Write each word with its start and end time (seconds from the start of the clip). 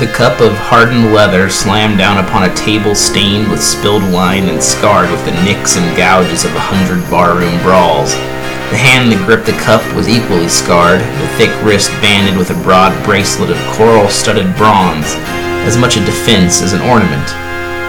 The 0.00 0.06
cup 0.16 0.40
of 0.40 0.56
hardened 0.56 1.12
leather 1.12 1.50
slammed 1.50 1.98
down 1.98 2.24
upon 2.24 2.48
a 2.48 2.56
table 2.56 2.94
stained 2.94 3.50
with 3.50 3.62
spilled 3.62 4.02
wine 4.10 4.48
and 4.48 4.56
scarred 4.56 5.10
with 5.10 5.22
the 5.26 5.36
nicks 5.44 5.76
and 5.76 5.94
gouges 5.94 6.46
of 6.46 6.56
a 6.56 6.58
hundred 6.58 7.04
barroom 7.10 7.60
brawls. 7.60 8.16
The 8.72 8.80
hand 8.80 9.12
that 9.12 9.20
gripped 9.28 9.44
the 9.44 9.60
cup 9.60 9.84
was 9.92 10.08
equally 10.08 10.48
scarred, 10.48 11.04
the 11.04 11.28
thick 11.36 11.52
wrist 11.60 11.92
banded 12.00 12.40
with 12.40 12.48
a 12.48 12.62
broad 12.64 12.96
bracelet 13.04 13.52
of 13.52 13.60
coral-studded 13.76 14.56
bronze, 14.56 15.20
as 15.68 15.76
much 15.76 16.00
a 16.00 16.04
defense 16.08 16.64
as 16.64 16.72
an 16.72 16.80
ornament. 16.80 17.28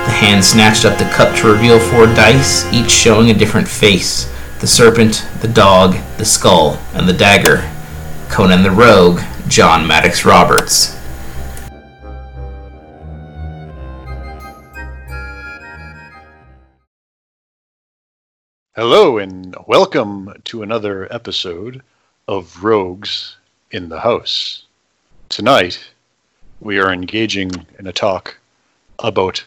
The 0.03 0.11
hand 0.11 0.43
snatched 0.43 0.83
up 0.83 0.99
the 0.99 1.07
cup 1.15 1.31
to 1.39 1.47
reveal 1.47 1.79
four 1.79 2.11
dice, 2.11 2.67
each 2.75 2.91
showing 2.91 3.31
a 3.31 3.39
different 3.39 3.69
face 3.71 4.27
the 4.59 4.67
serpent, 4.67 5.25
the 5.39 5.47
dog, 5.47 5.95
the 6.17 6.27
skull, 6.27 6.75
and 6.91 7.07
the 7.07 7.15
dagger. 7.15 7.63
Conan 8.27 8.63
the 8.63 8.69
Rogue, 8.69 9.21
John 9.47 9.87
Maddox 9.87 10.25
Roberts. 10.25 11.00
Hello 18.73 19.17
and 19.17 19.53
welcome 19.67 20.33
to 20.45 20.63
another 20.63 21.13
episode 21.13 21.81
of 22.29 22.63
Rogues 22.63 23.35
in 23.71 23.89
the 23.89 23.99
House. 23.99 24.63
Tonight, 25.27 25.89
we 26.61 26.79
are 26.79 26.93
engaging 26.93 27.51
in 27.79 27.87
a 27.87 27.91
talk 27.91 28.37
about 28.99 29.43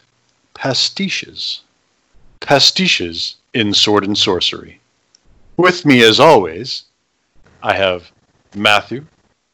pastiches. 0.53 1.61
Pastiches 2.39 3.33
in 3.55 3.73
Sword 3.73 4.05
and 4.05 4.15
Sorcery. 4.15 4.79
With 5.57 5.87
me, 5.87 6.03
as 6.03 6.19
always, 6.19 6.83
I 7.63 7.73
have 7.73 8.11
Matthew 8.55 9.07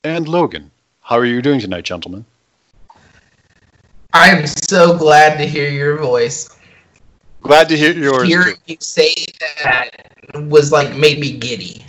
and 0.03 0.27
Logan. 0.27 0.69
How 0.99 1.16
are 1.16 1.25
you 1.25 1.42
doing 1.42 1.61
tonight, 1.61 1.86
gentlemen? 1.86 2.25
I 4.11 4.31
am 4.31 4.47
so 4.47 4.97
glad 4.97 5.38
to 5.38 5.45
hear 5.47 5.69
your 5.69 5.97
voice. 5.97 6.49
Glad 7.42 7.70
to 7.70 7.78
hear 7.78 7.92
yours. 7.92 8.28
Hearing 8.28 8.56
you 8.66 8.78
say 8.80 9.14
that 9.39 9.89
was 10.36 10.72
like 10.72 10.95
made 10.95 11.20
me 11.20 11.38
giddy. 11.38 11.83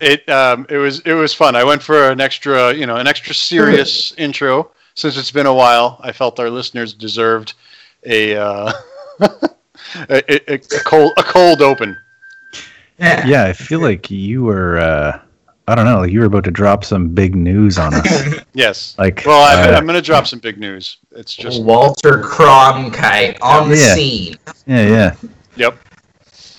It 0.00 0.28
um, 0.28 0.66
it 0.68 0.76
was 0.76 1.00
it 1.00 1.14
was 1.14 1.32
fun. 1.34 1.56
I 1.56 1.64
went 1.64 1.82
for 1.82 2.10
an 2.10 2.20
extra 2.20 2.72
you 2.74 2.86
know 2.86 2.96
an 2.96 3.06
extra 3.06 3.34
serious 3.34 4.12
intro 4.18 4.70
since 4.94 5.16
it's 5.16 5.30
been 5.30 5.46
a 5.46 5.54
while. 5.54 5.98
I 6.02 6.12
felt 6.12 6.38
our 6.40 6.50
listeners 6.50 6.92
deserved 6.92 7.54
a 8.04 8.36
uh, 8.36 8.72
a, 9.20 9.32
a, 10.10 10.54
a 10.54 10.58
cold 10.58 11.12
a 11.16 11.22
cold 11.22 11.62
open. 11.62 11.96
Yeah. 12.98 13.26
yeah, 13.26 13.44
I 13.44 13.52
feel 13.52 13.80
like 13.80 14.10
you 14.10 14.42
were. 14.42 14.78
Uh, 14.78 15.20
I 15.68 15.74
don't 15.74 15.84
know. 15.84 15.98
Like 15.98 16.10
you 16.10 16.20
were 16.20 16.26
about 16.26 16.44
to 16.44 16.50
drop 16.50 16.82
some 16.82 17.10
big 17.10 17.36
news 17.36 17.76
on 17.76 17.92
us. 17.92 18.36
yes. 18.54 18.94
Like, 18.96 19.22
well, 19.26 19.42
I'm, 19.42 19.74
uh, 19.74 19.76
I'm 19.76 19.84
going 19.84 19.96
to 19.96 20.02
drop 20.02 20.26
some 20.26 20.38
big 20.38 20.58
news. 20.58 20.96
It's 21.10 21.36
just 21.36 21.62
Walter 21.62 22.22
Cronkite 22.22 23.36
on 23.42 23.68
the 23.68 23.76
scene. 23.76 24.38
Yeah, 24.66 24.86
yeah. 24.88 25.16
Yep. 25.56 25.78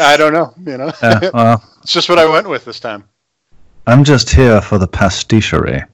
I 0.00 0.16
don't 0.16 0.32
know. 0.32 0.54
You 0.64 0.78
know, 0.78 0.92
Uh, 1.02 1.30
well, 1.34 1.64
it's 1.82 1.92
just 1.92 2.08
what 2.08 2.18
I 2.18 2.24
went 2.26 2.48
with 2.48 2.64
this 2.64 2.80
time. 2.80 3.04
I'm 3.86 4.04
just 4.04 4.30
here 4.30 4.62
for 4.62 4.78
the 4.78 4.88
pasticherie. 4.88 5.86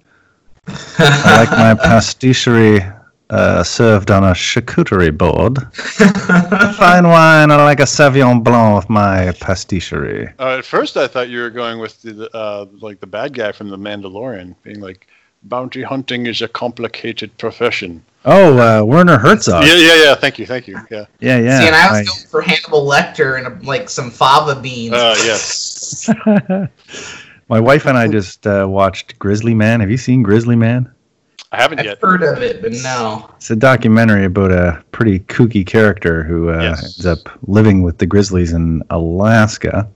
I 0.69 1.45
like 1.45 1.51
my 1.51 1.75
pasticherie 1.85 2.98
uh, 3.31 3.63
served 3.63 4.11
on 4.11 4.25
a 4.25 4.33
charcuterie 4.33 5.17
board. 5.17 5.59
Fine 6.77 7.09
wine. 7.09 7.51
I 7.51 7.57
like 7.57 7.81
a 7.81 7.85
Sauvignon 7.85 8.43
Blanc 8.43 8.77
with 8.77 8.91
my 8.91 9.33
pasticherie. 9.41 10.33
Uh, 10.39 10.59
at 10.59 10.65
first, 10.65 10.97
I 10.97 11.07
thought 11.07 11.29
you 11.29 11.41
were 11.41 11.51
going 11.51 11.79
with 11.79 12.01
the 12.03 12.35
uh, 12.35 12.67
like 12.81 13.01
the 13.01 13.07
bad 13.07 13.35
guy 13.35 13.53
from 13.53 13.69
The 13.69 13.77
Mandalorian, 13.77 14.55
being 14.63 14.81
like, 14.81 15.07
"Bounty 15.43 15.83
hunting 15.83 16.27
is 16.27 16.41
a 16.43 16.49
complicated 16.49 17.37
profession." 17.39 18.03
Oh, 18.25 18.59
uh, 18.59 18.85
Werner 18.85 19.17
Herzog. 19.19 19.65
Yeah, 19.65 19.77
yeah, 19.77 20.05
yeah. 20.05 20.15
Thank 20.15 20.39
you, 20.39 20.47
thank 20.47 20.67
you. 20.67 20.79
Yeah. 20.91 21.07
yeah, 21.21 21.39
yeah. 21.39 21.61
See, 21.61 21.67
and 21.67 21.77
I 21.77 21.91
was 21.91 22.01
I- 22.01 22.05
going 22.05 22.27
for 22.29 22.41
Hannibal 22.43 22.87
Lecter 22.87 23.39
and 23.39 23.47
a, 23.47 23.67
like 23.67 23.89
some 23.89 24.11
fava 24.11 24.61
beans. 24.61 24.93
Uh, 24.95 25.15
yes. 25.19 26.11
My 27.49 27.61
wife 27.61 27.87
and 27.87 27.97
I 27.97 28.09
just 28.09 28.47
uh, 28.47 28.67
watched 28.69 29.19
Grizzly 29.19 29.55
Man. 29.55 29.81
Have 29.81 29.91
you 29.91 29.97
seen 29.97 30.23
Grizzly 30.23 30.57
Man? 30.57 30.93
I 31.51 31.63
haven't 31.63 31.79
I've 31.81 31.85
yet. 31.87 31.99
heard 32.01 32.23
of 32.23 32.43
it, 32.43 32.61
but 32.61 32.73
no. 32.73 33.31
It's 33.37 33.51
a 33.51 33.57
documentary 33.57 34.27
about 34.27 34.53
a 34.53 34.83
pretty 34.93 35.21
kooky 35.21 35.67
character 35.67 36.23
who 36.23 36.51
uh, 36.51 36.61
Yes. 36.61 36.83
ends 36.85 37.07
up 37.07 37.21
living 37.49 37.83
with 37.83 37.97
the 37.99 38.07
Grizzlies 38.07 38.53
in 38.53 38.83
Alaska. 38.91 39.89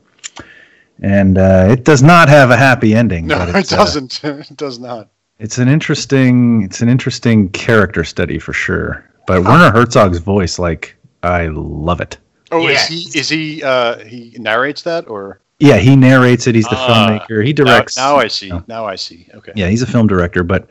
And 1.02 1.36
uh, 1.36 1.66
it 1.70 1.84
does 1.84 2.02
not 2.02 2.28
have 2.28 2.50
a 2.50 2.56
happy 2.56 2.94
ending. 2.94 3.26
No, 3.26 3.38
but 3.38 3.48
it 3.50 3.72
uh, 3.72 3.76
doesn't. 3.76 4.20
it 4.24 4.56
does 4.56 4.78
not. 4.78 5.10
it's 5.40 5.58
an 5.58 5.68
interesting. 5.68 6.62
It's 6.62 6.80
an 6.80 6.88
interesting 6.88 7.48
character 7.50 8.04
study 8.04 8.38
for 8.38 8.52
sure. 8.52 9.04
But 9.26 9.44
Werner 9.44 9.70
Herzog's 9.72 10.18
voice, 10.18 10.58
like, 10.58 10.96
I 11.22 11.46
love 11.48 12.00
it. 12.00 12.18
Oh, 12.50 12.66
Yeah. 12.66 12.74
is 12.74 12.86
he? 12.86 13.18
Is 13.18 13.28
he? 13.28 13.62
Uh, 13.62 13.98
he 13.98 14.36
narrates 14.38 14.82
that, 14.82 15.06
or 15.08 15.40
Yeah, 15.58 15.76
he 15.76 15.96
narrates 15.96 16.46
it. 16.46 16.54
He's 16.54 16.68
the 16.68 16.76
Ah, 16.76 17.18
filmmaker. 17.28 17.44
He 17.44 17.52
directs. 17.52 17.96
now 17.96 18.16
I 18.16 18.28
see. 18.28 18.48
No. 18.48 18.64
Now 18.68 18.84
I 18.86 18.94
see. 18.94 19.26
Okay. 19.34 19.52
Yeah, 19.54 19.68
he's 19.68 19.82
a 19.82 19.86
film 19.86 20.06
director, 20.06 20.42
but 20.44 20.68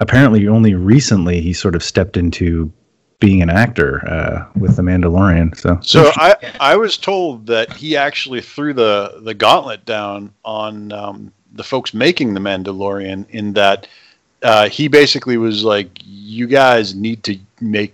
apparently 0.00 0.46
only 0.48 0.74
recently 0.74 1.40
he 1.40 1.52
sort 1.52 1.74
of 1.74 1.82
stepped 1.82 2.16
into 2.16 2.72
being 3.20 3.42
an 3.42 3.50
actor 3.50 4.06
uh, 4.08 4.46
with 4.56 4.76
The 4.76 4.82
Mandalorian. 4.82 5.56
So, 5.56 5.78
So 5.82 6.12
I, 6.14 6.36
I 6.60 6.76
was 6.76 6.96
told 6.96 7.46
that 7.46 7.72
he 7.72 7.96
actually 7.96 8.40
threw 8.40 8.72
the, 8.72 9.20
the 9.24 9.34
gauntlet 9.34 9.84
down 9.84 10.32
on 10.44 10.92
um, 10.92 11.32
the 11.54 11.64
folks 11.64 11.92
making 11.92 12.34
the 12.34 12.40
Mandalorian. 12.40 13.28
In 13.30 13.52
that 13.54 13.88
uh, 14.44 14.68
he 14.68 14.86
basically 14.86 15.36
was 15.36 15.64
like, 15.64 15.88
"You 16.04 16.46
guys 16.46 16.94
need 16.94 17.24
to 17.24 17.36
make 17.60 17.92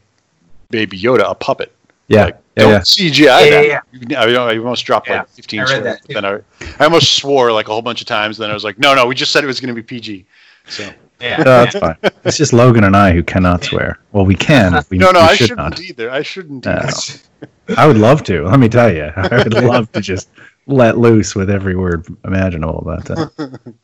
Baby 0.69 0.99
Yoda 1.01 1.31
a 1.31 1.35
puppet. 1.35 1.73
yeah, 2.09 2.25
Like, 2.27 2.37
yeah, 2.57 2.63
don't 2.63 2.73
yeah. 2.73 2.79
CGI 2.81 3.25
Yeah, 3.25 3.51
that." 3.51 3.67
yeah, 3.67 3.81
You- 4.27 4.39
I, 4.45 4.53
I 4.53 4.59
almost 4.59 4.85
dropped 4.85 5.09
Yeah, 5.09 5.21
like 5.21 5.29
15 5.31 5.61
I 5.61 5.63
read 5.63 5.69
swears. 5.69 5.85
that 5.85 6.05
too. 6.07 6.13
Then 6.15 6.25
I, 6.27 6.35
I 6.79 6.85
almost 6.85 7.17
swore 7.17 7.51
like 7.51 7.69
a 7.69 7.73
whole 7.73 7.81
bunch 7.81 8.03
of 8.03 8.07
times. 8.07 8.37
Then 8.37 8.51
I 8.51 8.55
was 8.55 8.65
like, 8.65 8.79
"No, 8.79 8.95
no, 8.95 9.07
we 9.07 9.15
just 9.15 9.33
said 9.33 9.43
it 9.43 9.47
was 9.47 9.59
going 9.59 9.75
to 9.75 9.81
be 9.81 9.83
PG." 9.83 10.27
So 10.67 10.91
Yeah. 11.21 11.37
No, 11.39 11.45
that's 11.45 11.79
fine. 11.79 11.97
It's 12.25 12.37
just 12.37 12.53
Logan 12.53 12.85
and 12.85 12.97
I 12.97 13.13
who 13.13 13.23
cannot 13.23 13.65
swear. 13.65 13.99
Well, 14.13 14.27
we 14.27 14.35
can. 14.35 14.83
We, 14.91 14.99
no, 14.99 15.11
no, 15.13 15.21
we 15.21 15.27
I 15.27 15.35
should 15.37 15.49
shouldn't 15.49 15.59
not. 15.71 15.81
either. 15.81 16.11
I 16.11 16.23
shouldn't 16.23 16.65
No. 16.67 16.73
either. 16.73 17.49
I 17.79 17.87
would 17.87 17.97
love 17.99 18.23
to. 18.25 18.45
Let 18.45 18.59
me 18.61 18.69
tell 18.69 18.93
you, 18.93 19.11
I 19.17 19.29
would 19.43 19.55
love 19.65 19.91
to 19.93 20.01
just 20.01 20.29
let 20.67 20.99
loose 20.99 21.35
with 21.35 21.49
every 21.51 21.77
word 21.77 22.07
imaginable. 22.25 22.83
But 22.85 23.11
uh, 23.11 23.29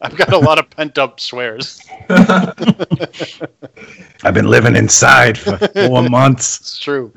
I've 0.00 0.16
got 0.16 0.32
a 0.32 0.38
lot 0.38 0.58
of 0.58 0.68
pent 0.70 0.98
up 0.98 1.20
swears. 1.20 1.80
I've 4.22 4.34
been 4.34 4.46
living 4.48 4.76
inside 4.76 5.38
for 5.38 5.56
four 5.58 6.02
months. 6.08 6.60
It's 6.60 6.78
true. 6.78 7.12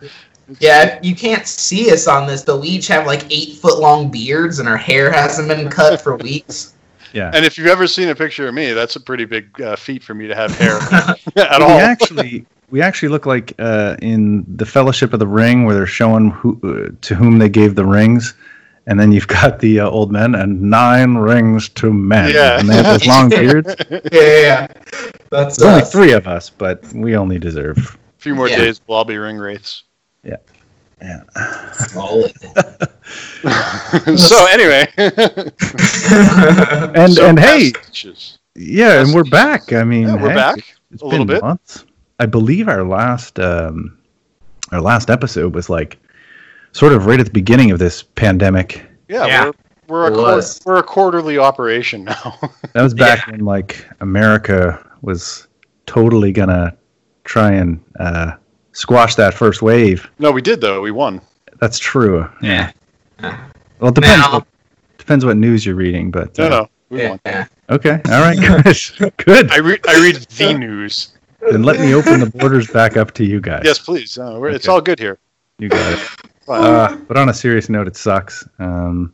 Yeah, 0.59 0.99
you 1.01 1.15
can't 1.15 1.47
see 1.47 1.91
us 1.91 2.07
on 2.07 2.27
this, 2.27 2.43
but 2.43 2.59
we 2.59 2.67
each 2.67 2.87
have 2.87 3.05
like 3.07 3.25
eight 3.31 3.55
foot 3.57 3.79
long 3.79 4.11
beards 4.11 4.59
and 4.59 4.67
our 4.69 4.77
hair 4.77 5.11
hasn't 5.11 5.47
been 5.47 5.69
cut 5.69 6.01
for 6.01 6.17
weeks. 6.17 6.73
Yeah. 7.13 7.31
And 7.33 7.45
if 7.45 7.57
you've 7.57 7.67
ever 7.67 7.87
seen 7.87 8.09
a 8.09 8.15
picture 8.15 8.47
of 8.47 8.53
me, 8.53 8.73
that's 8.73 8.95
a 8.95 8.99
pretty 8.99 9.25
big 9.25 9.61
uh, 9.61 9.75
feat 9.75 10.03
for 10.03 10.13
me 10.13 10.27
to 10.27 10.35
have 10.35 10.51
hair 10.57 10.77
at 10.91 11.59
we 11.59 11.63
all. 11.63 11.69
actually 11.79 12.45
we 12.71 12.81
actually 12.81 13.09
look 13.09 13.25
like 13.27 13.53
uh, 13.59 13.95
in 14.01 14.43
the 14.57 14.65
Fellowship 14.65 15.13
of 15.13 15.19
the 15.19 15.27
Ring, 15.27 15.65
where 15.65 15.75
they're 15.75 15.85
showing 15.85 16.31
who 16.31 16.59
uh, 16.63 16.89
to 17.01 17.13
whom 17.15 17.37
they 17.37 17.49
gave 17.49 17.75
the 17.75 17.85
rings, 17.85 18.33
and 18.87 18.99
then 18.99 19.11
you've 19.11 19.27
got 19.27 19.59
the 19.59 19.79
uh, 19.81 19.87
old 19.89 20.11
men 20.11 20.33
and 20.33 20.59
nine 20.59 21.13
rings 21.15 21.69
to 21.69 21.93
men, 21.93 22.33
Yeah. 22.33 22.59
and 22.59 22.67
they 22.67 22.75
have 22.75 22.85
those 22.85 23.05
long 23.05 23.29
beards. 23.39 23.75
yeah, 23.91 23.99
yeah, 24.11 24.39
yeah. 24.41 24.67
That's 25.29 25.57
There's 25.57 25.71
only 25.71 25.85
three 25.85 26.13
of 26.13 26.27
us, 26.27 26.49
but 26.49 26.83
we 26.93 27.15
only 27.15 27.37
deserve. 27.37 27.77
a 27.77 28.21
few 28.21 28.33
more 28.33 28.49
Yeah. 28.49 28.57
days, 28.57 28.81
we'll 28.87 28.97
all 28.97 29.05
be 29.05 29.17
ring 29.17 29.37
wraiths. 29.37 29.83
Yeah. 30.23 30.37
Solid. 31.77 32.33
so 34.19 34.45
anyway, 34.51 34.87
And 36.95 37.13
So 37.13 37.25
and 37.27 37.39
hey, 37.39 37.71
pastiches. 37.71 38.37
yeah, 38.55 39.01
and 39.01 39.13
we're 39.13 39.23
back. 39.25 39.73
I 39.73 39.83
mean, 39.83 40.07
Yeah, 40.07 40.15
we're 40.15 40.29
heck, 40.29 40.55
back 40.55 40.75
It's 40.91 41.01
a 41.01 41.05
little 41.05 41.25
been 41.25 41.37
bit. 41.37 41.43
months. 41.43 41.85
I 42.19 42.25
believe 42.25 42.67
our 42.69 42.83
last 42.83 43.39
um, 43.39 43.97
our 44.71 44.81
last 44.81 45.09
episode 45.09 45.53
was 45.55 45.69
like 45.69 45.97
sort 46.71 46.93
of 46.93 47.05
right 47.05 47.19
at 47.19 47.25
the 47.25 47.31
beginning 47.31 47.71
of 47.71 47.79
this 47.79 48.03
pandemic. 48.03 48.85
Yeah, 49.09 49.25
Yeah. 49.25 49.45
we're 49.87 50.11
we're 50.11 50.33
a, 50.33 50.37
It 50.37 50.59
we're 50.65 50.77
a 50.77 50.83
quarterly 50.83 51.37
operation 51.37 52.05
now. 52.05 52.39
That 52.73 52.81
was 52.81 52.93
back 52.93 53.27
when 53.27 53.41
like 53.45 53.85
America 53.99 54.79
was 55.01 55.47
totally 55.85 56.31
gonna 56.31 56.75
try 57.25 57.51
and 57.51 57.79
uh, 57.99 58.33
squash 58.73 59.15
that 59.15 59.33
first 59.33 59.61
wave. 59.61 60.09
no, 60.19 60.31
we 60.31 60.41
did 60.41 60.59
though. 60.61 60.81
We 60.81 60.91
won. 60.91 61.21
That's 61.59 61.79
true. 61.79 62.27
Yeah. 62.41 62.71
Well, 63.21 63.89
it 63.89 63.95
depends. 63.95 64.25
Now- 64.25 64.33
What, 64.33 64.47
depends 64.97 65.25
what 65.25 65.37
news 65.37 65.65
you're 65.65 65.75
reading, 65.75 66.11
but 66.11 66.37
No, 66.37 66.45
uh, 66.45 66.49
no, 66.49 66.69
we 66.89 67.01
Yeah. 67.01 67.09
won. 67.25 67.47
okay, 67.69 68.01
all 68.05 68.21
right, 68.21 68.37
good, 68.37 69.13
good. 69.25 69.51
I 69.51 69.57
read 69.59 69.79
I 69.87 70.01
read 70.01 70.15
the 70.15 70.53
news. 70.57 71.09
Then 71.51 71.63
let 71.63 71.79
me 71.79 71.93
open 71.93 72.19
the 72.21 72.29
borders 72.29 72.67
back 72.67 72.95
up 72.97 73.11
to 73.15 73.25
you 73.25 73.41
guys. 73.41 73.63
Yes, 73.65 73.79
please. 73.79 74.17
Uh, 74.17 74.37
we're, 74.39 74.49
It's 74.49 74.67
all 74.69 74.79
good 74.81 74.97
here. 74.99 75.17
you 75.59 75.69
got 75.69 75.93
it. 75.93 75.99
Uh, 76.45 76.93
but 77.07 77.15
on 77.15 77.29
a 77.29 77.33
serious 77.33 77.69
note, 77.69 77.87
it 77.87 77.95
sucks. 77.95 78.45
Um, 78.59 79.13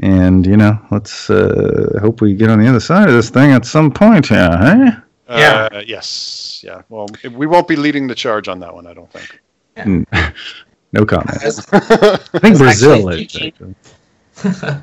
and 0.00 0.46
you 0.46 0.56
know, 0.56 0.78
let's 0.92 1.28
uh, 1.28 1.98
hope 2.00 2.20
we 2.20 2.34
get 2.34 2.50
on 2.50 2.60
the 2.60 2.68
other 2.68 2.78
side 2.78 3.08
of 3.08 3.14
this 3.16 3.30
thing 3.30 3.50
at 3.50 3.64
some 3.66 3.90
point 3.90 4.28
here, 4.28 4.56
hey? 4.58 4.90
Yeah. 5.28 5.68
Uh, 5.72 5.82
yes. 5.86 6.60
Yeah. 6.64 6.82
Well, 6.88 7.06
we 7.32 7.46
won't 7.46 7.66
be 7.68 7.76
leading 7.76 8.06
the 8.06 8.14
charge 8.14 8.48
on 8.48 8.60
that 8.60 8.74
one, 8.74 8.86
I 8.86 8.94
don't 8.94 9.10
think. 9.10 9.40
Mm. 9.76 10.06
no 10.92 11.04
comment. 11.04 11.36
I 11.42 11.44
was, 11.44 11.66
I 11.70 12.38
think 12.38 12.56
Brazil 12.56 13.10
is. 13.10 13.30
thinking- 13.30 13.74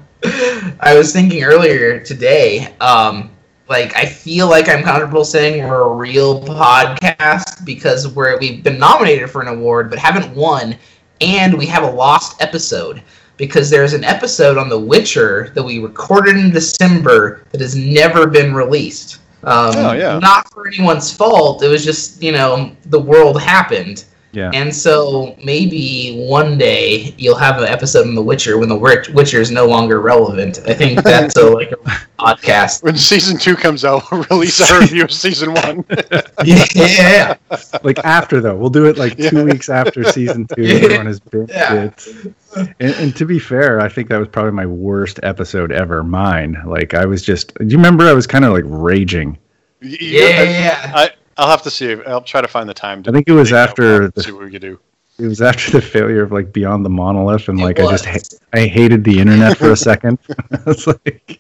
I 0.80 0.96
was 0.96 1.12
thinking 1.12 1.44
earlier 1.44 2.00
today, 2.00 2.74
um, 2.80 3.32
like 3.70 3.96
I 3.98 4.06
feel 4.06 4.48
like 4.50 4.70
I'm 4.70 4.84
comfortable 4.84 5.26
saying 5.26 5.68
we're 5.68 5.82
a 5.82 5.96
real 5.96 6.42
podcast 6.44 7.66
because 7.66 8.08
we're 8.08 8.38
we've 8.40 8.64
been 8.64 8.78
nominated 8.78 9.32
for 9.32 9.42
an 9.42 9.48
award 9.48 9.90
but 9.90 9.98
haven't 9.98 10.34
won, 10.36 10.76
and 11.22 11.58
we 11.58 11.66
have 11.66 11.82
a 11.84 11.90
lost 11.90 12.40
episode 12.42 13.02
because 13.38 13.70
there's 13.72 13.94
an 13.94 14.04
episode 14.04 14.60
on 14.60 14.70
The 14.70 14.80
Witcher 14.80 15.50
that 15.56 15.64
we 15.64 15.80
recorded 15.80 16.38
in 16.38 16.52
December 16.52 17.44
that 17.52 17.62
has 17.62 17.76
never 17.76 18.28
been 18.28 18.54
released. 18.54 19.18
Um, 19.46 19.76
Oh, 19.76 19.94
yeah. 19.94 20.20
Not 20.20 20.52
for 20.54 20.68
anyone's 20.68 21.12
fault. 21.16 21.64
It 21.64 21.68
was 21.68 21.84
just 21.84 22.22
you 22.24 22.32
know 22.32 22.76
the 22.86 23.00
world 23.00 23.42
happened. 23.42 24.06
Yeah. 24.32 24.50
And 24.52 24.74
so 24.76 25.36
maybe 25.44 26.26
one 26.28 26.58
day 26.58 27.14
you'll 27.20 27.36
have 27.38 27.60
an 27.60 27.66
episode 27.66 28.08
on 28.08 28.16
The 28.16 28.22
Witcher 28.24 28.58
when 28.58 28.68
The 28.68 28.76
Witch- 28.76 29.10
Witcher 29.10 29.40
is 29.40 29.52
no 29.52 29.68
longer 29.68 30.02
relevant. 30.02 30.60
I 30.66 30.74
think 30.74 31.04
that's 31.04 31.36
a, 31.36 31.52
like 31.52 31.72
a 31.72 31.76
podcast. 32.20 32.82
When 32.82 32.98
season 32.98 33.38
two 33.38 33.56
comes 33.56 33.86
out, 33.86 34.02
we'll 34.12 34.24
release 34.32 34.60
our 34.72 34.80
review 34.80 35.04
of 35.04 35.12
season 35.12 35.54
one. 35.54 35.86
Yeah, 36.44 37.36
like 37.84 38.00
after 38.00 38.42
though, 38.42 38.56
we'll 38.56 38.72
do 38.72 38.86
it 38.88 38.98
like 38.98 39.18
two 39.18 39.30
Yeah. 39.38 39.44
weeks 39.44 39.70
after 39.70 40.04
season 40.04 40.48
two. 40.56 40.64
Everyone 40.64 41.06
has 41.06 41.20
been 41.20 41.46
Yeah. 41.50 41.84
it. 41.84 42.34
And, 42.56 42.76
and 42.80 43.16
to 43.16 43.26
be 43.26 43.40
fair, 43.40 43.80
I 43.80 43.90
think 43.90 44.10
that 44.10 44.18
was 44.18 44.28
probably 44.28 44.52
my 44.52 44.66
worst 44.66 45.20
episode 45.24 45.72
ever. 45.72 46.04
Mine. 46.04 46.62
Like 46.66 46.94
I 46.94 47.06
was 47.06 47.22
just. 47.24 47.54
Do 47.56 47.66
you 47.66 47.78
remember? 47.78 48.06
I 48.06 48.14
was 48.14 48.28
kind 48.28 48.46
of 48.46 48.54
like 48.54 48.64
raging. 48.68 49.38
Y- 49.82 49.90
y- 49.90 49.98
yeah, 50.00 50.44
yeah. 50.44 50.92
I, 50.96 51.10
I'll 51.38 51.50
have 51.50 51.64
to 51.64 51.72
see. 51.72 51.94
I'll 52.04 52.22
try 52.22 52.42
to 52.42 52.48
find 52.48 52.70
the 52.70 52.74
time. 52.74 53.04
To 53.04 53.10
I 53.10 53.14
think 53.14 53.28
it 53.28 53.34
was 53.34 53.52
after 53.54 54.10
the- 54.10 54.24
see 54.24 54.32
what 54.32 54.44
we 54.46 54.52
could 54.52 54.62
do. 54.62 54.80
It 55.20 55.28
was 55.28 55.42
after 55.42 55.72
the 55.72 55.82
failure 55.82 56.24
of 56.24 56.32
like 56.32 56.52
Beyond 56.52 56.84
the 56.84 56.90
Monolith, 56.90 57.48
and 57.48 57.60
It 57.60 57.64
like 57.64 57.80
I 57.80 57.92
just 57.92 58.06
ha- 58.06 58.38
I 58.54 58.66
hated 58.66 59.04
the 59.04 59.20
internet 59.20 59.58
for 59.58 59.72
a 59.72 59.78
second. 59.78 60.18
I 60.52 60.60
was 60.66 60.88
like, 60.88 61.40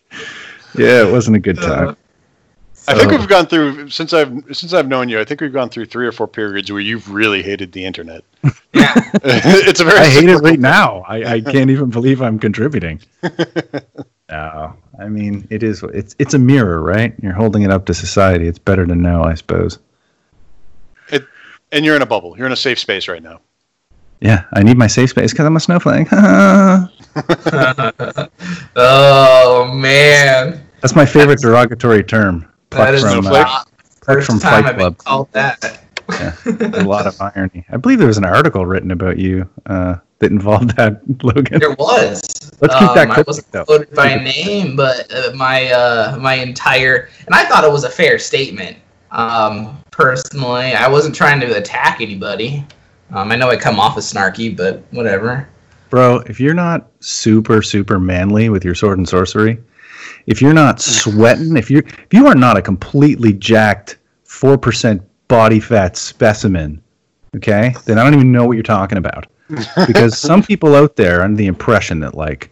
yeah, 0.77 1.07
it 1.07 1.11
wasn't 1.11 1.37
a 1.37 1.39
good 1.39 1.57
time. 1.57 1.89
Uh, 1.89 1.95
I 2.87 2.95
think 2.95 3.11
we've 3.11 3.27
gone 3.27 3.47
through 3.47 3.89
since 3.89 4.13
I've 4.13 4.43
since 4.51 4.73
I've 4.73 4.87
known 4.87 5.09
you. 5.09 5.19
I 5.19 5.25
think 5.25 5.41
we've 5.41 5.53
gone 5.53 5.69
through 5.69 5.85
three 5.85 6.05
or 6.05 6.11
four 6.11 6.27
periods 6.27 6.71
where 6.71 6.81
you've 6.81 7.09
really 7.11 7.41
hated 7.41 7.71
the 7.71 7.83
internet. 7.85 8.23
Yeah. 8.73 8.93
it's 9.23 9.79
a 9.79 9.83
very 9.85 9.99
I 9.99 10.05
hate 10.09 10.29
it 10.29 10.37
right 10.37 10.59
now. 10.59 11.03
I, 11.07 11.35
I 11.35 11.41
can't 11.51 11.69
even 11.69 11.89
believe 11.89 12.21
I'm 12.21 12.39
contributing. 12.39 12.99
no, 14.29 14.73
I 14.99 15.07
mean 15.09 15.47
it 15.49 15.63
is. 15.63 15.83
It's 15.83 16.15
it's 16.19 16.33
a 16.33 16.39
mirror, 16.39 16.81
right? 16.81 17.13
You're 17.21 17.33
holding 17.33 17.61
it 17.63 17.71
up 17.71 17.85
to 17.87 17.93
society. 17.93 18.47
It's 18.47 18.59
better 18.59 18.85
to 18.85 18.95
know, 18.95 19.23
I 19.23 19.33
suppose. 19.35 19.79
It, 21.09 21.25
And 21.71 21.85
you're 21.85 21.95
in 21.95 22.01
a 22.01 22.05
bubble. 22.05 22.37
You're 22.37 22.47
in 22.47 22.53
a 22.53 22.57
safe 22.57 22.79
space 22.79 23.07
right 23.07 23.23
now. 23.23 23.39
Yeah, 24.21 24.45
I 24.53 24.63
need 24.63 24.77
my 24.77 24.87
safe 24.87 25.09
space 25.09 25.31
because 25.33 25.45
I'm 25.45 25.57
a 25.57 25.59
snowflake. 25.59 26.07
oh 28.75 29.71
man, 29.73 30.63
That's 30.81 30.95
my 30.95 31.05
favorite 31.05 31.39
derogatory 31.41 32.03
term. 32.03 32.41
that 32.69 32.77
Plucked 32.77 32.93
is 32.93 33.01
from, 33.03 33.27
uh, 33.27 33.31
the 33.31 33.65
first 34.05 34.27
from 34.27 34.39
time 34.39 34.63
Fight 34.63 34.69
I've 34.69 34.77
been 34.77 34.93
Club. 34.95 34.97
called 34.97 35.31
that. 35.33 35.83
A 36.09 36.83
lot 36.85 37.07
of 37.07 37.19
irony. 37.21 37.65
I 37.69 37.77
believe 37.77 37.99
there 37.99 38.07
was 38.07 38.17
an 38.17 38.25
article 38.25 38.65
written 38.65 38.91
about 38.91 39.17
you 39.17 39.49
uh, 39.65 39.95
that 40.19 40.31
involved 40.31 40.75
that, 40.77 41.01
Logan. 41.23 41.59
There 41.59 41.71
was. 41.71 42.21
Let's 42.61 42.75
keep 42.75 42.93
that 42.93 43.09
Um, 43.09 43.11
I 43.11 43.23
wasn't 43.25 43.51
though. 43.51 43.65
quoted 43.65 43.93
by 43.93 44.15
name, 44.15 44.75
but 44.75 45.11
uh, 45.13 45.31
my 45.35 45.71
uh, 45.71 46.17
my 46.19 46.35
entire 46.35 47.09
and 47.25 47.35
I 47.35 47.45
thought 47.45 47.63
it 47.63 47.71
was 47.71 47.83
a 47.83 47.89
fair 47.89 48.17
statement. 48.19 48.77
Um, 49.11 49.77
personally, 49.91 50.73
I 50.73 50.87
wasn't 50.87 51.15
trying 51.15 51.39
to 51.41 51.57
attack 51.57 52.01
anybody. 52.01 52.65
Um, 53.11 53.31
I 53.31 53.35
know 53.35 53.49
I 53.49 53.57
come 53.57 53.79
off 53.79 53.97
as 53.97 54.11
snarky, 54.11 54.55
but 54.55 54.81
whatever. 54.91 55.47
Bro, 55.89 56.21
if 56.25 56.39
you're 56.39 56.55
not 56.55 56.89
super 57.01 57.61
super 57.61 57.99
manly 57.99 58.49
with 58.49 58.63
your 58.65 58.75
sword 58.75 58.97
and 58.97 59.07
sorcery, 59.07 59.57
if 60.25 60.41
you're 60.41 60.53
not 60.53 60.79
sweating, 60.81 61.57
if 61.57 61.69
you 61.69 61.79
if 61.79 62.07
you 62.11 62.25
are 62.27 62.35
not 62.35 62.57
a 62.57 62.61
completely 62.61 63.33
jacked 63.33 63.97
four 64.23 64.57
percent 64.57 65.01
body 65.33 65.59
fat 65.59 65.97
specimen, 65.97 66.79
okay, 67.35 67.73
then 67.85 67.97
I 67.97 68.03
don't 68.03 68.13
even 68.13 68.31
know 68.31 68.45
what 68.45 68.53
you're 68.53 68.61
talking 68.61 68.99
about. 68.99 69.25
Because 69.87 70.15
some 70.15 70.43
people 70.51 70.75
out 70.75 70.95
there 70.95 71.19
are 71.19 71.23
under 71.23 71.37
the 71.37 71.47
impression 71.47 71.99
that 72.01 72.13
like 72.13 72.51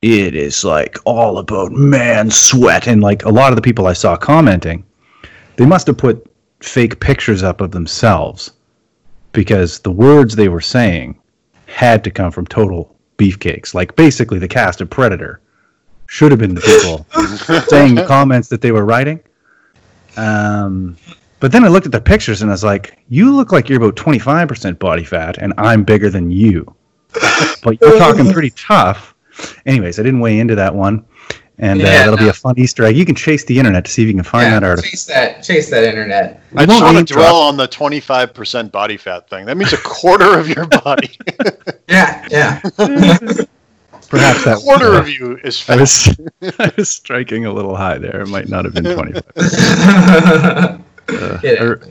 it 0.00 0.36
is 0.36 0.64
like 0.64 0.96
all 1.04 1.38
about 1.38 1.72
man 1.72 2.30
sweat, 2.30 2.86
and 2.86 3.02
like 3.02 3.24
a 3.24 3.30
lot 3.30 3.50
of 3.50 3.56
the 3.56 3.62
people 3.62 3.88
I 3.88 3.94
saw 3.94 4.16
commenting, 4.16 4.84
they 5.56 5.66
must 5.66 5.88
have 5.88 5.98
put 5.98 6.24
fake 6.60 7.00
pictures 7.00 7.42
up 7.42 7.60
of 7.60 7.72
themselves 7.72 8.52
because 9.32 9.80
the 9.80 9.90
words 9.90 10.36
they 10.36 10.48
were 10.48 10.60
saying 10.60 11.18
had 11.66 12.04
to 12.04 12.12
come 12.12 12.30
from 12.30 12.46
total 12.46 12.94
beefcakes. 13.18 13.74
Like 13.74 13.96
basically, 13.96 14.38
the 14.38 14.46
cast 14.46 14.80
of 14.80 14.88
Predator 14.88 15.40
should 16.06 16.30
have 16.30 16.38
been 16.38 16.54
the 16.54 16.60
people 16.60 17.62
saying 17.68 17.96
the 17.96 18.06
comments 18.06 18.48
that 18.50 18.60
they 18.60 18.70
were 18.70 18.84
writing. 18.84 19.18
Um, 20.16 20.96
but 21.44 21.52
then 21.52 21.62
I 21.62 21.68
looked 21.68 21.84
at 21.84 21.92
the 21.92 22.00
pictures 22.00 22.40
and 22.40 22.50
I 22.50 22.54
was 22.54 22.64
like, 22.64 22.96
"You 23.10 23.36
look 23.36 23.52
like 23.52 23.68
you're 23.68 23.76
about 23.76 23.96
25% 23.96 24.78
body 24.78 25.04
fat, 25.04 25.36
and 25.36 25.52
I'm 25.58 25.84
bigger 25.84 26.08
than 26.08 26.30
you." 26.30 26.74
but 27.62 27.78
you're 27.82 27.98
talking 27.98 28.32
pretty 28.32 28.48
tough. 28.52 29.14
Anyways, 29.66 29.98
I 29.98 30.04
didn't 30.04 30.20
weigh 30.20 30.38
into 30.38 30.54
that 30.54 30.74
one, 30.74 31.04
and 31.58 31.82
uh, 31.82 31.84
that'll 31.84 32.16
be 32.16 32.28
a 32.28 32.32
fun 32.32 32.54
Easter 32.56 32.84
egg. 32.84 32.96
You 32.96 33.04
can 33.04 33.14
chase 33.14 33.44
the 33.44 33.58
internet 33.58 33.84
to 33.84 33.90
see 33.90 34.00
if 34.00 34.08
you 34.08 34.14
can 34.14 34.22
find 34.22 34.44
yeah, 34.44 34.60
that 34.60 34.66
article. 34.66 34.88
chase 34.88 35.04
that, 35.04 35.42
chase 35.42 35.68
that 35.68 35.84
internet. 35.84 36.42
I 36.56 36.64
just 36.64 36.80
won't 36.80 36.94
want 36.94 37.08
to 37.08 37.14
name 37.14 37.18
drop. 37.18 37.28
dwell 37.28 37.42
on 37.42 37.58
the 37.58 37.68
25% 37.68 38.72
body 38.72 38.96
fat 38.96 39.28
thing. 39.28 39.44
That 39.44 39.58
means 39.58 39.74
a 39.74 39.76
quarter 39.76 40.38
of 40.38 40.48
your 40.48 40.64
body. 40.66 41.10
Yeah, 41.86 42.26
yeah. 42.30 42.60
Perhaps 44.08 44.42
a 44.42 44.44
that 44.46 44.62
quarter 44.64 44.94
uh, 44.94 45.00
of 45.00 45.10
you 45.10 45.36
is 45.44 45.68
I 45.68 45.76
was 45.76 46.08
I 46.58 46.72
was 46.78 46.90
striking 46.90 47.44
a 47.44 47.52
little 47.52 47.76
high 47.76 47.98
there. 47.98 48.22
It 48.22 48.28
might 48.28 48.48
not 48.48 48.64
have 48.64 48.72
been 48.72 48.84
25. 48.84 50.80
Uh, 51.08 51.38
It 51.42 51.60
or- 51.62 51.76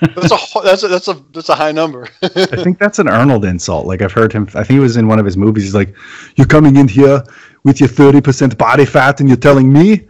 That's 0.00 0.32
a 0.32 0.60
that's 0.62 0.82
a 0.82 0.88
that's 0.88 1.08
a 1.08 1.14
that's 1.32 1.48
a 1.48 1.54
high 1.54 1.72
number. 1.72 2.08
I 2.22 2.28
think 2.62 2.78
that's 2.78 2.98
an 2.98 3.08
Arnold 3.08 3.44
insult. 3.44 3.86
Like 3.86 4.02
I've 4.02 4.12
heard 4.12 4.32
him. 4.32 4.44
I 4.54 4.64
think 4.64 4.70
he 4.70 4.78
was 4.78 4.96
in 4.96 5.08
one 5.08 5.18
of 5.18 5.24
his 5.24 5.36
movies. 5.36 5.64
He's 5.64 5.74
like, 5.74 5.94
"You're 6.36 6.46
coming 6.46 6.76
in 6.76 6.88
here 6.88 7.22
with 7.64 7.80
your 7.80 7.88
30% 7.88 8.58
body 8.58 8.84
fat, 8.84 9.20
and 9.20 9.28
you're 9.28 9.36
telling 9.38 9.72
me." 9.72 9.92
I 9.94 10.06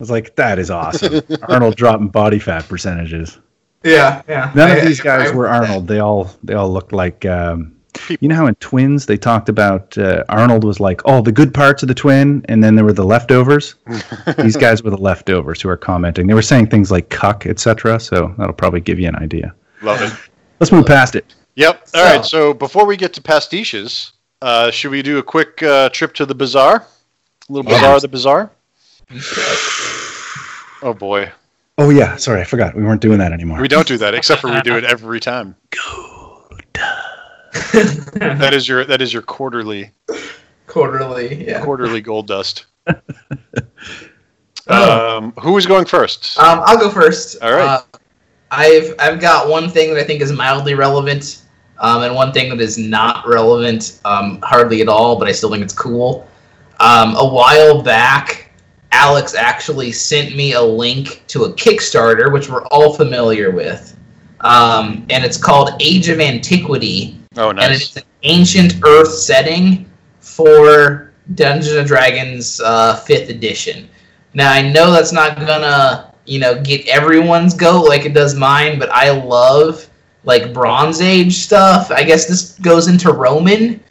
was 0.00 0.10
like, 0.10 0.34
"That 0.36 0.58
is 0.58 0.70
awesome." 0.70 1.22
Arnold 1.48 1.76
dropping 1.76 2.08
body 2.08 2.38
fat 2.40 2.68
percentages. 2.68 3.38
yeah, 3.84 4.22
yeah. 4.28 4.50
None 4.54 4.70
I- 4.70 4.74
of 4.76 4.86
these 4.86 5.00
guys 5.00 5.30
I- 5.30 5.34
were 5.34 5.48
Arnold. 5.48 5.86
They 5.86 6.00
all 6.00 6.30
they 6.42 6.54
all 6.54 6.68
looked 6.72 6.92
like. 6.92 7.24
Um, 7.24 7.75
you 8.20 8.28
know 8.28 8.34
how 8.36 8.46
in 8.46 8.54
Twins 8.56 9.06
they 9.06 9.16
talked 9.16 9.48
about 9.48 9.96
uh, 9.98 10.24
Arnold 10.28 10.64
was 10.64 10.80
like, 10.80 11.00
"Oh, 11.04 11.20
the 11.22 11.32
good 11.32 11.52
parts 11.54 11.82
of 11.82 11.88
the 11.88 11.94
twin," 11.94 12.44
and 12.48 12.62
then 12.62 12.74
there 12.76 12.84
were 12.84 12.92
the 12.92 13.04
leftovers. 13.04 13.74
These 14.38 14.56
guys 14.56 14.82
were 14.82 14.90
the 14.90 14.96
leftovers 14.98 15.60
who 15.60 15.68
are 15.68 15.76
commenting. 15.76 16.26
They 16.26 16.34
were 16.34 16.42
saying 16.42 16.68
things 16.68 16.90
like 16.90 17.08
"cuck," 17.10 17.46
etc. 17.46 17.98
So 18.00 18.34
that'll 18.38 18.52
probably 18.54 18.80
give 18.80 18.98
you 18.98 19.08
an 19.08 19.16
idea. 19.16 19.54
Love 19.82 20.00
it. 20.02 20.12
Let's 20.60 20.72
move 20.72 20.86
past 20.86 21.14
it. 21.14 21.34
Yep. 21.56 21.80
All 21.80 21.86
So- 21.86 22.02
right. 22.04 22.24
So 22.24 22.54
before 22.54 22.86
we 22.86 22.96
get 22.96 23.12
to 23.14 23.20
pastiches, 23.22 24.12
uh, 24.42 24.70
should 24.70 24.90
we 24.90 25.02
do 25.02 25.18
a 25.18 25.22
quick 25.22 25.62
uh, 25.62 25.88
trip 25.90 26.14
to 26.14 26.26
the 26.26 26.34
bazaar? 26.34 26.86
A 27.48 27.52
little 27.52 27.70
bazaar, 27.70 28.00
the 28.00 28.08
bazaar. 28.08 28.50
Oh 30.82 30.92
boy, 30.94 31.30
Oh 31.78 31.90
yeah, 31.90 32.16
sorry, 32.16 32.40
I 32.40 32.44
forgot. 32.44 32.74
We 32.74 32.82
weren't 32.82 33.00
doing 33.02 33.18
that 33.18 33.32
anymore. 33.32 33.60
we 33.60 33.68
don't 33.68 33.86
do 33.86 33.98
that 33.98 34.14
except 34.14 34.40
for 34.40 34.50
we 34.50 34.60
do 34.62 34.76
it 34.76 34.84
every 34.84 35.20
time. 35.20 35.54
That 38.16 38.54
is 38.54 38.68
your 38.68 38.84
that 38.84 39.02
is 39.02 39.12
your 39.12 39.22
quarterly 39.22 39.90
Quarterly, 40.66 41.46
yeah. 41.46 41.62
quarterly 41.64 42.00
gold 42.00 42.26
dust. 42.26 42.66
Um, 44.68 45.32
who 45.40 45.56
is 45.58 45.66
going 45.66 45.84
first? 45.84 46.38
Um, 46.38 46.60
I'll 46.64 46.78
go 46.78 46.90
first. 46.90 47.40
All 47.42 47.52
right. 47.52 47.62
Uh, 47.62 47.80
I've 48.50 48.94
I've 48.98 49.20
got 49.20 49.48
one 49.48 49.68
thing 49.70 49.92
that 49.94 50.00
I 50.00 50.04
think 50.04 50.20
is 50.20 50.32
mildly 50.32 50.74
relevant, 50.74 51.42
um, 51.78 52.02
and 52.02 52.14
one 52.14 52.32
thing 52.32 52.48
that 52.50 52.60
is 52.60 52.78
not 52.78 53.26
relevant, 53.26 54.00
um, 54.04 54.40
hardly 54.42 54.80
at 54.82 54.88
all, 54.88 55.18
but 55.18 55.28
I 55.28 55.32
still 55.32 55.50
think 55.50 55.62
it's 55.62 55.72
cool. 55.74 56.26
Um, 56.80 57.14
a 57.16 57.26
while 57.26 57.82
back, 57.82 58.50
Alex 58.92 59.34
actually 59.34 59.92
sent 59.92 60.36
me 60.36 60.52
a 60.52 60.62
link 60.62 61.22
to 61.28 61.44
a 61.44 61.52
Kickstarter, 61.52 62.32
which 62.32 62.48
we're 62.48 62.66
all 62.66 62.92
familiar 62.92 63.50
with, 63.50 63.96
um, 64.40 65.06
and 65.10 65.24
it's 65.24 65.36
called 65.36 65.70
Age 65.80 66.08
of 66.08 66.20
Antiquity, 66.20 67.18
Oh, 67.36 67.52
nice. 67.52 67.64
and 67.64 67.74
it's 67.74 67.96
an 67.96 68.02
ancient 68.22 68.74
Earth 68.84 69.12
setting 69.12 69.90
for 70.20 71.12
Dungeons 71.34 71.74
and 71.74 71.86
Dragons 71.86 72.60
uh, 72.60 72.96
Fifth 72.96 73.30
Edition. 73.30 73.88
Now 74.34 74.52
I 74.52 74.62
know 74.62 74.90
that's 74.90 75.12
not 75.12 75.38
gonna 75.38 76.12
you 76.24 76.38
know 76.38 76.60
get 76.62 76.86
everyone's 76.88 77.54
goat 77.54 77.88
like 77.88 78.04
it 78.04 78.14
does 78.14 78.34
mine, 78.34 78.78
but 78.78 78.90
I 78.90 79.10
love 79.10 79.88
like 80.24 80.52
Bronze 80.52 81.00
Age 81.00 81.34
stuff. 81.34 81.90
I 81.90 82.02
guess 82.02 82.26
this 82.26 82.58
goes 82.58 82.88
into 82.88 83.12
Roman, 83.12 83.82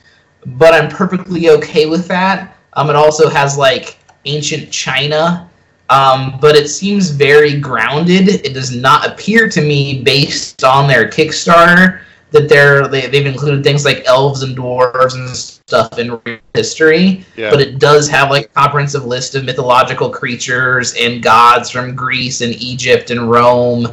but 0.45 0.73
I'm 0.73 0.89
perfectly 0.89 1.49
okay 1.49 1.85
with 1.85 2.07
that. 2.07 2.57
Um, 2.73 2.89
it 2.89 2.95
also 2.95 3.29
has 3.29 3.57
like 3.57 3.99
ancient 4.25 4.71
China 4.71 5.49
um, 5.89 6.37
but 6.41 6.55
it 6.55 6.67
seems 6.67 7.09
very 7.11 7.59
grounded. 7.59 8.27
It 8.27 8.53
does 8.53 8.75
not 8.75 9.07
appear 9.07 9.49
to 9.49 9.61
me, 9.61 10.01
based 10.01 10.63
on 10.63 10.87
their 10.87 11.07
Kickstarter, 11.09 12.01
that 12.35 12.49
they're 12.49 12.87
they, 12.87 13.07
they've 13.07 13.25
included 13.25 13.63
things 13.63 13.85
like 13.85 14.03
elves 14.05 14.43
and 14.43 14.55
dwarves 14.55 15.15
and 15.15 15.35
stuff 15.35 15.97
in 15.97 16.19
history. 16.53 17.25
Yeah. 17.35 17.49
But 17.49 17.61
it 17.61 17.79
does 17.79 18.07
have 18.09 18.29
like 18.29 18.45
a 18.45 18.49
comprehensive 18.49 19.05
list 19.05 19.35
of 19.35 19.45
mythological 19.45 20.09
creatures 20.09 20.93
and 20.99 21.23
gods 21.23 21.69
from 21.69 21.95
Greece 21.95 22.41
and 22.41 22.53
Egypt 22.55 23.09
and 23.09 23.31
Rome, 23.31 23.87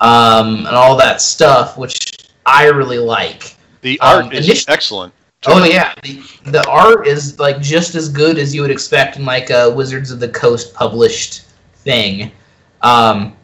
um, 0.00 0.66
and 0.66 0.74
all 0.74 0.96
that 0.96 1.20
stuff, 1.20 1.76
which 1.76 1.98
I 2.46 2.66
really 2.66 2.98
like. 2.98 3.56
The 3.82 3.98
Um, 4.00 4.24
art 4.24 4.34
is 4.34 4.48
initi- 4.48 4.64
excellent. 4.68 5.12
Oh 5.46 5.64
yeah, 5.64 5.94
the, 6.02 6.22
the 6.46 6.66
art 6.68 7.06
is 7.06 7.38
like 7.38 7.60
just 7.60 7.94
as 7.94 8.08
good 8.10 8.38
as 8.38 8.54
you 8.54 8.60
would 8.60 8.70
expect 8.70 9.16
in 9.16 9.24
like 9.24 9.50
a 9.50 9.70
Wizards 9.70 10.10
of 10.10 10.20
the 10.20 10.28
Coast 10.28 10.74
published 10.74 11.44
thing. 11.76 12.30
Um, 12.82 13.34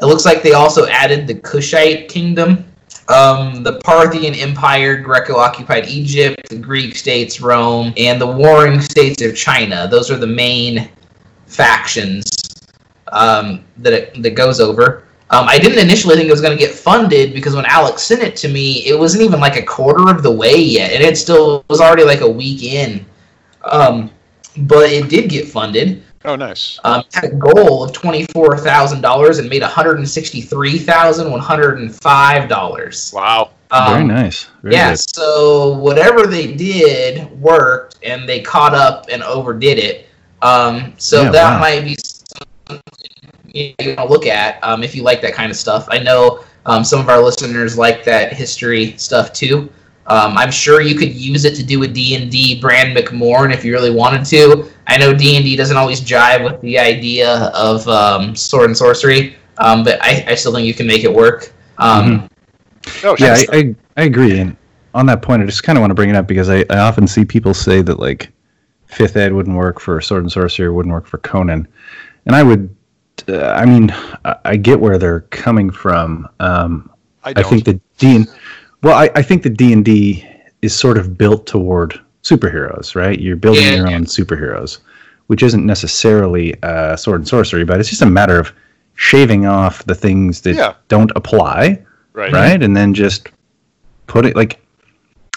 it 0.00 0.06
looks 0.06 0.24
like 0.24 0.42
they 0.42 0.52
also 0.52 0.86
added 0.86 1.26
the 1.26 1.34
Kushite 1.34 2.08
kingdom, 2.08 2.64
um, 3.10 3.62
the 3.62 3.80
Parthian 3.80 4.34
Empire, 4.34 4.96
Greco-occupied 4.96 5.88
Egypt, 5.88 6.48
the 6.48 6.56
Greek 6.56 6.94
states, 6.94 7.40
Rome, 7.40 7.92
and 7.96 8.20
the 8.20 8.26
warring 8.26 8.80
states 8.80 9.20
of 9.22 9.36
China. 9.36 9.88
Those 9.90 10.10
are 10.10 10.16
the 10.16 10.26
main 10.26 10.88
factions 11.46 12.24
um, 13.12 13.64
that 13.78 13.92
it, 13.92 14.22
that 14.22 14.36
goes 14.36 14.60
over. 14.60 15.04
Um, 15.30 15.46
I 15.48 15.58
didn't 15.58 15.78
initially 15.78 16.16
think 16.16 16.28
it 16.28 16.32
was 16.32 16.40
going 16.40 16.56
to 16.56 16.64
get 16.64 16.74
funded 16.74 17.34
because 17.34 17.54
when 17.54 17.64
Alex 17.66 18.02
sent 18.02 18.22
it 18.22 18.36
to 18.36 18.48
me, 18.48 18.86
it 18.86 18.98
wasn't 18.98 19.22
even 19.22 19.40
like 19.40 19.56
a 19.56 19.62
quarter 19.62 20.08
of 20.08 20.22
the 20.22 20.30
way 20.30 20.56
yet, 20.56 20.92
and 20.92 21.02
it 21.02 21.16
still 21.16 21.64
was 21.68 21.80
already 21.80 22.04
like 22.04 22.20
a 22.20 22.28
week 22.28 22.62
in. 22.62 23.04
Um, 23.64 24.10
but 24.56 24.90
it 24.90 25.08
did 25.08 25.30
get 25.30 25.48
funded. 25.48 26.02
Oh, 26.24 26.36
nice. 26.36 26.78
Um, 26.84 27.02
had 27.14 27.24
a 27.24 27.34
goal 27.34 27.82
of 27.82 27.92
twenty 27.92 28.24
four 28.26 28.58
thousand 28.58 29.00
dollars 29.00 29.38
and 29.38 29.48
made 29.48 29.62
one 29.62 29.70
hundred 29.70 29.98
and 29.98 30.08
sixty 30.08 30.42
three 30.42 30.78
thousand 30.78 31.30
one 31.30 31.40
hundred 31.40 31.78
and 31.78 31.94
five 31.94 32.48
dollars. 32.48 33.10
Wow. 33.14 33.50
Very 33.70 34.04
nice. 34.04 34.48
Very 34.62 34.74
yeah, 34.74 34.90
good. 34.90 34.98
so 34.98 35.78
whatever 35.78 36.26
they 36.26 36.52
did 36.54 37.30
worked, 37.40 37.98
and 38.02 38.28
they 38.28 38.40
caught 38.40 38.74
up 38.74 39.06
and 39.10 39.22
overdid 39.22 39.78
it. 39.78 40.08
Um, 40.42 40.92
so 40.98 41.22
Yeah, 41.22 41.30
that 41.30 41.54
wow. 41.54 41.60
might 41.60 41.84
be 41.84 41.96
something 41.96 42.82
you 43.46 43.74
want 43.78 43.98
to 43.98 44.04
look 44.06 44.26
at 44.26 44.62
um, 44.64 44.82
if 44.82 44.94
you 44.94 45.02
like 45.02 45.20
that 45.22 45.34
kind 45.34 45.50
of 45.50 45.56
stuff. 45.56 45.86
I 45.88 46.00
know 46.00 46.44
um, 46.66 46.82
some 46.84 47.00
of 47.00 47.08
our 47.08 47.22
listeners 47.22 47.78
like 47.78 48.04
that 48.04 48.32
history 48.32 48.96
stuff 48.96 49.32
too. 49.32 49.70
Um, 50.06 50.36
I'm 50.36 50.50
sure 50.50 50.80
you 50.80 50.96
could 50.96 51.12
use 51.14 51.44
it 51.44 51.54
to 51.54 51.62
do 51.62 51.84
a 51.84 51.86
D&D 51.86 52.60
Bran 52.60 52.92
Mak 52.92 53.12
Morn 53.12 53.52
if 53.52 53.64
you 53.64 53.72
really 53.72 53.92
wanted 53.92 54.24
to. 54.26 54.68
I 54.90 54.98
know 54.98 55.14
D&D 55.14 55.56
doesn't 55.56 55.76
always 55.76 56.00
jive 56.00 56.44
with 56.44 56.60
the 56.60 56.78
idea 56.78 57.50
of 57.54 57.86
um, 57.88 58.36
sword 58.36 58.66
and 58.66 58.76
sorcery, 58.76 59.36
um, 59.58 59.84
but 59.84 60.02
I, 60.02 60.24
I 60.28 60.34
still 60.34 60.52
think 60.52 60.66
you 60.66 60.74
can 60.74 60.86
make 60.86 61.04
it 61.04 61.12
work. 61.12 61.52
Um, 61.78 62.28
Oh, 63.04 63.16
yeah. 63.18 63.34
I, 63.34 63.56
I, 63.56 63.74
I 63.96 64.02
agree. 64.04 64.38
And 64.38 64.56
on 64.94 65.06
that 65.06 65.22
point, 65.22 65.42
I 65.42 65.46
just 65.46 65.62
kind 65.62 65.76
of 65.76 65.80
want 65.80 65.90
to 65.90 65.94
bring 65.94 66.10
it 66.10 66.16
up 66.16 66.26
because 66.26 66.48
I, 66.48 66.64
I 66.70 66.78
often 66.78 67.06
see 67.06 67.24
people 67.24 67.54
say 67.54 67.82
that 67.82 67.98
like 67.98 68.30
fifth 68.86 69.16
ed 69.16 69.32
wouldn't 69.32 69.56
work 69.56 69.80
for 69.80 70.00
sword 70.00 70.24
and 70.24 70.32
sorcery, 70.32 70.66
or 70.66 70.72
wouldn't 70.72 70.92
work 70.92 71.06
for 71.06 71.18
Conan, 71.18 71.68
and 72.26 72.34
I 72.34 72.42
would. 72.42 72.74
Uh, 73.28 73.48
I 73.48 73.66
mean, 73.66 73.90
I, 74.24 74.36
I 74.44 74.56
get 74.56 74.80
where 74.80 74.98
they're 74.98 75.20
coming 75.20 75.70
from. 75.70 76.28
Um, 76.40 76.90
I 77.22 77.30
I 77.30 77.32
don't. 77.34 77.50
think 77.50 77.64
the 77.64 77.80
D. 77.98 78.24
Well, 78.82 78.96
I, 78.96 79.10
I 79.14 79.22
think 79.22 79.42
the 79.42 79.50
D 79.50 79.72
and 79.72 79.84
D 79.84 80.26
is 80.62 80.74
sort 80.74 80.96
of 80.96 81.18
built 81.18 81.46
toward 81.46 82.00
superheroes, 82.22 82.94
right? 82.94 83.18
You're 83.18 83.36
building 83.36 83.64
Yeah. 83.64 83.74
your 83.76 83.88
own 83.88 84.04
superheroes, 84.04 84.78
which 85.28 85.42
isn't 85.42 85.64
necessarily 85.64 86.60
uh, 86.62 86.96
sword 86.96 87.20
and 87.20 87.28
sorcery, 87.28 87.64
but 87.64 87.80
it's 87.80 87.88
just 87.88 88.02
a 88.02 88.06
matter 88.06 88.38
of 88.38 88.52
shaving 88.94 89.46
off 89.46 89.84
the 89.86 89.94
things 89.94 90.42
that 90.42 90.54
Yeah. 90.56 90.74
don't 90.88 91.10
apply 91.16 91.80
right. 92.12 92.32
right? 92.32 92.62
And 92.62 92.76
then 92.76 92.92
just 92.94 93.28
put 94.06 94.26
it 94.26 94.36
like 94.36 94.60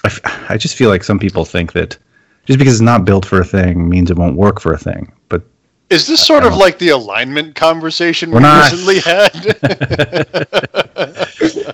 I, 0.04 0.08
f- 0.08 0.50
I 0.50 0.58
just 0.58 0.76
feel 0.76 0.90
like 0.90 1.04
some 1.04 1.18
people 1.20 1.46
think 1.46 1.72
that 1.74 1.98
just 2.46 2.60
because 2.60 2.74
it's 2.74 2.82
not 2.82 3.06
built 3.06 3.26
for 3.26 3.40
a 3.40 3.46
thing 3.46 3.88
means 3.88 4.12
it 4.12 4.18
won't 4.18 4.36
work 4.36 4.60
for 4.60 4.74
a 4.74 4.78
thing. 4.78 5.10
But 5.30 5.44
Is 5.90 6.08
this 6.08 6.20
sort 6.26 6.44
of 6.44 6.58
like 6.58 6.78
the 6.80 6.90
alignment 6.90 7.56
conversation 7.56 8.30
We're 8.32 8.40
we 8.40 8.44
not. 8.44 8.72
recently 8.72 9.00
had? 9.00 9.34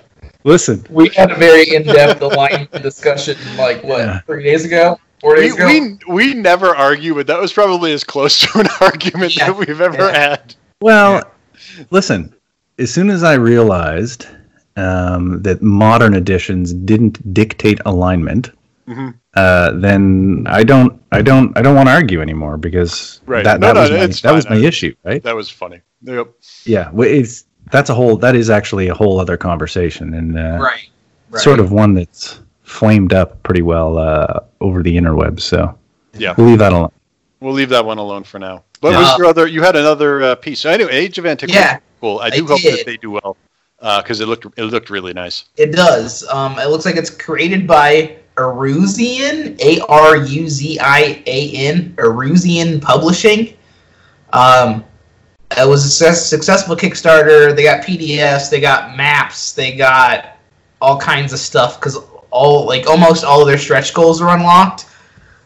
listen, 0.44 0.84
We 0.90 1.08
had 1.10 1.30
a 1.30 1.34
very 1.36 1.64
in-depth 1.74 2.20
alignment 2.22 2.82
discussion, 2.82 3.36
like 3.56 3.82
what 3.84 3.98
Yeah. 4.00 4.20
three 4.26 4.42
days 4.44 4.64
ago, 4.64 4.98
four 5.20 5.34
we, 5.34 5.40
days 5.42 5.54
ago. 5.54 5.66
we 5.66 5.98
we 6.08 6.34
never 6.34 6.74
argue, 6.74 7.14
but 7.14 7.26
that 7.26 7.40
was 7.40 7.52
probably 7.52 7.92
as 7.92 8.04
close 8.04 8.38
to 8.40 8.60
an 8.60 8.66
argument 8.80 9.36
Yeah. 9.36 9.46
that 9.46 9.56
we've 9.56 9.80
ever 9.80 9.98
Yeah. 10.10 10.18
had. 10.30 10.54
well, 10.80 11.22
listen. 11.90 12.34
As 12.78 12.90
soon 12.92 13.10
as 13.10 13.22
I 13.22 13.34
realized 13.34 14.26
um, 14.76 15.42
that 15.42 15.60
modern 15.60 16.14
editions 16.14 16.72
didn't 16.72 17.34
dictate 17.34 17.80
alignment, 17.84 18.50
Mhm. 18.88 19.14
uh, 19.34 19.72
then 19.72 20.46
I 20.48 20.64
don't, 20.64 20.98
I 21.12 21.20
don't, 21.20 21.56
I 21.58 21.60
don't 21.60 21.74
want 21.74 21.88
to 21.88 21.92
argue 21.92 22.22
anymore 22.22 22.56
because 22.56 23.20
Right. 23.26 23.44
that, 23.44 23.60
No, 23.60 23.66
that 23.66 23.74
no, 23.74 23.80
was 23.82 23.90
my, 23.90 23.96
it's 24.04 24.20
that 24.22 24.32
was 24.32 24.46
fine. 24.46 24.60
my 24.60 24.66
issue, 24.66 24.94
right? 25.04 25.22
That 25.22 25.36
was 25.36 25.50
funny. 25.50 25.80
Yep. 26.04 26.28
Yeah, 26.64 26.88
well, 26.92 27.06
it's 27.08 27.44
that's 27.70 27.90
a 27.90 27.94
whole 27.94 28.16
that 28.18 28.34
is 28.34 28.50
actually 28.50 28.88
a 28.88 28.94
whole 28.94 29.20
other 29.20 29.36
conversation 29.36 30.14
and 30.14 30.38
uh, 30.38 30.58
right, 30.60 30.88
right. 31.30 31.42
sort 31.42 31.60
of 31.60 31.72
one 31.72 31.94
that's 31.94 32.40
flamed 32.62 33.12
up 33.12 33.42
pretty 33.42 33.62
well 33.62 33.98
uh, 33.98 34.40
over 34.60 34.82
the 34.82 34.96
interwebs. 34.96 35.40
So 35.40 35.76
Yeah. 36.14 36.34
we'll 36.36 36.46
leave 36.48 36.58
that 36.58 36.72
alone. 36.72 36.92
We'll 37.40 37.54
leave 37.54 37.70
that 37.70 37.84
one 37.84 37.98
alone 37.98 38.24
for 38.24 38.38
now. 38.38 38.64
What 38.80 38.92
Yeah. 38.92 39.00
was 39.00 39.18
your 39.18 39.26
other? 39.26 39.46
You 39.46 39.62
had 39.62 39.76
another 39.76 40.22
uh, 40.22 40.34
piece. 40.36 40.64
I 40.64 40.72
anyway, 40.74 40.92
Age 40.92 41.18
of 41.18 41.26
Antiquity. 41.26 41.58
Yeah. 41.58 41.78
Cool. 42.00 42.18
I 42.20 42.26
I 42.26 42.30
do 42.30 42.46
hope 42.46 42.60
did. 42.60 42.78
that 42.78 42.86
they 42.86 42.96
do 42.96 43.10
well 43.10 43.36
because 43.80 44.20
it 44.20 44.26
looked 44.26 44.46
it 44.58 44.64
looked 44.64 44.90
really 44.90 45.12
nice. 45.12 45.44
It 45.56 45.72
does. 45.72 46.26
Um, 46.28 46.58
it 46.58 46.68
looks 46.68 46.84
like 46.84 46.96
it's 46.96 47.10
created 47.10 47.66
by 47.66 48.16
Aruzian, 48.36 49.60
A 49.60 49.80
R 49.86 50.16
U 50.16 50.48
Z 50.48 50.78
I 50.80 51.22
A 51.26 51.52
N, 51.52 51.94
Aruzian 51.96 52.80
Publishing. 52.80 53.54
Um, 54.32 54.84
it 55.56 55.68
was 55.68 55.84
a 55.84 55.88
success, 55.88 56.28
successful 56.28 56.76
Kickstarter. 56.76 57.54
They 57.54 57.62
got 57.64 57.84
PDFs, 57.84 58.50
they 58.50 58.60
got 58.60 58.96
maps, 58.96 59.52
they 59.52 59.76
got 59.76 60.36
all 60.80 60.98
kinds 60.98 61.32
of 61.32 61.38
stuff 61.38 61.78
because 61.78 61.96
all 62.30 62.66
like 62.66 62.86
almost 62.86 63.24
all 63.24 63.40
of 63.40 63.48
their 63.48 63.58
stretch 63.58 63.92
goals 63.92 64.20
are 64.20 64.36
unlocked. 64.36 64.86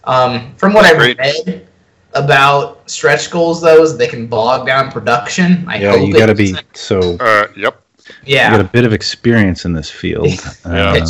Um, 0.04 0.54
from 0.56 0.74
what 0.74 0.84
I've 0.84 0.98
read 0.98 1.66
about 2.12 2.88
stretch 2.88 3.30
goals, 3.30 3.60
though, 3.60 3.82
is 3.82 3.96
they 3.96 4.06
can 4.06 4.26
bog 4.26 4.66
down 4.66 4.90
production. 4.90 5.64
I 5.66 5.78
yeah, 5.78 5.92
hope 5.92 6.06
you 6.06 6.14
got 6.14 6.26
to 6.26 6.34
be 6.34 6.54
so. 6.74 7.16
Uh, 7.18 7.48
yep. 7.56 7.80
You 8.26 8.34
Yeah. 8.34 8.50
got 8.50 8.60
a 8.60 8.64
bit 8.64 8.84
of 8.84 8.92
experience 8.92 9.64
in 9.64 9.72
this 9.72 9.90
field. 9.90 10.28
Yeah. 10.66 10.92
Um, 10.92 11.06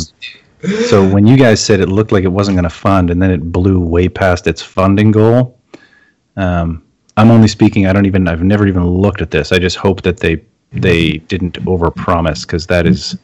so 0.87 1.07
when 1.07 1.27
you 1.27 1.37
guys 1.37 1.63
said 1.63 1.79
it 1.79 1.89
looked 1.89 2.11
like 2.11 2.23
it 2.23 2.29
wasn't 2.29 2.55
going 2.55 2.63
to 2.63 2.69
fund, 2.71 3.11
and 3.11 3.21
then 3.21 3.29
it 3.29 3.51
blew 3.51 3.79
way 3.79 4.09
past 4.09 4.47
its 4.47 4.61
funding 4.61 5.11
goal, 5.11 5.59
um, 6.37 6.81
I'm 7.17 7.31
only 7.31 7.47
speaking. 7.47 7.87
I 7.87 7.93
don't 7.93 8.05
even. 8.05 8.27
I've 8.27 8.43
never 8.43 8.67
even 8.67 8.85
looked 8.85 9.21
at 9.21 9.31
this. 9.31 9.51
I 9.51 9.59
just 9.59 9.77
hope 9.77 10.01
that 10.01 10.17
they 10.17 10.41
they 10.71 11.17
didn't 11.29 11.53
overpromise 11.65 12.41
because 12.41 12.67
that 12.67 12.85
is 12.85 13.17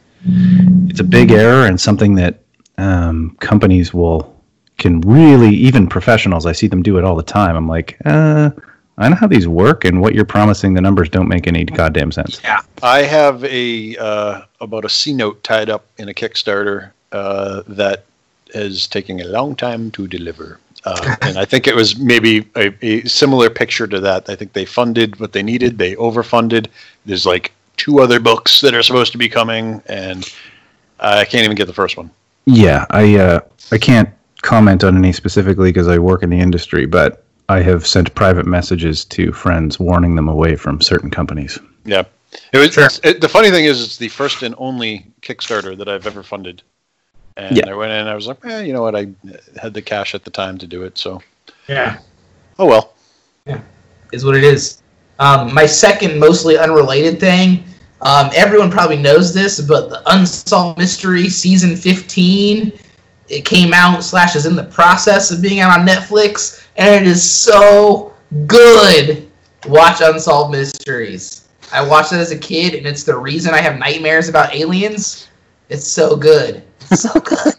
it's 0.88 1.00
a 1.00 1.04
big 1.04 1.32
error 1.32 1.66
and 1.66 1.80
something 1.80 2.14
that 2.14 2.40
um, 2.78 3.36
companies 3.40 3.92
will 3.92 4.34
can 4.78 5.00
really 5.02 5.54
even 5.54 5.88
professionals. 5.88 6.46
I 6.46 6.52
see 6.52 6.66
them 6.66 6.82
do 6.82 6.98
it 6.98 7.04
all 7.04 7.16
the 7.16 7.22
time. 7.22 7.56
I'm 7.56 7.68
like, 7.68 7.98
uh, 8.04 8.50
I 8.98 9.08
know 9.08 9.16
how 9.16 9.26
these 9.26 9.48
work, 9.48 9.84
and 9.84 10.00
what 10.00 10.14
you're 10.14 10.24
promising, 10.24 10.74
the 10.74 10.80
numbers 10.80 11.08
don't 11.08 11.28
make 11.28 11.46
any 11.46 11.64
goddamn 11.64 12.12
sense. 12.12 12.40
Yeah, 12.42 12.60
I 12.82 13.02
have 13.02 13.44
a 13.44 13.96
uh, 13.96 14.42
about 14.60 14.84
a 14.84 14.88
C 14.88 15.12
note 15.12 15.42
tied 15.42 15.70
up 15.70 15.86
in 15.98 16.08
a 16.08 16.14
Kickstarter 16.14 16.90
uh, 17.12 17.62
that 17.68 18.04
is 18.54 18.86
taking 18.86 19.20
a 19.20 19.24
long 19.24 19.56
time 19.56 19.90
to 19.92 20.06
deliver. 20.06 20.58
Uh, 20.84 21.16
and 21.22 21.38
I 21.38 21.44
think 21.44 21.66
it 21.66 21.74
was 21.74 21.96
maybe 21.98 22.48
a, 22.56 22.72
a 22.84 23.04
similar 23.04 23.48
picture 23.48 23.86
to 23.86 24.00
that. 24.00 24.28
I 24.28 24.34
think 24.34 24.52
they 24.52 24.64
funded 24.64 25.20
what 25.20 25.32
they 25.32 25.42
needed. 25.42 25.78
They 25.78 25.94
overfunded. 25.96 26.66
There's 27.06 27.26
like 27.26 27.52
two 27.76 28.00
other 28.00 28.20
books 28.20 28.60
that 28.60 28.74
are 28.74 28.82
supposed 28.82 29.12
to 29.12 29.18
be 29.18 29.28
coming, 29.28 29.82
and 29.86 30.32
I 31.00 31.24
can't 31.24 31.44
even 31.44 31.56
get 31.56 31.66
the 31.66 31.72
first 31.72 31.96
one. 31.96 32.10
Yeah, 32.46 32.86
I 32.90 33.16
uh, 33.16 33.40
I 33.70 33.78
can't 33.78 34.08
comment 34.42 34.82
on 34.82 34.96
any 34.96 35.12
specifically 35.12 35.70
because 35.70 35.88
I 35.88 35.98
work 35.98 36.22
in 36.22 36.30
the 36.30 36.40
industry, 36.40 36.86
but 36.86 37.24
I 37.48 37.60
have 37.60 37.86
sent 37.86 38.14
private 38.14 38.46
messages 38.46 39.04
to 39.06 39.32
friends 39.32 39.78
warning 39.78 40.16
them 40.16 40.28
away 40.28 40.56
from 40.56 40.80
certain 40.80 41.10
companies. 41.10 41.58
Yeah, 41.84 42.04
it 42.52 42.58
was. 42.58 42.72
Sure. 42.72 42.88
it, 43.04 43.20
the 43.20 43.28
funny 43.28 43.50
thing 43.50 43.64
is, 43.64 43.82
it's 43.82 43.96
the 43.96 44.08
first 44.08 44.42
and 44.42 44.54
only 44.58 45.06
Kickstarter 45.22 45.76
that 45.76 45.88
I've 45.88 46.06
ever 46.06 46.22
funded. 46.22 46.62
And 47.36 47.56
Yeah. 47.56 47.70
I 47.70 47.74
went 47.74 47.92
in, 47.92 47.98
and 47.98 48.08
I 48.08 48.14
was 48.14 48.26
like, 48.26 48.44
eh, 48.44 48.60
you 48.62 48.72
know 48.72 48.82
what? 48.82 48.94
I 48.94 49.08
had 49.60 49.74
the 49.74 49.82
cash 49.82 50.14
at 50.14 50.24
the 50.24 50.30
time 50.30 50.58
to 50.58 50.66
do 50.66 50.82
it, 50.82 50.98
so 50.98 51.22
Yeah. 51.68 51.98
oh 52.58 52.66
well. 52.66 52.94
Yeah. 53.46 53.60
Is 54.12 54.24
what 54.24 54.36
it 54.36 54.44
is. 54.44 54.78
Um, 55.18 55.52
my 55.54 55.66
second, 55.66 56.18
mostly 56.18 56.58
unrelated 56.58 57.20
thing. 57.20 57.64
Um, 58.00 58.30
everyone 58.34 58.70
probably 58.70 58.96
knows 58.96 59.32
this, 59.32 59.60
but 59.60 59.88
the 59.88 60.02
Unsolved 60.12 60.76
Mystery 60.78 61.28
season 61.28 61.76
15, 61.76 62.72
it 63.28 63.44
came 63.44 63.72
out 63.72 64.02
slash 64.02 64.34
is 64.34 64.44
in 64.44 64.56
the 64.56 64.64
process 64.64 65.30
of 65.30 65.40
being 65.40 65.60
out 65.60 65.78
on 65.78 65.86
Netflix, 65.86 66.66
and 66.76 66.94
it 66.94 67.06
is 67.08 67.22
so 67.22 68.12
good. 68.46 69.28
watch 69.68 70.00
Unsolved 70.00 70.50
Mysteries. 70.50 71.46
I 71.72 71.80
watched 71.86 72.12
it 72.12 72.16
as 72.16 72.32
a 72.32 72.38
kid, 72.38 72.74
and 72.74 72.84
it's 72.86 73.04
the 73.04 73.16
reason 73.16 73.54
I 73.54 73.58
have 73.60 73.78
nightmares 73.78 74.28
about 74.28 74.52
aliens. 74.54 75.28
It's 75.68 75.86
so 75.86 76.16
good. 76.16 76.62
It's 76.90 77.02
so 77.02 77.20
good. 77.20 77.54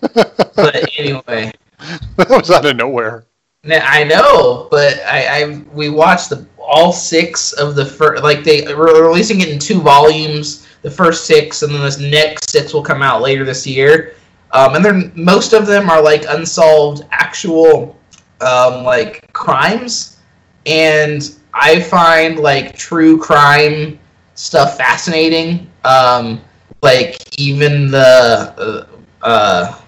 but 0.55 0.89
anyway, 0.97 1.51
that 2.17 2.29
was 2.29 2.51
out 2.51 2.65
of 2.65 2.75
nowhere. 2.75 3.25
I 3.65 4.03
know, 4.03 4.67
but 4.69 4.99
I, 5.05 5.43
I 5.43 5.63
we 5.73 5.89
watched 5.89 6.29
the 6.29 6.45
all 6.59 6.91
six 6.91 7.53
of 7.53 7.75
the 7.75 7.85
first. 7.85 8.23
Like 8.23 8.43
they 8.43 8.73
were 8.73 9.07
releasing 9.07 9.41
it 9.41 9.49
in 9.49 9.59
two 9.59 9.81
volumes. 9.81 10.67
The 10.81 10.91
first 10.91 11.25
six, 11.25 11.63
and 11.63 11.73
then 11.73 11.81
this 11.81 11.97
next 11.97 12.49
six 12.49 12.73
will 12.73 12.83
come 12.83 13.01
out 13.01 13.21
later 13.21 13.45
this 13.45 13.65
year. 13.65 14.15
Um, 14.51 14.75
and 14.75 14.83
then 14.83 15.11
most 15.15 15.53
of 15.53 15.65
them 15.65 15.89
are 15.89 16.01
like 16.01 16.25
unsolved 16.27 17.05
actual 17.11 17.97
um, 18.41 18.83
like 18.83 19.31
crimes, 19.31 20.19
and 20.65 21.37
I 21.53 21.79
find 21.79 22.39
like 22.39 22.77
true 22.77 23.17
crime 23.17 23.97
stuff 24.35 24.77
fascinating. 24.77 25.69
Um, 25.85 26.41
like 26.81 27.39
even 27.39 27.89
the 27.89 28.53
uh, 28.57 28.92
uh, 29.23 29.79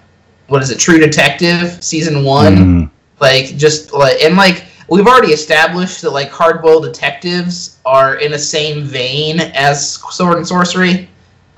what 0.48 0.62
is 0.62 0.70
it, 0.70 0.78
True 0.78 0.98
Detective 0.98 1.82
season 1.82 2.24
one. 2.24 2.56
Mm. 2.56 2.90
Like 3.20 3.56
just 3.56 3.92
like 3.92 4.22
and 4.22 4.36
like 4.36 4.64
we've 4.88 5.06
already 5.06 5.32
established 5.32 6.02
that 6.02 6.10
like 6.10 6.30
hardboiled 6.30 6.82
detectives 6.82 7.78
are 7.86 8.16
in 8.16 8.32
the 8.32 8.38
same 8.38 8.84
vein 8.84 9.40
as 9.40 9.94
sword 10.10 10.38
and 10.38 10.46
sorcery. 10.46 11.08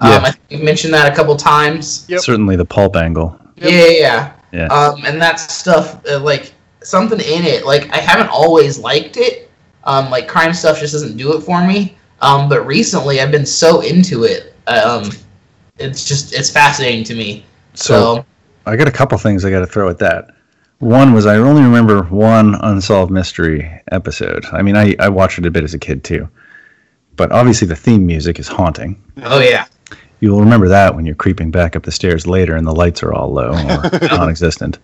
Um, 0.01 0.11
Yeah. 0.11 0.19
I 0.19 0.31
think 0.31 0.43
you 0.51 0.59
mentioned 0.65 0.95
that 0.95 1.13
a 1.13 1.15
couple 1.15 1.37
times. 1.37 2.07
Yep. 2.09 2.21
Certainly 2.21 2.57
the 2.57 2.65
pulp 2.65 2.97
angle. 2.97 3.39
Yep. 3.57 3.71
Yeah, 3.71 3.79
yeah, 3.79 3.91
Yeah. 3.99 4.33
yeah. 4.53 4.67
Um, 4.67 5.05
and 5.05 5.21
that 5.21 5.41
stuff, 5.41 6.01
uh, 6.09 6.21
like 6.21 6.53
something 6.83 7.19
in 7.19 7.45
it. 7.45 7.67
Like 7.67 7.91
I 7.93 7.99
haven't 7.99 8.29
always 8.29 8.79
liked 8.79 9.17
it. 9.17 9.51
Um, 9.85 10.11
like 10.11 10.29
crime 10.29 10.55
stuff 10.55 10.79
just 10.81 10.93
doesn't 10.93 11.17
do 11.17 11.37
it 11.37 11.41
for 11.41 11.67
me. 11.67 11.97
Um, 12.21 12.49
but 12.49 12.67
recently 12.67 13.21
I've 13.21 13.31
been 13.31 13.47
so 13.47 13.81
into 13.81 14.25
it. 14.25 14.55
Um, 14.69 15.11
it's 15.79 16.05
just 16.05 16.35
it's 16.35 16.51
fascinating 16.51 17.05
to 17.05 17.15
me. 17.15 17.45
So, 17.75 18.17
So, 18.17 18.27
I 18.67 18.77
got 18.77 18.89
a 18.89 18.93
couple 18.93 19.17
things 19.19 19.45
I 19.45 19.51
got 19.51 19.61
to 19.61 19.67
throw 19.67 19.89
at 19.89 19.99
that. 19.99 20.35
One 20.79 21.13
was 21.13 21.27
I 21.27 21.37
only 21.37 21.63
remember 21.63 22.03
one 22.05 22.55
unsolved 22.57 23.11
mystery 23.11 23.69
episode. 23.91 24.45
I 24.53 24.63
mean, 24.63 24.77
I, 24.77 24.95
I 25.01 25.09
watched 25.09 25.39
it 25.39 25.47
a 25.47 25.51
bit 25.51 25.65
as 25.65 25.75
a 25.75 25.79
kid 25.79 26.05
too, 26.05 26.29
but 27.17 27.33
obviously 27.33 27.67
the 27.67 27.75
theme 27.77 28.07
music 28.07 28.39
is 28.39 28.47
haunting. 28.47 29.03
oh 29.25 29.41
yeah, 29.41 29.67
You'll 30.21 30.41
remember 30.41 30.69
that 30.69 30.95
when 30.95 31.07
you're 31.07 31.15
creeping 31.15 31.51
back 31.51 31.77
up 31.77 31.85
the 31.85 31.93
stairs 31.93 32.27
later 32.27 32.57
and 32.57 32.67
the 32.67 32.75
lights 32.75 33.03
are 33.03 33.13
all 33.13 33.33
low 33.33 33.53
or 33.53 33.99
non-existent. 34.09 34.79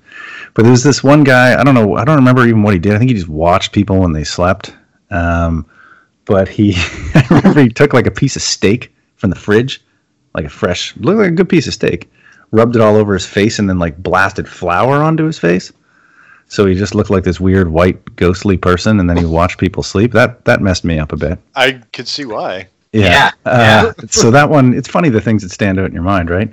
But 0.55 0.63
there 0.63 0.71
was 0.71 0.85
this 0.85 1.03
one 1.03 1.25
guy. 1.25 1.61
I 1.61 1.65
don't 1.65 1.75
know. 1.75 1.97
I 1.97 2.05
don't 2.05 2.17
remember 2.17 2.47
even 2.47 2.63
what 2.63 2.75
he 2.75 2.79
did. 2.79 2.95
I 2.95 2.99
think 2.99 3.11
he 3.11 3.17
just 3.17 3.29
watched 3.29 3.73
people 3.73 3.99
when 3.99 4.13
they 4.13 4.23
slept. 4.23 4.75
Um, 5.11 5.67
but 6.25 6.49
he, 6.49 6.75
I 7.15 7.27
remember 7.31 7.63
he 7.63 7.69
took 7.69 7.93
like 7.93 8.07
a 8.07 8.13
piece 8.13 8.37
of 8.37 8.43
steak 8.43 8.95
from 9.17 9.31
the 9.31 9.37
fridge, 9.37 9.83
like 10.35 10.45
a 10.45 10.49
fresh, 10.51 10.97
looked 10.99 11.19
like 11.19 11.29
a 11.29 11.33
good 11.35 11.49
piece 11.49 11.67
of 11.67 11.75
steak, 11.75 12.09
rubbed 12.51 12.77
it 12.77 12.83
all 12.83 12.97
over 12.97 13.15
his 13.15 13.27
face, 13.27 13.59
and 13.59 13.69
then 13.69 13.79
like 13.79 14.03
blasted 14.03 14.49
flour 14.49 15.03
onto 15.03 15.25
his 15.25 15.39
face. 15.39 15.73
So 16.49 16.67
he 16.67 16.75
just 16.75 16.95
looked 16.95 17.11
like 17.11 17.25
this 17.25 17.41
weird 17.41 17.69
white 17.69 18.17
ghostly 18.17 18.57
person, 18.57 19.01
and 19.01 19.09
then 19.09 19.17
he 19.17 19.25
watched 19.25 19.59
people 19.59 19.83
sleep. 19.83 20.13
That 20.13 20.45
that 20.45 20.61
messed 20.61 20.85
me 20.85 20.99
up 20.99 21.13
a 21.13 21.17
bit. 21.17 21.39
I 21.55 21.81
could 21.93 22.07
see 22.09 22.25
why. 22.25 22.69
Yeah, 22.93 23.33
Uh, 23.45 23.93
so 24.09 24.31
that 24.31 24.49
one, 24.49 24.73
it's 24.73 24.87
funny 24.87 25.09
the 25.09 25.21
things 25.21 25.43
that 25.43 25.51
stand 25.51 25.81
out 25.81 25.87
in 25.87 25.93
your 25.95 26.05
mind, 26.05 26.31
right? 26.31 26.53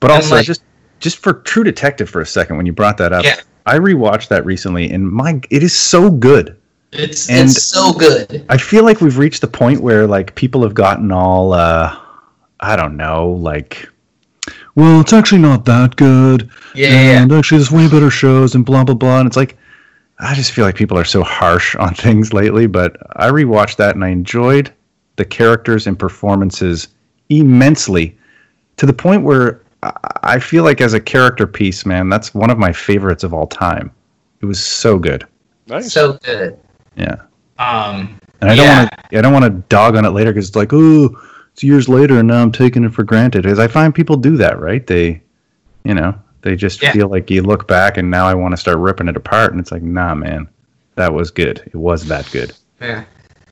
But 0.00 0.10
also, 0.10 0.34
like- 0.34 0.44
just 0.46 0.62
just 1.00 1.16
for 1.18 1.32
True 1.32 1.64
Detective 1.64 2.10
for 2.10 2.20
a 2.20 2.26
second, 2.26 2.56
when 2.58 2.66
you 2.66 2.72
brought 2.72 2.98
that 2.98 3.12
up, 3.12 3.24
Yeah. 3.24 3.36
I 3.64 3.78
rewatched 3.78 4.28
that 4.28 4.44
recently, 4.44 4.90
and 4.90 5.08
my, 5.10 5.40
it 5.50 5.62
is 5.62 5.72
so 5.74 6.10
good. 6.10 6.56
it's 6.92 7.28
And- 7.30 7.48
it's 7.50 7.62
so 7.62 7.92
good. 7.92 8.44
I 8.48 8.56
feel 8.58 8.82
like 8.84 9.00
we've 9.00 9.16
reached 9.18 9.40
the 9.42 9.46
point 9.46 9.80
where 9.80 10.06
like 10.06 10.34
people 10.34 10.62
have 10.62 10.74
gotten 10.74 11.10
all, 11.12 11.52
uh, 11.52 11.94
I 12.60 12.76
don't 12.76 12.96
know, 12.96 13.28
like, 13.30 13.88
well, 14.78 15.00
it's 15.00 15.12
actually 15.12 15.40
not 15.40 15.64
that 15.66 15.96
good, 15.96 16.48
Yeah, 16.74 16.88
yeah, 16.88 16.94
yeah. 17.12 17.22
and 17.22 17.32
actually, 17.32 17.58
there's 17.58 17.70
way 17.72 17.88
better 17.88 18.10
shows, 18.10 18.54
and 18.54 18.64
blah 18.64 18.84
blah 18.84 18.94
blah. 18.94 19.18
And 19.20 19.26
it's 19.26 19.36
like, 19.36 19.56
I 20.20 20.34
just 20.34 20.52
feel 20.52 20.64
like 20.64 20.76
people 20.76 20.98
are 20.98 21.04
so 21.04 21.22
harsh 21.22 21.74
on 21.76 21.94
things 22.06 22.32
lately. 22.32 22.66
But 22.66 22.96
I 23.16 23.28
rewatched 23.30 23.76
that, 23.76 23.94
and 23.94 24.04
I 24.04 24.08
enjoyed 24.08 24.72
the 25.16 25.24
characters 25.24 25.86
and 25.86 25.98
performances 25.98 26.88
immensely, 27.28 28.16
to 28.76 28.86
the 28.86 28.92
point 28.92 29.22
where 29.22 29.60
I- 29.82 29.92
I 30.22 30.38
feel 30.40 30.64
like 30.64 30.80
as 30.80 30.92
a 30.94 31.00
character 31.00 31.46
piece, 31.46 31.86
man, 31.86 32.08
that's 32.08 32.34
one 32.34 32.50
of 32.50 32.58
my 32.58 32.72
favorites 32.72 33.22
of 33.24 33.32
all 33.32 33.46
time. 33.46 33.90
It 34.40 34.46
was 34.46 34.58
so 34.64 34.98
good. 34.98 35.24
Nice. 35.68 35.92
so 35.92 36.18
good. 36.24 36.56
Yeah. 36.96 37.16
Um, 37.58 38.18
And 38.40 38.50
I 38.50 38.54
don't 38.56 38.64
Yeah. 38.64 38.78
want 38.78 38.90
to. 39.10 39.18
I 39.18 39.20
don't 39.22 39.32
want 39.32 39.44
to 39.46 39.50
dog 39.68 39.96
on 39.96 40.04
it 40.04 40.10
later 40.10 40.32
because 40.32 40.46
it's 40.48 40.56
like, 40.56 40.72
oh, 40.72 41.06
it's 41.06 41.16
years 41.62 41.88
later, 41.88 42.18
and 42.18 42.28
now 42.28 42.42
I'm 42.42 42.52
taking 42.52 42.84
it 42.84 42.92
for 42.92 43.02
granted. 43.02 43.42
Because 43.42 43.58
I 43.58 43.68
find 43.68 43.94
people 43.94 44.16
do 44.16 44.36
that, 44.36 44.60
right? 44.60 44.86
They, 44.86 45.22
you 45.84 45.94
know, 45.94 46.14
they 46.42 46.56
just 46.56 46.82
Yeah. 46.82 46.92
feel 46.92 47.08
like 47.08 47.30
you 47.30 47.42
look 47.42 47.66
back, 47.66 47.96
and 47.96 48.10
now 48.10 48.26
I 48.26 48.34
want 48.34 48.52
to 48.52 48.56
start 48.56 48.78
ripping 48.78 49.08
it 49.08 49.16
apart, 49.16 49.52
and 49.52 49.60
it's 49.60 49.72
like, 49.72 49.82
nah, 49.82 50.14
man, 50.14 50.48
that 50.96 51.12
was 51.12 51.30
good. 51.30 51.62
It 51.66 51.76
was 51.76 52.04
that 52.06 52.30
good. 52.32 52.52
Yeah. 52.80 53.04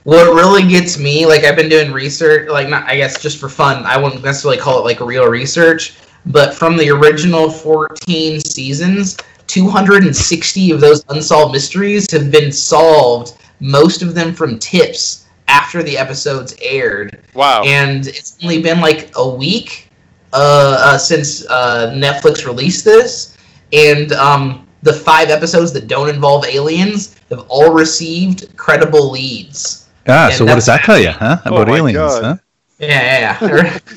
What 0.04 0.34
really 0.34 0.62
gets 0.62 0.98
me, 0.98 1.26
like 1.26 1.42
I've 1.42 1.56
been 1.56 1.68
doing 1.68 1.90
research, 1.90 2.48
like 2.48 2.68
not 2.68 2.88
I 2.88 2.96
guess 2.96 3.20
just 3.20 3.38
for 3.38 3.48
fun. 3.48 3.84
I 3.84 3.96
wouldn't 3.96 4.22
necessarily 4.22 4.56
call 4.56 4.78
it 4.78 4.84
like 4.84 5.00
real 5.00 5.26
research, 5.26 5.94
but 6.26 6.54
from 6.54 6.76
the 6.76 6.90
original 6.90 7.50
14 7.50 8.38
seasons, 8.40 9.16
260 9.48 10.70
of 10.70 10.80
those 10.80 11.04
unsolved 11.08 11.52
mysteries 11.52 12.08
have 12.12 12.30
been 12.30 12.52
solved. 12.52 13.36
Most 13.58 14.02
of 14.02 14.14
them 14.14 14.32
from 14.32 14.60
tips 14.60 15.25
after 15.48 15.82
the 15.82 15.96
episodes 15.96 16.54
aired, 16.60 17.20
wow. 17.34 17.62
and 17.64 18.06
it's 18.06 18.38
only 18.42 18.60
been 18.62 18.80
like 18.80 19.10
a 19.16 19.28
week 19.28 19.90
uh, 20.32 20.76
uh, 20.80 20.98
since 20.98 21.46
uh, 21.48 21.92
Netflix 21.94 22.44
released 22.46 22.84
this, 22.84 23.36
and 23.72 24.12
um, 24.12 24.66
the 24.82 24.92
five 24.92 25.30
episodes 25.30 25.72
that 25.72 25.86
don't 25.88 26.08
involve 26.08 26.44
aliens 26.46 27.16
have 27.30 27.44
all 27.48 27.72
received 27.72 28.56
credible 28.56 29.10
leads. 29.10 29.88
Ah, 30.08 30.26
And 30.26 30.34
so 30.34 30.44
what 30.44 30.54
does 30.54 30.66
that 30.66 30.82
tell 30.84 30.98
you, 30.98 31.10
huh? 31.10 31.38
Oh 31.46 31.56
About 31.56 31.68
my 31.68 31.76
aliens, 31.78 31.96
God. 31.96 32.22
huh? 32.22 32.36
Yeah, 32.78 33.38
yeah, 33.40 33.48
yeah. 33.50 33.78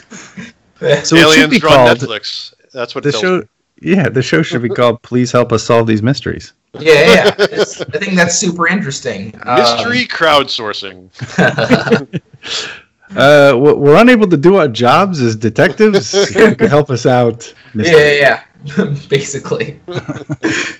So 0.79 0.85
it 0.85 1.07
should 1.07 1.17
Aliens 1.17 1.49
be 1.49 1.59
called 1.59 1.97
Netflix. 1.97 2.53
That's 2.71 2.95
what 2.95 3.03
the 3.03 3.11
show. 3.11 3.39
me. 3.39 3.43
Yeah, 3.81 4.07
the 4.07 4.21
show 4.21 4.41
should 4.41 4.61
be 4.61 4.69
called 4.69 5.01
"Please 5.01 5.29
Help 5.29 5.51
Us 5.51 5.63
Solve 5.63 5.87
These 5.87 6.01
Mysteries." 6.01 6.53
Yeah, 6.79 6.91
yeah. 6.93 7.35
It's- 7.39 7.81
I 7.81 7.97
think 7.97 8.15
that's 8.15 8.37
super 8.37 8.67
interesting. 8.67 9.33
Um, 9.43 9.59
Mystery 9.59 10.05
crowdsourcing. 10.05 11.09
Uh, 13.15 13.57
we're 13.57 13.73
we're 13.73 13.95
unable 13.95 14.27
to 14.27 14.37
do 14.37 14.57
our 14.57 14.67
jobs 14.67 15.19
as 15.19 15.35
detectives. 15.35 16.11
To 16.57 16.67
help 16.67 16.91
us 16.91 17.07
out. 17.07 17.51
yeah, 17.73 17.83
Mr. 17.83 18.19
yeah, 18.19 18.43
yeah. 18.77 18.95
Basically, 19.09 19.79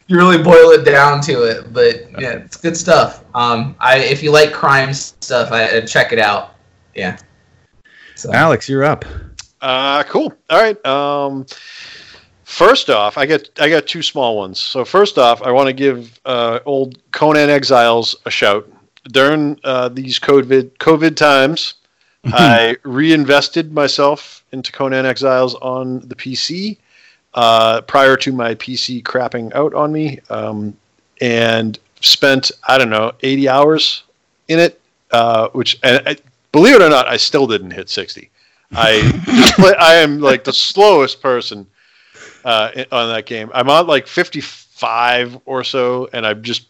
you 0.08 0.16
really 0.16 0.38
boil 0.44 0.70
it 0.72 0.86
down 0.86 1.22
to 1.22 1.42
it, 1.44 1.74
but 1.74 2.12
yeah, 2.22 2.34
it's 2.34 2.56
good 2.58 2.78
stuff. 2.78 3.24
Um, 3.34 3.76
I 3.80 3.98
if 3.98 4.22
you 4.22 4.32
like 4.32 4.54
crime 4.54 4.94
stuff, 4.94 5.52
I 5.52 5.78
I'd 5.78 5.88
check 5.88 6.14
it 6.14 6.20
out. 6.20 6.54
Yeah. 6.94 7.18
So, 8.14 8.32
Alex, 8.32 8.70
you're 8.70 8.84
up. 8.84 9.06
Uh, 9.62 10.04
cool. 10.04 10.32
All 10.52 10.62
right. 10.62 10.86
Um, 10.86 11.48
first 12.50 12.90
off, 12.90 13.18
I 13.18 13.26
get 13.26 13.50
I 13.60 13.70
got 13.70 13.88
two 13.88 14.02
small 14.02 14.36
ones. 14.36 14.60
So 14.60 14.84
first 14.84 15.18
off, 15.18 15.42
I 15.42 15.52
want 15.52 15.68
to 15.68 15.74
give 15.74 16.20
uh, 16.26 16.60
old 16.66 16.98
Conan 17.12 17.50
Exiles 17.50 18.16
a 18.26 18.32
shout. 18.32 18.68
During 19.12 19.60
uh, 19.64 19.90
these 19.90 20.20
COVID 20.20 20.72
COVID 20.78 21.16
times, 21.16 21.76
I 22.26 22.76
reinvested 22.84 23.72
myself 23.72 24.44
into 24.52 24.72
Conan 24.72 25.06
Exiles 25.06 25.56
on 25.56 26.00
the 26.08 26.16
PC 26.16 26.78
uh, 27.36 27.82
prior 27.82 28.18
to 28.18 28.32
my 28.34 28.56
PC 28.56 29.04
crapping 29.04 29.54
out 29.54 29.74
on 29.74 29.92
me, 29.94 30.20
um, 30.30 30.76
and 31.22 31.80
spent 32.02 32.52
I 32.68 32.78
don't 32.78 32.90
know 32.90 33.14
eighty 33.22 33.48
hours 33.48 34.04
in 34.48 34.60
it. 34.60 34.82
Uh, 35.12 35.50
which, 35.54 35.80
and, 35.82 36.04
I 36.06 36.18
believe 36.52 36.76
it 36.76 36.84
or 36.84 36.90
not, 36.90 37.08
I 37.08 37.18
still 37.18 37.48
didn't 37.48 37.72
hit 37.72 37.90
sixty. 37.90 38.30
I 38.74 39.02
I 39.80 39.96
am 39.96 40.20
like 40.20 40.44
the 40.44 40.54
slowest 40.54 41.22
person 41.22 41.66
uh, 42.46 42.72
on 42.92 43.10
that 43.10 43.26
game. 43.26 43.50
I'm 43.54 43.70
on 43.70 43.88
like 43.88 44.08
55 44.08 45.40
or 45.46 45.64
so, 45.64 46.10
and 46.14 46.26
I 46.26 46.34
just 46.34 46.70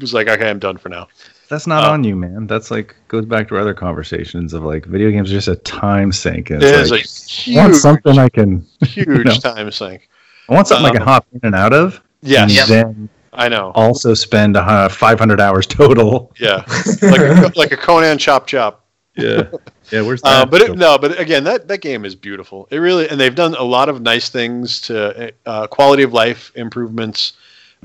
was 0.00 0.14
like, 0.14 0.28
okay, 0.28 0.48
I'm 0.50 0.58
done 0.58 0.76
for 0.76 0.88
now. 0.88 1.08
That's 1.48 1.66
not 1.66 1.84
Uh, 1.84 1.90
on 1.92 2.02
you, 2.04 2.16
man. 2.16 2.46
That's 2.46 2.70
like 2.70 2.94
goes 3.08 3.24
back 3.24 3.48
to 3.48 3.54
our 3.54 3.60
other 3.60 3.74
conversations 3.74 4.52
of 4.52 4.62
like 4.64 4.84
video 4.86 5.10
games 5.10 5.30
are 5.30 5.34
just 5.34 5.48
a 5.48 5.56
time 5.56 6.12
sink. 6.12 6.50
And 6.50 6.62
It 6.62 6.74
it's 6.74 6.90
is 6.90 6.90
like, 6.90 7.04
a 7.04 7.58
I 7.58 7.62
want 7.62 7.74
huge, 7.74 7.76
something 7.76 8.18
I 8.18 8.28
can. 8.28 8.66
huge 8.84 9.06
you 9.06 9.24
know. 9.24 9.34
time 9.34 9.70
sink. 9.70 10.08
I 10.48 10.54
want 10.54 10.66
something 10.68 10.86
I 10.86 10.90
can 10.90 11.02
Um, 11.02 11.08
hop 11.08 11.26
in 11.32 11.40
and 11.44 11.54
out 11.54 11.72
of. 11.72 12.00
Yes, 12.22 12.68
And 12.68 12.68
then 12.68 13.08
I 13.32 13.48
know. 13.48 13.70
also 13.74 14.14
spend 14.14 14.56
uh, 14.56 14.88
500 14.88 15.40
hours 15.40 15.66
total. 15.66 16.32
Yeah, 16.40 16.64
like 17.02 17.20
a, 17.20 17.52
like 17.56 17.72
a 17.72 17.76
Conan 17.76 18.18
chop 18.18 18.46
chop. 18.46 18.84
Yeah. 19.16 19.44
Yeah. 19.90 20.02
Where's 20.02 20.22
that? 20.22 20.28
Uh, 20.42 20.46
but 20.46 20.62
it, 20.62 20.76
no, 20.76 20.98
but 20.98 21.18
again, 21.18 21.44
that 21.44 21.68
that 21.68 21.78
game 21.78 22.04
is 22.04 22.14
beautiful. 22.14 22.66
It 22.70 22.78
really, 22.78 23.08
and 23.08 23.20
they've 23.20 23.34
done 23.34 23.54
a 23.54 23.62
lot 23.62 23.88
of 23.88 24.02
nice 24.02 24.28
things 24.28 24.80
to 24.82 25.32
uh, 25.46 25.66
quality 25.68 26.02
of 26.02 26.12
life 26.12 26.52
improvements. 26.54 27.34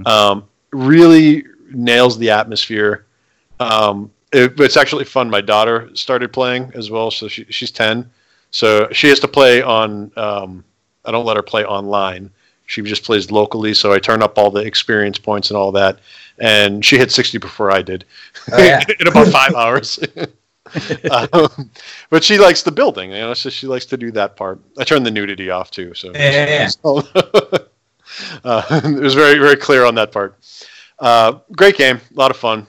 Um, 0.06 0.46
really 0.72 1.44
nails 1.70 2.18
the 2.18 2.30
atmosphere. 2.30 3.06
Um, 3.60 4.12
it, 4.32 4.60
it's 4.60 4.78
actually 4.78 5.06
fun. 5.06 5.30
My 5.30 5.42
daughter 5.42 5.90
started 5.94 6.32
playing 6.34 6.72
as 6.74 6.90
well, 6.90 7.12
so 7.12 7.28
she, 7.28 7.46
she's 7.50 7.72
ten. 7.72 8.10
So 8.52 8.88
she 8.92 9.08
has 9.10 9.20
to 9.20 9.28
play 9.28 9.62
on. 9.62 10.12
Um, 10.18 10.64
I 11.06 11.12
don't 11.12 11.26
let 11.26 11.36
her 11.38 11.44
play 11.44 11.66
online. 11.66 12.32
She 12.66 12.82
just 12.82 13.04
plays 13.04 13.32
locally. 13.32 13.74
So 13.74 13.92
I 13.92 14.00
turn 14.00 14.24
up 14.24 14.38
all 14.38 14.50
the 14.50 14.62
experience 14.62 15.18
points 15.20 15.50
and 15.50 15.58
all 15.58 15.72
that, 15.74 16.00
and 16.40 16.84
she 16.84 16.98
hit 16.98 17.12
sixty 17.12 17.38
before 17.38 17.72
I 17.72 17.82
did 17.82 18.06
Oh, 18.52 18.64
yeah. 18.64 18.82
in 19.00 19.08
about 19.08 19.28
five 19.28 19.54
hours. 19.54 20.00
um, 21.34 21.70
but 22.10 22.24
she 22.24 22.38
likes 22.38 22.64
the 22.64 22.72
building, 22.72 23.12
you 23.12 23.20
know, 23.20 23.34
so 23.34 23.50
she 23.50 23.68
likes 23.68 23.86
to 23.88 23.98
do 23.98 24.12
that 24.12 24.36
part. 24.36 24.60
I 24.78 24.84
turned 24.84 25.06
the 25.06 25.12
nudity 25.12 25.50
off 25.50 25.72
too, 25.72 25.94
so 25.94 26.12
Yeah, 26.14 26.68
so, 26.84 27.04
uh, 28.44 28.82
it 28.84 29.02
was 29.02 29.14
very 29.14 29.40
very 29.40 29.56
clear 29.56 29.86
on 29.86 29.96
that 29.96 30.12
part. 30.12 30.38
Uh, 31.00 31.40
great 31.54 31.78
game, 31.78 31.98
a 31.98 32.20
lot 32.20 32.32
of 32.32 32.38
fun. 32.38 32.68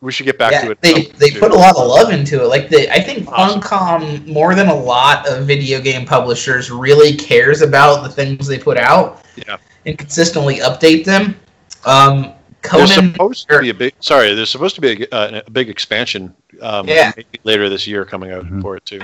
We 0.00 0.12
should 0.12 0.26
get 0.26 0.38
back 0.38 0.52
yeah, 0.52 0.64
to 0.64 0.70
it. 0.72 0.80
they 0.82 1.04
they 1.18 1.30
too. 1.30 1.40
put 1.40 1.52
a 1.52 1.56
lot 1.56 1.76
of 1.76 1.86
love 1.86 2.12
into 2.12 2.42
it. 2.42 2.48
Like 2.48 2.68
the 2.68 2.92
I 2.92 3.00
think 3.00 3.28
Awesome. 3.28 3.60
Funcom 3.60 4.26
more 4.26 4.54
than 4.54 4.68
a 4.68 4.74
lot 4.74 5.26
of 5.28 5.46
video 5.46 5.80
game 5.80 6.06
publishers 6.06 6.70
really 6.70 7.14
cares 7.14 7.62
about 7.62 8.02
the 8.02 8.08
things 8.08 8.46
they 8.46 8.58
put 8.58 8.76
out. 8.76 9.24
Yeah. 9.36 9.56
And 9.86 9.96
consistently 9.96 10.56
update 10.56 11.04
them. 11.04 11.36
Um, 11.84 12.34
There's 12.72 12.94
supposed 12.94 13.48
to 13.48 13.60
be 13.60 13.70
a 13.70 13.74
big. 13.74 13.94
Sorry, 14.00 14.34
there's 14.34 14.50
supposed 14.50 14.74
to 14.76 14.80
be 14.80 15.04
a, 15.10 15.14
uh, 15.14 15.40
a 15.46 15.50
big 15.50 15.68
expansion. 15.68 16.34
Um, 16.62 16.88
Yeah. 16.88 17.12
later 17.44 17.68
this 17.68 17.86
year 17.86 18.04
coming 18.04 18.30
out 18.32 18.44
Mhm. 18.46 18.62
for 18.62 18.76
it 18.76 18.86
too. 18.86 19.00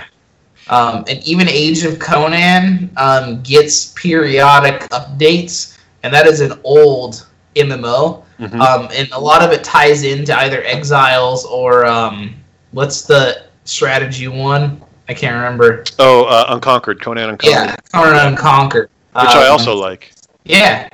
Um, 0.68 1.04
and 1.08 1.22
even 1.24 1.48
Age 1.48 1.84
of 1.84 1.98
Conan 1.98 2.90
um, 2.96 3.42
gets 3.42 3.86
periodic 3.96 4.88
updates, 4.90 5.76
and 6.02 6.14
that 6.14 6.26
is 6.26 6.40
an 6.40 6.58
old 6.64 7.26
MMO. 7.56 8.22
Mhm. 8.40 8.60
Um, 8.60 8.88
and 8.94 9.08
a 9.12 9.18
lot 9.18 9.42
of 9.42 9.50
it 9.52 9.62
ties 9.64 10.02
into 10.04 10.36
either 10.38 10.62
Exiles 10.64 11.44
or 11.44 11.84
um, 11.84 12.34
what's 12.70 13.02
the 13.02 13.42
strategy 13.64 14.28
one? 14.28 14.80
I 15.08 15.14
can't 15.14 15.34
remember. 15.34 15.84
oh, 15.98 16.24
uh, 16.24 16.46
Unconquered, 16.48 17.02
Conan 17.02 17.28
Unconquered, 17.30 17.50
Yeah, 17.68 17.76
Conan 17.92 18.18
Unconquered. 18.28 18.88
which 19.14 19.24
I 19.26 19.46
Um, 19.46 19.52
also 19.52 19.74
like. 19.74 20.12
Yeah. 20.44 20.88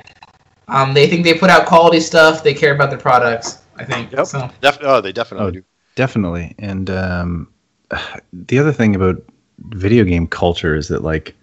Um, 0.69 0.93
they 0.93 1.07
think 1.07 1.23
they 1.23 1.33
put 1.33 1.49
out 1.49 1.65
quality 1.65 1.99
stuff. 1.99 2.43
They 2.43 2.53
care 2.53 2.73
about 2.75 2.89
their 2.89 2.99
products. 2.99 3.59
I 3.77 3.85
think. 3.85 4.11
Yep. 4.11 4.25
So 4.27 4.49
Def- 4.61 4.79
oh, 4.81 4.99
they 5.01 5.11
definitely 5.11 5.47
Oh, 5.47 5.51
do. 5.51 5.63
Definitely. 5.95 6.53
And 6.59 6.89
um, 6.89 7.53
the 8.33 8.59
other 8.59 8.71
thing 8.73 8.95
about 8.95 9.21
video 9.69 10.03
game 10.03 10.27
culture 10.27 10.75
is 10.75 10.87
that 10.89 11.03
like 11.03 11.35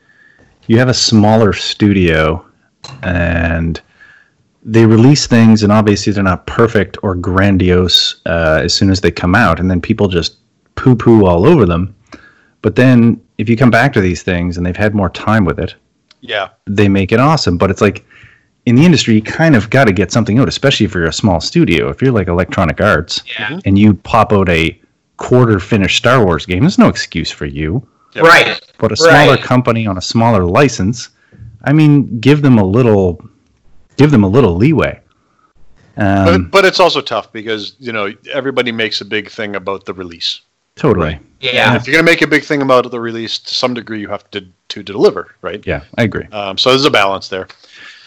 you 0.66 0.78
have 0.78 0.88
a 0.88 0.94
smaller 0.94 1.52
studio 1.52 2.44
and 3.02 3.80
they 4.62 4.84
release 4.84 5.26
things 5.26 5.62
and 5.62 5.70
obviously 5.72 6.12
they're 6.12 6.22
not 6.24 6.46
perfect 6.46 6.96
or 7.02 7.14
grandiose 7.14 8.20
uh, 8.26 8.60
as 8.64 8.74
soon 8.74 8.90
as 8.90 9.00
they 9.00 9.10
come 9.10 9.34
out 9.34 9.60
and 9.60 9.70
then 9.70 9.80
people 9.80 10.08
just 10.08 10.38
poo 10.74 10.96
poo 10.96 11.24
all 11.26 11.46
over 11.46 11.64
them. 11.66 11.94
But 12.62 12.74
then 12.74 13.20
if 13.38 13.48
you 13.48 13.56
come 13.56 13.70
back 13.70 13.92
to 13.92 14.00
these 14.00 14.22
things 14.22 14.56
and 14.56 14.66
they've 14.66 14.76
had 14.76 14.94
more 14.94 15.10
time 15.10 15.44
with 15.44 15.58
it, 15.60 15.74
Yeah, 16.20 16.48
they 16.66 16.88
make 16.88 17.12
it 17.12 17.20
awesome. 17.20 17.58
But 17.58 17.70
it's 17.70 17.80
like 17.80 18.04
in 18.66 18.74
the 18.74 18.84
industry, 18.84 19.14
you 19.14 19.22
kind 19.22 19.54
of 19.56 19.70
got 19.70 19.84
to 19.86 19.92
get 19.92 20.10
something 20.12 20.38
out, 20.38 20.48
especially 20.48 20.84
if 20.86 20.94
you're 20.94 21.06
a 21.06 21.12
small 21.12 21.40
studio. 21.40 21.88
If 21.88 22.02
you're 22.02 22.12
like 22.12 22.26
Electronic 22.28 22.80
Arts 22.80 23.22
yeah. 23.38 23.60
and 23.64 23.78
you 23.78 23.94
pop 23.94 24.32
out 24.32 24.48
a 24.48 24.78
quarter 25.16 25.60
finished 25.60 25.96
Star 25.96 26.24
Wars 26.24 26.44
game, 26.46 26.60
there's 26.60 26.78
no 26.78 26.88
excuse 26.88 27.30
for 27.30 27.46
you. 27.46 27.86
Yep. 28.14 28.24
Right. 28.24 28.60
But 28.78 28.92
a 28.92 28.96
smaller 28.96 29.34
Right. 29.34 29.42
company 29.42 29.86
on 29.86 29.96
a 29.98 30.02
smaller 30.02 30.44
license, 30.44 31.10
I 31.64 31.72
mean, 31.72 32.18
give 32.20 32.42
them 32.42 32.58
a 32.58 32.64
little, 32.64 33.20
give 33.96 34.10
them 34.10 34.24
a 34.24 34.28
little 34.28 34.56
leeway. 34.56 35.00
Um, 35.98 36.24
but 36.24 36.50
but 36.50 36.64
it's 36.66 36.78
also 36.80 37.00
tough 37.00 37.32
because 37.32 37.74
you 37.78 37.90
know 37.92 38.12
everybody 38.30 38.70
makes 38.70 39.00
a 39.00 39.04
big 39.04 39.30
thing 39.30 39.56
about 39.56 39.86
the 39.86 39.94
release. 39.94 40.40
totally. 40.74 41.14
And 41.14 41.24
Yeah. 41.40 41.74
if 41.74 41.86
you're 41.86 41.94
gonna 41.96 42.04
make 42.04 42.20
a 42.20 42.26
big 42.26 42.44
thing 42.44 42.60
about 42.60 42.90
the 42.90 43.00
release, 43.00 43.38
to 43.38 43.54
some 43.54 43.72
degree 43.72 44.00
you 44.00 44.08
have 44.08 44.30
to 44.32 44.44
to 44.68 44.82
deliver, 44.82 45.34
right? 45.40 45.62
Yeah, 45.66 45.80
I 45.96 46.02
agree. 46.02 46.26
Um, 46.32 46.58
so 46.58 46.68
there's 46.70 46.84
a 46.84 46.90
balance 46.90 47.28
there. 47.28 47.48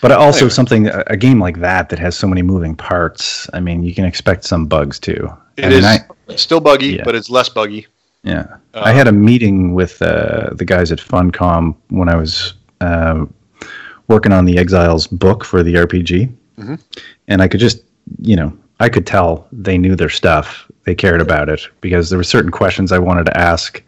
But 0.02 0.12
also 0.12 0.40
Anyway. 0.46 0.50
something, 0.50 0.88
a 0.88 1.18
game 1.18 1.40
like 1.42 1.60
that 1.60 1.90
that 1.90 2.00
has 2.00 2.16
so 2.18 2.28
many 2.28 2.42
moving 2.42 2.76
parts. 2.76 3.50
I 3.54 3.60
mean, 3.60 3.84
you 3.84 3.94
can 3.94 4.06
expect 4.06 4.46
some 4.46 4.66
bugs 4.66 4.98
too. 5.00 5.30
It 5.58 5.66
I 5.66 5.68
is 5.70 5.86
I- 5.86 6.36
still 6.36 6.62
buggy, 6.62 6.96
Yeah. 6.96 7.04
but 7.04 7.16
it's 7.16 7.30
less 7.30 7.50
buggy. 7.50 7.88
Yeah, 8.24 8.46
Uh, 8.74 8.82
I 8.84 8.92
had 8.92 9.08
a 9.08 9.12
meeting 9.12 9.74
with 9.74 10.02
uh, 10.02 10.50
the 10.54 10.66
guys 10.66 10.92
at 10.92 11.00
Funcom 11.00 11.76
when 11.90 12.10
I 12.10 12.16
was 12.16 12.54
uh, 12.82 13.26
working 14.08 14.32
on 14.32 14.46
the 14.46 14.58
Exiles 14.58 15.08
book 15.08 15.44
for 15.46 15.64
the 15.64 15.76
RPG, 15.76 16.30
Mhm. 16.60 16.80
and 17.28 17.42
I 17.42 17.48
could 17.48 17.60
just, 17.60 17.82
you 18.22 18.36
know, 18.36 18.54
I 18.80 18.90
could 18.90 19.06
tell 19.06 19.48
they 19.52 19.78
knew 19.78 19.96
their 19.96 20.10
stuff. 20.10 20.66
They 20.86 20.96
cared 20.96 21.20
about 21.22 21.50
it 21.50 21.68
because 21.82 22.10
there 22.10 22.18
were 22.20 22.24
certain 22.24 22.52
questions 22.52 22.92
I 22.92 23.00
wanted 23.00 23.26
to 23.28 23.38
ask. 23.38 23.82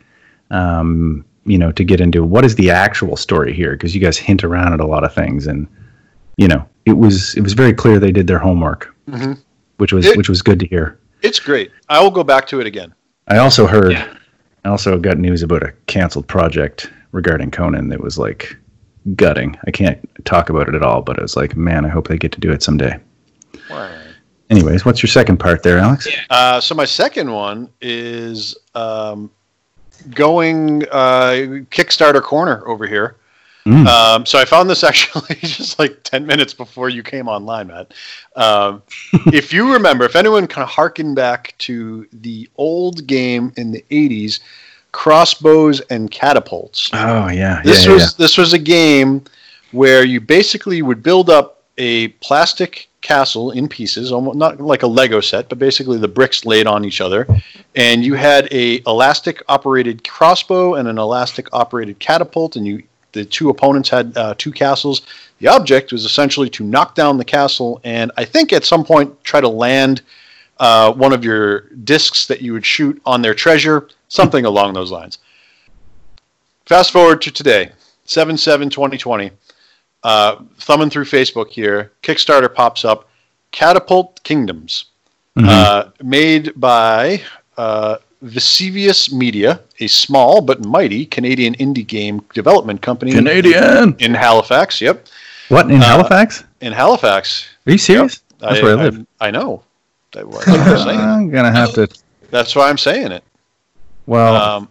Um, 0.50 1.24
you 1.46 1.58
know, 1.58 1.72
to 1.72 1.84
get 1.84 2.00
into 2.02 2.24
what 2.24 2.46
is 2.46 2.56
the 2.56 2.70
actual 2.70 3.16
story 3.18 3.54
here? 3.54 3.72
Because 3.72 3.96
you 3.96 4.02
guys 4.02 4.18
hint 4.18 4.44
around 4.44 4.74
at 4.74 4.80
a 4.80 4.86
lot 4.86 5.04
of 5.04 5.14
things, 5.14 5.48
and 5.48 5.68
you 6.38 6.48
know, 6.48 6.66
it 6.86 6.94
was 6.98 7.36
it 7.36 7.42
was 7.42 7.54
very 7.54 7.74
clear 7.74 8.00
they 8.00 8.12
did 8.12 8.28
their 8.28 8.40
homework, 8.40 8.94
Mhm. 9.10 9.38
which 9.78 9.94
was 9.94 10.06
It- 10.06 10.18
which 10.18 10.30
was 10.30 10.42
good 10.42 10.60
to 10.60 10.66
hear. 10.68 10.98
It's 11.22 11.40
great. 11.40 11.72
I 11.90 12.02
will 12.02 12.12
go 12.12 12.24
back 12.24 12.48
to 12.48 12.60
it 12.60 12.66
again. 12.68 12.94
I 13.28 13.38
also 13.38 13.68
heard, 13.68 13.92
Yeah. 13.92 14.08
I 14.66 14.70
also 14.70 14.98
got 14.98 15.18
news 15.20 15.44
about 15.44 15.64
a 15.64 15.72
canceled 15.88 16.28
project 16.28 16.92
regarding 17.12 17.52
Conan 17.52 17.90
that 17.90 18.02
was 18.02 18.18
like 18.18 18.56
gutting. 19.16 19.56
I 19.68 19.72
can't 19.72 19.98
talk 20.26 20.50
about 20.50 20.68
it 20.68 20.76
at 20.76 20.84
all, 20.84 21.02
but 21.02 21.18
it 21.18 21.22
was 21.22 21.36
like, 21.36 21.56
man, 21.56 21.86
I 21.86 21.90
hope 21.90 22.08
they 22.08 22.18
get 22.18 22.32
to 22.34 22.40
do 22.40 22.52
it 22.52 22.64
someday. 22.64 22.98
Anyways, 24.50 24.84
what's 24.84 25.02
your 25.02 25.08
second 25.08 25.38
part 25.38 25.64
there, 25.64 25.78
Alex? 25.78 26.08
Uh, 26.30 26.60
so 26.60 26.76
my 26.76 26.84
second 26.86 27.32
one 27.32 27.70
is 27.80 28.56
um, 28.76 29.32
going 30.14 30.84
uh, 30.92 31.64
Kickstarter 31.72 32.22
corner 32.22 32.68
over 32.68 32.86
here. 32.86 33.16
Mm. 33.66 33.86
Um, 33.88 34.26
so 34.26 34.40
I 34.40 34.46
found 34.46 34.70
this 34.70 34.84
actually 34.92 35.36
just 35.36 35.78
like 35.80 36.04
ten 36.04 36.26
minutes 36.26 36.54
before 36.54 36.90
you 36.90 37.04
came 37.04 37.28
online, 37.28 37.68
Matt. 37.68 37.94
Um, 38.36 38.82
if 39.28 39.54
you 39.54 39.72
remember, 39.74 40.06
if 40.06 40.16
anyone 40.16 40.48
kind 40.48 40.64
of 40.64 40.70
harkened 40.70 41.16
back 41.16 41.56
to 41.60 42.08
the 42.12 42.50
old 42.58 43.06
game 43.08 43.54
in 43.58 43.72
the 43.72 43.86
'80s, 43.92 44.40
crossbows 44.92 45.80
and 45.90 46.10
catapults. 46.12 46.90
Oh 46.94 47.30
yeah, 47.30 47.62
This 47.64 47.86
yeah, 47.86 47.90
yeah, 47.90 47.96
was 47.96 48.16
this 48.16 48.38
was 48.38 48.54
a 48.54 48.60
game 48.60 49.24
where 49.72 50.04
you 50.04 50.20
basically 50.20 50.82
would 50.82 51.02
build 51.02 51.30
up 51.30 51.64
a 51.78 52.10
plastic 52.20 52.90
castle 53.02 53.52
in 53.52 53.68
pieces, 53.68 54.12
almost 54.12 54.38
not 54.38 54.60
like 54.60 54.84
a 54.84 54.88
Lego 54.88 55.22
set, 55.22 55.50
but 55.50 55.58
basically 55.58 55.98
the 55.98 56.08
bricks 56.08 56.46
laid 56.46 56.68
on 56.68 56.86
each 56.86 57.02
other, 57.02 57.28
and 57.76 58.04
you 58.04 58.14
had 58.16 58.48
a 58.52 58.82
elastic 58.86 59.42
operated 59.48 60.08
crossbow 60.08 60.76
and 60.76 60.88
an 60.88 60.98
elastic 60.98 61.48
operated 61.54 61.98
catapult, 62.00 62.56
and 62.56 62.68
you 62.68 62.84
the 63.14 63.26
two 63.26 63.50
opponents 63.50 63.90
had 63.90 64.16
uh, 64.18 64.34
two 64.38 64.52
castles. 64.52 65.02
The 65.40 65.48
object 65.48 65.92
was 65.92 66.06
essentially 66.06 66.50
to 66.52 66.64
knock 66.64 66.96
down 66.96 67.18
the 67.18 67.26
castle, 67.26 67.82
and 67.84 68.12
I 68.18 68.26
think 68.26 68.54
at 68.54 68.64
some 68.64 68.84
point 68.86 69.24
try 69.24 69.42
to 69.42 69.50
land 69.50 70.02
uh, 70.60 70.94
one 70.94 71.12
of 71.14 71.26
your 71.26 71.62
discs 71.84 72.28
that 72.28 72.42
you 72.42 72.54
would 72.54 72.66
shoot 72.66 73.02
on 73.06 73.22
their 73.22 73.34
treasure, 73.34 73.88
something 74.10 74.46
along 74.52 74.74
those 74.74 74.92
lines. 74.92 75.18
Fast 76.66 76.92
forward 76.92 77.22
to 77.24 77.32
today, 77.32 77.72
7 78.06 78.38
7 78.38 78.70
2020. 78.70 79.32
Uh, 80.04 80.38
thumbing 80.60 80.90
through 80.90 81.06
Facebook 81.06 81.50
here, 81.50 81.92
Kickstarter 82.02 82.54
pops 82.54 82.84
up 82.86 83.08
Catapult 83.52 84.22
Kingdoms, 84.24 84.86
Mhm. 85.38 85.48
uh, 85.48 85.86
made 86.04 86.52
by 86.60 87.22
uh, 87.58 87.98
Vesuvius 88.22 89.12
Media, 89.12 89.60
a 89.80 89.88
small 89.88 90.42
but 90.42 90.64
mighty 90.66 91.06
Canadian 91.06 91.56
indie 91.56 91.86
game 91.86 92.22
development 92.34 92.82
company 92.82 93.12
Canadian. 93.12 93.96
in 94.00 94.14
Halifax. 94.14 94.80
Yep, 94.82 95.08
What 95.50 95.70
in 95.72 95.82
Uh, 95.82 95.86
Halifax? 95.86 96.44
in 96.62 96.72
Halifax. 96.74 97.48
Are 97.68 97.72
you 97.72 97.78
serious? 97.78 98.22
That's 98.40 98.62
where 98.62 98.78
I 98.78 98.84
live. 98.84 99.06
I, 99.20 99.32
know. 99.32 99.64
That- 100.14 100.30
That's 100.46 100.86
what 100.86 100.96
I'm. 100.96 101.00
I'm 101.00 101.30
gonna 101.30 101.52
have 101.52 101.74
to. 101.74 101.88
That's 102.30 102.56
why 102.56 102.70
I'm 102.70 102.78
saying 102.78 103.12
it. 103.12 103.24
Well, 104.06 104.36
Um, 104.36 104.70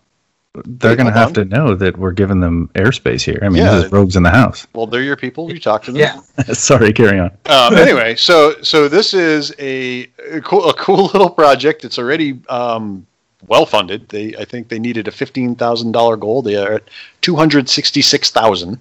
they're 0.65 0.97
gonna 0.97 1.11
hold 1.13 1.23
have 1.23 1.33
to 1.35 1.45
know 1.45 1.75
that 1.77 1.97
we're 1.97 2.11
giving 2.13 2.41
them 2.41 2.69
airspace 2.75 3.23
here. 3.23 3.39
I 3.43 3.49
mean, 3.49 3.63
Yeah. 3.63 3.75
this 3.77 3.85
is 3.87 3.93
rogues 3.93 4.17
in 4.17 4.23
the 4.25 4.31
house. 4.31 4.67
well, 4.75 4.87
they're 4.87 5.03
your 5.03 5.17
people. 5.17 5.53
You 5.53 5.61
talk 5.61 5.83
to 5.85 5.93
them. 5.93 6.01
Yeah. 6.01 6.45
Sorry, 6.55 6.93
carry 6.93 7.19
on. 7.21 7.31
um, 7.47 7.75
anyway, 7.77 8.17
so 8.17 8.55
so 8.63 8.89
this 8.89 9.15
is 9.15 9.55
a, 9.59 10.09
a 10.31 10.41
cool 10.41 10.69
a 10.69 10.75
cool 10.75 11.05
little 11.07 11.31
project. 11.31 11.85
It's 11.85 11.99
already 11.99 12.41
um, 12.49 13.07
well 13.49 13.67
funded. 13.67 14.09
They 14.09 14.35
I 14.37 14.45
think 14.45 14.69
they 14.69 14.79
needed 14.79 15.09
a 15.09 15.11
fifteen 15.11 15.55
thousand 15.55 15.93
dollar 15.93 16.17
goal. 16.17 16.43
They 16.43 16.57
are 16.57 16.73
at 16.75 16.85
two 17.21 17.37
hundred 17.37 17.69
sixty 17.69 18.03
six 18.03 18.31
thousand. 18.31 18.79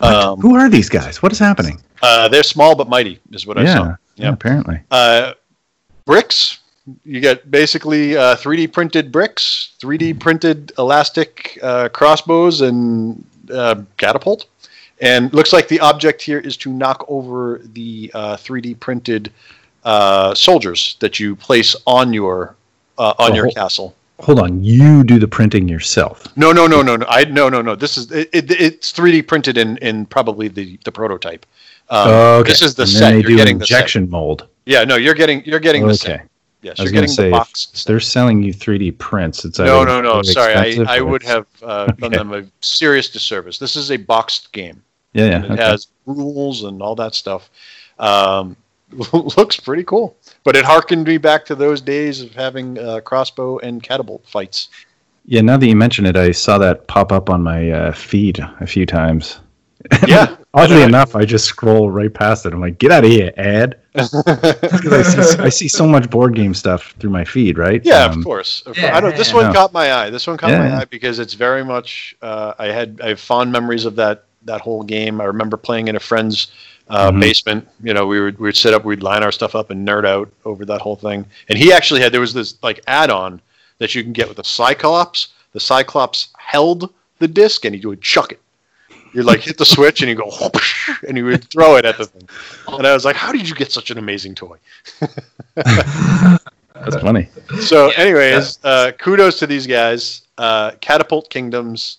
Um, 0.00 0.38
Who 0.40 0.54
are 0.54 0.68
these 0.68 0.88
guys? 0.88 1.22
What 1.22 1.32
is 1.32 1.38
happening? 1.38 1.80
uh, 2.02 2.28
they're 2.28 2.44
small 2.44 2.76
but 2.76 2.88
mighty, 2.88 3.18
is 3.32 3.46
what 3.46 3.58
I 3.58 3.62
yeah, 3.64 3.74
saw. 3.74 3.84
yeah, 3.84 3.96
Yep. 4.26 4.34
apparently. 4.34 4.80
Uh, 4.90 5.32
bricks. 6.04 6.58
You 7.04 7.20
get 7.20 7.50
basically 7.50 8.16
uh, 8.16 8.34
3D 8.36 8.72
printed 8.72 9.12
bricks, 9.12 9.72
3D 9.80 10.18
printed 10.18 10.72
elastic 10.78 11.58
uh, 11.62 11.90
crossbows, 11.90 12.62
and 12.62 13.22
uh, 13.52 13.82
catapult. 13.98 14.46
And 15.02 15.30
looks 15.34 15.52
like 15.52 15.68
the 15.68 15.80
object 15.80 16.22
here 16.22 16.38
is 16.38 16.56
to 16.58 16.72
knock 16.72 17.04
over 17.08 17.60
the 17.74 18.10
uh, 18.14 18.36
3D 18.36 18.80
printed 18.80 19.30
uh, 19.84 20.34
soldiers 20.34 20.96
that 21.00 21.20
you 21.20 21.36
place 21.36 21.76
on 21.86 22.14
your 22.14 22.56
uh, 22.98 23.14
on 23.18 23.32
Oh. 23.32 23.34
your 23.34 23.50
castle. 23.50 23.94
Hold 24.20 24.40
on, 24.40 24.64
you 24.64 25.04
do 25.04 25.20
the 25.20 25.28
printing 25.28 25.68
yourself. 25.68 26.26
No, 26.36 26.50
no, 26.50 26.66
no, 26.66 26.82
no, 26.82 26.96
no. 26.96 27.06
I 27.08 27.24
no, 27.26 27.48
no, 27.48 27.62
no. 27.62 27.76
This 27.76 27.96
is 27.96 28.10
it, 28.10 28.28
it, 28.32 28.50
it's 28.50 28.92
3D 28.92 29.26
printed 29.28 29.56
in 29.56 29.76
in 29.78 30.06
probably 30.06 30.48
the 30.48 30.76
the 30.84 30.90
prototype. 30.90 31.46
Um, 31.88 32.10
okay. 32.10 32.50
This 32.50 32.62
is 32.62 32.74
the 32.74 32.82
and 32.82 32.90
set. 32.90 33.00
Then 33.00 33.12
they 33.12 33.20
You're 33.20 33.30
do 33.30 33.36
getting 33.36 33.58
the 33.58 33.62
injection 33.62 34.10
mold. 34.10 34.48
Yeah, 34.66 34.82
no, 34.84 34.96
you're 34.96 35.14
getting 35.14 35.44
you're 35.44 35.60
getting 35.60 35.86
the 35.86 35.94
set. 35.94 36.16
Okay. 36.16 36.24
Yes, 36.60 36.80
I 36.80 36.82
was 36.82 36.90
you're 36.90 37.00
getting 37.00 37.14
say, 37.14 37.24
the 37.26 37.30
box. 37.30 37.84
they're 37.84 38.00
selling 38.00 38.42
you 38.42 38.52
3D 38.52 38.98
prints, 38.98 39.44
it's 39.44 39.60
No, 39.60 39.84
no, 39.84 40.00
no. 40.00 40.22
Sorry, 40.22 40.54
I, 40.54 40.96
I 40.96 41.00
would 41.00 41.22
have 41.22 41.46
uh, 41.62 41.86
done 41.98 42.10
them 42.10 42.32
a 42.32 42.44
serious 42.60 43.08
disservice. 43.08 43.58
This 43.58 43.76
is 43.76 43.92
a 43.92 43.96
boxed 43.96 44.50
game. 44.50 44.82
Yeah, 45.12 45.26
yeah. 45.26 45.44
it 45.44 45.50
okay. 45.52 45.62
has 45.62 45.86
rules 46.04 46.64
and 46.64 46.82
all 46.82 46.96
that 46.96 47.14
stuff. 47.14 47.48
Um, 48.00 48.56
looks 49.12 49.60
pretty 49.60 49.84
cool, 49.84 50.16
but 50.48 50.56
it 50.56 50.64
harkened 50.64 51.06
me 51.06 51.18
back 51.18 51.44
to 51.44 51.54
those 51.54 51.82
days 51.82 52.22
of 52.22 52.32
having 52.34 52.78
uh, 52.78 53.00
crossbow 53.00 53.58
and 53.58 53.82
catapult 53.82 54.26
fights. 54.26 54.70
Yeah, 55.26 55.42
now 55.42 55.58
that 55.58 55.66
you 55.66 55.76
mention 55.76 56.06
it, 56.06 56.16
I 56.16 56.32
saw 56.32 56.56
that 56.56 56.86
pop 56.86 57.12
up 57.12 57.28
on 57.28 57.42
my 57.42 57.70
uh, 57.70 57.92
feed 57.92 58.38
a 58.38 58.66
few 58.66 58.86
times. 58.86 59.40
Yeah, 60.06 60.36
Oddly 60.54 60.82
enough, 60.82 61.14
I 61.14 61.26
just 61.26 61.44
scroll 61.44 61.90
right 61.90 62.12
past 62.12 62.46
it. 62.46 62.54
I'm 62.54 62.62
like, 62.62 62.78
get 62.78 62.90
out 62.90 63.04
of 63.04 63.10
here, 63.10 63.30
ad. 63.36 63.78
I 63.94 64.02
see, 65.02 65.38
I 65.38 65.48
see 65.50 65.68
so 65.68 65.86
much 65.86 66.08
board 66.08 66.34
game 66.34 66.54
stuff 66.54 66.94
through 66.98 67.10
my 67.10 67.24
feed, 67.24 67.58
right? 67.58 67.84
yeah, 67.84 68.04
Um, 68.06 68.18
of 68.18 68.24
course. 68.24 68.62
Yeah. 68.74 68.96
I 68.96 69.00
don't. 69.02 69.14
This 69.16 69.28
yeah, 69.28 69.34
one 69.36 69.46
no. 69.48 69.52
caught 69.52 69.74
my 69.74 69.92
eye. 69.92 70.08
This 70.10 70.26
one 70.26 70.38
caught 70.38 70.50
Yeah, 70.50 70.60
my 70.70 70.76
eye 70.78 70.84
because 70.86 71.18
it's 71.18 71.34
very 71.34 71.62
much. 71.62 72.16
Uh, 72.22 72.54
I 72.58 72.68
had 72.68 73.00
I 73.04 73.10
have 73.10 73.20
fond 73.20 73.52
memories 73.52 73.84
of 73.84 73.96
that 73.96 74.24
that 74.44 74.62
whole 74.62 74.82
game. 74.82 75.20
I 75.20 75.24
remember 75.24 75.58
playing 75.58 75.88
in 75.88 75.96
a 75.96 76.00
friend's 76.00 76.50
uh, 76.88 77.10
Mhm. 77.10 77.20
basement. 77.20 77.68
You 77.82 77.94
know, 77.94 78.06
we 78.06 78.20
would 78.20 78.38
we'd 78.38 78.56
sit 78.56 78.74
up, 78.74 78.84
we'd 78.84 79.02
line 79.02 79.22
our 79.22 79.32
stuff 79.32 79.54
up 79.54 79.70
and 79.70 79.86
nerd 79.86 80.06
out 80.06 80.30
over 80.44 80.64
that 80.66 80.80
whole 80.80 80.96
thing. 80.96 81.26
And 81.48 81.58
he 81.58 81.72
actually 81.72 82.00
had 82.00 82.12
there 82.12 82.20
was 82.20 82.34
this 82.34 82.54
like 82.62 82.80
add-on 82.86 83.40
that 83.78 83.94
you 83.94 84.02
can 84.02 84.12
get 84.12 84.28
with 84.28 84.36
the 84.38 84.44
Cyclops. 84.44 85.28
The 85.52 85.60
Cyclops 85.60 86.28
held 86.38 86.92
the 87.18 87.28
disc 87.28 87.64
and 87.64 87.74
he 87.74 87.86
would 87.86 88.02
chuck 88.02 88.32
it. 88.32 88.40
You'd 89.14 89.24
like 89.24 89.40
hit 89.40 89.56
the 89.58 89.64
switch 89.64 90.02
and 90.02 90.08
you 90.10 90.14
go 90.14 90.30
whoosh, 90.30 90.90
and 91.08 91.16
you 91.16 91.24
would 91.24 91.44
throw 91.50 91.76
it 91.76 91.84
at 91.86 91.96
the 91.96 92.04
thing. 92.06 92.28
And 92.68 92.86
I 92.86 92.92
was 92.92 93.04
like, 93.06 93.16
how 93.16 93.32
did 93.32 93.48
you 93.48 93.54
get 93.54 93.72
such 93.72 93.90
an 93.90 93.96
amazing 93.98 94.34
toy? 94.34 94.56
That's 95.54 96.96
funny. 97.00 97.28
So, 97.62 97.88
anyways, 97.96 98.58
uh, 98.64 98.92
kudos 98.98 99.38
to 99.40 99.46
these 99.46 99.66
guys. 99.66 100.22
Uh, 100.36 100.72
Catapult 100.80 101.28
Kingdoms, 101.30 101.98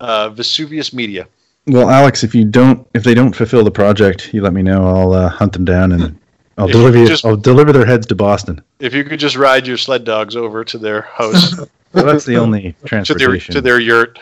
uh, 0.00 0.28
Vesuvius 0.28 0.92
Media. 0.92 1.26
Well, 1.66 1.88
Alex, 1.90 2.24
if 2.24 2.34
you 2.34 2.44
don't, 2.44 2.86
if 2.94 3.04
they 3.04 3.14
don't 3.14 3.34
fulfill 3.34 3.62
the 3.64 3.70
project, 3.70 4.34
you 4.34 4.42
let 4.42 4.52
me 4.52 4.62
know. 4.62 4.84
I'll 4.86 5.12
uh, 5.12 5.28
hunt 5.28 5.52
them 5.52 5.64
down 5.64 5.92
and 5.92 6.18
I'll 6.58 6.66
If 6.66 6.72
deliver. 6.72 6.98
You, 6.98 7.06
just- 7.06 7.24
I'll 7.24 7.36
deliver 7.36 7.72
their 7.72 7.86
heads 7.86 8.06
to 8.08 8.14
Boston. 8.14 8.60
If 8.80 8.94
you 8.94 9.04
could 9.04 9.20
just 9.20 9.36
ride 9.36 9.66
your 9.66 9.76
sled 9.76 10.04
dogs 10.04 10.34
over 10.36 10.64
to 10.64 10.78
their 10.78 11.02
house, 11.02 11.58
Well, 11.92 12.06
that's 12.06 12.24
the 12.24 12.36
only 12.36 12.72
to 12.72 12.78
their 12.80 12.88
transportation. 12.88 13.54
to 13.54 13.60
their 13.60 13.78
yurt. 13.78 14.18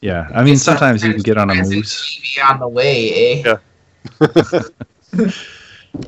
yeah, 0.00 0.28
I 0.34 0.42
mean, 0.42 0.56
sometimes 0.56 1.04
you 1.04 1.12
can 1.12 1.22
get 1.22 1.36
on 1.36 1.50
a 1.50 1.54
moose. 1.54 2.18
On 2.42 2.58
the 2.58 2.68
way, 2.68 3.42
eh? 3.42 3.42
Yeah. 3.46 3.56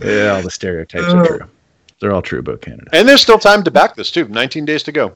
Yeah, 0.00 0.36
all 0.36 0.42
the 0.42 0.50
stereotypes 0.50 1.12
are 1.12 1.26
true. 1.26 1.40
They're 2.00 2.12
all 2.12 2.22
true 2.22 2.38
about 2.38 2.62
Canada. 2.62 2.88
And 2.92 3.08
there's 3.08 3.20
still 3.20 3.38
time 3.38 3.62
to 3.64 3.70
back 3.70 3.94
this 3.94 4.10
too. 4.10 4.26
19 4.28 4.64
days 4.64 4.82
to 4.84 4.92
go. 4.92 5.12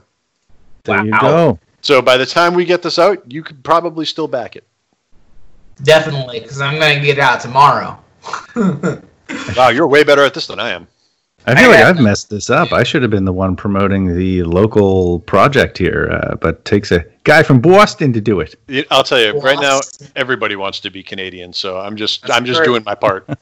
There 0.85 1.05
you 1.05 1.19
go. 1.19 1.59
So 1.81 2.03
by 2.03 2.17
the 2.17 2.27
time 2.27 2.55
we 2.55 2.65
get 2.65 2.83
this 2.83 2.99
out, 2.99 3.23
you 3.31 3.43
could 3.43 3.63
probably 3.65 4.05
still 4.05 4.29
back 4.29 4.57
it. 4.57 4.65
Definitely, 5.83 6.41
because 6.41 6.61
I'm 6.61 6.79
gonna 6.79 7.01
get 7.01 7.19
out 7.19 7.41
tomorrow. 7.41 7.99
Wow, 9.57 9.71
you're 9.71 9.87
way 9.87 10.05
better 10.05 10.23
at 10.23 10.35
this 10.35 10.47
than 10.47 10.61
I 10.61 10.71
am. 10.71 10.87
I 11.47 11.55
feel 11.55 11.71
I 11.71 11.75
like 11.75 11.85
I've 11.85 12.01
messed 12.03 12.31
this 12.31 12.51
up. 12.51 12.73
I 12.73 12.83
should 12.83 13.03
have 13.03 13.11
been 13.11 13.25
the 13.25 13.33
one 13.33 13.57
promoting 13.57 14.17
the 14.17 14.43
local 14.43 15.21
project 15.21 15.79
here, 15.79 16.11
uh, 16.12 16.37
but 16.37 16.65
takes 16.65 16.91
a 16.93 17.05
guy 17.25 17.43
from 17.43 17.61
Boston 17.61 18.12
to 18.12 18.21
do 18.21 18.41
it. 18.41 18.57
I'll 18.91 19.05
tell 19.05 19.21
you 19.21 19.39
right 19.41 19.59
now, 19.61 19.81
everybody 20.17 20.57
wants 20.57 20.81
to 20.81 20.91
be 20.91 21.03
Canadian, 21.03 21.53
so 21.53 21.79
I'm 21.79 21.97
just 21.97 22.23
That's 22.23 22.35
I'm 22.35 22.45
just 22.45 22.59
great. 22.59 22.67
doing 22.67 22.83
my 22.85 22.95
part. 22.95 23.29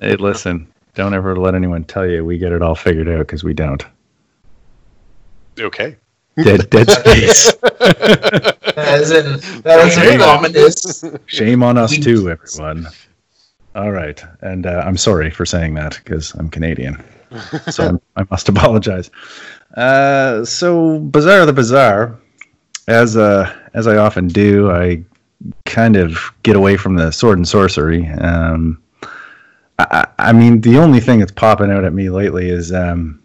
Hey, 0.00 0.14
listen, 0.16 0.72
don't 0.94 1.12
ever 1.12 1.36
let 1.36 1.54
anyone 1.56 1.82
tell 1.84 2.06
you 2.06 2.24
we 2.24 2.38
get 2.38 2.52
it 2.52 2.62
all 2.62 2.76
figured 2.76 3.08
out 3.08 3.18
because 3.18 3.42
we 3.42 3.54
don't. 3.54 3.84
Okay. 5.58 5.96
Dead, 6.42 6.68
dead 6.70 6.90
space. 6.90 7.54
That 8.76 9.00
is 9.00 9.10
an 9.10 9.62
that 9.62 9.86
is 9.86 9.96
Okay. 9.96 10.14
an 10.16 10.20
ominous. 10.20 11.02
Shame 11.26 11.62
on 11.62 11.78
us 11.78 11.96
too, 11.96 12.28
everyone. 12.30 12.86
All 13.74 13.90
right, 13.90 14.22
and 14.42 14.66
uh, 14.66 14.82
I'm 14.84 14.98
sorry 14.98 15.30
for 15.30 15.46
saying 15.46 15.74
that 15.74 15.98
because 16.04 16.34
I'm 16.34 16.50
Canadian, 16.50 17.02
so 17.70 17.88
I'm, 17.88 18.00
I 18.16 18.26
must 18.30 18.48
apologize. 18.50 19.10
Uh, 19.76 20.44
so 20.44 20.98
bizarre 20.98 21.46
the 21.46 21.52
bizarre, 21.54 22.18
as 22.86 23.16
uh, 23.16 23.50
as 23.72 23.86
I 23.86 23.96
often 23.96 24.28
do, 24.28 24.70
I 24.70 25.02
kind 25.64 25.96
of 25.96 26.18
get 26.42 26.54
away 26.56 26.76
from 26.76 26.96
the 26.96 27.10
sword 27.10 27.38
and 27.38 27.48
sorcery. 27.48 28.06
Um, 28.08 28.82
I, 29.78 29.86
I 29.90 30.28
I 30.28 30.32
mean, 30.32 30.60
the 30.60 30.76
only 30.76 31.00
thing 31.00 31.20
that's 31.20 31.32
popping 31.32 31.70
out 31.70 31.84
at 31.84 31.94
me 31.94 32.10
lately 32.10 32.50
is 32.50 32.72
um, 32.74 33.22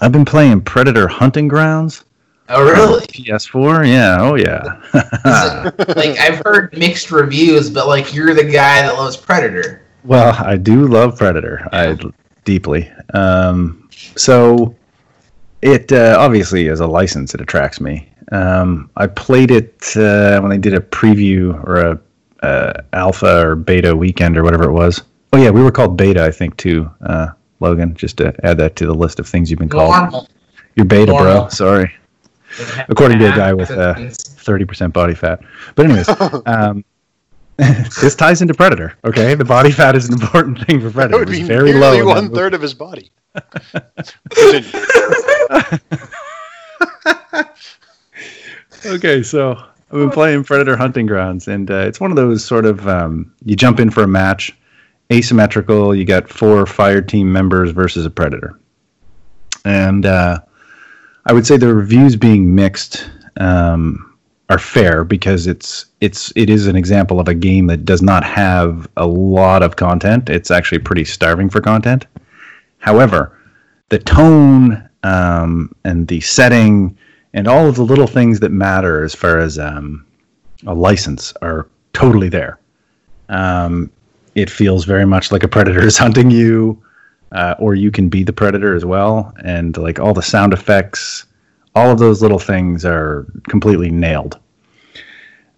I've 0.00 0.12
been 0.12 0.24
playing 0.24 0.60
Predator 0.62 1.08
Hunting 1.08 1.48
Grounds. 1.48 2.04
Oh 2.50 2.64
really? 2.64 3.06
PS4, 3.06 3.86
yeah, 3.88 4.18
oh 4.20 4.34
yeah. 4.34 4.80
It- 4.94 5.88
like 5.96 6.18
I've 6.18 6.42
heard 6.44 6.76
mixed 6.76 7.10
reviews, 7.10 7.70
but 7.70 7.86
like 7.86 8.12
you're 8.14 8.34
the 8.34 8.44
guy 8.44 8.82
that 8.82 8.94
loves 8.94 9.16
Predator. 9.16 9.82
Well, 10.04 10.34
I 10.44 10.56
do 10.56 10.86
love 10.86 11.16
Predator. 11.18 11.68
I 11.72 11.96
deeply. 12.44 12.90
Um, 13.14 13.88
so 14.16 14.74
it 15.62 15.92
uh, 15.92 16.16
obviously 16.18 16.66
is 16.66 16.80
a 16.80 16.86
license 16.86 17.34
it 17.34 17.40
attracts 17.40 17.80
me. 17.80 18.08
Um, 18.32 18.90
I 18.96 19.06
played 19.06 19.50
it 19.50 19.96
uh, 19.96 20.40
when 20.40 20.50
they 20.50 20.58
did 20.58 20.74
a 20.74 20.80
preview 20.80 21.54
or 21.64 21.76
a 21.76 22.00
uh, 22.44 22.82
alpha 22.92 23.46
or 23.46 23.56
beta 23.56 23.94
weekend 23.94 24.36
or 24.36 24.42
whatever 24.42 24.64
it 24.64 24.72
was. 24.72 25.02
Oh 25.32 25.38
yeah, 25.38 25.50
we 25.50 25.62
were 25.62 25.70
called 25.70 25.96
beta, 25.96 26.24
I 26.24 26.30
think 26.30 26.56
too. 26.56 26.90
Uh, 27.02 27.28
Logan, 27.60 27.94
just 27.94 28.16
to 28.18 28.34
add 28.44 28.56
that 28.58 28.76
to 28.76 28.86
the 28.86 28.94
list 28.94 29.20
of 29.20 29.28
things 29.28 29.50
you've 29.50 29.58
been 29.58 29.68
called. 29.68 29.94
Normal. 29.94 30.28
You're 30.76 30.86
beta, 30.86 31.12
bro. 31.12 31.48
Sorry. 31.48 31.92
According 32.88 33.18
to 33.20 33.32
a 33.32 33.36
guy 33.36 33.52
with, 33.52 33.70
uh, 33.70 33.94
30% 33.94 34.92
body 34.92 35.14
fat. 35.14 35.40
But 35.74 35.86
anyways, 35.86 36.08
um, 36.46 36.84
this 37.56 38.14
ties 38.14 38.40
into 38.42 38.54
Predator. 38.54 38.96
Okay, 39.04 39.34
the 39.34 39.44
body 39.44 39.70
fat 39.70 39.94
is 39.94 40.08
an 40.08 40.14
important 40.14 40.64
thing 40.66 40.80
for 40.80 40.90
Predator. 40.90 41.18
would 41.18 41.28
It 41.28 41.30
was 41.30 41.40
be 41.40 41.44
very 41.44 41.72
low. 41.72 42.04
one 42.06 42.32
third 42.32 42.54
of 42.54 42.62
his 42.62 42.74
body. 42.74 43.10
Okay, 48.86 49.22
so 49.22 49.52
I've 49.52 49.90
been 49.90 50.10
playing 50.10 50.44
Predator 50.44 50.74
Hunting 50.76 51.04
Grounds, 51.04 51.48
and 51.48 51.70
uh, 51.70 51.84
it's 51.86 52.00
one 52.00 52.10
of 52.10 52.16
those 52.16 52.42
sort 52.44 52.64
of 52.64 52.88
um, 52.88 53.30
you 53.44 53.54
jump 53.54 53.78
in 53.78 53.90
for 53.90 54.02
a 54.02 54.08
match, 54.08 54.56
asymmetrical. 55.12 55.94
You 55.94 56.04
got 56.06 56.28
four 56.30 56.64
fire 56.64 57.02
team 57.02 57.30
members 57.30 57.72
versus 57.72 58.06
a 58.06 58.10
Predator, 58.10 58.58
and 59.66 60.06
uh, 60.06 60.40
I 61.30 61.32
would 61.32 61.46
say 61.46 61.56
the 61.56 61.72
reviews 61.72 62.16
being 62.16 62.56
mixed 62.56 63.08
um, 63.36 64.18
are 64.48 64.58
fair 64.58 65.04
because 65.04 65.46
it's 65.46 65.86
it's 66.00 66.32
it 66.34 66.50
is 66.50 66.66
an 66.66 66.74
example 66.74 67.20
of 67.20 67.28
a 67.28 67.34
game 67.34 67.68
that 67.68 67.84
does 67.84 68.02
not 68.02 68.24
have 68.24 68.88
a 68.96 69.06
lot 69.06 69.62
of 69.62 69.76
content. 69.76 70.28
It's 70.28 70.50
actually 70.50 70.80
pretty 70.80 71.04
starving 71.04 71.48
for 71.48 71.60
content. 71.60 72.04
However, 72.78 73.38
the 73.90 74.00
tone 74.00 74.88
um, 75.04 75.72
and 75.84 76.08
the 76.08 76.20
setting 76.20 76.98
and 77.32 77.46
all 77.46 77.68
of 77.68 77.76
the 77.76 77.84
little 77.84 78.08
things 78.08 78.40
that 78.40 78.50
matter 78.50 79.04
as 79.04 79.14
far 79.14 79.38
as 79.38 79.56
um, 79.56 80.04
a 80.66 80.74
license 80.74 81.32
are 81.42 81.68
totally 81.92 82.28
there. 82.28 82.58
Um, 83.28 83.88
it 84.34 84.50
feels 84.50 84.84
very 84.84 85.06
much 85.06 85.30
like 85.30 85.44
a 85.44 85.48
predator 85.48 85.86
is 85.86 85.96
hunting 86.06 86.28
you, 86.32 86.82
uh, 87.32 87.54
or 87.58 87.74
you 87.74 87.90
can 87.90 88.08
be 88.08 88.22
the 88.22 88.32
predator 88.32 88.74
as 88.74 88.84
well. 88.84 89.34
And 89.44 89.76
like 89.76 89.98
all 89.98 90.14
the 90.14 90.22
sound 90.22 90.52
effects, 90.52 91.26
all 91.74 91.90
of 91.90 91.98
those 91.98 92.22
little 92.22 92.38
things 92.38 92.84
are 92.84 93.26
completely 93.48 93.90
nailed. 93.90 94.38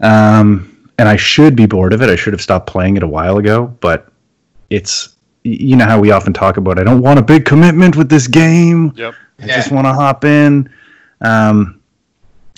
Um, 0.01 0.91
and 0.99 1.09
I 1.09 1.17
should 1.17 1.57
be 1.57 1.67
bored 1.67 1.93
of 1.93 2.03
it. 2.03 2.11
I 2.11 2.17
should 2.17 2.33
have 2.33 2.43
stopped 2.43 2.67
playing 2.67 2.97
it 2.97 3.03
a 3.03 3.09
while 3.09 3.39
ago, 3.39 3.67
but 3.81 4.09
it's 4.71 5.17
you 5.45 5.75
know 5.75 5.85
how 5.85 5.99
we 5.99 6.13
often 6.13 6.33
talk 6.33 6.57
about 6.57 6.79
I 6.79 6.85
don't 6.85 7.03
want 7.03 7.19
a 7.19 7.23
big 7.23 7.45
commitment 7.45 7.97
with 7.97 8.09
this 8.09 8.29
game. 8.29 8.93
Yep. 8.97 9.15
I 9.41 9.47
just 9.47 9.73
want 9.73 9.87
to 9.87 9.93
hop 9.93 10.25
in. 10.25 10.71
Um, 11.21 11.81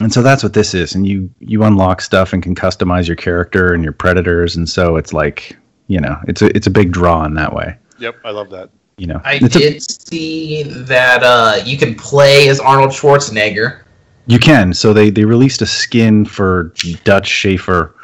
and 0.00 0.12
so 0.12 0.22
that's 0.22 0.42
what 0.42 0.53
this 0.53 0.74
is. 0.74 0.94
And 0.94 1.07
you 1.07 1.31
you 1.40 1.62
unlock 1.62 2.00
stuff 2.00 2.33
and 2.33 2.42
can 2.42 2.55
customize 2.55 3.07
your 3.07 3.16
character 3.16 3.72
and 3.72 3.83
your 3.83 3.92
predators. 3.92 4.57
And 4.57 4.68
so 4.68 4.96
it's 4.96 5.12
like 5.12 5.57
you 5.87 6.00
know 6.00 6.18
it's 6.27 6.42
a 6.42 6.55
it's 6.57 6.66
a 6.66 6.70
big 6.70 6.92
draw 6.92 7.24
in 7.24 7.35
that 7.35 7.55
way. 7.55 7.77
Yep, 7.98 8.16
I 8.24 8.31
love 8.31 8.50
that. 8.50 8.70
You 8.96 9.09
know, 9.09 9.20
I 9.24 9.35
It's 9.42 9.57
a- 9.57 9.59
did 9.59 9.83
see 9.83 10.62
that 10.62 11.22
uh, 11.22 11.61
you 11.64 11.76
can 11.76 11.94
play 11.94 12.48
as 12.48 12.61
Arnold 12.61 12.90
Schwarzenegger. 12.90 13.80
you 14.26 14.38
can. 14.38 14.72
So 14.72 14.92
they 14.92 15.11
they 15.11 15.24
released 15.24 15.62
a 15.62 15.66
skin 15.66 16.24
for 16.24 16.72
Dutch 17.04 17.26
Schaefer, 17.28 17.94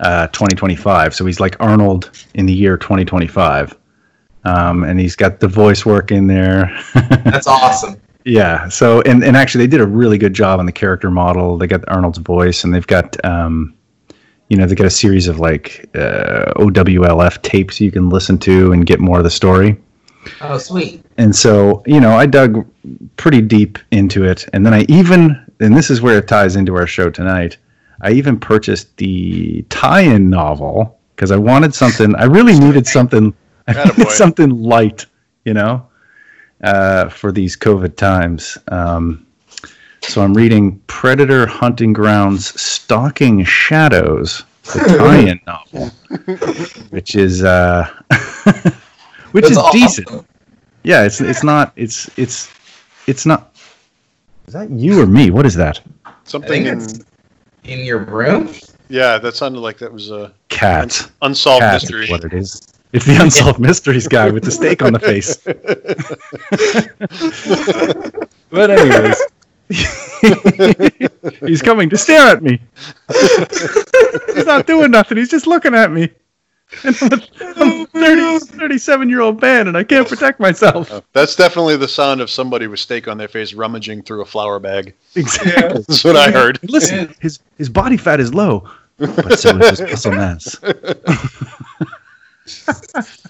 uh, 0.00 0.26
2025. 0.28 1.14
So 1.14 1.24
he's 1.24 1.40
like 1.40 1.56
Arnold 1.60 2.10
in 2.34 2.46
the 2.46 2.52
year 2.52 2.76
2025. 2.76 3.74
Um, 4.44 4.84
and 4.84 5.00
he's 5.00 5.16
got 5.16 5.40
the 5.40 5.48
voice 5.48 5.86
work 5.86 6.12
in 6.12 6.26
there. 6.26 6.70
That's 7.24 7.46
awesome. 7.46 7.96
Yeah. 8.26 8.68
So 8.68 9.00
and 9.02 9.24
and 9.24 9.36
actually 9.38 9.64
they 9.66 9.70
did 9.70 9.80
a 9.80 9.86
really 9.86 10.18
good 10.18 10.34
job 10.34 10.60
on 10.60 10.66
the 10.66 10.72
character 10.72 11.10
model. 11.10 11.56
They 11.56 11.66
got 11.66 11.88
Arnold's 11.88 12.18
voice 12.18 12.62
and 12.64 12.74
they've 12.74 12.86
got 12.86 13.22
um 13.24 13.74
you 14.50 14.58
know, 14.58 14.66
they 14.66 14.74
got 14.74 14.86
a 14.86 14.90
series 14.90 15.26
of 15.26 15.40
like 15.40 15.88
uh, 15.94 16.52
OWLF 16.56 17.40
tapes 17.40 17.80
you 17.80 17.90
can 17.90 18.10
listen 18.10 18.36
to 18.40 18.72
and 18.72 18.84
get 18.84 19.00
more 19.00 19.16
of 19.16 19.24
the 19.24 19.30
story. 19.30 19.74
Oh, 20.40 20.58
sweet. 20.58 21.04
And 21.18 21.34
so, 21.34 21.82
you 21.86 22.00
know, 22.00 22.16
I 22.16 22.26
dug 22.26 22.66
pretty 23.16 23.40
deep 23.40 23.78
into 23.90 24.24
it. 24.24 24.46
And 24.52 24.64
then 24.64 24.74
I 24.74 24.82
even, 24.88 25.44
and 25.60 25.76
this 25.76 25.90
is 25.90 26.00
where 26.00 26.18
it 26.18 26.28
ties 26.28 26.56
into 26.56 26.74
our 26.76 26.86
show 26.86 27.10
tonight, 27.10 27.56
I 28.00 28.12
even 28.12 28.38
purchased 28.38 28.96
the 28.96 29.62
tie 29.70 30.02
in 30.02 30.28
novel 30.28 30.98
because 31.14 31.30
I 31.30 31.36
wanted 31.36 31.74
something, 31.74 32.14
I 32.16 32.24
really 32.24 32.58
needed 32.58 32.86
something, 32.86 33.34
I 33.66 33.84
needed 33.84 34.10
something 34.10 34.50
light, 34.50 35.06
you 35.44 35.54
know, 35.54 35.86
uh, 36.62 37.08
for 37.08 37.32
these 37.32 37.56
COVID 37.56 37.96
times. 37.96 38.58
Um, 38.68 39.26
so 40.02 40.22
I'm 40.22 40.34
reading 40.34 40.80
Predator 40.86 41.46
Hunting 41.46 41.92
Grounds 41.92 42.60
Stalking 42.60 43.42
Shadows, 43.44 44.44
the 44.64 44.80
tie-in 44.98 45.40
novel, 45.46 45.88
which 46.90 47.14
is 47.14 47.42
uh, 47.42 47.88
which 49.34 49.42
That's 49.42 49.52
is 49.52 49.58
awesome. 49.58 49.80
decent. 49.80 50.26
Yeah, 50.84 51.02
it's 51.04 51.20
it's 51.20 51.42
not 51.42 51.72
it's 51.74 52.08
it's 52.16 52.48
it's 53.08 53.26
not. 53.26 53.52
Is 54.46 54.54
that 54.54 54.70
you 54.70 55.00
or 55.02 55.06
me? 55.06 55.30
What 55.30 55.44
is 55.44 55.54
that? 55.56 55.80
Something 56.22 56.66
in 56.66 56.86
In 57.64 57.80
your 57.84 57.98
room? 57.98 58.48
yeah, 58.88 59.18
that 59.18 59.34
sounded 59.34 59.58
like 59.60 59.76
that 59.78 59.92
was 59.92 60.12
a 60.12 60.32
Cat. 60.50 61.10
unsolved 61.22 61.62
Cat 61.62 61.82
mystery. 61.82 62.04
is 62.04 62.10
what 62.10 62.22
it 62.24 62.32
is. 62.32 62.62
It's 62.92 63.06
the 63.06 63.16
unsolved 63.20 63.58
mysteries 63.60 64.06
guy 64.06 64.30
with 64.30 64.44
the 64.44 64.52
steak 64.52 64.82
on 64.82 64.92
the 64.92 65.00
face. 65.00 65.36
but 68.50 68.70
anyways, 68.70 69.20
he's 71.48 71.60
coming 71.62 71.90
to 71.90 71.98
stare 71.98 72.28
at 72.36 72.42
me. 72.44 72.60
he's 74.36 74.46
not 74.46 74.68
doing 74.68 74.92
nothing. 74.92 75.18
He's 75.18 75.30
just 75.30 75.48
looking 75.48 75.74
at 75.74 75.90
me. 75.90 76.10
And 76.82 76.96
I'm 77.02 77.12
a, 77.12 77.20
I'm 77.54 77.80
a 77.82 77.86
30, 77.86 78.46
37 78.46 79.08
year 79.08 79.20
old 79.20 79.40
man, 79.40 79.68
and 79.68 79.76
I 79.76 79.84
can't 79.84 80.08
protect 80.08 80.40
myself. 80.40 81.02
That's 81.12 81.36
definitely 81.36 81.76
the 81.76 81.88
sound 81.88 82.20
of 82.20 82.30
somebody 82.30 82.66
with 82.66 82.80
steak 82.80 83.08
on 83.08 83.18
their 83.18 83.28
face 83.28 83.54
rummaging 83.54 84.02
through 84.02 84.22
a 84.22 84.24
flour 84.24 84.58
bag. 84.58 84.94
Exactly. 85.14 85.84
That's 85.86 86.04
what 86.04 86.16
I 86.16 86.30
heard. 86.30 86.58
Listen, 86.62 87.14
his 87.20 87.38
his 87.58 87.68
body 87.68 87.96
fat 87.96 88.20
is 88.20 88.34
low, 88.34 88.68
but 88.98 89.38
so 89.38 89.56
is 89.58 89.78
his 89.78 89.90
muscle 89.90 90.12
mass. 90.12 90.56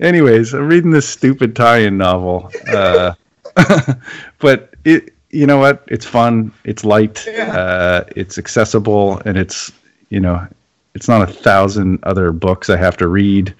Anyways, 0.00 0.54
I'm 0.54 0.68
reading 0.68 0.90
this 0.90 1.08
stupid 1.08 1.54
tie-in 1.54 1.98
novel, 1.98 2.50
uh, 2.72 3.12
but 4.38 4.74
it 4.84 5.12
you 5.30 5.46
know 5.46 5.58
what? 5.58 5.84
It's 5.88 6.06
fun. 6.06 6.52
It's 6.64 6.84
light. 6.84 7.26
Uh, 7.28 8.04
it's 8.16 8.38
accessible, 8.38 9.20
and 9.24 9.36
it's 9.36 9.72
you 10.08 10.20
know, 10.20 10.46
it's 10.94 11.08
not 11.08 11.28
a 11.28 11.32
thousand 11.32 12.00
other 12.02 12.32
books 12.32 12.70
I 12.70 12.76
have 12.76 12.96
to 12.98 13.08
read. 13.08 13.54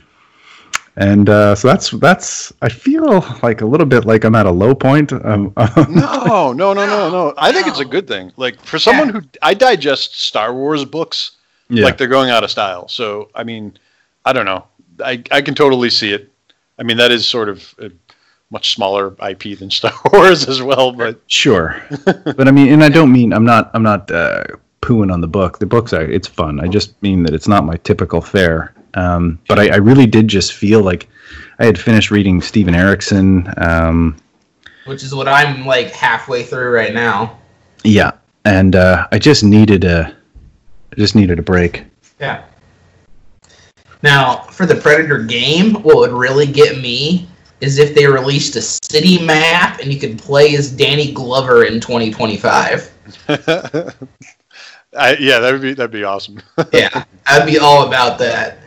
And 0.96 1.28
uh, 1.28 1.54
so 1.54 1.68
that's 1.68 1.90
that's. 1.90 2.52
I 2.62 2.68
feel 2.68 3.24
like 3.42 3.60
a 3.60 3.66
little 3.66 3.86
bit 3.86 4.04
like 4.04 4.24
I'm 4.24 4.34
at 4.34 4.46
a 4.46 4.50
low 4.50 4.74
point. 4.74 5.12
Um, 5.12 5.52
No, 5.88 6.52
no, 6.52 6.74
no, 6.74 6.86
no, 6.86 7.10
no. 7.10 7.34
I 7.38 7.52
think 7.52 7.68
it's 7.68 7.78
a 7.80 7.84
good 7.84 8.06
thing. 8.06 8.32
Like 8.36 8.60
for 8.60 8.78
someone 8.78 9.08
who 9.08 9.22
I 9.40 9.54
digest 9.54 10.20
Star 10.20 10.52
Wars 10.52 10.84
books 10.84 11.36
yeah. 11.70 11.84
like 11.84 11.96
they're 11.96 12.08
going 12.08 12.30
out 12.30 12.44
of 12.44 12.50
style. 12.50 12.88
So 12.88 13.30
I 13.34 13.44
mean, 13.44 13.78
I 14.24 14.32
don't 14.32 14.44
know. 14.44 14.66
I 15.02 15.22
I 15.30 15.40
can 15.40 15.54
totally 15.54 15.90
see 15.90 16.12
it. 16.12 16.30
I 16.78 16.82
mean, 16.82 16.96
that 16.96 17.12
is 17.12 17.26
sort 17.26 17.48
of 17.48 17.74
a 17.78 17.90
much 18.50 18.74
smaller 18.74 19.14
IP 19.26 19.58
than 19.58 19.70
Star 19.80 19.92
Wars 20.12 20.48
as 20.48 20.60
well, 20.60 20.92
but 20.92 21.20
Sure, 21.28 21.80
but 22.04 22.48
I 22.48 22.50
mean, 22.50 22.72
and 22.72 22.82
I 22.84 22.88
don't 22.88 23.12
mean 23.12 23.32
I'm 23.32 23.44
not 23.44 23.70
I'm 23.74 23.82
not 23.82 24.10
uh, 24.10 24.44
pooing 24.82 25.12
on 25.12 25.20
the 25.20 25.28
book. 25.28 25.58
The 25.58 25.66
books 25.66 25.92
are 25.92 26.02
it's 26.02 26.28
fun. 26.28 26.60
I 26.60 26.68
just 26.68 27.00
mean 27.02 27.22
that 27.24 27.34
it's 27.34 27.48
not 27.48 27.64
my 27.64 27.76
typical 27.76 28.20
fare. 28.20 28.74
Um, 28.94 29.38
but 29.46 29.58
I, 29.58 29.74
I 29.74 29.76
really 29.76 30.06
did 30.06 30.28
just 30.28 30.52
feel 30.52 30.82
like 30.82 31.08
I 31.58 31.64
had 31.66 31.78
finished 31.78 32.10
reading 32.10 32.40
Steven 32.40 32.74
Erikson. 32.74 33.52
Um, 33.58 34.16
Which 34.86 35.02
is 35.02 35.14
what 35.14 35.28
I'm 35.28 35.64
like 35.66 35.90
halfway 35.92 36.42
through 36.42 36.72
right 36.72 36.92
now. 36.92 37.38
yeah, 37.84 38.12
and 38.44 38.74
uh, 38.74 39.06
I 39.12 39.18
just 39.18 39.44
needed 39.44 39.84
a 39.84 40.14
I 40.92 40.96
just 40.96 41.14
needed 41.14 41.38
a 41.38 41.42
break. 41.42 41.84
Yeah. 42.18 42.44
Now, 44.02 44.38
for 44.38 44.66
the 44.66 44.74
Predator 44.74 45.22
game, 45.22 45.74
what 45.82 45.96
would 45.96 46.12
really 46.12 46.46
get 46.46 46.78
me 46.78 47.28
is 47.60 47.78
if 47.78 47.94
they 47.94 48.06
released 48.06 48.56
a 48.56 48.62
city 48.62 49.22
map 49.24 49.78
and 49.80 49.92
you 49.92 50.00
could 50.00 50.18
play 50.18 50.56
as 50.56 50.70
Danny 50.72 51.12
Glover 51.12 51.64
in 51.64 51.80
2025. 51.80 52.90
I, 54.96 55.16
yeah, 55.20 55.38
that 55.38 55.52
would 55.52 55.62
be 55.62 55.74
that'd 55.74 55.90
be 55.90 56.04
awesome. 56.04 56.40
yeah, 56.72 57.04
I'd 57.26 57.46
be 57.46 57.58
all 57.58 57.86
about 57.86 58.18
that. 58.18 58.58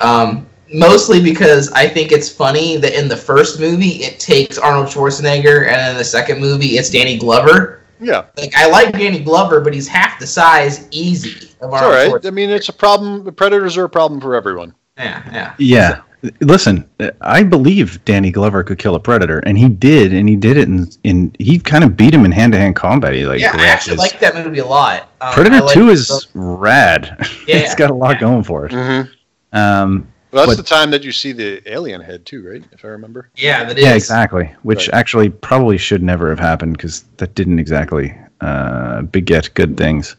Um, 0.00 0.46
mostly 0.72 1.22
because 1.22 1.72
I 1.72 1.88
think 1.88 2.12
it's 2.12 2.30
funny 2.30 2.76
that 2.76 2.98
in 2.98 3.08
the 3.08 3.16
first 3.16 3.58
movie 3.58 4.02
it 4.04 4.20
takes 4.20 4.58
Arnold 4.58 4.88
Schwarzenegger, 4.88 5.68
and 5.68 5.92
in 5.92 5.96
the 5.96 6.04
second 6.04 6.40
movie 6.40 6.76
it's 6.78 6.90
Danny 6.90 7.18
Glover. 7.18 7.80
yeah, 8.00 8.26
Like 8.36 8.54
I 8.54 8.68
like 8.68 8.92
Danny 8.92 9.20
Glover, 9.20 9.60
but 9.60 9.72
he's 9.72 9.88
half 9.88 10.18
the 10.18 10.26
size, 10.26 10.88
easy 10.90 11.30
of 11.30 11.36
it's 11.36 11.62
Arnold 11.62 11.82
all 11.82 12.12
right. 12.12 12.26
I 12.26 12.30
mean, 12.30 12.50
it's 12.50 12.68
a 12.68 12.72
problem. 12.72 13.24
The 13.24 13.32
predators 13.32 13.76
are 13.78 13.84
a 13.84 13.88
problem 13.88 14.20
for 14.20 14.34
everyone. 14.34 14.74
Yeah, 14.98 15.22
yeah. 15.32 15.54
Yeah. 15.58 16.02
Listen, 16.40 16.88
I 17.20 17.42
believe 17.42 18.04
Danny 18.04 18.30
Glover 18.30 18.62
could 18.64 18.78
kill 18.78 18.94
a 18.94 19.00
predator, 19.00 19.40
and 19.40 19.56
he 19.58 19.68
did, 19.68 20.12
and 20.12 20.28
he 20.28 20.36
did 20.36 20.56
it 20.56 20.68
in, 20.68 20.86
in 21.04 21.34
he 21.38 21.58
kind 21.58 21.84
of 21.84 21.96
beat 21.96 22.14
him 22.14 22.24
in 22.24 22.32
hand 22.32 22.52
to 22.52 22.58
hand 22.58 22.76
combat. 22.76 23.14
He 23.14 23.26
like 23.26 23.40
yeah, 23.40 23.52
I 23.56 23.66
actually 23.66 23.96
like 23.96 24.18
that 24.20 24.34
movie 24.34 24.58
a 24.60 24.66
lot. 24.66 25.10
Um, 25.20 25.32
Predator 25.34 25.60
like 25.64 25.74
Two 25.74 25.86
the- 25.86 25.92
is 25.92 26.28
rad. 26.34 27.16
Yeah, 27.46 27.56
it's 27.56 27.74
got 27.74 27.90
a 27.90 27.94
lot 27.94 28.14
yeah. 28.16 28.20
going 28.20 28.42
for 28.42 28.66
it. 28.66 28.72
Mm-hmm. 28.72 29.56
Um, 29.56 30.06
Well, 30.32 30.46
that's 30.46 30.56
But- 30.56 30.62
the 30.66 30.68
time 30.68 30.90
that 30.90 31.02
you 31.04 31.12
see 31.12 31.32
the 31.32 31.62
alien 31.72 32.00
head 32.00 32.24
too, 32.26 32.46
right? 32.48 32.64
If 32.72 32.84
I 32.84 32.88
remember. 32.88 33.28
yeah, 33.36 33.64
that 33.64 33.78
is. 33.78 33.84
yeah, 33.84 33.94
exactly. 33.94 34.52
Which 34.62 34.88
Right. 34.88 34.98
actually 34.98 35.28
probably 35.30 35.78
should 35.78 36.02
never 36.02 36.28
have 36.30 36.40
happened 36.40 36.76
because 36.76 37.04
that 37.18 37.34
didn't 37.34 37.58
exactly 37.58 38.14
uh, 38.40 39.02
beget 39.02 39.50
good 39.54 39.76
things. 39.76 40.16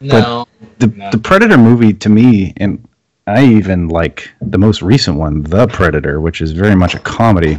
No, 0.00 0.46
The 0.78 0.88
No. 0.88 1.10
the 1.10 1.18
Predator 1.18 1.56
movie 1.56 1.94
to 1.94 2.08
me, 2.10 2.52
and 2.58 2.86
I 3.26 3.44
even 3.44 3.88
like 3.88 4.30
the 4.40 4.58
most 4.58 4.82
recent 4.82 5.16
one, 5.18 5.42
The 5.42 5.66
Predator, 5.66 6.20
which 6.20 6.40
is 6.40 6.52
very 6.52 6.76
much 6.76 6.94
a 6.94 7.00
comedy, 7.00 7.58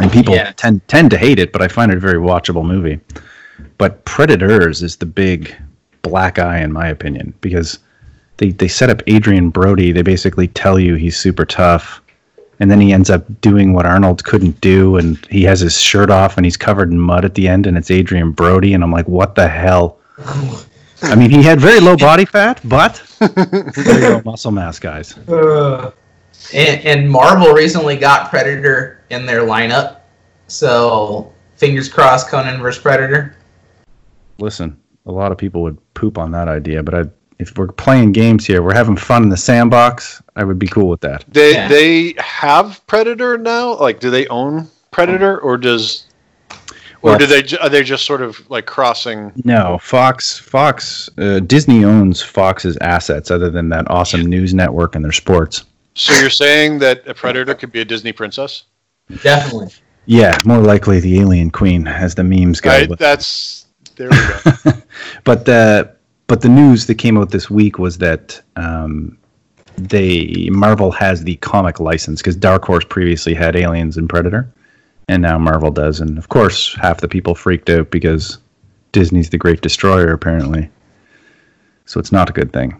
and 0.00 0.12
people 0.12 0.34
Yeah. 0.34 0.52
tend 0.56 0.86
tend 0.86 1.10
to 1.10 1.18
hate 1.18 1.40
it, 1.40 1.52
but 1.52 1.62
I 1.62 1.68
find 1.68 1.90
it 1.90 1.96
a 1.96 2.00
very 2.00 2.18
watchable 2.20 2.64
movie. 2.64 3.00
But 3.76 4.04
Predators 4.04 4.82
is 4.82 4.96
the 4.96 5.06
big 5.06 5.52
black 6.02 6.38
eye 6.38 6.58
in 6.60 6.72
my 6.72 6.86
opinion 6.86 7.34
because 7.40 7.78
they 8.36 8.50
they 8.52 8.68
set 8.68 8.88
up 8.88 9.02
Adrien 9.08 9.50
Brody. 9.50 9.90
They 9.90 10.02
basically 10.02 10.46
tell 10.46 10.78
you 10.78 10.94
he's 10.94 11.16
super 11.16 11.44
tough, 11.44 12.00
and 12.60 12.70
then 12.70 12.80
he 12.80 12.92
ends 12.92 13.10
up 13.10 13.24
doing 13.40 13.72
what 13.72 13.84
Arnold 13.84 14.22
couldn't 14.22 14.60
do, 14.60 14.96
and 14.96 15.18
he 15.28 15.42
has 15.42 15.58
his 15.58 15.80
shirt 15.80 16.08
off 16.08 16.36
and 16.36 16.46
he's 16.46 16.56
covered 16.56 16.92
in 16.92 17.00
mud 17.00 17.24
at 17.24 17.34
the 17.34 17.48
end, 17.48 17.66
and 17.66 17.76
it's 17.76 17.90
Adrien 17.90 18.30
Brody, 18.30 18.74
and 18.74 18.84
I'm 18.84 18.92
like, 18.92 19.08
what 19.08 19.34
the 19.34 19.48
hell? 19.48 19.98
I 21.02 21.14
mean, 21.14 21.30
he 21.30 21.42
had 21.42 21.60
very 21.60 21.80
low 21.80 21.96
body 21.96 22.24
fat, 22.24 22.60
but 22.64 22.98
very 23.18 24.00
low 24.02 24.22
muscle 24.24 24.50
mass, 24.50 24.78
guys. 24.78 25.16
Uh, 25.28 25.92
and, 26.52 26.84
and 26.84 27.10
Marvel 27.10 27.52
recently 27.52 27.96
got 27.96 28.30
Predator 28.30 29.04
in 29.10 29.26
their 29.26 29.42
lineup, 29.42 30.00
so 30.48 31.32
fingers 31.56 31.88
crossed, 31.88 32.28
Conan 32.28 32.60
versus 32.60 32.82
Predator. 32.82 33.36
Listen, 34.38 34.76
a 35.06 35.12
lot 35.12 35.32
of 35.32 35.38
people 35.38 35.62
would 35.62 35.78
poop 35.94 36.18
on 36.18 36.30
that 36.32 36.48
idea, 36.48 36.82
but 36.82 36.94
I, 36.94 37.04
if 37.38 37.56
we're 37.56 37.68
playing 37.68 38.12
games 38.12 38.46
here, 38.46 38.62
we're 38.62 38.74
having 38.74 38.96
fun 38.96 39.22
in 39.22 39.28
the 39.28 39.36
sandbox. 39.36 40.22
I 40.36 40.44
would 40.44 40.58
be 40.58 40.66
cool 40.68 40.88
with 40.88 41.00
that. 41.00 41.24
They 41.28 41.52
Yeah. 41.54 41.68
they 41.68 42.14
have 42.18 42.84
Predator 42.86 43.38
now. 43.38 43.76
Like, 43.78 44.00
do 44.00 44.10
they 44.10 44.26
own 44.28 44.68
Predator, 44.90 45.38
or 45.38 45.56
does, 45.56 46.06
or 47.02 47.10
Well- 47.10 47.18
do 47.18 47.26
they? 47.26 47.56
Are 47.58 47.68
they 47.68 47.82
just 47.82 48.04
sort 48.04 48.22
of 48.22 48.38
like 48.50 48.66
crossing? 48.66 49.32
No, 49.44 49.78
Fox, 49.82 50.38
Fox, 50.38 51.08
uh, 51.18 51.40
Disney 51.40 51.84
owns 51.84 52.20
Fox's 52.22 52.76
assets, 52.80 53.30
other 53.30 53.50
than 53.50 53.68
that 53.70 53.90
awesome 53.90 54.26
news 54.26 54.54
network 54.54 54.94
and 54.94 55.04
their 55.04 55.12
sports. 55.12 55.64
So 55.94 56.12
you're 56.20 56.30
saying 56.30 56.78
that 56.80 57.06
a 57.06 57.14
Predator 57.14 57.54
could 57.54 57.72
be 57.72 57.80
a 57.80 57.84
Disney 57.84 58.12
princess? 58.12 58.64
Definitely. 59.22 59.72
Yeah, 60.06 60.38
more 60.44 60.58
likely 60.58 61.00
the 61.00 61.20
Alien 61.20 61.50
Queen, 61.50 61.86
as 61.86 62.14
the 62.14 62.24
memes 62.24 62.60
go. 62.60 62.70
Right. 62.70 62.88
but- 62.88 62.98
That's 62.98 63.66
there 63.96 64.08
we 64.10 64.16
go. 64.16 64.72
but 65.24 65.44
the 65.44 65.92
but 66.28 66.40
the 66.42 66.48
news 66.48 66.86
that 66.86 66.96
came 66.96 67.16
out 67.18 67.30
this 67.30 67.50
week 67.50 67.78
was 67.78 67.98
that 67.98 68.40
um, 68.56 69.18
they 69.76 70.48
Marvel 70.52 70.90
has 70.92 71.24
the 71.24 71.36
comic 71.36 71.80
license 71.80 72.20
because 72.20 72.36
Dark 72.36 72.64
Horse 72.64 72.84
previously 72.88 73.34
had 73.34 73.56
Aliens 73.56 73.96
and 73.96 74.08
Predator, 74.08 74.48
and 75.08 75.22
now 75.22 75.38
Marvel 75.38 75.70
does. 75.70 76.00
And 76.00 76.18
of 76.18 76.28
course, 76.28 76.74
half 76.74 77.00
the 77.00 77.08
people 77.08 77.34
freaked 77.34 77.70
out 77.70 77.90
because 77.90 78.38
Disney's 78.92 79.30
the 79.30 79.38
Great 79.38 79.60
Destroyer 79.60 80.12
apparently. 80.12 80.70
So 81.86 81.98
it's 81.98 82.12
not 82.12 82.28
a 82.30 82.32
good 82.32 82.52
thing. 82.52 82.78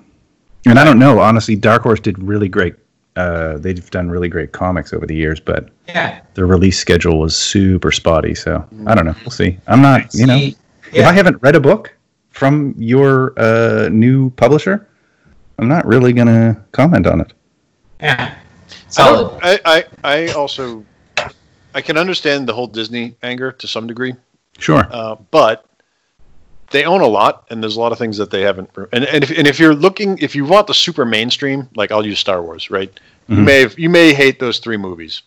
And 0.66 0.78
I 0.78 0.84
don't 0.84 0.98
know, 0.98 1.18
honestly. 1.20 1.56
Dark 1.56 1.82
Horse 1.82 2.00
did 2.00 2.18
really 2.22 2.48
great 2.48 2.74
Uh, 3.16 3.58
they've 3.58 3.90
done 3.90 4.08
really 4.08 4.28
great 4.28 4.52
comics 4.52 4.92
over 4.92 5.04
the 5.04 5.14
years, 5.14 5.40
but 5.40 5.70
Yeah. 5.88 6.20
their 6.34 6.46
release 6.46 6.78
schedule 6.78 7.18
was 7.18 7.34
super 7.34 7.90
spotty. 7.90 8.32
So 8.36 8.64
I 8.86 8.94
don't 8.94 9.06
know. 9.06 9.14
We'll 9.24 9.32
see. 9.32 9.58
I'm 9.66 9.82
not, 9.82 10.14
you 10.14 10.24
know, 10.26 10.38
See, 10.38 10.56
if. 10.92 11.04
I 11.04 11.12
haven't 11.12 11.42
read 11.42 11.56
a 11.56 11.60
book 11.60 11.92
from 12.30 12.74
your 12.78 13.32
uh, 13.36 13.88
new 13.90 14.30
publisher, 14.30 14.86
I'm 15.58 15.66
not 15.66 15.84
really 15.84 16.12
gonna 16.12 16.62
comment 16.70 17.08
on 17.08 17.20
it. 17.22 17.32
Yeah. 18.00 18.34
I, 18.96 19.32
I, 19.42 19.58
I, 19.64 19.84
I 20.04 20.32
also, 20.34 20.84
I 21.78 21.80
can 21.80 21.96
understand 21.96 22.48
the 22.48 22.52
whole 22.54 22.66
Disney 22.66 23.14
anger 23.22 23.52
to 23.52 23.66
some 23.68 23.86
degree, 23.86 24.12
Sure. 24.58 24.84
uh, 24.90 25.14
but 25.30 25.64
they 26.72 26.82
own 26.84 27.02
a 27.02 27.06
lot, 27.06 27.44
and 27.50 27.62
there's 27.62 27.76
a 27.76 27.80
lot 27.80 27.92
of 27.92 27.98
things 27.98 28.16
that 28.16 28.30
they 28.32 28.42
haven't. 28.42 28.68
And 28.92 29.04
and 29.04 29.22
if, 29.22 29.30
and 29.38 29.46
if 29.46 29.60
you're 29.60 29.76
looking, 29.76 30.18
if 30.18 30.34
you 30.34 30.44
want 30.44 30.66
the 30.66 30.74
super 30.74 31.04
mainstream, 31.04 31.68
like 31.76 31.92
I'll 31.92 32.04
use 32.04 32.18
Star 32.18 32.42
Wars, 32.42 32.68
right? 32.68 32.90
You 33.28 33.36
Mhm. 33.36 33.44
may 33.44 33.60
have, 33.60 33.78
you 33.78 33.88
may 33.88 34.12
hate 34.12 34.40
those 34.40 34.58
three 34.58 34.76
movies, 34.76 35.22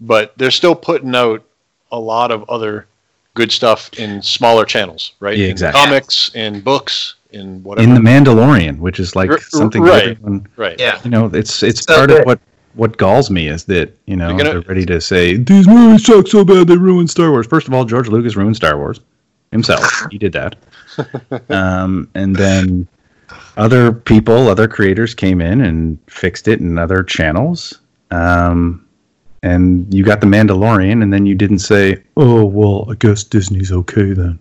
but 0.00 0.32
they're 0.36 0.50
still 0.50 0.74
putting 0.74 1.14
out 1.14 1.44
a 1.92 2.00
lot 2.00 2.32
of 2.32 2.42
other 2.50 2.86
good 3.34 3.52
stuff 3.52 3.88
in 3.96 4.20
smaller 4.22 4.64
channels, 4.64 5.12
right? 5.20 5.36
Yeah, 5.38 5.44
In 5.44 5.50
exactly. 5.52 5.80
comics, 5.80 6.30
in 6.34 6.60
books, 6.62 7.14
in 7.30 7.62
whatever. 7.62 7.86
In 7.88 7.94
the 7.94 8.00
Mandalorian, 8.10 8.78
which 8.80 8.98
is 8.98 9.14
like 9.14 9.30
R- 9.30 9.38
something 9.38 9.82
right. 9.84 10.08
everyone, 10.18 10.48
right. 10.56 10.80
Yeah. 10.80 10.98
you 11.04 11.10
know, 11.10 11.26
it's 11.32 11.62
it's 11.62 11.84
So 11.84 11.94
part 11.94 12.08
good. 12.08 12.20
of 12.22 12.26
what 12.26 12.40
what 12.76 12.96
galls 12.98 13.30
me 13.30 13.48
is 13.48 13.64
that 13.64 13.96
you 14.06 14.16
know 14.16 14.28
gonna- 14.36 14.44
they're 14.44 14.60
ready 14.62 14.86
to 14.86 15.00
say 15.00 15.36
these 15.36 15.66
movies 15.66 16.04
suck 16.06 16.26
so 16.28 16.44
bad 16.44 16.68
they 16.68 16.76
ruined 16.76 17.10
Star 17.10 17.30
Wars. 17.30 17.46
First 17.46 17.66
of 17.68 17.74
all, 17.74 17.84
George 17.84 18.08
Lucas 18.08 18.36
ruined 18.36 18.56
Star 18.56 18.76
Wars 18.78 19.00
himself. 19.50 19.82
he 20.10 20.18
did 20.18 20.32
that, 20.32 20.56
um, 21.50 22.08
and 22.14 22.34
then 22.36 22.86
other 23.56 23.92
people, 23.92 24.48
other 24.48 24.68
creators 24.68 25.14
came 25.14 25.40
in 25.40 25.60
and 25.62 25.98
fixed 26.08 26.46
it 26.48 26.60
in 26.60 26.78
other 26.78 27.02
channels. 27.02 27.80
Um, 28.10 28.86
and 29.42 29.92
you 29.92 30.04
got 30.04 30.20
the 30.20 30.26
Mandalorian, 30.26 31.02
and 31.02 31.12
then 31.12 31.24
you 31.26 31.34
didn't 31.34 31.60
say, 31.60 32.02
"Oh, 32.16 32.44
well, 32.44 32.86
I 32.90 32.94
guess 32.94 33.22
Disney's 33.24 33.72
okay 33.72 34.12
then." 34.12 34.38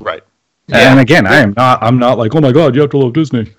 Right. 0.00 0.22
Yeah. 0.66 0.90
And 0.90 1.00
again, 1.00 1.26
I 1.26 1.36
am 1.36 1.54
not. 1.56 1.82
I'm 1.82 1.98
not 1.98 2.18
like, 2.18 2.34
"Oh 2.34 2.40
my 2.40 2.52
God, 2.52 2.74
you 2.74 2.80
have 2.80 2.90
to 2.90 2.98
love 2.98 3.12
Disney." 3.12 3.52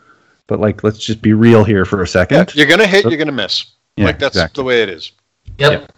But 0.48 0.60
like, 0.60 0.84
let's 0.84 0.98
just 1.00 1.22
be 1.22 1.34
real 1.34 1.64
here 1.64 1.86
for 1.86 2.00
a 2.00 2.02
Yeah, 2.02 2.06
second. 2.12 2.56
you're 2.56 2.68
gonna 2.68 2.88
hit, 2.88 3.06
you're 3.06 3.18
gonna 3.18 3.32
miss. 3.32 3.66
Yeah, 4.02 4.08
like 4.08 4.20
that's 4.20 4.36
exactly. 4.36 4.62
the 4.62 4.66
way 4.66 4.82
it 4.84 4.90
is. 4.90 5.12
Yep. 5.58 5.92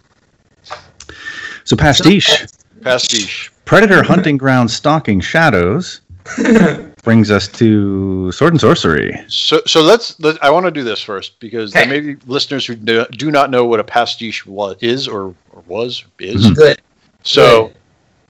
So 1.64 1.76
pastiche, 1.76 2.46
Pastiche. 2.82 3.50
predator 3.64 4.02
hunting 4.02 4.36
ground 4.36 4.70
stalking 4.70 5.20
shadows 5.20 6.02
brings 7.02 7.30
us 7.30 7.48
to 7.48 8.30
sword 8.32 8.52
and 8.52 8.60
sorcery. 8.60 9.16
So, 9.28 9.60
so 9.66 9.82
let's. 9.82 10.18
Let, 10.20 10.42
I 10.42 10.50
want 10.50 10.66
to 10.66 10.70
do 10.70 10.84
this 10.84 11.00
first 11.02 11.38
because 11.40 11.72
there 11.72 11.86
may 11.86 12.00
be 12.00 12.16
listeners 12.26 12.66
who 12.66 12.74
do, 12.74 13.06
do 13.12 13.30
not 13.30 13.50
know 13.50 13.64
what 13.64 13.80
a 13.80 13.84
pastiche 13.84 14.44
was, 14.46 14.76
is 14.80 15.08
or, 15.08 15.34
or 15.52 15.62
was 15.66 16.04
is. 16.18 16.46
Mhm. 16.46 16.56
Good. 16.56 16.82
So, 17.22 17.72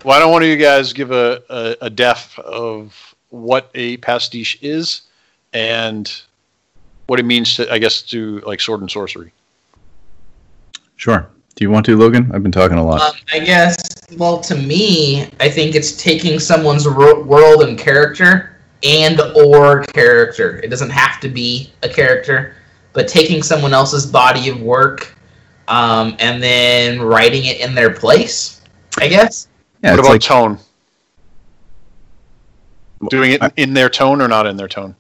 why 0.03 0.19
don't 0.21 0.31
one 0.31 0.43
of 0.43 0.49
you 0.49 0.57
guys 0.57 0.93
give 0.93 1.11
a, 1.11 1.43
a, 1.51 1.77
a 1.83 1.91
def 1.91 2.39
of 2.39 3.15
what 3.31 3.71
a 3.75 3.97
pastiche 3.99 4.57
is 4.63 5.03
and 5.53 6.13
what 7.07 7.19
it 7.19 7.25
means 7.25 7.57
to, 7.57 7.73
I 7.73 7.79
guess, 7.79 8.03
to 8.03 8.41
like 8.41 8.61
sword 8.61 8.81
and 8.81 8.91
sorcery. 8.91 9.33
Sure. 11.05 11.29
Do 11.55 11.63
you 11.63 11.71
want 11.71 11.85
to, 11.85 11.99
Logan? 11.99 12.31
I've 12.33 12.43
been 12.43 12.51
talking 12.51 12.79
a 12.79 12.83
lot. 12.83 13.03
Um, 13.03 13.13
I 13.31 13.39
guess. 13.39 13.77
Well, 14.17 14.41
to 14.41 14.55
me, 14.55 15.29
I 15.39 15.51
think 15.51 15.75
it's 15.75 15.93
taking 16.03 16.39
someone's 16.39 16.89
ro- 16.89 17.23
world 17.25 17.63
and 17.63 17.79
character 17.79 18.57
and 18.83 19.21
or 19.37 19.83
character. 19.85 20.61
It 20.65 20.69
doesn't 20.69 20.89
have 20.89 21.21
to 21.21 21.29
be 21.29 21.71
a 21.83 21.91
character, 21.91 22.57
but 22.95 23.07
taking 23.07 23.43
someone 23.43 23.75
else's 23.75 24.07
body 24.07 24.49
of 24.49 24.63
work 24.63 25.15
um, 25.69 26.17
and 26.21 26.43
then 26.43 27.03
writing 27.03 27.45
it 27.45 27.61
in 27.61 27.75
their 27.75 27.91
place. 27.91 28.63
I 28.99 29.09
guess. 29.09 29.49
yeah, 29.83 29.91
what 29.91 30.01
about 30.01 30.09
like 30.13 30.23
tone? 30.23 30.59
Doing 33.11 33.33
it 33.33 33.43
in 33.59 33.75
their 33.75 33.91
tone 33.91 34.23
or 34.23 34.29
not 34.29 34.47
in 34.47 34.57
their 34.57 34.69
tone? 34.69 34.97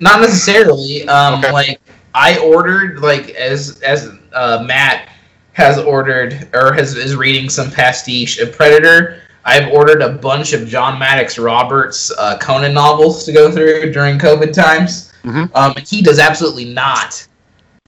Not 0.00 0.20
necessarily. 0.20 1.06
Um, 1.06 1.34
Okay. 1.38 1.52
Like 1.52 1.80
I 2.12 2.38
ordered, 2.38 2.98
like 2.98 3.28
as 3.30 3.80
as 3.82 4.10
uh, 4.32 4.64
Matt 4.66 5.10
has 5.54 5.78
ordered 5.78 6.48
or 6.52 6.72
has 6.72 6.94
is 6.96 7.16
reading 7.16 7.48
some 7.48 7.70
pastiche 7.70 8.38
of 8.38 8.52
Predator. 8.52 9.22
I've 9.44 9.72
ordered 9.72 10.02
a 10.02 10.10
bunch 10.10 10.52
of 10.52 10.66
John 10.68 10.98
Maddox 10.98 11.38
Roberts 11.38 12.10
uh, 12.18 12.38
Conan 12.38 12.74
novels 12.74 13.24
to 13.24 13.32
go 13.32 13.50
through 13.50 13.92
during 13.92 14.18
COVID 14.18 14.52
times. 14.52 15.12
Mhm. 15.22 15.50
Um, 15.54 15.72
and 15.76 15.88
he 15.88 16.02
does 16.02 16.18
absolutely 16.18 16.66
not 16.66 17.26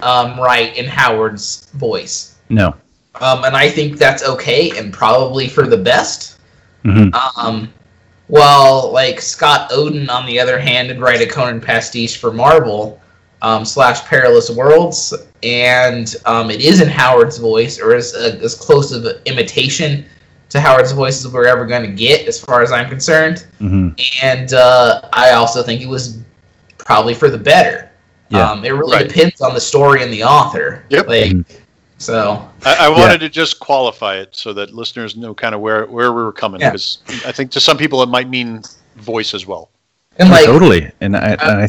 um, 0.00 0.38
write 0.38 0.76
in 0.76 0.86
Howard's 0.86 1.68
voice, 1.74 2.36
no. 2.50 2.74
um, 3.20 3.44
and 3.44 3.56
I 3.56 3.68
think 3.68 3.98
that's 3.98 4.22
okay 4.22 4.76
and 4.78 4.92
probably 4.92 5.48
for 5.48 5.66
the 5.66 5.76
best. 5.76 6.38
hmm 6.84 7.08
Um, 7.36 7.72
while 8.28 8.90
like 8.92 9.20
Scott 9.20 9.70
Oden, 9.70 10.08
on 10.10 10.26
the 10.26 10.38
other 10.40 10.58
hand, 10.58 10.88
did 10.88 11.00
write 11.00 11.20
a 11.20 11.26
Conan 11.26 11.60
pastiche 11.60 12.16
for 12.18 12.32
Marvel 12.32 13.00
um, 13.46 13.64
slash 13.64 13.98
Perilous 14.10 14.50
Worlds, 14.50 15.14
and 15.42 16.06
um, 16.32 16.50
it 16.50 16.60
is 16.60 16.80
in 16.80 16.88
Howard's 16.88 17.38
voice, 17.38 17.78
or 17.80 17.94
as 17.94 18.14
uh, 18.14 18.38
as 18.42 18.54
close 18.54 18.92
of 18.92 19.04
an 19.04 19.16
imitation 19.26 20.04
to 20.48 20.60
Howard's 20.60 20.92
voice 20.92 21.24
as 21.24 21.32
we're 21.32 21.46
ever 21.46 21.64
going 21.66 21.82
to 21.88 21.94
get, 22.06 22.26
as 22.28 22.40
far 22.40 22.62
as 22.62 22.70
I'm 22.72 22.88
concerned. 22.88 23.46
hmm 23.58 23.88
And 24.22 24.52
uh, 24.52 25.08
I 25.12 25.30
also 25.32 25.62
think 25.62 25.80
it 25.80 25.88
was 25.88 26.18
probably 26.78 27.14
for 27.14 27.28
the 27.30 27.38
better. 27.38 27.90
Yeah. 28.28 28.50
Um, 28.50 28.64
it 28.64 28.70
really 28.70 28.96
Right. 28.96 29.08
depends 29.08 29.40
on 29.40 29.54
the 29.54 29.60
story 29.60 30.02
and 30.02 30.12
the 30.12 30.24
author. 30.24 30.84
Yep. 30.88 31.06
Like, 31.08 31.30
Mhm. 31.32 31.44
so 31.98 32.48
I, 32.64 32.86
I 32.86 32.88
wanted 32.88 33.18
to 33.20 33.28
just 33.28 33.58
qualify 33.60 34.16
it 34.16 34.30
so 34.36 34.52
that 34.54 34.72
listeners 34.74 35.16
know 35.16 35.34
kind 35.34 35.54
of 35.54 35.60
where, 35.60 35.86
where 35.86 36.12
we 36.12 36.22
were 36.22 36.32
coming 36.32 36.60
Yeah. 36.60 36.70
because 36.70 36.98
I 37.26 37.32
think 37.32 37.50
to 37.52 37.60
some 37.60 37.76
people 37.76 38.02
it 38.02 38.08
might 38.08 38.28
mean 38.28 38.62
voice 38.96 39.34
as 39.34 39.46
well. 39.46 39.68
and 40.18 40.30
like 40.30 40.44
totally. 40.46 40.90
And 41.00 41.16
I, 41.16 41.36
and 41.42 41.62
I 41.64 41.68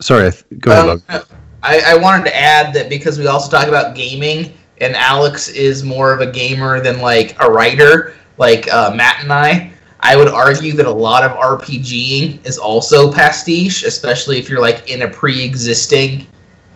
sorry, 0.00 0.30
go 0.58 0.72
ahead, 0.72 0.88
Um. 1.08 1.22
I, 1.62 1.80
I 1.94 1.96
wanted 1.96 2.24
to 2.26 2.36
add 2.36 2.72
that 2.74 2.88
because 2.88 3.18
we 3.18 3.26
also 3.26 3.50
talk 3.50 3.66
about 3.68 3.94
gaming, 3.96 4.52
and 4.80 4.94
Alex 4.94 5.48
is 5.48 5.82
more 5.82 6.12
of 6.12 6.20
a 6.20 6.30
gamer 6.30 6.80
than 6.80 7.00
like 7.00 7.36
a 7.42 7.50
writer, 7.50 8.14
like 8.38 8.72
uh, 8.72 8.92
Matt 8.94 9.22
and 9.22 9.32
I. 9.32 9.72
I 10.00 10.14
would 10.14 10.28
argue 10.28 10.74
that 10.74 10.86
a 10.86 10.90
lot 10.90 11.24
of 11.24 11.32
RPGing 11.32 12.44
is 12.46 12.58
also 12.58 13.10
pastiche, 13.12 13.82
especially 13.82 14.38
if 14.38 14.48
you're 14.48 14.60
like 14.60 14.88
in 14.88 15.02
a 15.02 15.08
pre-existing 15.08 16.26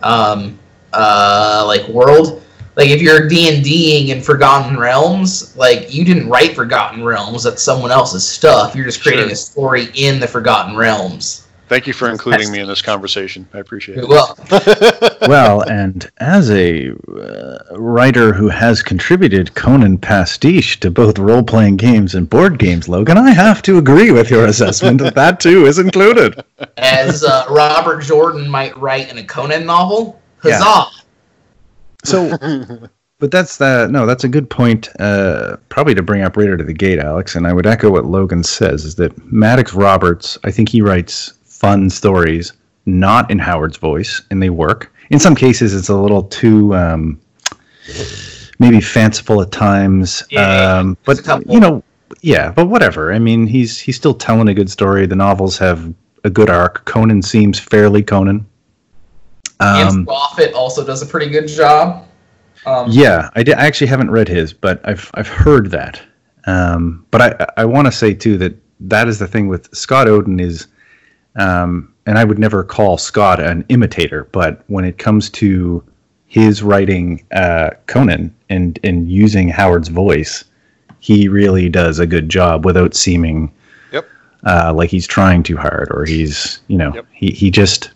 um, 0.03 0.57
uh, 0.91 1.63
like 1.67 1.87
world. 1.87 2.43
Like 2.75 2.89
if 2.89 3.01
you're 3.01 3.27
D 3.27 3.53
and 3.53 3.63
Ding 3.63 4.09
in 4.09 4.21
Forgotten 4.21 4.77
Realms, 4.77 5.55
like 5.55 5.93
you 5.93 6.03
didn't 6.03 6.27
write 6.27 6.55
Forgotten 6.55 7.03
Realms. 7.03 7.43
That's 7.43 7.61
someone 7.61 7.91
else's 7.91 8.27
stuff. 8.27 8.75
You're 8.75 8.85
just 8.85 9.01
creating 9.01 9.25
Sure. 9.25 9.33
a 9.33 9.35
story 9.35 9.87
in 9.93 10.19
the 10.19 10.27
Forgotten 10.27 10.75
Realms. 10.75 11.47
Thank 11.71 11.87
you 11.87 11.93
for 11.93 12.09
including 12.09 12.51
me 12.51 12.59
in 12.59 12.67
this 12.67 12.81
conversation. 12.81 13.47
I 13.53 13.59
appreciate 13.59 13.99
it. 13.99 14.05
Well, 14.05 14.37
well, 15.21 15.61
and 15.61 16.11
as 16.17 16.51
a 16.51 16.91
uh, 16.91 17.77
writer 17.77 18.33
who 18.33 18.49
has 18.49 18.83
contributed 18.83 19.55
Conan 19.55 19.97
pastiche 19.97 20.81
to 20.81 20.91
both 20.91 21.17
role 21.17 21.43
playing 21.43 21.77
games 21.77 22.13
and 22.13 22.29
board 22.29 22.59
games, 22.59 22.89
Logan, 22.89 23.17
I 23.17 23.31
have 23.31 23.61
to 23.61 23.77
agree 23.77 24.11
with 24.11 24.29
your 24.29 24.47
assessment 24.47 24.99
that 24.99 25.15
that 25.15 25.39
too 25.39 25.65
is 25.65 25.79
included. 25.79 26.43
as 26.75 27.23
uh, 27.23 27.45
Robert 27.49 28.01
Jordan 28.01 28.49
might 28.49 28.77
write 28.77 29.09
in 29.09 29.17
a 29.17 29.23
Conan 29.23 29.65
novel. 29.65 30.21
Yeah. 30.43 30.59
Huzzah! 30.61 31.03
So, 32.03 32.89
but 33.19 33.31
that's 33.31 33.55
the 33.55 33.87
no, 33.87 34.05
that's 34.05 34.25
a 34.25 34.29
good 34.29 34.49
point. 34.49 34.89
Uh, 34.99 35.55
probably 35.69 35.95
to 35.95 36.03
bring 36.03 36.21
up 36.21 36.35
right 36.35 36.49
out 36.49 36.59
of 36.59 36.67
the 36.67 36.73
gate, 36.73 36.99
Alex, 36.99 37.33
and 37.33 37.47
I 37.47 37.53
would 37.53 37.65
echo 37.65 37.89
what 37.89 38.03
Logan 38.03 38.43
says 38.43 38.83
is 38.83 38.95
that 38.95 39.17
Maddox 39.31 39.73
Roberts, 39.73 40.37
I 40.43 40.51
think 40.51 40.67
he 40.67 40.81
writes 40.81 41.31
fun 41.61 41.89
stories, 41.89 42.53
not 42.87 43.29
in 43.29 43.37
Howard's 43.37 43.77
voice, 43.77 44.21
and 44.31 44.41
they 44.41 44.49
work. 44.49 44.91
In 45.11 45.19
some 45.19 45.35
cases, 45.35 45.75
it's 45.75 45.89
a 45.89 45.95
little 45.95 46.23
too. 46.23 46.73
Um, 46.75 47.19
maybe 48.59 48.81
fanciful 48.81 49.41
at 49.41 49.51
times. 49.51 50.23
Yeah, 50.29 50.77
um, 50.79 50.97
but 51.05 51.25
you 51.47 51.59
know, 51.59 51.83
yeah, 52.21 52.51
but 52.51 52.65
whatever. 52.67 53.13
I 53.13 53.19
mean, 53.19 53.45
he's 53.45 53.79
he's 53.79 53.95
still 53.95 54.13
telling 54.13 54.47
a 54.49 54.53
good 54.53 54.69
story. 54.69 55.05
The 55.05 55.15
novels 55.15 55.57
have 55.59 55.93
a 56.23 56.29
good 56.29 56.49
arc. 56.49 56.85
Conan 56.85 57.21
seems 57.21 57.59
fairly 57.59 58.03
Conan. 58.03 58.45
and 59.59 59.89
Um, 59.89 60.03
Moffat 60.05 60.53
also 60.53 60.85
does 60.85 61.01
a 61.01 61.05
pretty 61.05 61.29
good 61.29 61.47
job. 61.47 62.07
Um, 62.65 62.85
yeah, 62.89 63.29
I, 63.35 63.41
di- 63.43 63.53
I 63.53 63.65
actually 63.65 63.87
haven't 63.87 64.11
read 64.11 64.27
his, 64.27 64.53
but 64.53 64.81
I've 64.83 65.09
I've 65.13 65.27
heard 65.27 65.71
that. 65.71 66.01
Um, 66.45 67.05
but 67.11 67.21
I 67.21 67.47
I 67.61 67.65
want 67.65 67.85
to 67.85 67.91
say 67.91 68.13
too 68.13 68.37
that 68.37 68.53
that 68.81 69.07
is 69.07 69.19
the 69.19 69.27
thing 69.27 69.47
with 69.47 69.73
Scott 69.75 70.07
Oden 70.07 70.39
is, 70.41 70.67
um, 71.35 71.93
and 72.05 72.17
I 72.17 72.23
would 72.23 72.39
never 72.39 72.63
call 72.63 72.97
Scott 72.97 73.39
an 73.39 73.63
imitator, 73.69 74.27
but 74.31 74.63
when 74.67 74.85
it 74.85 74.97
comes 74.97 75.29
to 75.31 75.83
his 76.27 76.63
writing 76.63 77.23
uh, 77.33 77.71
Conan 77.87 78.33
and 78.49 78.79
and 78.83 79.09
using 79.09 79.49
Howard's 79.49 79.89
voice, 79.89 80.43
he 80.99 81.27
really 81.27 81.69
does 81.69 81.99
a 81.99 82.05
good 82.07 82.29
job 82.29 82.65
without 82.65 82.93
seeming 82.95 83.51
Yep. 83.91 84.07
uh, 84.45 84.73
like 84.75 84.89
he's 84.89 85.07
trying 85.07 85.43
too 85.43 85.57
hard 85.57 85.89
or 85.91 86.05
he's 86.05 86.61
you 86.67 86.77
know 86.77 86.93
Yep. 86.93 87.05
he 87.11 87.31
he 87.31 87.51
just 87.51 87.91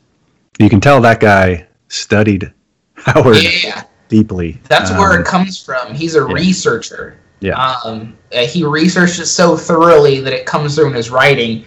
you 0.59 0.69
can 0.69 0.79
tell 0.81 1.01
that 1.01 1.19
guy 1.19 1.65
studied 1.89 2.51
Howard 2.95 3.37
Yeah, 3.63 3.83
deeply. 4.09 4.59
that's 4.69 4.91
where 4.91 5.13
Um, 5.13 5.21
it 5.21 5.25
comes 5.25 5.61
from. 5.61 5.93
He's 5.93 6.15
a 6.15 6.19
yeah. 6.19 6.33
researcher. 6.33 7.17
Yeah. 7.41 7.77
Um, 7.83 8.17
uh, 8.33 8.45
he 8.47 8.63
researched 8.63 9.19
it 9.19 9.25
so 9.27 9.55
thoroughly 9.57 10.19
that 10.21 10.33
it 10.33 10.45
comes 10.45 10.75
through 10.75 10.87
in 10.87 10.93
his 10.93 11.09
writing. 11.09 11.65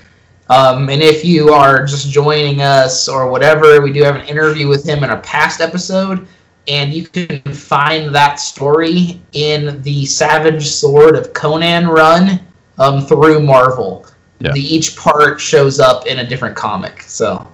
Um, 0.50 0.88
and 0.88 1.02
if 1.02 1.24
you 1.24 1.52
are 1.52 1.84
just 1.84 2.10
joining 2.10 2.62
us 2.62 3.08
or 3.08 3.30
whatever, 3.30 3.80
we 3.82 3.92
do 3.92 4.02
have 4.02 4.16
an 4.16 4.26
interview 4.26 4.66
with 4.66 4.86
him 4.86 5.04
in 5.04 5.10
a 5.10 5.18
past 5.18 5.60
episode, 5.60 6.26
and 6.66 6.92
you 6.92 7.06
can 7.06 7.40
find 7.52 8.14
that 8.14 8.36
story 8.40 9.20
in 9.32 9.82
the 9.82 10.06
Savage 10.06 10.66
Sword 10.66 11.16
of 11.16 11.32
Conan 11.34 11.88
run 11.88 12.40
um, 12.78 13.04
through 13.04 13.40
Marvel. 13.40 14.06
Yeah. 14.40 14.52
The, 14.52 14.60
each 14.60 14.96
part 14.96 15.40
shows 15.40 15.80
up 15.80 16.06
in 16.06 16.20
a 16.20 16.26
different 16.26 16.56
comic. 16.56 17.02
So 17.02 17.46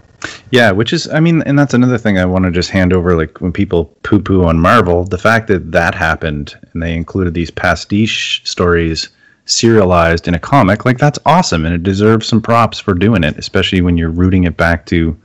Yeah, 0.51 0.71
which 0.71 0.93
is, 0.93 1.09
I 1.09 1.21
mean, 1.21 1.43
and 1.43 1.59
that's 1.59 1.75
another 1.75 1.99
thing 1.99 2.19
I 2.19 2.25
want 2.25 2.45
to 2.45 2.51
just 2.51 2.71
hand 2.71 2.93
over. 2.93 3.17
Like 3.17 3.41
when 3.41 3.53
people 3.53 3.87
poo 4.03 4.21
poo 4.21 4.45
on 4.45 4.59
Marvel, 4.59 5.05
the 5.05 5.19
fact 5.19 5.49
that 5.49 5.73
that 5.73 5.95
happened 5.95 6.55
and 6.73 6.83
they 6.83 6.95
included 6.95 7.35
these 7.35 7.51
pastiche 7.51 8.43
stories 8.45 9.09
serialized 9.47 10.29
in 10.29 10.35
a 10.35 10.39
comic, 10.39 10.85
like 10.85 10.99
that's 10.99 11.19
awesome. 11.27 11.65
And 11.65 11.75
it 11.75 11.83
deserves 11.83 12.27
some 12.27 12.41
props 12.41 12.79
for 12.79 12.95
doing 12.95 13.25
it, 13.25 13.39
especially 13.39 13.81
when 13.81 13.97
you're 13.97 14.11
rooting 14.11 14.45
it 14.45 14.57
back 14.57 14.87
to 14.87 15.17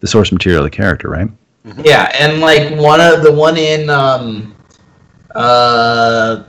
the 0.00 0.06
source 0.06 0.32
material 0.32 0.64
of 0.64 0.70
the 0.70 0.76
character, 0.76 1.08
right? 1.08 1.28
Yeah, 1.78 2.12
and 2.18 2.40
like 2.40 2.78
one 2.78 3.00
of 3.00 3.22
the 3.22 3.32
one 3.32 3.56
in 3.56 3.90
um, 3.90 4.54
uh, 5.34 6.44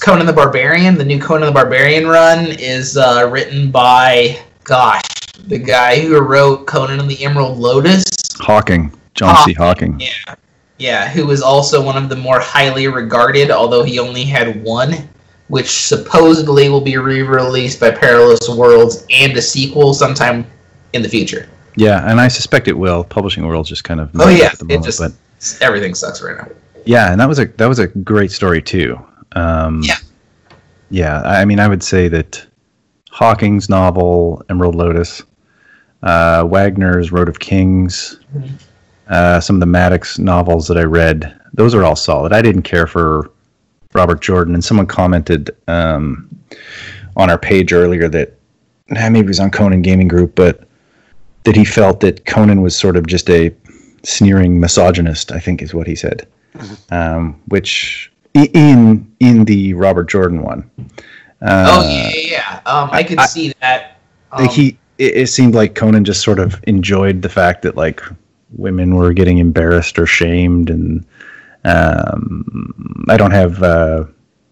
Conan 0.00 0.26
the 0.26 0.32
Barbarian, 0.32 0.96
the 0.96 1.04
new 1.04 1.18
Conan 1.18 1.46
the 1.46 1.52
Barbarian 1.52 2.06
run 2.06 2.46
is 2.46 2.96
uh, 2.96 3.28
written 3.30 3.70
by 3.70 4.38
gosh, 4.64 5.02
the 5.46 5.58
guy 5.58 6.00
who 6.00 6.20
wrote 6.20 6.66
Conan 6.66 7.00
and 7.00 7.10
the 7.10 7.24
Emerald 7.24 7.56
Lotus. 7.56 8.04
Hocking, 8.38 8.92
John 9.14 9.44
C. 9.46 9.54
Hocking. 9.54 9.98
Yeah, 9.98 10.34
yeah, 10.78 11.08
who 11.08 11.30
is 11.30 11.40
also 11.40 11.82
one 11.82 11.96
of 11.96 12.10
the 12.10 12.16
more 12.16 12.38
highly 12.38 12.86
regarded, 12.88 13.50
although 13.50 13.82
he 13.82 13.98
only 13.98 14.24
had 14.24 14.62
one, 14.62 15.08
which 15.48 15.68
supposedly 15.70 16.68
will 16.68 16.80
be 16.80 16.96
re-released 16.96 17.80
by 17.80 17.90
Perilous 17.90 18.48
Worlds 18.48 19.06
and 19.10 19.36
a 19.36 19.42
sequel 19.42 19.94
sometime 19.94 20.46
in 20.92 21.02
the 21.02 21.08
future. 21.08 21.48
Yeah, 21.76 22.10
and 22.10 22.20
I 22.20 22.28
suspect 22.28 22.68
it 22.68 22.76
will. 22.76 23.04
Publishing 23.04 23.46
World 23.46 23.66
just 23.66 23.84
kind 23.84 24.00
of 24.00 24.10
Oh 24.18 24.28
yeah, 24.28 24.46
at 24.46 24.58
the 24.58 24.66
it 24.74 24.82
just 24.82 24.98
but 25.00 25.12
everything 25.60 25.94
sucks 25.94 26.22
right 26.22 26.36
now. 26.36 26.48
yeah, 26.84 27.12
and 27.12 27.20
that 27.20 27.28
was 27.28 27.38
a 27.38 27.46
that 27.46 27.66
was 27.66 27.78
a 27.78 27.86
great 27.88 28.30
story 28.32 28.60
too. 28.60 28.98
Um, 29.32 29.82
Yeah. 29.84 29.96
yeah. 30.90 31.20
I 31.22 31.44
mean, 31.44 31.60
I 31.60 31.68
would 31.68 31.82
say 31.82 32.08
that 32.08 32.44
Hocking's 33.10 33.68
novel 33.68 34.42
Emerald 34.50 34.74
Lotus, 34.74 35.22
uh, 36.02 36.44
Wagner's 36.46 37.12
Road 37.12 37.28
of 37.28 37.38
Kings, 37.38 38.18
Mhm. 38.36 38.50
uh, 39.08 39.40
some 39.40 39.56
of 39.56 39.60
the 39.60 39.66
Maddox 39.66 40.18
novels 40.18 40.66
that 40.68 40.76
I 40.78 40.82
read, 40.84 41.32
those 41.54 41.74
are 41.74 41.84
all 41.84 41.96
solid. 41.96 42.32
I 42.32 42.42
didn't 42.42 42.62
care 42.62 42.86
for 42.86 43.30
Robert 43.98 44.20
Jordan, 44.20 44.54
and 44.54 44.64
someone 44.64 44.86
commented 44.86 45.50
um, 45.66 46.28
on 47.16 47.30
our 47.30 47.38
page 47.38 47.72
earlier 47.72 48.08
that 48.08 48.34
maybe 48.88 49.18
it 49.18 49.26
was 49.26 49.40
on 49.40 49.50
Conan 49.50 49.82
Gaming 49.82 50.06
Group, 50.06 50.36
but 50.36 50.62
that 51.42 51.56
he 51.56 51.64
felt 51.64 51.98
that 52.00 52.24
Conan 52.24 52.62
was 52.62 52.76
sort 52.76 52.96
of 52.96 53.08
just 53.08 53.28
a 53.28 53.52
sneering 54.04 54.60
misogynist. 54.60 55.32
I 55.32 55.40
think 55.40 55.62
is 55.62 55.74
what 55.74 55.88
he 55.88 55.96
said, 55.96 56.28
um, 56.92 57.40
which 57.48 58.12
in 58.34 59.10
in 59.18 59.44
the 59.46 59.74
Robert 59.74 60.08
Jordan 60.08 60.42
one. 60.42 60.70
Uh, 61.42 61.66
oh 61.68 61.88
yeah, 61.90 62.12
yeah. 62.14 62.60
Um, 62.66 62.90
I 62.92 63.02
could 63.02 63.18
I- 63.18 63.26
see 63.26 63.52
that. 63.60 63.98
Um, 64.30 64.48
he 64.48 64.78
it, 64.98 65.16
it 65.16 65.26
seemed 65.28 65.54
like 65.54 65.74
conan 65.74 66.04
just 66.04 66.22
sort 66.22 66.38
of 66.38 66.62
enjoyed 66.68 67.22
the 67.22 67.28
fact 67.28 67.62
that 67.62 67.76
like 67.76 68.02
women 68.56 68.94
were 68.94 69.12
getting 69.12 69.38
embarrassed 69.38 69.98
or 69.98 70.06
shamed 70.06 70.70
and 70.70 71.04
um, 71.68 73.04
i 73.08 73.16
don't 73.16 73.30
have 73.32 73.62
uh, 73.62 74.04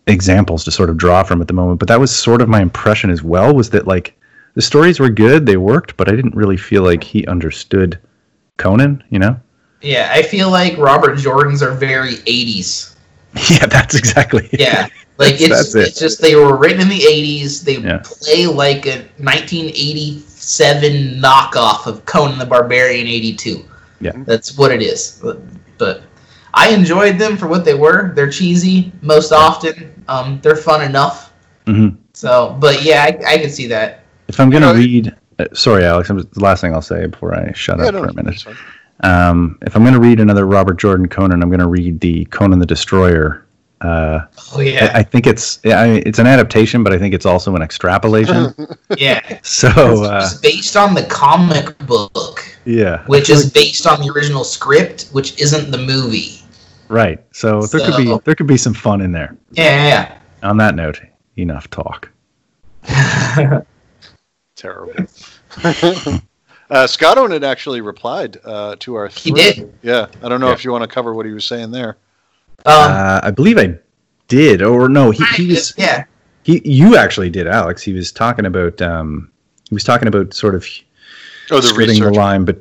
examples 0.07 0.65
to 0.65 0.71
sort 0.71 0.91
of 0.91 0.97
draw 0.97 1.23
from 1.23 1.41
at 1.41 1.49
the 1.49 1.55
moment 1.55 1.79
but 1.79 1.89
that 1.89 1.99
was 1.99 2.15
sort 2.15 2.41
of 2.43 2.49
my 2.49 2.61
impression 2.61 3.11
as 3.11 3.23
well 3.23 3.55
was 3.55 3.71
that 3.71 3.87
like 3.87 4.15
the 4.55 4.63
stories 4.63 5.01
were 5.01 5.09
good 5.11 5.47
they 5.47 5.57
worked 5.57 5.97
but 5.97 6.09
i 6.09 6.15
didn't 6.15 6.35
really 6.35 6.57
feel 6.57 6.83
like 6.83 7.03
he 7.03 7.27
understood 7.27 7.99
conan 8.57 9.03
you 9.11 9.19
know 9.19 9.39
yeah, 9.83 10.11
I 10.13 10.23
feel 10.23 10.51
like 10.51 10.77
Robert 10.79 11.19
Jordans 11.19 11.61
are 11.63 11.73
very 11.73 12.15
'80s. 12.25 12.97
yeah 13.51 13.67
that's 13.67 13.95
exactly 13.95 14.49
it. 14.51 14.59
Yeah, 14.61 14.89
like 15.19 15.35
it's 15.39 15.75
it. 15.75 15.89
it's 15.89 16.01
just 16.01 16.21
they 16.21 16.35
were 16.35 16.57
written 16.57 16.81
in 16.81 16.89
the 16.89 16.99
'80s. 16.99 17.63
They 17.63 17.77
Yeah. 17.77 18.01
play 18.03 18.47
like 18.47 18.87
a 18.87 19.05
1987 19.19 21.21
knockoff 21.21 21.87
of 21.87 22.05
Conan 22.07 22.39
the 22.39 22.47
Barbarian 22.47 23.07
'82. 23.07 23.65
Yeah. 24.01 24.13
that's 24.25 24.57
what 24.59 24.73
it 24.73 24.83
is. 24.83 25.21
But, 25.23 25.41
but 25.79 26.03
I 26.57 26.71
enjoyed 26.71 27.19
them 27.19 27.37
for 27.37 27.47
what 27.47 27.65
they 27.65 27.75
were. 27.75 28.13
They're 28.15 28.31
cheesy 28.31 28.91
most 29.03 29.31
often. 29.31 30.03
Um, 30.09 30.41
they're 30.43 30.57
fun 30.57 30.83
enough. 30.83 31.33
Mhm. 31.67 31.97
So, 32.15 32.57
but 32.59 32.83
yeah, 32.83 33.03
I, 33.05 33.35
I 33.35 33.39
can 33.39 33.51
see 33.51 33.67
that. 33.69 34.01
if 34.29 34.41
i'm 34.41 34.51
gonna 34.51 34.73
read 34.75 35.15
uh, 35.39 35.45
sorry 35.53 35.85
alex 35.85 36.09
I'm, 36.11 36.19
the 36.19 36.41
last 36.41 36.61
thing 36.63 36.73
i'll 36.75 36.83
say 36.83 37.07
before 37.07 37.33
i 37.35 37.53
shut 37.53 37.79
Yeah, 37.79 37.87
up 37.87 37.95
no, 37.95 38.03
for 38.03 38.09
a 38.09 38.15
minute. 38.15 38.45
Um, 39.03 39.59
if 39.63 39.77
I'm 39.77 39.83
going 39.83 39.93
to 39.95 40.01
read 40.01 40.21
another 40.21 40.47
Robert 40.47 40.79
Jordan 40.79 41.07
Conan, 41.07 41.43
I'm 41.43 41.51
going 41.51 41.61
to 41.61 41.69
read 41.69 42.01
the 42.01 42.25
Conan 42.27 42.59
the 42.59 42.65
Destroyer. 42.65 43.45
Uh, 43.83 44.21
Oh 44.55 44.61
yeah, 44.61 44.91
I, 44.95 45.01
I 45.01 45.03
think 45.03 45.27
it's 45.27 45.61
yeah, 45.65 45.81
I, 45.83 45.87
it's 46.07 46.19
an 46.19 46.27
adaptation, 46.27 46.83
but 46.83 46.95
I 46.95 46.99
think 46.99 47.13
it's 47.15 47.27
also 47.27 47.55
an 47.55 47.61
extrapolation. 47.63 48.55
yeah. 48.97 49.39
so 49.43 49.69
uh, 49.69 50.23
it's 50.25 50.41
based 50.41 50.77
on 50.79 50.95
the 50.95 51.05
comic 51.05 51.77
book. 51.87 52.41
yeah, 52.65 53.05
which 53.07 53.29
is 53.29 53.51
based 53.53 53.87
on 53.87 54.01
the 54.01 54.11
original 54.11 54.45
script, 54.45 55.11
which 55.13 55.39
isn't 55.39 55.71
the 55.71 55.79
movie. 55.79 56.41
Right. 56.89 57.25
So 57.33 57.63
there 57.63 57.81
could 57.81 57.97
be 57.97 58.19
there 58.25 58.35
could 58.35 58.47
be 58.47 58.57
some 58.57 58.75
fun 58.75 59.01
in 59.01 59.13
there. 59.13 59.37
Yeah, 59.53 59.87
yeah. 59.87 60.19
On 60.49 60.57
that 60.59 60.75
note, 60.75 61.01
enough 61.37 61.69
talk. 61.71 62.11
Terrible. 64.57 64.95
uh, 66.71 66.87
Scott 66.87 67.19
Owen 67.19 67.31
had 67.31 67.45
actually 67.45 67.81
replied 67.81 68.39
uh, 68.45 68.77
to 68.81 68.95
our. 68.95 69.09
He 69.09 69.31
thread. 69.31 69.55
did? 69.57 69.75
Yeah, 69.83 70.07
I 70.23 70.29
don't 70.29 70.41
know 70.41 70.49
Yeah. 70.49 70.55
if 70.55 70.65
you 70.65 70.73
want 70.73 70.83
to 70.83 70.89
cover 70.89 71.15
what 71.15 71.27
he 71.27 71.33
was 71.33 71.45
saying 71.45 71.71
there. 71.71 71.97
um, 72.65 72.73
uh, 72.75 73.21
I 73.23 73.31
believe 73.31 73.59
I 73.59 73.79
did, 74.29 74.63
or 74.63 74.89
no, 74.89 75.11
he, 75.11 75.25
he 75.35 75.49
was 75.49 75.75
yeah, 75.77 76.05
he. 76.43 76.63
You 76.65 76.97
actually 76.97 77.31
did, 77.31 77.47
Alex. 77.47 77.83
He 77.83 77.93
was 77.93 78.11
talking 78.13 78.47
about 78.47 78.81
um, 78.81 79.31
he 79.69 79.75
was 79.75 79.85
talking 79.85 80.09
about 80.09 80.33
sort 80.35 80.55
of 80.55 80.67
Oh, 81.51 81.57
the 81.61 81.63
skirting 81.69 81.89
research. 81.91 82.13
the 82.15 82.19
line, 82.19 82.45
but 82.45 82.61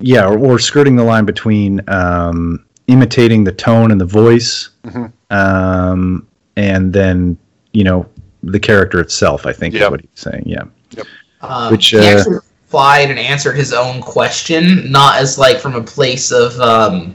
yeah, 0.00 0.26
or, 0.26 0.38
or 0.38 0.58
skirting 0.58 0.96
the 0.96 1.04
line 1.04 1.24
between 1.24 1.80
um, 1.88 2.64
imitating 2.88 3.44
the 3.44 3.52
tone 3.52 3.90
and 3.92 4.00
the 4.00 4.04
voice, 4.06 4.70
Mhm. 4.84 5.12
um, 5.30 6.26
and 6.56 6.92
then 6.92 7.38
you 7.72 7.84
know 7.84 8.06
the 8.42 8.58
character 8.58 9.00
itself. 9.00 9.46
I 9.46 9.52
think 9.52 9.74
is 9.74 9.80
Yep. 9.80 9.90
what 9.90 10.00
he's 10.00 10.10
saying. 10.14 10.42
Yeah, 10.46 10.62
um, 11.42 11.70
Which, 11.70 11.88
he 11.88 11.98
uh, 11.98 12.02
actually 12.18 12.38
replied 12.66 13.10
and 13.10 13.18
answered 13.18 13.54
his 13.56 13.72
own 13.72 14.00
question, 14.00 14.90
not 14.90 15.16
as 15.18 15.38
like 15.38 15.58
from 15.60 15.74
a 15.74 15.82
place 15.82 16.32
of 16.32 16.58
um, 16.60 17.14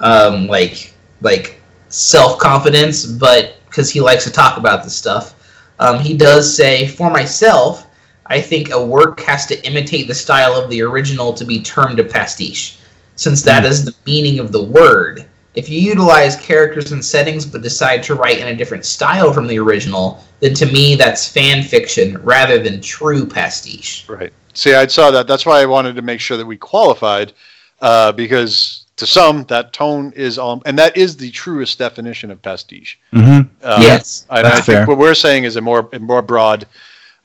um, 0.00 0.46
like 0.46 0.92
like 1.22 1.60
self 1.88 2.38
confidence, 2.38 3.06
but 3.06 3.56
because 3.66 3.90
he 3.90 4.00
likes 4.00 4.24
to 4.24 4.30
talk 4.30 4.56
about 4.56 4.84
this 4.84 4.94
stuff. 4.94 5.34
Um, 5.80 5.98
he 5.98 6.16
does 6.16 6.54
say, 6.54 6.86
for 6.86 7.10
myself, 7.10 7.86
I 8.26 8.40
think 8.40 8.70
a 8.70 8.84
work 8.84 9.20
has 9.22 9.44
to 9.46 9.66
imitate 9.66 10.06
the 10.06 10.14
style 10.14 10.54
of 10.54 10.70
the 10.70 10.80
original 10.82 11.32
to 11.32 11.44
be 11.44 11.60
termed 11.60 11.98
a 11.98 12.04
pastiche, 12.04 12.78
since 13.16 13.42
that 13.42 13.64
is 13.64 13.84
the 13.84 13.94
meaning 14.06 14.38
of 14.38 14.52
the 14.52 14.62
word. 14.62 15.26
If 15.54 15.68
you 15.68 15.80
utilize 15.80 16.36
characters 16.36 16.90
and 16.90 17.04
settings 17.04 17.46
but 17.46 17.62
decide 17.62 18.02
to 18.04 18.14
write 18.16 18.38
in 18.38 18.48
a 18.48 18.56
different 18.56 18.84
style 18.84 19.32
from 19.32 19.46
the 19.46 19.58
original, 19.58 20.24
then 20.40 20.52
to 20.54 20.66
me 20.66 20.96
that's 20.96 21.28
fan 21.28 21.62
fiction 21.62 22.18
rather 22.22 22.58
than 22.58 22.80
true 22.80 23.24
pastiche. 23.24 24.04
Right. 24.08 24.32
See, 24.52 24.74
I 24.74 24.86
saw 24.86 25.10
that. 25.12 25.26
That's 25.26 25.46
why 25.46 25.60
I 25.60 25.66
wanted 25.66 25.94
to 25.96 26.02
make 26.02 26.20
sure 26.20 26.36
that 26.36 26.46
we 26.46 26.56
qualified, 26.56 27.32
uh, 27.80 28.12
because 28.12 28.86
to 28.96 29.06
some 29.06 29.44
that 29.44 29.72
tone 29.72 30.12
is 30.14 30.38
um, 30.38 30.62
and 30.66 30.78
that 30.78 30.96
is 30.96 31.16
the 31.16 31.30
truest 31.30 31.78
definition 31.78 32.30
of 32.30 32.40
pastiche. 32.42 32.98
mm-hmm. 33.12 33.48
Um, 33.64 33.82
yes. 33.82 34.26
and 34.30 34.44
That's 34.44 34.58
I 34.58 34.60
think 34.60 34.76
fair. 34.78 34.86
what 34.86 34.98
we're 34.98 35.14
saying 35.14 35.44
is 35.44 35.56
a 35.56 35.60
more 35.60 35.88
a 35.92 35.98
more 35.98 36.22
broad, 36.22 36.66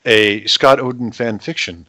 a 0.04 0.44
Scott 0.46 0.78
Oden 0.78 1.14
fan 1.14 1.38
fiction 1.38 1.86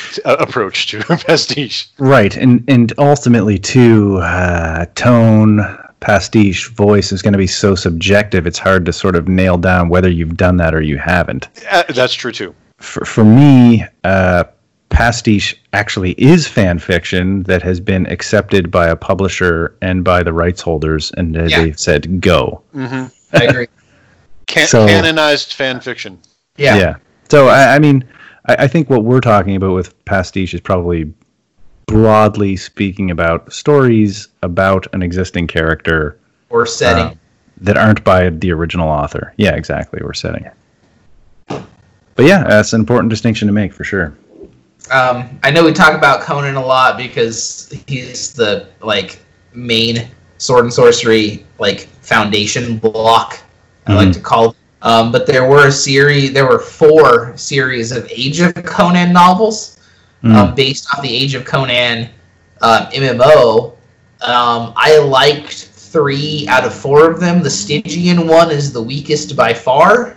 approach 0.24 0.86
to 0.88 1.00
pastiche. 1.26 1.88
right, 1.98 2.36
and 2.36 2.64
and 2.68 2.92
ultimately 2.98 3.58
too, 3.58 4.18
uh, 4.18 4.86
tone, 4.94 5.60
pastiche, 6.00 6.68
voice 6.70 7.12
is 7.12 7.22
going 7.22 7.32
to 7.32 7.38
be 7.38 7.46
so 7.46 7.74
subjective. 7.74 8.46
It's 8.46 8.58
hard 8.58 8.84
to 8.86 8.92
sort 8.92 9.16
of 9.16 9.28
nail 9.28 9.56
down 9.56 9.88
whether 9.88 10.08
you've 10.10 10.36
done 10.36 10.56
that 10.58 10.74
or 10.74 10.80
you 10.82 10.98
haven't. 10.98 11.48
Uh, 11.70 11.84
that's 11.90 12.14
true 12.14 12.32
too. 12.32 12.54
for, 12.78 13.04
for 13.04 13.24
me, 13.24 13.84
uh, 14.04 14.44
pastiche 14.88 15.56
actually 15.72 16.12
is 16.18 16.46
fan 16.46 16.78
fiction 16.78 17.42
that 17.44 17.62
has 17.62 17.80
been 17.80 18.04
accepted 18.06 18.70
by 18.70 18.88
a 18.88 18.96
publisher 18.96 19.74
and 19.80 20.04
by 20.04 20.22
the 20.22 20.32
rights 20.32 20.60
holders, 20.60 21.10
and 21.16 21.36
uh, 21.36 21.44
Yeah. 21.44 21.62
they've 21.62 21.78
said 21.80 22.20
go. 22.20 22.62
Mm-hmm. 22.74 23.36
I 23.36 23.44
agree. 23.44 23.66
Can- 24.46 24.66
So- 24.66 24.86
canonized 24.86 25.52
fan 25.54 25.80
fiction. 25.80 26.18
Yeah. 26.58 26.96
So 27.30 27.48
I, 27.48 27.76
I 27.76 27.78
mean, 27.78 28.04
I, 28.46 28.56
I 28.64 28.68
think 28.68 28.90
what 28.90 29.04
we're 29.04 29.20
talking 29.20 29.56
about 29.56 29.74
with 29.74 30.04
pastiche 30.04 30.54
is 30.54 30.60
probably 30.60 31.12
broadly 31.86 32.56
speaking 32.56 33.10
about 33.10 33.52
stories 33.52 34.28
about 34.42 34.86
an 34.94 35.02
existing 35.02 35.46
character 35.46 36.18
or 36.50 36.64
setting. 36.66 37.04
uh, 37.04 37.14
that 37.58 37.76
aren't 37.76 38.02
by 38.04 38.28
the 38.30 38.50
original 38.52 38.88
author. 38.88 39.34
Yeah, 39.36 39.54
exactly. 39.54 40.00
Or 40.00 40.14
setting. 40.14 40.48
But 41.48 42.26
yeah, 42.26 42.44
that's 42.44 42.72
an 42.72 42.80
important 42.80 43.10
distinction 43.10 43.46
to 43.48 43.52
make 43.52 43.72
for 43.72 43.84
sure. 43.84 44.16
Um, 44.90 45.38
I 45.42 45.50
know 45.50 45.64
we 45.64 45.72
talk 45.72 45.96
about 45.96 46.20
Conan 46.22 46.56
a 46.56 46.64
lot 46.64 46.96
because 46.96 47.72
he's 47.86 48.32
the 48.34 48.68
like 48.82 49.20
main 49.54 50.08
sword 50.38 50.64
and 50.64 50.72
sorcery 50.72 51.46
like 51.58 51.80
foundation 52.02 52.78
block. 52.78 53.38
I 53.86 53.94
like 53.94 54.08
Mhm. 54.08 54.14
to 54.14 54.20
call. 54.20 54.56
Um, 54.82 55.12
but 55.12 55.26
there 55.26 55.48
were 55.48 55.68
a 55.68 55.72
series. 55.72 56.32
There 56.32 56.46
were 56.46 56.58
four 56.58 57.36
series 57.36 57.92
of 57.92 58.06
Age 58.10 58.40
of 58.40 58.54
Conan 58.64 59.12
novels 59.12 59.78
Mm. 60.22 60.34
um, 60.36 60.54
based 60.54 60.86
off 60.94 61.02
the 61.02 61.12
Age 61.12 61.34
of 61.34 61.44
Conan 61.44 62.08
um, 62.60 62.86
MMO. 62.92 63.72
Um, 64.20 64.72
I 64.76 64.98
liked 64.98 65.52
three 65.52 66.46
out 66.48 66.64
of 66.64 66.72
four 66.72 67.10
of 67.10 67.18
them. 67.18 67.42
The 67.42 67.50
Stygian 67.50 68.28
one 68.28 68.52
is 68.52 68.72
the 68.72 68.80
weakest 68.80 69.34
by 69.34 69.52
far, 69.52 70.16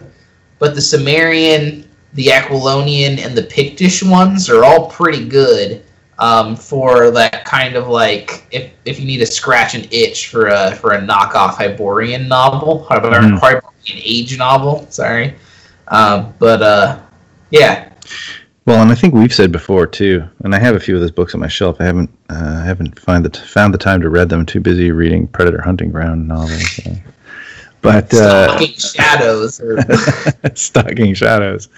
but 0.59 0.75
the 0.75 0.81
Cimmerian, 0.81 1.89
the 2.13 2.27
Aquilonian, 2.27 3.17
and 3.17 3.35
the 3.35 3.41
Pictish 3.43 4.03
ones 4.03 4.47
are 4.47 4.63
all 4.63 4.91
pretty 4.91 5.27
good 5.27 5.83
um, 6.19 6.55
for 6.55 7.11
that 7.11 7.45
kind 7.45 7.75
of 7.75 7.87
like 7.87 8.45
if, 8.51 8.71
if 8.85 8.99
you 8.99 9.05
need 9.05 9.17
to 9.17 9.25
scratch 9.25 9.75
an 9.75 9.87
itch 9.91 10.27
for 10.27 10.47
a 10.47 10.75
for 10.75 10.93
a 10.93 11.01
knockoff 11.01 11.55
Hyborian 11.55 12.27
novel, 12.27 12.83
Hyborian. 12.85 13.37
Hyborian 13.37 13.63
age 13.87 14.37
novel. 14.37 14.87
Sorry, 14.89 15.35
um, 15.89 16.33
but 16.39 16.61
uh, 16.61 16.99
yeah, 17.51 17.89
Well, 18.65 18.81
and 18.81 18.91
I 18.91 18.95
think 18.95 19.13
we've 19.13 19.33
said 19.33 19.51
before 19.51 19.85
too, 19.87 20.27
and 20.43 20.55
I 20.55 20.59
have 20.59 20.75
a 20.75 20.79
few 20.79 20.95
of 20.95 21.01
those 21.01 21.11
books 21.11 21.33
on 21.33 21.41
my 21.41 21.47
shelf. 21.47 21.77
I 21.79 21.85
haven't 21.85 22.09
uh, 22.29 22.63
haven't 22.63 22.97
find 22.99 23.25
the 23.25 23.37
found 23.39 23.73
the 23.73 23.77
time 23.77 24.01
to 24.01 24.09
read 24.09 24.29
them. 24.29 24.45
too 24.45 24.61
busy 24.61 24.91
reading 24.91 25.27
Predator 25.27 25.61
Hunting 25.61 25.91
Ground 25.91 26.27
novels. 26.27 26.75
so. 26.75 26.95
But 27.81 28.11
uh, 28.15 28.47
Stalking 28.47 28.77
Shadows. 28.77 29.61
Or, 29.61 29.77
stalking 30.55 31.13
shadows. 31.13 31.69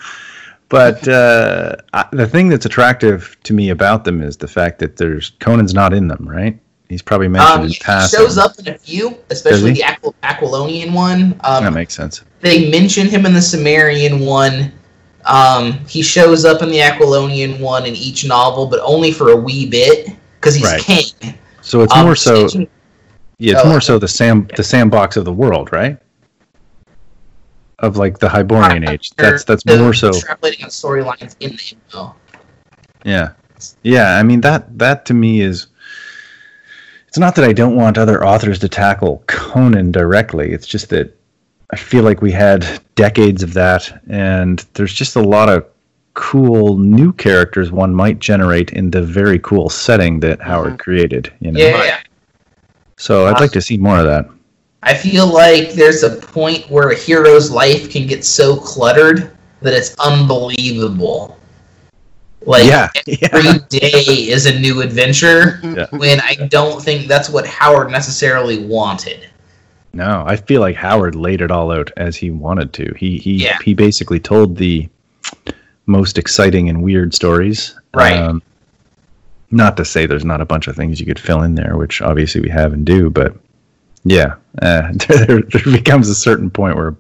But 0.70 1.07
uh, 1.07 1.78
I, 1.93 2.05
the 2.11 2.28
thing 2.28 2.49
that's 2.49 2.65
attractive 2.65 3.38
to 3.43 3.53
me 3.53 3.70
about 3.70 4.03
them 4.03 4.22
is 4.22 4.36
the 4.38 4.47
fact 4.47 4.80
that 4.80 4.97
there's 4.97 5.32
Conan's 5.39 5.74
not 5.74 5.93
in 5.93 6.07
them, 6.07 6.28
right? 6.28 6.59
He's 6.89 7.01
probably 7.01 7.28
mentioned 7.28 7.59
Um, 7.59 7.63
in 7.63 7.70
he 7.70 8.07
shows 8.07 8.38
up 8.38 8.57
in 8.59 8.68
a 8.70 8.78
few, 8.78 9.18
especially 9.30 9.74
the 9.74 9.82
Aquil- 9.82 10.13
Aquilonian 10.24 10.93
one. 10.93 11.39
Um, 11.43 11.63
That 11.63 11.74
makes 11.74 11.93
sense. 11.93 12.22
they 12.41 12.70
mention 12.70 13.07
him 13.07 13.26
in 13.26 13.34
the 13.34 13.41
Cimmerian 13.41 14.26
one. 14.26 14.72
Um, 15.26 15.74
he 15.88 16.01
shows 16.01 16.45
up 16.45 16.61
in 16.61 16.70
the 16.70 16.80
Aquilonian 16.80 17.59
one 17.59 17.86
in 17.86 17.95
each 17.95 18.26
novel, 18.26 18.68
but 18.68 18.80
only 18.84 19.11
for 19.11 19.32
a 19.32 19.36
wee 19.36 19.65
bit 19.70 20.09
because 20.39 20.55
he's 20.55 20.65
Right. 20.65 20.82
king. 20.82 21.05
So 21.61 21.82
it's 21.82 21.93
Um, 21.93 22.05
more 22.05 22.15
so, 22.15 22.47
yeah, 23.38 23.53
it's 23.53 23.61
oh, 23.65 23.70
more 23.70 23.82
so 23.82 23.99
the 23.99 24.07
sam 24.07 24.47
the 24.55 24.63
sandbox 24.63 25.18
of 25.18 25.26
the 25.26 25.34
world, 25.34 25.74
right? 25.74 25.97
Of 27.80 27.97
like 27.97 28.17
the 28.17 28.28
Hyborian 28.28 28.89
age. 28.89 29.11
That's 29.17 29.43
that's 29.43 29.65
more 29.65 29.93
so. 29.93 30.09
extrapolating 30.09 30.63
on 30.63 30.69
storylines 30.69 31.36
in 31.39 31.51
the 31.51 31.57
MMO. 31.57 32.15
Yeah, 33.05 33.34
yeah. 33.84 34.17
I 34.17 34.23
mean 34.23 34.41
that 34.41 34.78
that 34.78 35.05
to 35.05 35.13
me 35.13 35.41
is. 35.41 35.67
It's 37.07 37.17
not 37.17 37.36
that 37.36 37.45
I 37.45 37.53
don't 37.53 37.75
want 37.75 37.97
other 37.97 38.25
authors 38.25 38.59
to 38.59 38.69
tackle 38.69 39.23
Conan 39.28 39.91
directly. 39.91 40.51
It's 40.51 40.67
just 40.67 40.89
that 40.89 41.15
I 41.71 41.75
feel 41.75 42.03
like 42.03 42.21
we 42.21 42.32
had 42.32 42.82
decades 42.95 43.43
of 43.43 43.53
that, 43.53 44.01
and 44.09 44.59
there's 44.73 44.93
just 44.93 45.15
a 45.15 45.21
lot 45.21 45.49
of 45.49 45.65
cool 46.17 46.80
new 46.80 47.13
characters 47.13 47.71
one 47.71 47.93
might 47.93 48.17
generate 48.17 48.71
in 48.71 48.89
the 48.89 49.03
very 49.03 49.38
cool 49.38 49.69
setting 49.69 50.19
that 50.19 50.41
Howard 50.41 50.69
mm-hmm. 50.69 50.78
created. 50.78 51.32
You 51.39 51.51
know, 51.51 51.59
Yeah, 51.59 51.84
yeah. 51.84 51.99
so 52.97 53.28
I'd 53.28 53.39
like 53.39 53.51
to 53.51 53.61
see 53.61 53.78
more 53.78 53.99
of 53.99 54.05
that. 54.05 54.28
I 54.88 54.93
feel 54.93 55.27
like 55.27 55.73
there's 55.73 56.03
a 56.03 56.15
point 56.15 56.69
where 56.69 56.91
a 56.91 56.95
hero's 56.95 57.51
life 57.51 57.89
can 57.91 58.07
get 58.07 58.23
so 58.23 58.55
cluttered 58.55 59.31
that 59.61 59.73
it's 59.73 59.93
unbelievable. 59.99 61.38
Like 62.45 62.63
yeah, 62.65 62.88
yeah, 63.05 63.27
every 63.33 63.59
day 63.67 63.89
is 64.31 64.45
a 64.45 64.57
new 64.57 64.81
adventure 64.81 65.59
Yeah. 65.61 65.88
when 65.91 66.21
I 66.21 66.35
don't 66.49 66.81
think 66.81 67.07
that's 67.07 67.29
what 67.29 67.45
Howard 67.45 67.91
necessarily 67.91 68.59
wanted. 68.65 69.27
No, 69.91 70.23
I 70.25 70.38
feel 70.38 70.61
like 70.61 70.77
Howard 70.77 71.15
laid 71.15 71.41
it 71.41 71.51
all 71.51 71.69
out 71.71 71.91
as 71.97 72.15
he 72.15 72.31
wanted 72.31 72.71
to. 72.73 72.93
He 72.97 73.17
he 73.17 73.43
Yeah. 73.43 73.57
he 73.65 73.73
basically 73.73 74.21
told 74.21 74.55
the 74.55 74.88
most 75.85 76.17
exciting 76.17 76.69
and 76.69 76.81
weird 76.81 77.13
stories. 77.13 77.75
Right. 77.93 78.15
Um, 78.15 78.41
not 79.51 79.75
to 79.77 79.83
say 79.83 80.05
there's 80.05 80.23
not 80.25 80.39
a 80.39 80.45
bunch 80.45 80.67
of 80.67 80.77
things 80.77 81.01
you 81.01 81.05
could 81.05 81.19
fill 81.19 81.41
in 81.41 81.55
there, 81.55 81.75
which 81.75 82.01
obviously 82.01 82.39
we 82.39 82.49
have 82.49 82.71
and 82.71 82.85
do, 82.85 83.09
but 83.09 83.35
yeah, 84.03 84.35
uh, 84.61 84.91
there, 85.07 85.41
there 85.41 85.63
becomes 85.71 86.09
a 86.09 86.15
certain 86.15 86.49
point 86.49 86.75
where 86.75 86.95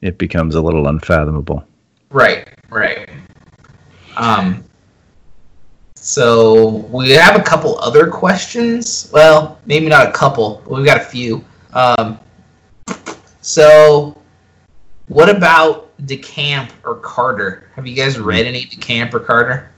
it 0.00 0.18
becomes 0.18 0.54
a 0.54 0.60
little 0.60 0.88
unfathomable. 0.88 1.64
Right, 2.10 2.48
right. 2.70 3.08
Um, 4.16 4.64
so 5.94 6.76
we 6.90 7.10
have 7.10 7.38
a 7.38 7.42
couple 7.42 7.78
other 7.80 8.08
questions. 8.08 9.10
Well, 9.12 9.60
maybe 9.66 9.88
not 9.88 10.08
a 10.08 10.12
couple, 10.12 10.62
but 10.64 10.76
we've 10.76 10.86
got 10.86 10.98
a 10.98 11.04
few. 11.04 11.44
Um, 11.72 12.18
so, 13.40 14.20
what 15.08 15.28
about 15.28 15.96
DeCamp 16.06 16.70
or 16.84 16.96
Carter? 16.96 17.70
Have 17.76 17.86
you 17.86 17.94
guys 17.94 18.18
read 18.18 18.46
any 18.46 18.64
DeCamp 18.64 19.12
or 19.12 19.20
Carter? 19.20 19.70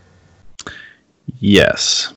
Yes. 1.40 2.14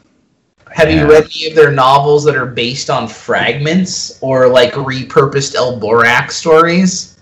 Have 0.73 0.91
you 0.91 1.07
read 1.07 1.25
any 1.25 1.47
of 1.47 1.55
their 1.55 1.71
novels 1.71 2.23
that 2.25 2.35
are 2.35 2.45
based 2.45 2.89
on 2.89 3.07
fragments 3.07 4.17
or 4.21 4.47
like 4.47 4.73
repurposed 4.73 5.55
El 5.55 5.79
Borak 5.79 6.31
stories? 6.31 7.17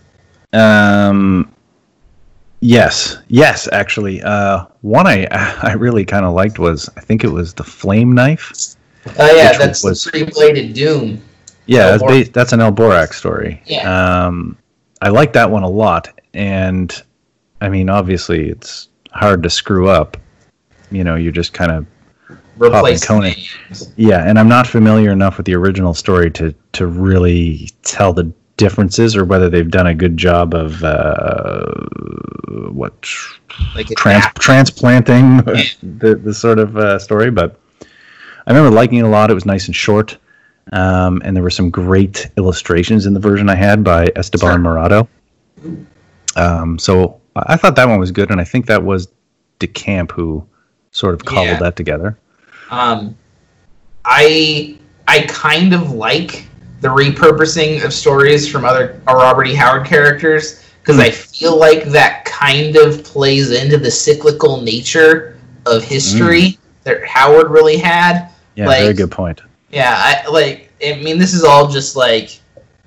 Um. 0.54 1.54
Yes, 2.64 3.18
yes. 3.28 3.68
Actually, 3.72 4.22
uh, 4.22 4.66
one 4.82 5.08
I 5.08 5.26
I 5.64 5.74
really 5.74 6.06
kind 6.06 6.26
of 6.26 6.34
liked 6.34 6.60
was 6.60 6.90
I 6.96 7.02
think 7.02 7.24
it 7.24 7.30
was 7.30 7.54
the 7.54 7.64
Flame 7.64 8.14
Knife. 8.14 8.52
Oh 9.18 9.36
yeah, 9.36 9.58
that's 9.58 9.84
was- 9.84 10.04
Three 10.04 10.24
Bladed 10.24 10.74
Doom. 10.74 11.22
Yeah, 11.68 11.98
that's, 11.98 12.30
that's 12.30 12.54
an 12.54 12.60
El 12.60 12.74
Borak 12.74 13.14
story. 13.14 13.62
Yeah. 13.66 14.26
Um, 14.26 14.58
I 15.02 15.10
like 15.10 15.32
that 15.34 15.50
one 15.50 15.64
a 15.64 15.70
lot, 15.70 16.10
and 16.34 17.02
I 17.62 17.70
mean, 17.70 17.90
obviously, 17.90 18.50
it's 18.50 18.90
hard 19.12 19.42
to 19.44 19.50
screw 19.50 19.88
up. 19.88 20.18
You 20.92 21.04
know, 21.04 21.16
you're 21.16 21.32
just 21.32 21.54
kind 21.54 21.72
of 21.72 21.86
Replace 22.62 23.06
Conan. 23.06 23.34
yeah. 23.98 24.24
And 24.28 24.38
I'm 24.40 24.48
not 24.48 24.68
familiar 24.68 25.12
enough 25.12 25.38
with 25.38 25.46
the 25.46 25.56
original 25.56 25.94
story 25.94 26.30
to 26.32 26.54
to 26.74 26.88
really 26.88 27.70
tell 27.84 28.14
the 28.14 28.32
differences 28.58 29.16
or 29.16 29.26
whether 29.26 29.50
they've 29.50 29.72
done 29.72 29.88
a 29.88 29.96
good 29.96 30.16
job 30.18 30.54
of 30.54 30.84
uh, 30.84 31.64
what 32.72 32.94
Like 33.76 33.88
trans- 33.98 34.26
transplanting 34.40 35.38
Yeah. 35.48 35.64
the 35.82 36.16
the 36.16 36.34
sort 36.34 36.60
of 36.60 36.78
uh, 36.78 37.00
story. 37.00 37.32
But 37.32 37.60
I 38.48 38.52
remember 38.52 38.70
liking 38.76 39.00
it 39.00 39.06
a 39.06 39.08
lot. 39.08 39.32
It 39.32 39.34
was 39.36 39.46
nice 39.46 39.66
and 39.68 39.76
short, 39.76 40.18
um, 40.72 41.22
and 41.26 41.36
there 41.36 41.44
were 41.44 41.50
some 41.50 41.70
great 41.70 42.30
illustrations 42.38 43.06
in 43.06 43.14
the 43.14 43.20
version 43.20 43.50
I 43.50 43.56
had 43.56 43.84
by 43.84 44.12
Esteban 44.16 44.52
Sure. 44.52 44.60
Maroto. 44.60 45.08
Um, 46.36 46.78
so 46.80 47.20
I 47.36 47.54
I 47.54 47.58
thought 47.58 47.76
that 47.76 47.88
one 47.88 48.00
was 48.00 48.12
good, 48.12 48.30
and 48.32 48.40
I 48.42 48.44
think 48.44 48.66
that 48.68 48.84
was 48.84 49.08
DeCamp 49.60 50.12
who 50.12 50.46
sort 50.92 51.14
of 51.14 51.24
cobbled 51.26 51.48
Yeah. 51.48 51.60
that 51.60 51.76
together. 51.76 52.18
Um, 52.72 53.16
I 54.06 54.78
I 55.08 55.22
kind 55.28 55.74
of 55.74 55.92
like 55.92 56.48
the 56.80 56.88
repurposing 56.88 57.84
of 57.86 57.94
stories 57.94 58.50
from 58.52 58.66
other 58.66 59.00
Robert 59.06 59.46
E. 59.48 59.54
Howard 59.54 59.86
characters 59.86 60.66
because. 60.82 61.00
I 61.00 61.12
feel 61.12 61.58
like 61.58 61.86
that 61.86 62.26
kind 62.26 62.76
of 62.76 63.04
plays 63.04 63.52
into 63.52 63.78
the 63.78 63.92
cyclical 63.92 64.62
nature 64.62 65.38
of 65.66 65.84
history 65.84 66.58
that 66.84 67.06
Howard 67.06 67.52
really 67.52 67.78
had. 67.78 68.30
Yeah, 68.56 68.68
Like- 68.68 68.82
very 68.82 68.94
good 68.94 69.12
point. 69.12 69.42
Yeah, 69.70 69.94
I 69.96 70.28
like. 70.30 70.72
I 70.86 70.96
mean, 70.96 71.18
this 71.18 71.34
is 71.34 71.44
all 71.44 71.68
just 71.68 71.96
like. 71.96 72.40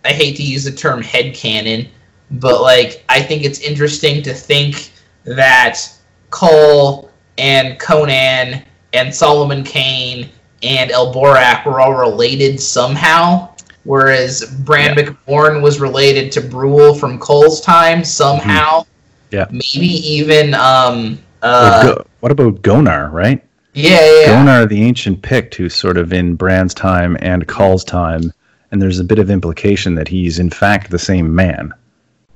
I 0.05 0.13
hate 0.13 0.37
to 0.37 0.43
use 0.43 0.65
the 0.65 0.73
term 0.73 1.01
head 1.01 1.33
headcanon, 1.33 1.89
but 2.33 2.61
like, 2.61 3.03
I 3.09 3.23
think 3.23 3.43
it's 3.43 3.61
interesting 3.61 4.23
to 4.25 4.35
think 4.35 4.91
that 5.25 5.81
Kull 6.29 7.11
and 7.39 7.79
Conan 7.79 8.63
and 8.95 9.15
Solomon 9.15 9.63
Kane 9.65 10.31
and 10.63 10.91
El 10.91 11.13
Borak 11.13 11.67
were 11.67 11.81
all 11.81 11.93
related 11.95 12.59
somehow, 12.61 13.51
whereas 13.85 14.45
Bran 14.65 14.95
Mak 14.97 15.15
Morn 15.29 15.61
was 15.61 15.79
related 15.81 16.33
to 16.33 16.41
Brule 16.41 16.95
from 16.95 17.19
Kull's 17.19 17.61
time 17.61 18.03
somehow. 18.05 18.87
Yeah. 19.31 19.47
Maybe 19.51 19.87
even 19.87 20.55
um 20.55 21.19
uh 21.43 21.83
Go- 21.95 22.07
what 22.21 22.33
about 22.33 22.63
Gonar, 22.63 23.11
right? 23.13 23.43
yeah 23.75 23.91
yeah, 23.91 24.21
yeah. 24.21 24.27
Gonar, 24.29 24.69
the 24.69 24.83
ancient 24.83 25.21
Pict, 25.23 25.55
who's 25.57 25.75
sort 25.75 25.99
of 25.99 26.13
in 26.13 26.37
Brand's 26.37 26.73
time 26.75 27.17
and 27.21 27.47
Kull's 27.49 27.85
time, 27.85 28.33
and 28.71 28.81
there's 28.81 29.01
a 29.01 29.05
bit 29.05 29.19
of 29.19 29.29
implication 29.31 29.95
that 29.97 30.07
he's 30.09 30.39
in 30.39 30.49
fact 30.51 30.91
the 30.91 30.99
same 30.99 31.35
man. 31.35 31.75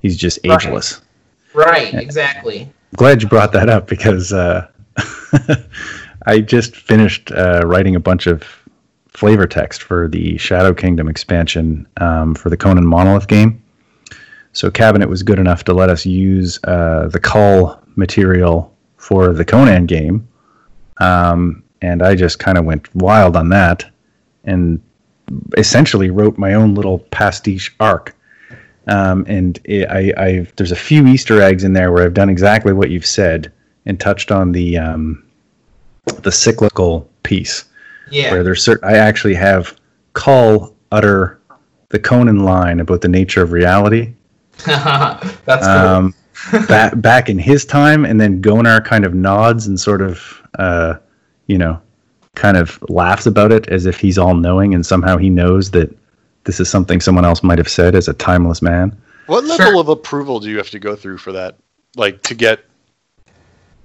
He's 0.03 0.17
just 0.17 0.39
Right. 0.45 0.61
ageless. 0.63 1.01
right 1.55 1.95
exactly 1.95 2.71
Glad 2.97 3.23
you 3.23 3.29
brought 3.29 3.53
that 3.53 3.69
up 3.69 3.87
because 3.87 4.33
uh, 4.33 4.67
I 6.27 6.41
just 6.41 6.77
finished 6.77 7.31
uh, 7.33 7.63
writing 7.65 7.95
a 7.97 8.01
bunch 8.01 8.27
of 8.27 8.45
flavor 9.09 9.47
text 9.47 9.83
for 9.83 10.09
the 10.09 10.39
Shadow 10.39 10.75
Kingdom 10.75 11.09
expansion 11.09 11.87
um, 11.99 12.35
for 12.35 12.51
the 12.51 12.57
Conan 12.57 12.87
Monolith 12.87 13.29
game. 13.29 13.63
So 14.53 14.71
Cabinet 14.71 15.09
was 15.09 15.23
good 15.23 15.39
enough 15.39 15.65
to 15.65 15.75
let 15.75 15.91
us 15.91 16.05
use 16.05 16.59
uh, 16.65 17.09
the 17.09 17.21
Kull 17.21 17.81
material 17.97 18.75
for 18.97 19.33
the 19.33 19.45
Conan 19.45 19.87
game, 19.87 20.27
um, 20.99 21.63
and 21.81 22.03
I 22.03 22.15
just 22.15 22.39
kind 22.39 22.59
of 22.59 22.65
went 22.65 22.93
wild 22.95 23.37
on 23.37 23.51
that, 23.51 23.85
and 24.45 24.81
essentially 25.57 26.11
wrote 26.11 26.39
my 26.39 26.55
own 26.55 26.75
little 26.75 27.01
pastiche 27.11 27.75
arc. 27.79 28.17
Um, 28.87 29.27
and 29.29 29.61
it, 29.65 29.89
I, 29.91 30.13
I've, 30.17 30.57
there's 30.57 30.73
a 30.73 30.77
few 30.77 31.07
Easter 31.07 31.43
eggs 31.43 31.63
in 31.63 31.75
there 31.75 31.93
where 31.93 32.05
I've 32.05 32.15
done 32.15 32.31
exactly 32.31 32.73
what 32.73 32.91
you've 32.91 33.07
said 33.07 33.53
and 33.85 34.01
touched 34.01 34.33
on 34.33 34.53
the 34.53 34.79
um, 34.79 35.28
the 36.23 36.33
cyclical 36.33 37.09
piece 37.23 37.65
Yeah. 38.11 38.33
where 38.33 38.43
there's 38.43 38.63
certain 38.63 38.89
I 38.89 38.97
actually 38.97 39.35
have 39.35 39.77
Kull 40.15 40.75
utter 40.93 41.39
the 41.91 41.99
Conan 41.99 42.41
line 42.45 42.81
about 42.81 43.01
the 43.01 43.09
nature 43.09 43.43
of 43.43 43.53
reality. 43.53 44.13
That's 44.67 45.67
cool. 45.67 45.77
Um, 45.77 46.15
back 46.69 46.93
back 47.01 47.29
in 47.29 47.39
his 47.39 47.65
time, 47.65 48.05
and 48.05 48.21
then 48.21 48.43
Gonar 48.43 48.85
kind 48.85 49.05
of 49.05 49.15
nods 49.15 49.67
and 49.67 49.79
sort 49.79 50.03
of, 50.03 50.43
uh, 50.59 50.95
you 51.47 51.59
know, 51.59 51.81
kind 52.35 52.57
of 52.57 52.79
laughs 52.89 53.27
about 53.27 53.53
it 53.53 53.69
as 53.69 53.87
if 53.87 53.99
he's 54.01 54.19
all 54.19 54.35
knowing, 54.35 54.75
and 54.75 54.85
somehow 54.85 55.17
he 55.17 55.31
knows 55.31 55.71
that 55.73 55.95
this 56.45 56.61
is 56.61 56.69
something 56.69 57.01
someone 57.01 57.25
else 57.25 57.43
might 57.43 57.59
have 57.59 57.69
said 57.69 57.95
as 57.95 58.09
a 58.09 58.13
timeless 58.15 58.63
man. 58.63 58.97
What 59.27 59.45
level 59.45 59.67
Sure. 59.73 59.81
of 59.81 59.89
approval 59.89 60.41
do 60.41 60.49
you 60.49 60.57
have 60.57 60.71
to 60.71 60.79
go 60.79 60.97
through 60.97 61.19
for 61.19 61.33
that? 61.33 61.57
Like 61.97 62.23
to 62.23 62.35
get, 62.35 62.61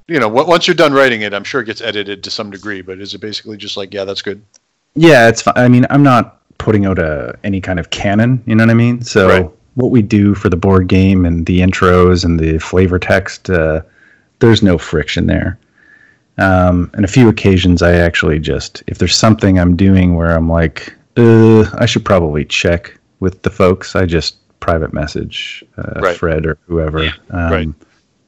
you 0.08 0.20
know, 0.20 0.28
once 0.28 0.68
you're 0.68 0.76
done 0.76 0.94
writing 0.94 1.22
it, 1.22 1.34
I'm 1.34 1.44
sure 1.44 1.62
it 1.62 1.66
gets 1.66 1.82
edited 1.82 2.24
to 2.24 2.32
some 2.32 2.52
degree, 2.52 2.82
but 2.82 3.00
is 3.00 3.14
it 3.14 3.20
basically 3.22 3.58
just 3.58 3.78
like, 3.78 3.94
yeah, 3.94 4.04
that's 4.06 4.22
good? 4.22 4.42
Yeah, 4.96 5.28
it's. 5.28 5.42
fi- 5.42 5.54
I 5.56 5.68
mean, 5.68 5.86
I'm 5.90 6.04
not 6.04 6.40
putting 6.58 6.86
out 6.86 7.00
a 7.00 7.38
any 7.44 7.60
kind 7.62 7.80
of 7.80 7.90
canon. 7.90 8.42
You 8.46 8.56
know 8.56 8.64
what 8.64 8.72
I 8.72 8.76
mean? 8.76 9.02
So 9.02 9.28
Right. 9.28 9.50
what 9.76 9.92
we 9.92 10.02
do 10.02 10.36
for 10.36 10.50
the 10.50 10.56
board 10.56 10.88
game 10.88 11.26
and 11.26 11.46
the 11.46 11.60
intros 11.62 12.24
and 12.24 12.40
the 12.40 12.60
flavor 12.60 13.00
text, 13.00 13.50
uh, 13.50 13.82
there's 14.40 14.62
no 14.62 14.78
friction 14.78 15.28
there. 15.28 15.58
Um, 16.38 16.90
and 16.96 17.06
a 17.06 17.08
few 17.08 17.28
occasions, 17.30 17.82
I 17.82 17.94
actually 17.94 18.40
just 18.40 18.84
if 18.88 18.98
there's 18.98 19.16
something 19.16 19.60
I'm 19.60 19.76
doing 19.76 20.16
where 20.16 20.32
I'm 20.36 20.50
like, 20.50 20.94
uh, 21.18 21.64
I 21.78 21.86
should 21.86 22.04
probably 22.06 22.44
check 22.46 22.98
with 23.20 23.42
the 23.44 23.50
folks. 23.50 23.96
I 23.96 24.06
just 24.06 24.38
private 24.60 24.94
message 24.94 25.64
uh, 25.78 26.00
Right. 26.02 26.18
Fred 26.18 26.46
or 26.46 26.58
whoever, 26.68 27.04
Yeah. 27.04 27.12
um, 27.32 27.52
Right. 27.52 27.70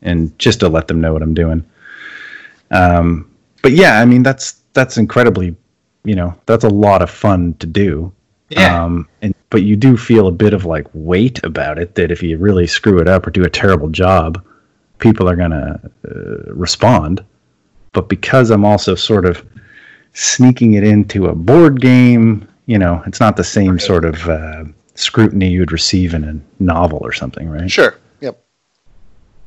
And 0.05 0.37
just 0.39 0.61
to 0.61 0.69
let 0.69 0.87
them 0.87 1.01
know 1.01 1.11
what 1.13 1.21
I'm 1.21 1.33
doing. 1.33 1.65
Um, 2.71 3.29
but 3.61 3.73
yeah, 3.73 3.99
I 3.99 4.05
mean 4.05 4.23
that's 4.23 4.61
that's 4.73 4.97
incredibly, 4.97 5.55
you 6.03 6.15
know, 6.15 6.33
that's 6.45 6.63
a 6.63 6.69
lot 6.69 7.01
of 7.01 7.09
fun 7.09 7.53
to 7.59 7.67
do. 7.67 8.11
yeah. 8.49 8.83
Um, 8.83 9.07
and 9.21 9.33
but 9.49 9.63
you 9.63 9.75
do 9.75 9.95
feel 9.97 10.27
a 10.27 10.31
bit 10.31 10.53
of 10.53 10.65
like 10.65 10.87
weight 10.93 11.43
about 11.43 11.77
it 11.79 11.95
that 11.95 12.11
if 12.11 12.21
you 12.23 12.37
really 12.37 12.67
screw 12.67 12.99
it 12.99 13.07
up 13.07 13.25
or 13.27 13.31
do 13.31 13.43
a 13.43 13.49
terrible 13.49 13.89
job, 13.89 14.43
people 14.99 15.29
are 15.29 15.35
gonna 15.35 15.79
uh, 16.07 16.53
respond. 16.53 17.23
But 17.93 18.09
because 18.09 18.51
I'm 18.51 18.65
also 18.65 18.95
sort 18.95 19.25
of 19.25 19.43
sneaking 20.13 20.73
it 20.73 20.83
into 20.83 21.27
a 21.27 21.35
board 21.35 21.79
game, 21.81 22.47
you 22.65 22.77
know, 22.77 23.01
it's 23.07 23.19
not 23.19 23.37
the 23.37 23.43
same 23.43 23.73
Right. 23.73 23.81
sort 23.81 24.05
of 24.05 24.27
uh, 24.29 24.63
scrutiny 24.95 25.49
you'd 25.49 25.71
receive 25.71 26.13
in 26.13 26.23
a 26.23 26.63
novel 26.63 26.99
or 27.01 27.13
something, 27.13 27.49
right? 27.49 27.69
Sure. 27.71 27.95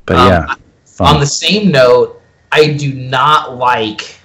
But 0.09 0.17
Um, 0.17 0.27
yeah, 0.27 0.55
fun. 0.85 1.15
On 1.15 1.19
the 1.21 1.25
same 1.25 1.71
note, 1.71 2.21
I 2.51 2.73
do 2.73 2.93
not 2.93 3.57
like 3.57 4.19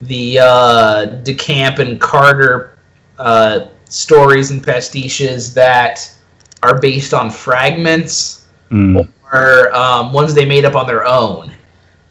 the 0.00 0.38
uh, 0.38 1.06
DeCamp 1.24 1.80
and 1.80 2.00
Carter 2.00 2.78
uh, 3.18 3.66
stories 3.86 4.52
and 4.52 4.62
pastiches 4.64 5.52
that 5.54 6.14
are 6.62 6.78
based 6.78 7.12
on 7.12 7.30
fragments 7.30 8.40
Mm, 8.70 9.08
or 9.32 9.74
um, 9.74 10.12
ones 10.12 10.32
they 10.32 10.44
made 10.44 10.64
up 10.64 10.76
on 10.76 10.86
their 10.86 11.04
own. 11.04 11.52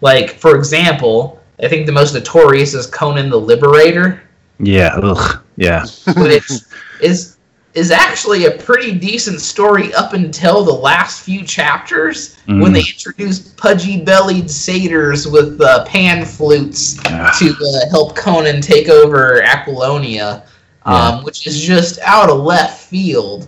Like, 0.02 0.32
for 0.32 0.56
example, 0.56 1.42
I 1.64 1.68
think 1.68 1.86
the 1.86 1.92
most 1.92 2.14
notorious 2.14 2.74
is 2.74 2.86
Conan 2.86 3.30
the 3.30 3.40
Liberator, 3.40 4.22
yeah, 4.60 4.96
ugh, 5.02 5.42
yeah. 5.56 5.86
which 6.18 6.50
is 7.02 7.38
is 7.76 7.92
actually 7.92 8.46
a 8.46 8.52
pretty 8.52 8.92
decent 8.94 9.40
story 9.40 9.94
up 9.94 10.14
until 10.14 10.64
the 10.64 10.74
last 10.74 11.22
few 11.24 11.44
chapters 11.44 12.36
when 12.48 12.60
Mm. 12.62 12.74
they 12.74 12.80
introduced 12.80 13.56
pudgy 13.58 14.02
bellied 14.02 14.50
satyrs 14.50 15.28
with 15.28 15.62
uh, 15.62 15.86
pan 15.86 16.26
flutes 16.26 16.98
Ah. 17.06 17.36
to 17.38 17.50
uh, 17.52 17.90
help 17.92 18.16
Conan 18.16 18.60
take 18.62 18.90
over 18.90 19.42
Aquilonia, 19.46 20.42
um, 20.86 20.94
Yeah. 21.18 21.24
which 21.24 21.46
is 21.46 21.62
just 21.62 22.00
out 22.00 22.30
of 22.30 22.40
left 22.40 22.82
field 22.90 23.48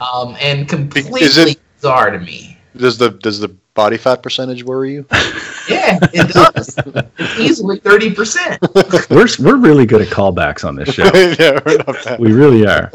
um, 0.00 0.36
and 0.40 0.68
completely 0.68 1.56
bizarre 1.80 2.10
to 2.12 2.20
me. 2.20 2.56
Does 2.76 2.96
the 2.96 3.10
does 3.10 3.40
the 3.40 3.48
body 3.74 3.96
fat 3.96 4.22
percentage 4.22 4.62
worry 4.64 4.92
you? 4.94 5.06
Yeah, 5.68 5.98
it 6.14 6.32
does. 6.32 6.78
it's 7.18 7.38
easily 7.38 7.78
thirty 7.80 8.10
percent. 8.14 8.58
We're 9.10 9.26
we're 9.38 9.56
really 9.58 9.84
good 9.84 10.00
at 10.00 10.08
callbacks 10.08 10.64
on 10.64 10.76
this 10.76 10.94
show. 10.94 11.04
yeah, 11.14 11.60
we're 11.66 11.76
not 11.76 12.04
bad. 12.04 12.18
we 12.18 12.32
really 12.32 12.66
are. 12.66 12.90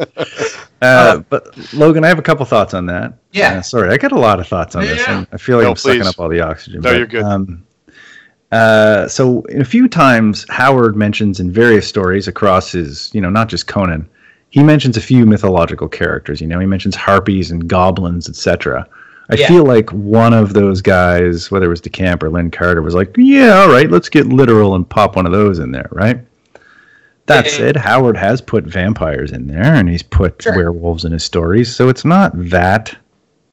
Uh, 0.84 1.19
but 1.29 1.73
Logan, 1.73 2.03
I 2.03 2.07
have 2.07 2.19
a 2.19 2.23
couple 2.23 2.45
thoughts 2.45 2.73
on 2.73 2.86
that. 2.88 3.13
Yeah. 3.31 3.55
Uh, 3.59 3.61
sorry, 3.61 3.89
I 3.91 3.97
got 3.97 4.11
a 4.11 4.19
lot 4.19 4.39
of 4.39 4.47
thoughts 4.47 4.75
on 4.75 4.84
Yeah, 4.84 4.89
this. 4.89 4.99
yeah. 5.07 5.17
and 5.19 5.27
I 5.31 5.38
feel 5.38 5.57
like 5.57 5.63
No, 5.65 5.71
I'm 5.71 5.75
sucking 5.77 6.05
up 6.07 6.19
all 6.19 6.29
the 6.29 6.41
oxygen. 6.41 6.81
No, 6.81 6.89
but, 6.91 6.97
you're 6.97 7.07
good. 7.07 7.23
Um, 7.23 7.63
uh, 8.51 9.07
so, 9.07 9.41
in 9.43 9.61
a 9.61 9.65
few 9.65 9.88
times, 9.88 10.45
Howard 10.49 10.95
mentions 10.95 11.39
in 11.39 11.51
various 11.51 11.88
stories 11.88 12.27
across 12.27 12.71
his, 12.71 13.09
you 13.13 13.21
know, 13.21 13.29
not 13.29 13.49
just 13.49 13.65
Conan, 13.67 14.07
he 14.49 14.61
mentions 14.61 14.95
a 14.97 15.01
few 15.01 15.25
mythological 15.25 15.88
characters. 15.88 16.39
You 16.39 16.47
know, 16.47 16.59
he 16.59 16.67
mentions 16.67 16.95
harpies 16.95 17.49
and 17.49 17.67
goblins, 17.67 18.29
etc. 18.29 18.88
I 19.31 19.36
Yeah. 19.36 19.47
feel 19.47 19.63
like 19.65 19.89
one 19.91 20.34
of 20.34 20.53
those 20.53 20.81
guys, 20.81 21.49
whether 21.49 21.65
it 21.65 21.69
was 21.69 21.81
DeCamp 21.81 22.21
or 22.21 22.29
Lin 22.29 22.51
Carter, 22.51 22.81
was 22.84 22.93
like, 22.93 23.15
"Yeah, 23.17 23.61
all 23.61 23.69
right, 23.71 23.89
let's 23.89 24.09
get 24.09 24.27
literal 24.27 24.75
and 24.75 24.88
pop 24.88 25.15
one 25.15 25.25
of 25.25 25.31
those 25.31 25.57
in 25.57 25.71
there, 25.71 25.88
right?" 25.91 26.19
That 27.28 27.45
Yeah. 27.45 27.51
said, 27.51 27.78
Howard 27.78 28.17
has 28.17 28.41
put 28.41 28.65
vampires 28.65 29.32
in 29.32 29.47
there, 29.47 29.63
and 29.74 29.88
he's 29.89 30.03
put 30.03 30.41
Sure. 30.41 30.55
werewolves 30.55 31.05
in 31.05 31.13
his 31.13 31.24
stories, 31.24 31.74
so 31.74 31.88
it's 31.89 32.03
not 32.03 32.32
that. 32.49 32.95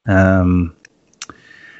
Um, 0.07 0.73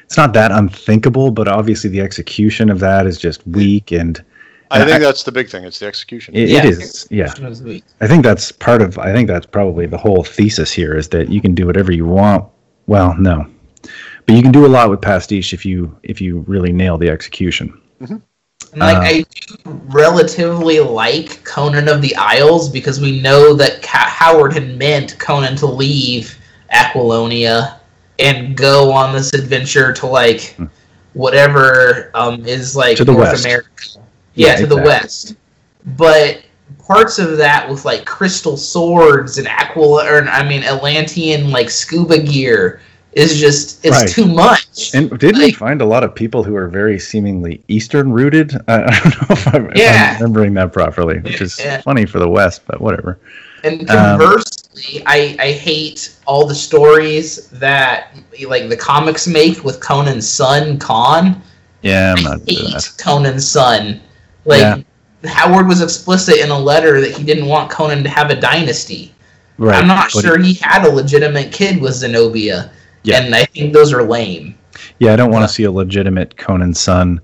it's 0.04 0.16
not 0.16 0.32
that 0.34 0.52
unthinkable, 0.52 1.30
but 1.30 1.48
obviously 1.48 1.90
the 1.90 2.00
execution 2.00 2.70
of 2.70 2.80
that 2.80 3.06
is 3.06 3.18
just 3.18 3.46
weak, 3.46 3.92
and 3.92 4.22
I 4.70 4.80
and 4.80 4.88
think 4.88 5.02
that's 5.02 5.24
the 5.24 5.32
big 5.32 5.50
thing. 5.50 5.64
It's 5.64 5.80
the 5.80 5.86
execution. 5.86 6.34
it, 6.34 6.48
Yeah. 6.48 6.58
it 6.60 6.64
is. 6.64 7.06
Yeah, 7.10 7.32
Yeah. 7.38 7.78
I 8.00 8.06
think 8.06 8.22
that's 8.24 8.52
part 8.52 8.80
of. 8.80 8.98
I 8.98 9.12
think 9.12 9.28
that's 9.28 9.44
probably 9.44 9.84
the 9.84 9.98
whole 9.98 10.24
thesis 10.24 10.72
here 10.72 10.94
is 10.96 11.08
that 11.08 11.28
you 11.30 11.42
can 11.42 11.54
do 11.54 11.66
whatever 11.66 11.92
you 11.92 12.06
want. 12.06 12.46
Well, 12.86 13.14
no, 13.18 13.46
but 14.26 14.34
you 14.34 14.40
can 14.42 14.50
do 14.52 14.64
a 14.64 14.68
lot 14.68 14.88
with 14.88 15.02
pastiche 15.02 15.52
if 15.52 15.66
you 15.66 15.94
if 16.04 16.22
you 16.22 16.38
really 16.48 16.72
nail 16.72 16.96
the 16.96 17.10
execution. 17.10 17.74
And 18.72 18.80
like 18.80 18.96
Uh, 18.96 19.00
I 19.00 19.24
do 19.46 19.80
relatively 19.86 20.80
like 20.80 21.44
Conan 21.44 21.88
of 21.88 22.00
the 22.00 22.14
Isles 22.16 22.68
because 22.68 23.00
we 23.00 23.20
know 23.20 23.54
that 23.54 23.82
Ca- 23.82 24.08
Howard 24.08 24.54
had 24.54 24.78
meant 24.78 25.18
Conan 25.18 25.56
to 25.56 25.66
leave 25.66 26.38
Aquilonia 26.72 27.78
and 28.18 28.56
go 28.56 28.92
on 28.92 29.14
this 29.14 29.34
adventure 29.34 29.92
to 29.92 30.06
like 30.06 30.56
whatever 31.12 32.10
um, 32.14 32.44
is 32.46 32.74
like 32.74 32.96
To 32.96 33.04
the 33.04 33.12
North 33.12 33.28
west. 33.28 33.44
America. 33.44 33.68
Yeah, 34.34 34.48
Yeah, 34.48 34.56
to 34.56 34.66
the 34.66 34.76
west. 34.76 35.36
But 35.96 36.42
parts 36.78 37.18
of 37.18 37.36
that 37.36 37.68
with 37.68 37.84
like 37.84 38.04
crystal 38.06 38.56
swords 38.56 39.38
and 39.38 39.46
aquila 39.46 40.06
or 40.10 40.26
I 40.28 40.46
mean 40.48 40.62
Atlantean 40.64 41.50
like 41.50 41.70
scuba 41.70 42.18
gear 42.18 42.80
is 43.12 43.38
just 43.38 43.84
it's 43.84 43.96
Right. 43.96 44.08
too 44.08 44.26
much. 44.26 44.94
And 44.94 45.10
didn't 45.18 45.40
we 45.40 45.52
find 45.52 45.82
a 45.82 45.84
lot 45.84 46.02
of 46.04 46.14
people 46.14 46.42
who 46.42 46.56
are 46.56 46.68
very 46.68 46.98
seemingly 46.98 47.62
Eastern 47.68 48.10
rooted? 48.12 48.54
I, 48.68 48.74
I 48.84 49.00
don't 49.00 49.04
know 49.20 49.26
if 49.30 49.54
I'm, 49.54 49.70
if 49.72 49.76
I'm 49.76 50.14
remembering 50.14 50.54
that 50.54 50.72
properly, 50.72 51.18
which 51.20 51.40
is 51.40 51.58
Yeah. 51.58 51.80
funny 51.82 52.06
for 52.06 52.18
the 52.18 52.28
West, 52.28 52.62
but 52.66 52.80
whatever. 52.80 53.18
And 53.64 53.88
Um, 53.90 54.18
conversely, 54.18 55.02
I, 55.06 55.36
I 55.38 55.52
hate 55.52 56.14
all 56.26 56.46
the 56.46 56.54
stories 56.54 57.48
that 57.50 58.16
like 58.46 58.68
the 58.68 58.76
comics 58.76 59.26
make 59.28 59.62
with 59.62 59.80
Conan's 59.80 60.28
son, 60.28 60.78
Conn. 60.78 61.40
Yeah, 61.82 62.14
I'm 62.16 62.24
not 62.24 62.40
into 62.40 62.54
hate. 62.54 62.92
Conan's 62.98 63.46
son. 63.46 64.00
Like 64.44 64.60
Yeah. 64.60 64.78
Howard 65.30 65.68
was 65.68 65.82
explicit 65.82 66.38
in 66.38 66.50
a 66.50 66.58
letter 66.58 67.00
that 67.00 67.12
he 67.12 67.22
didn't 67.22 67.46
want 67.46 67.70
Conan 67.70 68.02
to 68.02 68.08
have 68.08 68.30
a 68.30 68.34
dynasty. 68.40 69.14
Right. 69.58 69.76
I'm 69.76 69.86
not 69.86 70.10
sure 70.10 70.38
he 70.38 70.54
had 70.54 70.84
a 70.84 70.90
legitimate 70.90 71.52
kid 71.52 71.80
with 71.80 71.92
Zenobia. 71.94 72.72
Yeah. 73.04 73.20
And 73.22 73.34
I 73.34 73.44
think 73.44 73.72
those 73.72 73.92
are 73.92 74.02
lame. 74.02 74.56
Yeah, 74.98 75.12
I 75.12 75.16
don't 75.16 75.30
want 75.32 75.44
to 75.44 75.52
see 75.52 75.64
a 75.64 75.70
legitimate 75.72 76.36
Conan 76.36 76.74
son. 76.74 77.20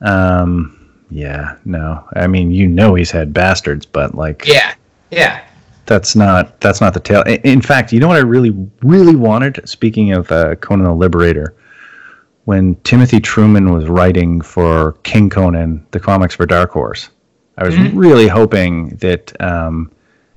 Um, 0.00 0.78
yeah, 1.10 1.56
no. 1.64 2.04
I 2.16 2.26
mean, 2.26 2.50
you 2.50 2.66
know 2.66 2.94
he's 2.94 3.10
had 3.10 3.32
bastards, 3.32 3.86
but 3.86 4.14
like 4.14 4.46
Yeah. 4.46 4.74
Yeah. 5.10 5.42
that's 5.86 6.16
not 6.16 6.60
that's 6.60 6.80
not 6.80 6.94
the 6.94 7.00
tale. 7.00 7.22
In 7.22 7.60
fact, 7.60 7.92
you 7.92 8.00
know 8.00 8.08
what 8.08 8.16
I 8.16 8.20
really 8.20 8.56
really 8.82 9.14
wanted. 9.16 9.68
Speaking 9.68 10.12
of 10.12 10.30
uh, 10.32 10.54
Conan 10.56 10.86
the 10.86 10.94
Liberator, 10.94 11.54
when 12.44 12.74
Timothy 12.76 13.20
Truman 13.20 13.72
was 13.72 13.86
writing 13.88 14.40
for 14.40 14.92
King 15.02 15.28
Conan, 15.30 15.86
the 15.90 16.00
comics 16.00 16.34
for 16.34 16.46
Dark 16.46 16.70
Horse. 16.70 17.10
I 17.58 17.64
was 17.64 17.74
Mhm. 17.74 17.90
really 17.94 18.26
hoping 18.28 18.96
that 19.00 19.38
um, 19.40 19.90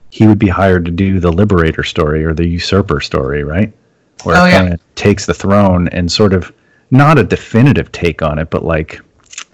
he 0.10 0.28
would 0.28 0.38
be 0.40 0.50
hired 0.50 0.84
to 0.86 0.92
do 0.92 1.20
the 1.22 1.32
Liberator 1.32 1.84
story 1.84 2.26
or 2.26 2.34
the 2.34 2.46
Usurper 2.46 3.00
story, 3.00 3.44
right? 3.44 3.72
Where 4.24 4.38
Oh, 4.38 4.46
yeah. 4.46 4.60
Conan 4.60 4.80
takes 4.96 5.26
the 5.26 5.34
throne 5.34 5.88
and 5.90 6.12
sort 6.12 6.34
of 6.34 6.52
not 6.92 7.18
a 7.18 7.24
definitive 7.24 7.92
take 7.92 8.22
on 8.22 8.40
it, 8.40 8.50
but 8.50 8.64
like 8.64 9.02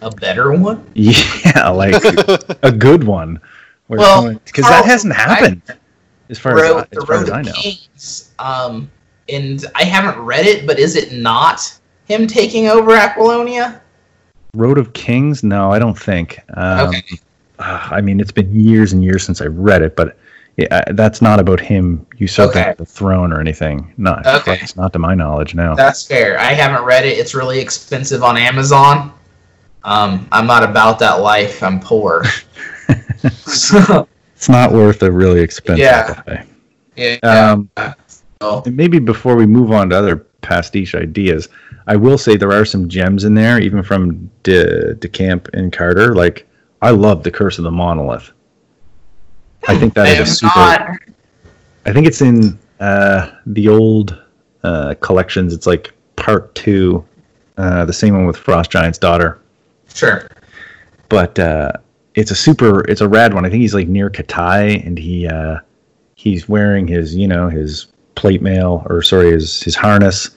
A 0.01 0.11
better 0.11 0.51
one? 0.53 0.85
yeah, 0.93 1.69
like 1.69 1.95
a 2.63 2.71
good 2.71 3.03
one. 3.03 3.39
Well, 3.87 4.33
because 4.45 4.65
that 4.65 4.85
hasn't 4.85 5.13
happened 5.13 5.61
as 6.29 6.39
far 6.39 6.57
as, 6.57 6.63
I, 6.63 6.73
Road, 6.73 6.87
the 6.91 6.97
as, 7.01 7.05
far 7.05 7.15
Road 7.17 7.23
as 7.25 7.29
I 7.31 7.39
of 7.41 7.45
know. 7.47 7.51
Kings. 7.53 8.31
Um, 8.39 8.89
and 9.27 9.65
I 9.75 9.83
haven't 9.83 10.21
read 10.23 10.45
it, 10.45 10.65
but 10.65 10.79
is 10.79 10.95
it 10.95 11.11
not 11.11 11.77
him 12.05 12.25
taking 12.27 12.67
over 12.67 12.91
Aquilonia? 12.91 13.81
Road 14.53 14.77
of 14.77 14.93
Kings? 14.93 15.43
No, 15.43 15.71
I 15.71 15.79
don't 15.79 15.97
think. 15.97 16.39
Um, 16.55 16.89
Okay. 16.89 17.03
uh, 17.59 17.87
I 17.91 17.99
mean, 18.01 18.19
it's 18.21 18.31
been 18.31 18.53
years 18.57 18.93
and 18.93 19.03
years 19.03 19.23
since 19.25 19.41
I 19.41 19.45
read 19.45 19.81
it, 19.81 19.95
but 19.95 20.17
yeah, 20.57 20.67
uh, 20.71 20.93
that's 20.93 21.21
not 21.21 21.39
about 21.39 21.59
him 21.59 22.05
usurping 22.17 22.61
Okay. 22.61 22.73
the 22.77 22.85
throne 22.85 23.31
or 23.31 23.39
anything. 23.39 23.93
Not, 23.97 24.25
Okay. 24.27 24.59
it's 24.61 24.75
not 24.75 24.93
to 24.93 24.99
my 24.99 25.15
knowledge. 25.15 25.55
No. 25.55 25.75
That's 25.75 26.05
fair. 26.05 26.39
I 26.39 26.53
haven't 26.53 26.83
read 26.83 27.05
it. 27.05 27.17
It's 27.17 27.33
really 27.33 27.59
expensive 27.59 28.23
on 28.23 28.37
Amazon. 28.37 29.13
Um, 29.83 30.27
I'm 30.31 30.45
not 30.45 30.63
about 30.63 30.99
that 30.99 31.21
life. 31.21 31.63
I'm 31.63 31.79
poor. 31.79 32.23
so, 33.29 34.07
It's 34.35 34.49
not 34.49 34.71
worth 34.71 35.01
a 35.03 35.11
really 35.11 35.39
expensive. 35.41 35.79
Yeah. 35.79 36.43
yeah. 36.95 37.17
Um, 37.23 37.69
so- 38.39 38.63
maybe 38.65 38.99
before 38.99 39.35
we 39.35 39.45
move 39.45 39.71
on 39.71 39.89
to 39.91 39.97
other 39.97 40.17
pastiche 40.41 40.95
ideas, 40.95 41.47
I 41.87 41.95
will 41.95 42.17
say 42.17 42.35
there 42.37 42.51
are 42.51 42.65
some 42.65 42.89
gems 42.89 43.23
in 43.23 43.35
there, 43.35 43.59
even 43.59 43.83
from 43.83 44.29
De, 44.43 44.95
DeCamp 44.95 45.49
and 45.53 45.71
Carter. 45.71 46.15
Like, 46.15 46.47
I 46.81 46.89
love 46.91 47.21
the 47.23 47.31
Curse 47.31 47.57
of 47.59 47.63
the 47.63 47.71
Monolith. 47.71 48.31
I 49.67 49.77
think 49.77 49.93
that 49.95 50.07
I 50.07 50.21
is 50.21 50.29
a 50.29 50.35
super. 50.35 50.51
not. 50.55 50.89
I 51.85 51.93
think 51.93 52.07
it's 52.07 52.21
in 52.21 52.57
uh, 52.79 53.31
the 53.45 53.67
old 53.67 54.19
uh, 54.63 54.95
collections. 55.01 55.53
It's 55.53 55.67
like 55.67 55.93
part 56.15 56.53
two, 56.55 57.05
uh, 57.57 57.85
the 57.85 57.93
same 57.93 58.13
one 58.13 58.25
with 58.25 58.37
Frost 58.37 58.71
Giant's 58.71 58.97
daughter. 58.97 59.39
Sure. 59.93 60.27
But 61.09 61.37
uh, 61.39 61.73
it's 62.15 62.31
a 62.31 62.35
super, 62.35 62.81
it's 62.89 63.01
a 63.01 63.07
rad 63.09 63.33
one. 63.33 63.45
I 63.45 63.49
think 63.49 63.61
he's 63.61 63.73
like 63.73 63.87
near 63.87 64.09
Khitai, 64.09 64.85
and 64.85 64.97
he 64.97 65.27
uh, 65.27 65.57
he's 66.15 66.47
wearing 66.47 66.87
his, 66.87 67.15
you 67.15 67.27
know, 67.27 67.49
his 67.49 67.87
plate 68.15 68.41
mail 68.41 68.85
or 68.89 69.01
sorry, 69.01 69.31
his 69.31 69.61
his 69.61 69.75
harness, 69.75 70.29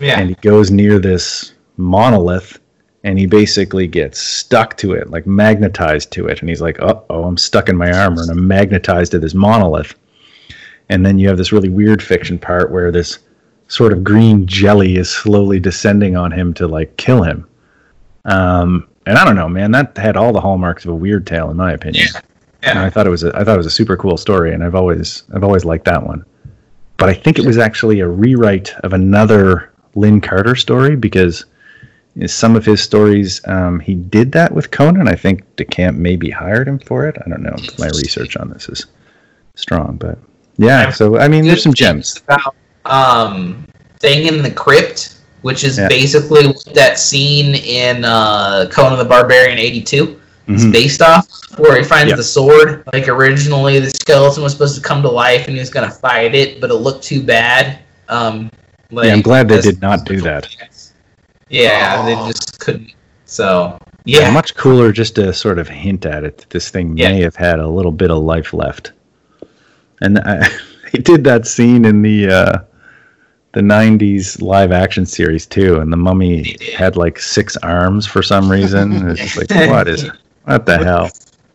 Yeah. 0.00 0.18
and 0.18 0.28
he 0.30 0.34
goes 0.36 0.70
near 0.70 0.98
this 0.98 1.54
monolith, 1.76 2.58
and 3.06 3.20
he 3.20 3.26
basically 3.26 3.86
gets 3.86 4.18
stuck 4.18 4.76
to 4.78 4.92
it, 4.92 5.10
like 5.10 5.28
magnetized 5.28 6.10
to 6.10 6.26
it, 6.26 6.40
and 6.40 6.48
he's 6.48 6.60
like, 6.60 6.80
"Uh 6.80 6.98
oh, 7.08 7.22
I'm 7.22 7.36
stuck 7.36 7.68
in 7.68 7.76
my 7.76 7.92
armor, 7.92 8.20
and 8.20 8.30
I'm 8.32 8.48
magnetized 8.48 9.12
to 9.12 9.20
this 9.20 9.32
monolith." 9.32 9.94
And 10.88 11.06
then 11.06 11.16
you 11.16 11.28
have 11.28 11.36
this 11.38 11.52
really 11.52 11.68
weird 11.68 12.02
fiction 12.02 12.36
part 12.36 12.72
where 12.72 12.90
this 12.90 13.20
sort 13.68 13.92
of 13.92 14.02
green 14.02 14.44
jelly 14.44 14.96
is 14.96 15.08
slowly 15.08 15.60
descending 15.60 16.16
on 16.16 16.32
him 16.32 16.52
to 16.54 16.66
like 16.66 16.96
kill 16.96 17.22
him. 17.22 17.46
Um, 18.24 18.88
and 19.06 19.16
I 19.16 19.24
don't 19.24 19.36
know, 19.36 19.48
man, 19.48 19.70
that 19.70 19.96
had 19.96 20.16
all 20.16 20.32
the 20.32 20.40
hallmarks 20.40 20.84
of 20.84 20.90
a 20.90 20.94
weird 20.94 21.28
tale, 21.28 21.48
in 21.48 21.56
my 21.56 21.72
opinion. 21.72 22.08
Yeah. 22.12 22.70
And 22.70 22.78
I 22.80 22.90
thought 22.90 23.06
it 23.06 23.10
was 23.10 23.22
a, 23.22 23.30
I 23.36 23.44
thought 23.44 23.54
it 23.54 23.58
was 23.58 23.66
a 23.66 23.78
super 23.80 23.96
cool 23.96 24.16
story, 24.16 24.52
and 24.52 24.64
I've 24.64 24.74
always 24.74 25.22
I've 25.32 25.44
always 25.44 25.64
liked 25.64 25.84
that 25.84 26.04
one. 26.04 26.24
But 26.96 27.08
I 27.08 27.14
think 27.14 27.38
it 27.38 27.46
was 27.46 27.58
actually 27.58 28.00
a 28.00 28.08
rewrite 28.08 28.74
of 28.80 28.92
another 28.92 29.72
Lin 29.94 30.20
Carter 30.20 30.56
story 30.56 30.96
because 30.96 31.44
some 32.26 32.56
of 32.56 32.64
his 32.64 32.80
stories 32.82 33.46
um, 33.46 33.78
he 33.80 33.94
did 33.94 34.32
that 34.32 34.52
with 34.52 34.70
Conan. 34.70 35.08
I 35.08 35.14
think 35.14 35.44
DeCamp 35.56 35.96
maybe 35.96 36.30
hired 36.30 36.66
him 36.66 36.78
for 36.78 37.06
it. 37.06 37.16
I 37.24 37.28
don't 37.28 37.42
know. 37.42 37.54
if 37.58 37.78
My 37.78 37.88
research 37.88 38.36
on 38.36 38.48
this 38.50 38.68
is 38.68 38.86
strong, 39.54 39.96
but 39.96 40.18
yeah. 40.56 40.90
So 40.90 41.18
I 41.18 41.28
mean, 41.28 41.44
there's 41.44 41.62
some 41.62 41.74
gems. 41.74 42.22
About 42.26 42.54
um, 42.86 43.66
thing 44.00 44.26
in 44.26 44.42
the 44.42 44.50
crypt, 44.50 45.16
which 45.42 45.64
is 45.64 45.76
Yeah. 45.78 45.88
basically 45.88 46.54
that 46.74 46.98
scene 46.98 47.54
in 47.56 48.04
uh, 48.04 48.68
Conan 48.72 48.98
the 48.98 49.04
Barbarian 49.04 49.58
'82 49.58 50.18
is 50.48 50.64
Mhm. 50.64 50.72
based 50.72 51.02
off, 51.02 51.26
where 51.58 51.76
he 51.76 51.84
finds 51.84 52.10
Yeah. 52.10 52.16
the 52.16 52.24
sword. 52.24 52.84
Like 52.92 53.08
originally, 53.08 53.78
the 53.80 53.90
skeleton 53.90 54.42
was 54.42 54.52
supposed 54.52 54.76
to 54.76 54.80
come 54.80 55.02
to 55.02 55.10
life, 55.10 55.46
and 55.48 55.54
he 55.54 55.60
was 55.60 55.70
gonna 55.70 55.90
fight 55.90 56.34
it, 56.34 56.60
but 56.60 56.70
it 56.70 56.74
looked 56.74 57.04
too 57.04 57.22
bad. 57.22 57.80
Um, 58.08 58.50
like, 58.92 59.08
Yeah, 59.08 59.14
I'm 59.14 59.22
glad 59.22 59.48
they 59.48 59.60
did 59.60 59.82
not 59.82 60.04
do 60.06 60.20
that. 60.22 60.46
Yeah, 61.48 62.04
they 62.04 62.14
just 62.14 62.58
couldn't. 62.60 62.92
So 63.24 63.78
Yeah, 64.04 64.20
yeah, 64.20 64.30
much 64.32 64.54
cooler 64.54 64.92
just 64.92 65.14
to 65.16 65.32
sort 65.32 65.58
of 65.58 65.68
hint 65.68 66.06
at 66.06 66.24
it 66.24 66.38
that 66.38 66.50
this 66.50 66.70
thing 66.70 66.96
Yeah. 66.96 67.08
may 67.08 67.20
have 67.22 67.36
had 67.36 67.58
a 67.60 67.66
little 67.68 67.92
bit 67.92 68.10
of 68.10 68.22
life 68.22 68.52
left. 68.52 68.92
And 70.00 70.18
I, 70.18 70.48
they 70.92 70.98
did 71.00 71.24
that 71.24 71.46
scene 71.46 71.84
in 71.84 72.02
the 72.02 72.28
uh, 72.28 72.58
the 73.52 73.60
'90s 73.62 74.42
live 74.42 74.70
action 74.72 75.06
series 75.06 75.46
too, 75.46 75.80
and 75.80 75.90
the 75.92 75.96
mummy 75.96 76.56
had 76.76 76.96
like 76.96 77.18
six 77.18 77.56
arms 77.58 78.06
for 78.06 78.22
some 78.22 78.50
reason. 78.50 78.92
It's 79.10 79.20
just 79.20 79.36
like 79.36 79.70
what 79.70 79.88
is 79.88 80.10
what 80.44 80.66
the 80.66 80.78
hell? 80.78 81.10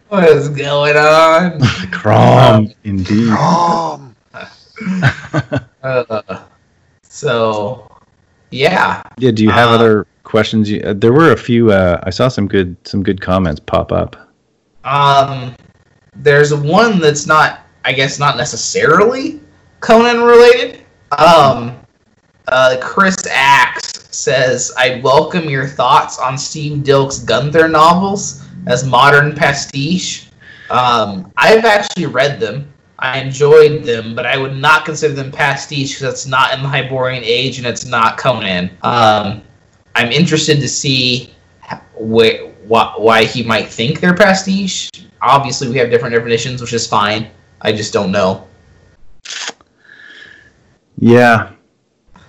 what 0.10 0.24
is 0.28 0.50
going 0.50 0.98
on? 0.98 1.60
Crom, 1.92 2.72
indeed. 2.84 3.30
Um, 3.30 4.16
Uh, 5.84 6.44
so 7.04 7.91
yeah, 8.52 9.02
Yeah. 9.18 9.32
Do 9.32 9.44
you 9.44 9.50
have 9.50 9.70
Uh, 9.70 9.76
other 9.76 10.08
questions? 10.24 10.70
You, 10.70 10.82
uh, 10.82 10.94
there 10.94 11.14
were 11.14 11.32
a 11.32 11.38
few. 11.38 11.72
Uh, 11.72 12.00
I 12.04 12.10
saw 12.10 12.28
some 12.28 12.48
good 12.48 12.76
some 12.86 13.02
good 13.04 13.22
comments 13.22 13.60
pop 13.60 13.92
up. 13.92 14.16
Um, 14.84 15.56
there's 16.16 16.54
one 16.54 17.00
that's 17.00 17.26
not, 17.26 17.62
I 17.86 17.94
guess, 17.94 18.20
not 18.20 18.38
necessarily 18.38 19.40
Conan 19.80 20.22
related. 20.22 20.80
Um, 21.18 21.78
uh, 22.48 22.78
Chris 22.82 23.16
Axe 23.32 24.08
says, 24.12 24.72
"I 24.78 25.00
welcome 25.04 25.50
your 25.50 25.68
thoughts 25.68 26.20
on 26.20 26.38
Steve 26.38 26.84
Dilk's 26.84 27.20
Gunther 27.20 27.68
novels 27.70 28.44
as 28.68 28.84
modern 28.86 29.34
pastiche. 29.36 30.30
Um, 30.70 31.32
I've 31.38 31.66
actually 31.66 32.06
read 32.06 32.40
them. 32.40 32.71
I 33.02 33.20
enjoyed 33.20 33.84
them, 33.84 34.14
but 34.16 34.28
I 34.28 34.38
would 34.38 34.56
not 34.56 34.86
consider 34.86 35.16
them 35.16 35.32
pastiche 35.32 35.96
because 35.96 36.14
it's 36.14 36.28
not 36.28 36.54
in 36.54 36.62
the 36.62 36.70
Hyborian 36.70 37.24
Age 37.24 37.58
and 37.58 37.66
it's 37.66 37.84
not 37.86 38.18
Conan. 38.18 38.70
Um, 38.84 39.42
I'm 39.96 40.12
interested 40.12 40.60
to 40.60 40.68
see 40.68 41.34
wh- 41.96 42.48
wh- 42.68 43.00
why 43.00 43.26
he 43.26 43.42
might 43.42 43.68
think 43.68 44.00
they're 44.00 44.14
pastiche. 44.14 44.90
Obviously, 45.22 45.68
we 45.68 45.78
have 45.78 45.90
different 45.90 46.14
definitions, 46.14 46.62
which 46.62 46.74
is 46.74 46.86
fine. 46.86 47.30
I 47.62 47.72
just 47.72 47.92
don't 47.92 48.12
know. 48.12 48.48
Yeah. 51.00 51.52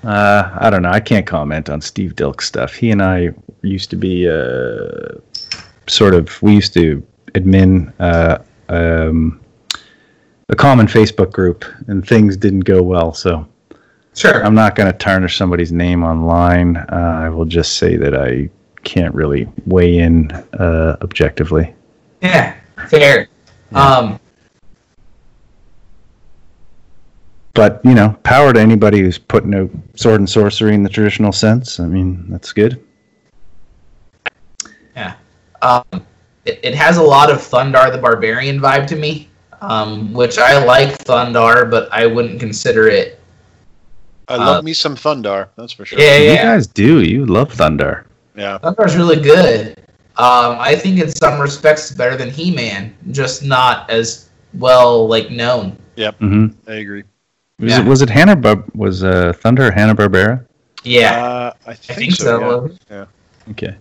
Uh, 0.02 0.56
I 0.58 0.70
don't 0.70 0.82
know. 0.82 0.90
I 0.90 1.00
can't 1.00 1.26
comment 1.26 1.68
on 1.68 1.80
Steve 1.80 2.16
Dilk's 2.16 2.46
stuff. 2.46 2.74
He 2.74 2.90
and 2.90 3.02
I 3.02 3.30
used 3.60 3.90
to 3.90 3.96
be 3.96 4.28
uh, 4.28 5.18
sort 5.86 6.14
of. 6.14 6.40
We 6.42 6.54
used 6.54 6.72
to 6.74 7.06
admin 7.34 7.92
uh, 8.00 8.38
um, 8.68 9.41
a 10.52 10.56
common 10.56 10.86
Facebook 10.86 11.32
group, 11.32 11.64
and 11.88 12.06
things 12.06 12.36
didn't 12.36 12.60
go 12.60 12.82
well. 12.82 13.12
So 13.12 13.48
Sure. 14.14 14.44
I'm 14.44 14.54
not 14.54 14.74
going 14.74 14.92
to 14.92 14.96
tarnish 14.96 15.38
somebody's 15.38 15.72
name 15.72 16.04
online. 16.04 16.76
Uh, 16.76 17.20
I 17.22 17.28
will 17.30 17.46
just 17.46 17.78
say 17.78 17.96
that 17.96 18.14
I 18.14 18.50
can't 18.84 19.14
really 19.14 19.48
weigh 19.64 19.98
in 19.98 20.30
uh, 20.58 20.96
objectively. 21.02 21.74
yeah. 22.20 22.56
Fair. 22.88 23.28
Um. 23.72 24.18
But 27.54 27.80
you 27.84 27.94
know, 27.94 28.18
power 28.22 28.52
to 28.52 28.60
anybody 28.60 29.00
who's 29.00 29.18
putting 29.18 29.54
out 29.54 29.70
sword 29.94 30.20
and 30.20 30.28
sorcery 30.28 30.74
in 30.74 30.82
the 30.82 30.88
traditional 30.88 31.32
sense. 31.32 31.80
I 31.80 31.86
mean, 31.86 32.26
that's 32.28 32.52
good. 32.52 32.82
Yeah. 34.96 35.14
Um. 35.62 35.84
It, 36.44 36.60
it 36.62 36.74
has 36.74 36.96
a 36.96 37.02
lot 37.02 37.30
of 37.30 37.38
Thundarr 37.38 37.92
the 37.92 37.98
Barbarian 37.98 38.58
vibe 38.58 38.86
to 38.88 38.96
me, 38.96 39.30
um, 39.62 40.12
which 40.12 40.38
I 40.38 40.62
like 40.64 40.98
Thundarr, 41.04 41.70
but 41.70 41.88
I 41.92 42.06
wouldn't 42.06 42.40
consider 42.40 42.88
it. 42.88 43.18
I 44.28 44.36
love 44.36 44.58
Uh, 44.58 44.62
me 44.62 44.72
some 44.72 44.96
Thundarr, 44.96 45.48
that's 45.56 45.72
for 45.72 45.84
sure. 45.84 45.98
Yeah, 45.98 46.16
yeah. 46.16 46.30
You 46.32 46.36
guys 46.38 46.66
do. 46.66 47.02
You 47.02 47.26
love 47.26 47.52
Thundarr. 47.52 48.04
Yeah. 48.36 48.58
Thundarr's 48.58 48.96
really 48.96 49.20
good. 49.20 49.78
Um, 50.16 50.56
I 50.60 50.74
think 50.76 51.00
in 51.00 51.08
some 51.10 51.40
respects 51.40 51.90
better 51.90 52.16
than 52.16 52.30
He-Man, 52.30 52.94
just 53.10 53.42
not 53.42 53.88
as 53.90 54.28
well 54.54 55.08
like 55.08 55.30
known. 55.30 55.76
hmm 56.18 56.46
I 56.68 56.74
agree. 56.74 57.04
Was, 57.58 57.70
Yeah. 57.70 57.80
it, 57.80 57.86
was 57.86 58.02
it 58.02 58.10
Hanna? 58.10 58.36
Bar- 58.36 58.64
was 58.74 59.04
uh, 59.04 59.32
Thundarr 59.40 59.72
Hanna 59.72 59.94
Barbera? 59.94 60.44
Yeah, 60.84 61.22
Uh, 61.24 61.52
I 61.66 61.70
I 61.70 61.74
think, 61.74 61.98
think 61.98 62.12
so. 62.16 62.38
so. 62.38 62.76
Yeah. 62.90 63.50
Okay, 63.50 63.74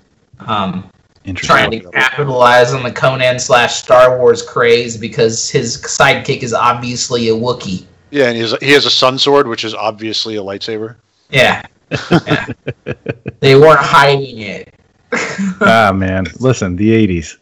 Um, 0.48 0.84
interesting. 0.84 0.92
Trying 1.36 1.72
to 1.72 1.80
capitalize 1.92 2.74
on 2.74 2.84
the 2.84 2.92
Conan 2.92 3.40
slash 3.40 3.76
Star 3.76 4.18
Wars 4.18 4.42
craze 4.42 4.98
because 4.98 5.50
his 5.50 5.78
sidekick 5.78 6.44
is 6.44 6.54
obviously 6.54 7.30
a 7.30 7.34
Wookiee. 7.34 7.86
Yeah, 8.10 8.26
and 8.26 8.36
he 8.36 8.42
has, 8.42 8.56
he 8.62 8.72
has 8.72 8.86
a 8.86 8.90
sun 8.90 9.18
sword, 9.18 9.48
which 9.48 9.64
is 9.64 9.74
obviously 9.74 10.36
a 10.36 10.42
lightsaber. 10.42 10.96
Yeah, 11.30 11.64
Yeah. 11.90 12.46
They 13.40 13.56
weren't 13.56 13.80
hiding 13.80 14.40
it. 14.40 14.74
ah 15.62 15.92
man, 15.96 16.26
listen, 16.40 16.76
the 16.76 16.90
'80s. 16.90 17.38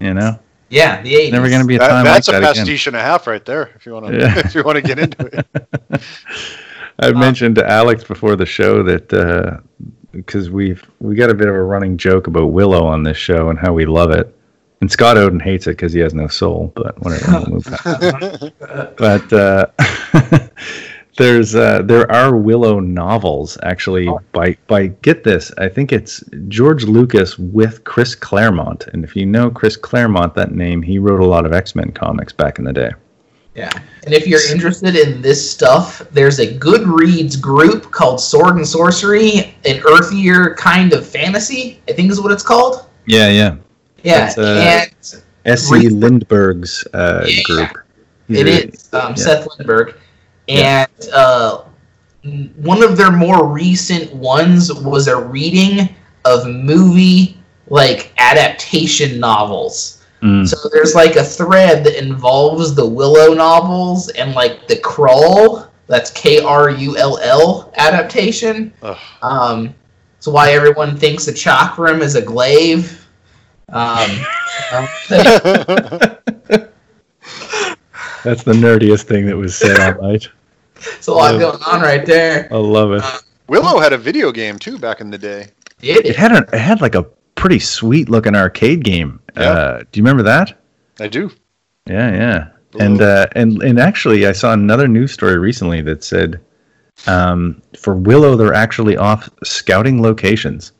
You 0.00 0.14
know, 0.14 0.38
Yeah, 0.70 1.02
the 1.02 1.12
80s. 1.12 1.32
never 1.32 1.48
gonna 1.50 1.64
be 1.64 1.76
a 1.76 1.78
That- 1.78 1.88
time 1.88 2.04
that's 2.04 2.28
like 2.28 2.36
a 2.38 2.40
that 2.40 2.50
again. 2.52 2.64
pastiche 2.66 2.86
and 2.86 2.96
a 2.96 3.00
half 3.00 3.26
right 3.26 3.44
there. 3.44 3.70
If 3.76 3.84
you 3.86 3.92
want 3.94 4.06
to, 4.06 4.16
Yeah. 4.18 4.38
if 4.44 4.54
you 4.54 4.62
want 4.62 4.76
to 4.76 4.82
get 4.82 4.98
into 4.98 5.26
it. 5.26 6.02
I 7.00 7.12
mentioned 7.12 7.56
to 7.56 7.68
Alex 7.68 8.02
before 8.04 8.34
the 8.36 8.46
show 8.46 8.82
that 8.84 9.62
because 10.12 10.50
we've 10.50 10.84
we 11.00 11.14
got 11.14 11.30
a 11.30 11.34
bit 11.34 11.48
of 11.48 11.54
a 11.54 11.62
running 11.62 11.96
joke 11.96 12.26
about 12.26 12.46
Willow 12.46 12.86
on 12.86 13.02
this 13.02 13.16
show 13.16 13.50
and 13.50 13.58
how 13.58 13.72
we 13.72 13.86
love 13.86 14.10
it, 14.10 14.34
and 14.80 14.90
Scott 14.90 15.16
Oden 15.16 15.42
hates 15.42 15.66
it 15.66 15.72
because 15.72 15.92
he 15.92 16.00
has 16.00 16.14
no 16.14 16.28
soul. 16.28 16.72
But 16.74 17.00
whatever, 17.02 17.40
we'll 17.40 17.46
move 17.46 17.64
past. 17.64 18.52
But 18.96 19.32
uh, 19.32 19.66
there's 21.16 21.54
uh, 21.54 21.82
there 21.82 22.10
are 22.10 22.36
Willow 22.36 22.80
novels 22.80 23.58
actually 23.62 24.08
by 24.32 24.56
by 24.66 24.88
get 24.88 25.24
this. 25.24 25.52
I 25.58 25.68
think 25.68 25.92
it's 25.92 26.22
George 26.48 26.84
Lucas 26.84 27.38
with 27.38 27.84
Chris 27.84 28.14
Claremont, 28.14 28.86
and 28.88 29.04
if 29.04 29.14
you 29.14 29.26
know 29.26 29.50
Chris 29.50 29.76
Claremont, 29.76 30.34
that 30.34 30.52
name, 30.52 30.82
he 30.82 30.98
wrote 30.98 31.20
a 31.20 31.26
lot 31.26 31.46
of 31.46 31.52
X 31.52 31.74
Men 31.74 31.92
comics 31.92 32.32
back 32.32 32.58
in 32.58 32.64
the 32.64 32.72
day. 32.72 32.90
Yeah. 33.58 33.70
And 34.04 34.14
if 34.14 34.26
you're 34.26 34.46
interested 34.52 34.94
in 34.94 35.20
this 35.20 35.50
stuff, 35.50 35.98
there's 36.12 36.38
a 36.38 36.46
Goodreads 36.46 37.40
group 37.40 37.90
called 37.90 38.20
Sword 38.20 38.54
and 38.56 38.66
Sorcery, 38.66 39.56
an 39.64 39.80
earthier 39.84 40.54
kind 40.54 40.92
of 40.92 41.04
fantasy, 41.04 41.82
I 41.88 41.92
think 41.92 42.12
is 42.12 42.20
what 42.20 42.30
it's 42.30 42.44
called. 42.44 42.86
Yeah, 43.06 43.30
yeah. 43.30 43.56
Yeah. 44.04 44.32
Uh, 44.38 44.42
and 44.42 45.22
S.E. 45.44 45.88
Lindberg's 45.88 46.86
uh, 46.94 47.24
Yeah, 47.26 47.42
group. 47.42 47.70
He's 48.28 48.38
It 48.38 48.46
is 48.46 48.94
um, 48.94 49.10
yeah. 49.10 49.14
Seth 49.16 49.48
Lindberg, 49.48 49.96
Yeah. 50.46 50.86
and 50.94 51.08
uh, 51.12 51.62
one 52.56 52.84
of 52.84 52.96
their 52.96 53.10
more 53.10 53.48
recent 53.48 54.12
ones 54.14 54.72
was 54.72 55.08
a 55.08 55.16
reading 55.20 55.94
of 56.24 56.46
movie 56.46 57.36
like 57.68 58.12
adaptation 58.18 59.18
novels. 59.18 59.97
Mm. 60.22 60.46
So 60.48 60.68
there's 60.72 60.94
like 60.94 61.16
a 61.16 61.24
thread 61.24 61.84
that 61.84 61.98
involves 62.02 62.74
the 62.74 62.86
Willow 62.86 63.34
novels 63.34 64.08
and 64.10 64.34
like 64.34 64.66
the 64.66 64.76
Krull. 64.76 65.68
That's 65.86 66.10
K 66.10 66.40
R 66.40 66.70
U 66.70 66.96
L 66.98 67.18
L 67.18 67.72
adaptation. 67.76 68.72
Ugh. 68.82 68.96
Um, 69.22 69.74
it's 70.18 70.26
why 70.26 70.50
everyone 70.52 70.96
thinks 70.96 71.28
a 71.28 71.32
chakram 71.32 72.00
is 72.00 72.14
a 72.16 72.22
glaive. 72.22 73.06
Um, 73.70 74.08
That's 78.24 78.42
the 78.42 78.52
nerdiest 78.52 79.04
thing 79.04 79.26
that 79.26 79.36
was 79.36 79.56
said 79.56 79.78
all 79.78 80.02
night. 80.10 80.28
it's 80.76 81.06
a 81.06 81.12
lot 81.12 81.38
going 81.38 81.62
on 81.66 81.80
right 81.80 82.04
there. 82.04 82.48
I 82.50 82.56
love 82.56 82.92
it. 82.92 83.02
Willow 83.46 83.78
had 83.78 83.92
a 83.92 83.98
video 83.98 84.32
game 84.32 84.58
too 84.58 84.78
back 84.78 85.00
in 85.00 85.10
the 85.10 85.18
day. 85.18 85.48
Did 85.80 85.98
It 85.98 86.06
it? 86.06 86.16
had 86.16 86.32
a 86.32 86.38
it 86.52 86.58
had 86.58 86.80
like 86.80 86.94
a 86.94 87.06
pretty 87.38 87.58
sweet 87.58 88.08
looking 88.08 88.34
arcade 88.36 88.84
game. 88.84 89.20
Yeah. 89.36 89.42
Uh, 89.42 89.78
do 89.90 89.98
you 90.00 90.02
remember 90.04 90.22
that? 90.24 90.58
I 91.00 91.08
do. 91.08 91.30
Yeah, 91.86 92.12
yeah. 92.12 92.48
And 92.78 93.00
uh, 93.00 93.26
and 93.34 93.62
and 93.62 93.78
actually, 93.80 94.26
I 94.26 94.32
saw 94.32 94.52
another 94.52 94.86
news 94.88 95.12
story 95.12 95.38
recently 95.38 95.80
that 95.82 96.04
said 96.04 96.38
um, 97.06 97.62
for 97.78 97.94
Willow, 97.94 98.36
they're 98.36 98.52
actually 98.54 98.96
off 98.96 99.28
scouting 99.42 100.02
locations, 100.02 100.72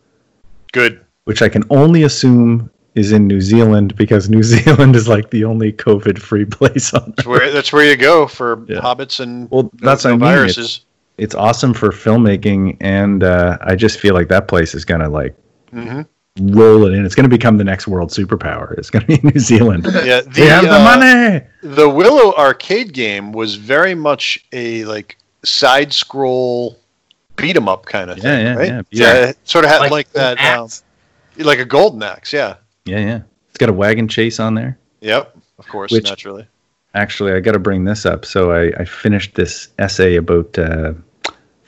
Good. 0.73 1.05
which 1.25 1.41
I 1.43 1.49
can 1.49 1.65
only 1.71 2.03
assume 2.03 2.71
is 2.95 3.13
in 3.13 3.27
New 3.27 3.41
Zealand 3.41 3.97
because 3.97 4.29
New 4.29 4.43
Zealand 4.55 4.97
is 4.97 5.09
like 5.09 5.31
the 5.31 5.45
only 5.45 5.73
COVID-free 5.73 6.47
place 6.47 6.93
on 6.93 7.15
That's 7.17 7.27
where 7.27 7.51
that's 7.53 7.73
where 7.73 7.85
you 7.89 7.97
go 7.97 8.27
for 8.27 8.65
Yeah. 8.69 8.81
hobbits 8.81 9.21
and 9.21 9.49
Well, 9.51 9.71
that's 9.77 10.05
no 10.05 10.11
I 10.11 10.13
mean. 10.15 10.21
viruses. 10.21 10.85
it's 11.17 11.35
awesome 11.35 11.73
for 11.73 11.89
filmmaking 11.91 12.77
and 12.81 13.25
uh, 13.25 13.57
i 13.61 13.75
just 13.75 13.99
feel 13.99 14.15
like 14.15 14.29
that 14.29 14.47
place 14.47 14.73
is 14.75 14.85
gonna 14.85 15.09
like 15.09 15.35
hmm 15.71 16.03
roll 16.41 16.87
it 16.87 16.93
in 16.93 17.05
it's 17.05 17.15
gonna 17.15 17.29
become 17.29 17.57
the 17.59 17.65
next 17.65 17.87
world 17.89 18.11
superpower 18.11 18.77
it's 18.79 18.91
gonna 18.91 19.05
be 19.07 19.19
new 19.23 19.39
zealand 19.39 19.85
Yeah, 20.05 20.21
the, 20.23 20.31
they 20.31 20.47
have 20.47 20.65
the 20.65 20.79
uh, 20.81 20.85
money 20.85 21.47
The 21.77 21.89
Willow 21.89 22.35
arcade 22.35 22.93
game 22.93 23.33
was 23.33 23.57
very 23.57 23.95
much 23.95 24.45
a 24.53 24.85
like 24.85 25.17
side 25.45 25.93
scroll 25.93 26.77
beat 27.37 27.57
'em 27.57 27.69
up 27.69 27.87
kind 27.87 28.11
of 28.11 28.19
Yeah, 28.19 28.23
thing, 28.23 28.47
yeah, 28.47 28.55
right? 28.55 28.69
yeah. 28.69 28.83
Yeah, 28.91 29.29
it 29.31 29.39
sort 29.45 29.65
of 29.65 29.71
had 29.71 29.91
like, 29.91 30.13
that, 30.13 30.39
um, 30.59 30.69
like 31.39 31.59
a 31.61 31.65
golden 31.65 32.03
axe. 32.03 32.33
Yeah. 32.33 32.55
yeah 32.85 32.99
yeah 32.99 33.21
it's 33.49 33.59
got 33.59 33.69
a 33.69 33.73
wagon 33.73 34.09
chase 34.09 34.39
on 34.41 34.55
there 34.55 34.79
Yep. 35.01 35.37
Of 35.59 35.67
course, 35.69 35.91
Which- 35.93 36.05
naturally. 36.05 36.47
actually 36.95 37.33
i 37.33 37.41
gotta 37.41 37.59
bring 37.59 37.85
this 37.85 38.07
up 38.07 38.25
so 38.25 38.51
i, 38.53 38.73
I 38.81 38.85
finished 38.85 39.35
this 39.35 39.69
essay 39.79 40.17
about 40.17 40.59
uh, 40.59 40.93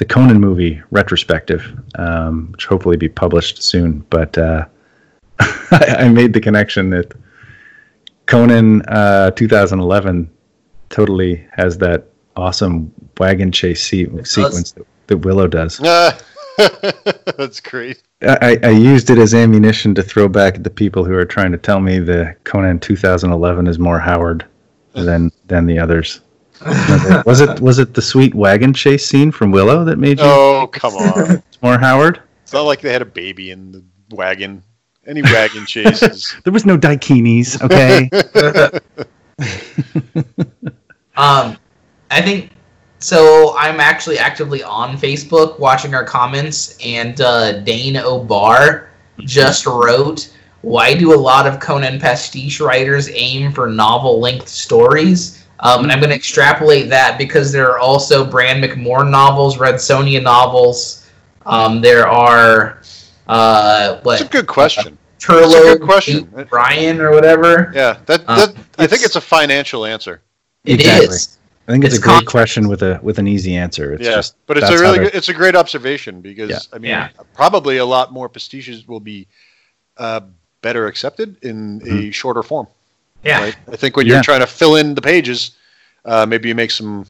the 0.00 0.06
conan 0.06 0.40
movie 0.40 0.80
retrospective 0.90 1.78
um, 1.96 2.50
which 2.52 2.64
hopefully 2.64 2.96
be 2.96 3.08
published 3.08 3.62
soon 3.62 3.98
but 4.08 4.36
uh, 4.38 4.64
I, 5.70 6.08
made 6.08 6.32
the 6.32 6.40
connection 6.40 6.88
that 6.90 7.12
conan 8.24 8.80
uh, 8.88 9.30
2011 9.32 10.30
totally 10.88 11.46
has 11.52 11.76
that 11.78 12.06
awesome 12.34 12.90
wagon 13.18 13.52
chase 13.52 13.82
se- 13.82 14.24
sequence 14.24 14.72
that, 14.72 14.86
that 15.08 15.18
willow 15.18 15.46
does 15.46 15.78
That's 17.36 17.60
great. 17.60 18.02
I, 18.22 18.58
I 18.62 18.70
used 18.70 19.08
it 19.08 19.16
as 19.16 19.32
ammunition 19.32 19.94
to 19.94 20.02
throw 20.02 20.28
back 20.28 20.56
at 20.56 20.64
the 20.64 20.70
people 20.70 21.04
who 21.04 21.14
are 21.14 21.24
trying 21.24 21.52
to 21.52 21.58
tell 21.58 21.80
me 21.80 21.98
the 21.98 22.36
Conan 22.44 22.80
2011 22.80 23.66
is 23.66 23.78
more 23.78 23.98
Howard 23.98 24.44
than 24.92 25.30
than 25.46 25.64
the 25.64 25.78
others. 25.78 26.20
Was 27.24 27.40
it 27.40 27.60
was 27.60 27.78
it 27.78 27.94
the 27.94 28.02
sweet 28.02 28.34
wagon 28.34 28.72
chase 28.74 29.06
scene 29.06 29.30
from 29.32 29.50
Willow 29.50 29.84
that 29.84 29.98
made 29.98 30.18
you 30.18 30.24
Oh, 30.26 30.68
come 30.72 30.94
on. 30.96 31.30
it's 31.36 31.62
more 31.62 31.78
Howard? 31.78 32.20
It's 32.42 32.52
not 32.52 32.62
like 32.62 32.80
they 32.80 32.92
had 32.92 33.02
a 33.02 33.06
baby 33.06 33.50
in 33.50 33.72
the 33.72 33.82
wagon. 34.14 34.62
Any 35.06 35.22
wagon 35.22 35.64
chases. 35.66 36.34
There 36.44 36.52
was 36.52 36.66
no 36.66 36.76
Daikinis, 36.76 37.60
okay? 37.62 38.10
Um, 41.16 41.56
I 42.10 42.22
think 42.22 42.50
so. 42.98 43.54
I'm 43.58 43.78
actually 43.80 44.18
actively 44.18 44.62
on 44.62 44.96
Facebook 44.96 45.58
watching 45.58 45.94
our 45.94 46.04
comments, 46.04 46.78
and 46.84 47.20
uh, 47.20 47.60
Dane 47.60 47.96
O'Bar 47.98 48.90
just 49.20 49.66
wrote, 49.66 50.34
"Why 50.62 50.94
do 50.94 51.12
a 51.14 51.16
lot 51.20 51.46
of 51.46 51.60
Conan 51.60 51.98
pastiche 52.00 52.58
writers 52.60 53.10
aim 53.12 53.52
for 53.52 53.68
novel-length 53.68 54.48
stories?" 54.48 55.39
Um, 55.62 55.82
and 55.82 55.92
I'm 55.92 55.98
going 56.00 56.10
to 56.10 56.16
extrapolate 56.16 56.88
that 56.88 57.18
because 57.18 57.52
there 57.52 57.70
are 57.70 57.78
also 57.78 58.24
Bran 58.24 58.60
Mak 58.60 58.76
Morn 58.76 59.10
novels, 59.10 59.58
Red 59.58 59.74
Sonja 59.76 60.22
novels. 60.22 61.08
Um, 61.46 61.80
there 61.80 62.06
are 62.08 62.80
uh, 63.28 63.98
what 64.02 64.18
That's 64.18 64.28
a 64.30 64.32
good 64.32 64.46
question. 64.46 64.96
Turlogh, 65.18 65.52
That's 65.52 65.54
a 65.54 65.78
good 65.78 65.82
question. 65.82 66.46
Brian, 66.48 67.00
or 67.00 67.10
whatever. 67.12 67.72
Yeah, 67.74 67.98
that, 68.06 68.22
Uh, 68.26 68.46
that 68.46 68.48
I 68.78 68.86
think 68.86 69.02
it's- 69.02 69.04
it's 69.04 69.16
a 69.16 69.20
financial 69.20 69.84
answer. 69.84 70.22
It 70.64 70.80
Exactly. 70.80 71.06
is. 71.08 71.36
I 71.68 71.72
think 71.72 71.84
it's, 71.84 71.94
It's 71.94 72.02
a 72.04 72.06
great 72.08 72.14
con- 72.16 72.24
question 72.26 72.68
with 72.68 72.82
a 72.82 72.98
with 73.02 73.18
an 73.18 73.28
easy 73.28 73.54
answer. 73.54 73.92
It's 73.92 74.04
yeah, 74.04 74.14
just 74.16 74.34
but 74.46 74.56
it's 74.58 74.68
a 74.68 74.72
really 74.78 74.98
they're- 74.98 75.04
good, 75.10 75.14
it's 75.14 75.28
a 75.28 75.34
great 75.34 75.54
observation 75.54 76.20
because 76.20 76.50
Yeah. 76.50 76.58
I 76.72 76.78
mean 76.78 76.90
Yeah. 76.90 77.08
probably 77.34 77.76
a 77.76 77.84
lot 77.84 78.12
more 78.12 78.28
pastiches 78.28 78.88
will 78.88 78.98
be 79.00 79.28
uh, 79.98 80.20
better 80.62 80.86
accepted 80.86 81.36
in 81.42 81.80
Mm-hmm. 81.80 81.98
a 82.08 82.10
shorter 82.10 82.42
form. 82.42 82.66
Yeah. 83.24 83.42
Right? 83.42 83.56
I 83.70 83.76
think 83.76 83.96
when 83.96 84.06
Yeah. 84.06 84.14
you're 84.14 84.22
trying 84.22 84.40
to 84.40 84.46
fill 84.46 84.76
in 84.76 84.94
the 84.94 85.02
pages, 85.02 85.52
uh, 86.04 86.24
maybe 86.26 86.48
you 86.48 86.54
make 86.54 86.70
some 86.70 87.06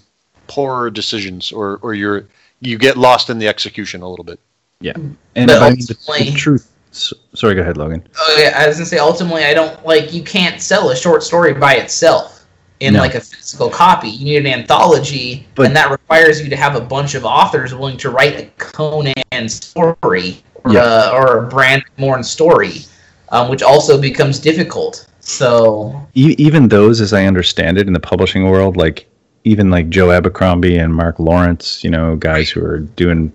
poorer 0.48 0.90
decisions 0.90 1.52
or 1.52 1.78
or 1.82 1.94
you're 1.94 2.26
you 2.60 2.76
get 2.76 2.96
lost 2.96 3.30
in 3.30 3.38
the 3.38 3.48
execution 3.48 4.02
a 4.02 4.08
little 4.08 4.24
bit. 4.24 4.38
Yeah. 4.80 4.92
And 4.96 5.46
but 5.46 5.62
I 5.62 5.70
mean, 5.70 5.78
the, 5.80 5.94
the 5.94 5.98
ultimately- 6.08 6.32
truth. 6.36 6.66
s- 6.92 7.12
Sorry, 7.34 7.54
go 7.54 7.60
ahead, 7.62 7.76
Logan. 7.76 8.02
Oh, 8.18 8.36
yeah, 8.38 8.52
I 8.60 8.66
was 8.66 8.76
gonna 8.76 8.86
say 8.86 8.98
ultimately, 8.98 9.44
I 9.44 9.54
don't 9.54 9.84
like 9.86 10.12
you 10.12 10.22
can't 10.22 10.60
sell 10.60 10.90
a 10.90 10.96
short 10.96 11.22
story 11.22 11.54
by 11.54 11.74
itself 11.76 12.44
in 12.80 12.94
No. 12.94 13.00
like 13.00 13.14
a 13.14 13.20
physical 13.20 13.70
copy. 13.70 14.08
You 14.08 14.24
need 14.24 14.36
an 14.38 14.46
anthology, 14.60 15.46
But- 15.54 15.66
and 15.66 15.76
that 15.76 15.90
requires 15.90 16.40
you 16.42 16.48
to 16.50 16.56
have 16.56 16.74
a 16.76 16.80
bunch 16.80 17.14
of 17.14 17.24
authors 17.24 17.72
willing 17.74 17.98
to 17.98 18.10
write 18.10 18.36
a 18.40 18.46
Conan 18.58 19.48
story 19.48 20.42
or, 20.64 20.72
Yeah. 20.72 20.80
uh, 20.82 21.10
or 21.14 21.44
a 21.44 21.46
Brand 21.48 21.84
Morn 21.98 22.24
story, 22.24 22.84
um, 23.30 23.48
which 23.50 23.62
also 23.62 23.96
becomes 23.98 24.38
difficult. 24.38 25.06
So 25.20 26.06
e- 26.14 26.34
even 26.38 26.68
those, 26.68 27.00
as 27.00 27.12
I 27.12 27.24
understand 27.26 27.78
it, 27.78 27.86
in 27.86 27.92
the 27.92 28.00
publishing 28.00 28.44
world, 28.50 28.76
like 28.76 29.06
even 29.44 29.70
like 29.70 29.88
Joe 29.88 30.10
Abercrombie 30.10 30.76
and 30.76 30.94
Mark 30.94 31.18
Lawrence, 31.18 31.82
you 31.84 31.90
know, 31.90 32.16
guys 32.16 32.50
who 32.50 32.64
are 32.64 32.78
doing, 32.80 33.32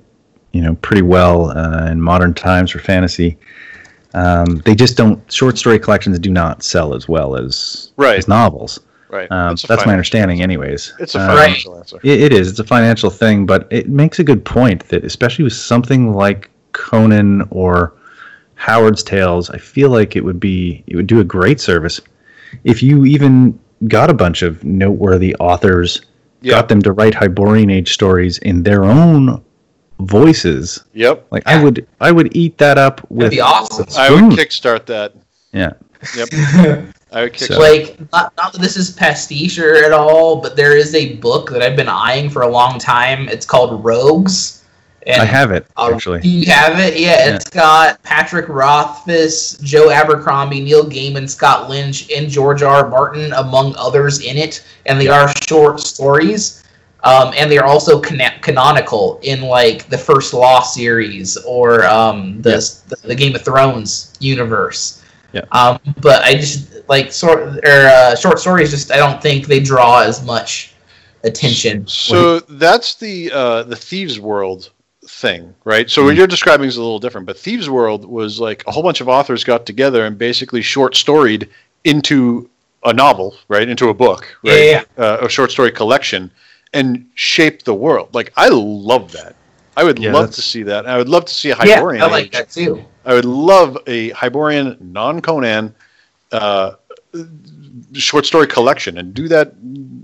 you 0.52 0.62
know, 0.62 0.76
pretty 0.76 1.02
well 1.02 1.52
uh, 1.58 1.90
in 1.90 2.02
modern 2.02 2.34
times 2.34 2.72
for 2.72 2.80
fantasy. 2.80 3.38
Um, 4.14 4.58
they 4.66 4.76
just 4.76 4.96
don't. 4.98 5.20
Short 5.32 5.58
story 5.58 5.78
collections 5.80 6.18
do 6.20 6.30
not 6.30 6.64
sell 6.64 6.94
as 6.94 7.08
well 7.10 7.36
as 7.36 7.92
Right. 7.98 8.18
as 8.18 8.28
novels. 8.28 8.80
Right. 9.10 9.30
Um, 9.32 9.54
It's 9.54 9.64
a 9.64 9.68
that's 9.68 9.86
my 9.86 9.92
understanding, 9.92 10.38
answer. 10.40 10.44
anyways. 10.44 10.94
It's 11.00 11.16
a 11.16 11.20
Um, 11.20 11.28
financial 11.38 11.78
answer. 11.78 12.00
it, 12.04 12.22
it 12.22 12.34
is. 12.34 12.50
It's 12.50 12.60
a 12.60 12.64
financial 12.64 13.10
thing, 13.10 13.46
but 13.46 13.68
it 13.72 13.90
makes 13.90 14.20
a 14.20 14.24
good 14.24 14.44
point 14.46 14.88
that 14.90 15.04
especially 15.04 15.44
with 15.44 15.54
something 15.54 16.14
like 16.14 16.50
Conan 16.72 17.46
or 17.52 17.94
Howard's 18.56 19.04
Tales, 19.04 19.50
I 19.50 19.58
feel 19.58 19.90
like 19.90 20.16
it 20.16 20.24
would 20.24 20.40
be 20.40 20.84
it 20.88 20.96
would 20.96 21.08
do 21.08 21.20
a 21.20 21.24
great 21.24 21.60
service 21.60 22.00
if 22.64 22.82
you 22.82 23.06
even 23.06 23.58
got 23.88 24.10
a 24.10 24.14
bunch 24.14 24.42
of 24.42 24.64
noteworthy 24.64 25.36
authors, 25.36 26.02
Yeah. 26.42 26.52
got 26.54 26.70
them 26.70 26.82
to 26.84 26.92
write 26.94 27.14
Hyborian 27.14 27.70
Age 27.70 27.94
stories 27.94 28.38
in 28.40 28.64
their 28.64 28.86
own 28.86 29.44
voices. 30.00 30.84
Yep. 30.94 31.28
Like 31.32 31.44
I 31.46 31.62
would 31.64 31.86
I 32.02 32.12
would 32.12 32.36
eat 32.36 32.58
that 32.58 32.78
up 32.78 32.98
That'd 33.02 33.18
with 33.18 33.32
be 33.32 33.42
awesome. 33.42 33.86
I 33.98 34.10
would 34.10 34.20
Spoon. 34.20 34.32
kickstart 34.32 34.86
that. 34.88 35.14
yeah. 35.54 35.74
Yep. 36.16 36.30
I 37.12 37.22
would 37.24 37.34
kickstart. 37.34 37.48
So- 37.48 37.60
like 37.60 38.12
not, 38.12 38.34
not 38.38 38.54
that 38.54 38.62
this 38.62 38.78
is 38.78 38.92
pastiche 38.92 39.58
or 39.60 39.76
at 39.84 39.92
all, 39.92 40.42
but 40.42 40.56
there 40.56 40.78
is 40.78 40.94
a 40.96 41.16
book 41.16 41.50
that 41.52 41.62
I've 41.62 41.76
been 41.76 41.88
eyeing 41.90 42.30
for 42.30 42.42
a 42.44 42.48
long 42.50 42.80
time. 42.80 43.28
It's 43.30 43.46
called 43.46 43.84
Rogues. 43.84 44.55
And 45.06 45.22
I 45.22 45.26
have 45.26 45.52
it 45.52 45.68
uh, 45.78 45.92
actually. 45.94 46.22
Do 46.22 46.30
you 46.30 46.52
have 46.52 46.80
it? 46.80 47.00
Yeah, 47.00 47.36
it's 47.36 47.50
got 47.50 48.02
Patrick 48.02 48.50
Rothfuss, 48.50 49.58
Joe 49.60 49.92
Abercrombie, 49.92 50.62
Neil 50.62 50.86
Gaiman, 50.90 51.30
Scott 51.30 51.70
Lynch, 51.70 52.10
and 52.12 52.28
George 52.28 52.64
R. 52.64 52.86
R. 52.86 52.90
Martin, 52.90 53.32
among 53.34 53.76
others, 53.78 54.22
in 54.22 54.38
it. 54.38 54.66
And 54.88 55.00
they 55.00 55.08
are 55.08 55.32
short 55.48 55.80
stories. 55.80 56.64
Um, 57.04 57.34
and 57.38 57.52
they 57.52 57.60
are 57.60 57.66
also 57.66 58.02
cana- 58.02 58.40
canonical 58.42 59.20
in 59.22 59.42
like 59.42 59.88
the 59.90 59.98
first 59.98 60.34
Law 60.34 60.62
series 60.62 61.38
or 61.38 61.86
um, 61.86 62.42
the, 62.42 62.58
the 62.88 62.96
the 63.08 63.16
Game 63.16 63.36
of 63.36 63.44
Thrones 63.44 64.14
universe. 64.20 65.04
Yeah. 65.32 65.42
Um, 65.52 65.80
but 66.02 66.24
I 66.24 66.34
just 66.34 66.90
like 66.90 67.12
sort 67.12 67.64
or 67.64 67.88
uh, 67.88 68.16
short 68.16 68.40
stories. 68.40 68.72
Just 68.72 68.92
I 68.92 68.98
don't 68.98 69.22
think 69.22 69.46
they 69.46 69.60
draw 69.60 70.02
as 70.02 70.26
much 70.26 70.74
attention. 71.24 71.86
So 71.86 72.40
that's 72.40 72.96
the 72.96 73.32
uh, 73.32 73.64
the 73.64 73.76
thieves 73.76 74.20
world 74.20 74.72
thing, 75.22 75.54
right? 75.64 75.90
So 75.90 76.02
Mm-hmm. 76.02 76.08
what 76.08 76.16
you're 76.18 76.28
describing 76.28 76.68
is 76.68 76.78
a 76.78 76.82
little 76.82 77.00
different, 77.00 77.26
but 77.28 77.38
thieves 77.38 77.70
world 77.70 78.04
was 78.06 78.40
like 78.40 78.64
a 78.68 78.72
whole 78.72 78.84
bunch 78.84 79.02
of 79.02 79.08
authors 79.08 79.44
got 79.44 79.66
together 79.66 80.06
and 80.06 80.18
basically 80.18 80.62
short 80.62 80.96
storied 80.96 81.50
into 81.86 82.50
a 82.84 82.94
novel, 82.94 83.36
right? 83.48 83.68
Into 83.68 83.90
a 83.90 83.94
book, 83.94 84.38
Yeah, 84.44 84.54
right? 84.54 84.64
yeah, 84.66 84.84
Uh, 85.04 85.18
a 85.22 85.30
short 85.30 85.52
story 85.52 85.72
collection, 85.72 86.30
and 86.74 87.06
shaped 87.16 87.64
the 87.66 87.74
world. 87.74 88.10
Like 88.14 88.34
I 88.36 88.50
love 88.50 89.12
that. 89.14 89.36
I 89.78 89.84
would 89.84 90.00
Yeah, 90.00 90.12
love 90.12 90.24
that's- 90.24 90.36
to 90.38 90.42
see 90.42 90.64
that. 90.64 90.86
I 90.86 90.98
would 90.98 91.10
love 91.10 91.26
to 91.26 91.34
see 91.34 91.50
a 91.52 91.56
Hyborian. 91.56 92.02
yeah, 92.02 92.08
I 92.08 92.12
like 92.12 92.26
age. 92.28 92.32
that 92.34 92.50
too. 92.52 92.84
I 93.06 93.14
would 93.14 93.26
love 93.26 93.78
a 93.88 94.10
Hyborian 94.12 94.78
non 94.82 95.22
Conan 95.22 95.74
uh, 96.32 96.72
short 97.94 98.26
story 98.26 98.48
collection 98.48 98.98
and 98.98 99.14
do 99.14 99.28
that 99.30 99.54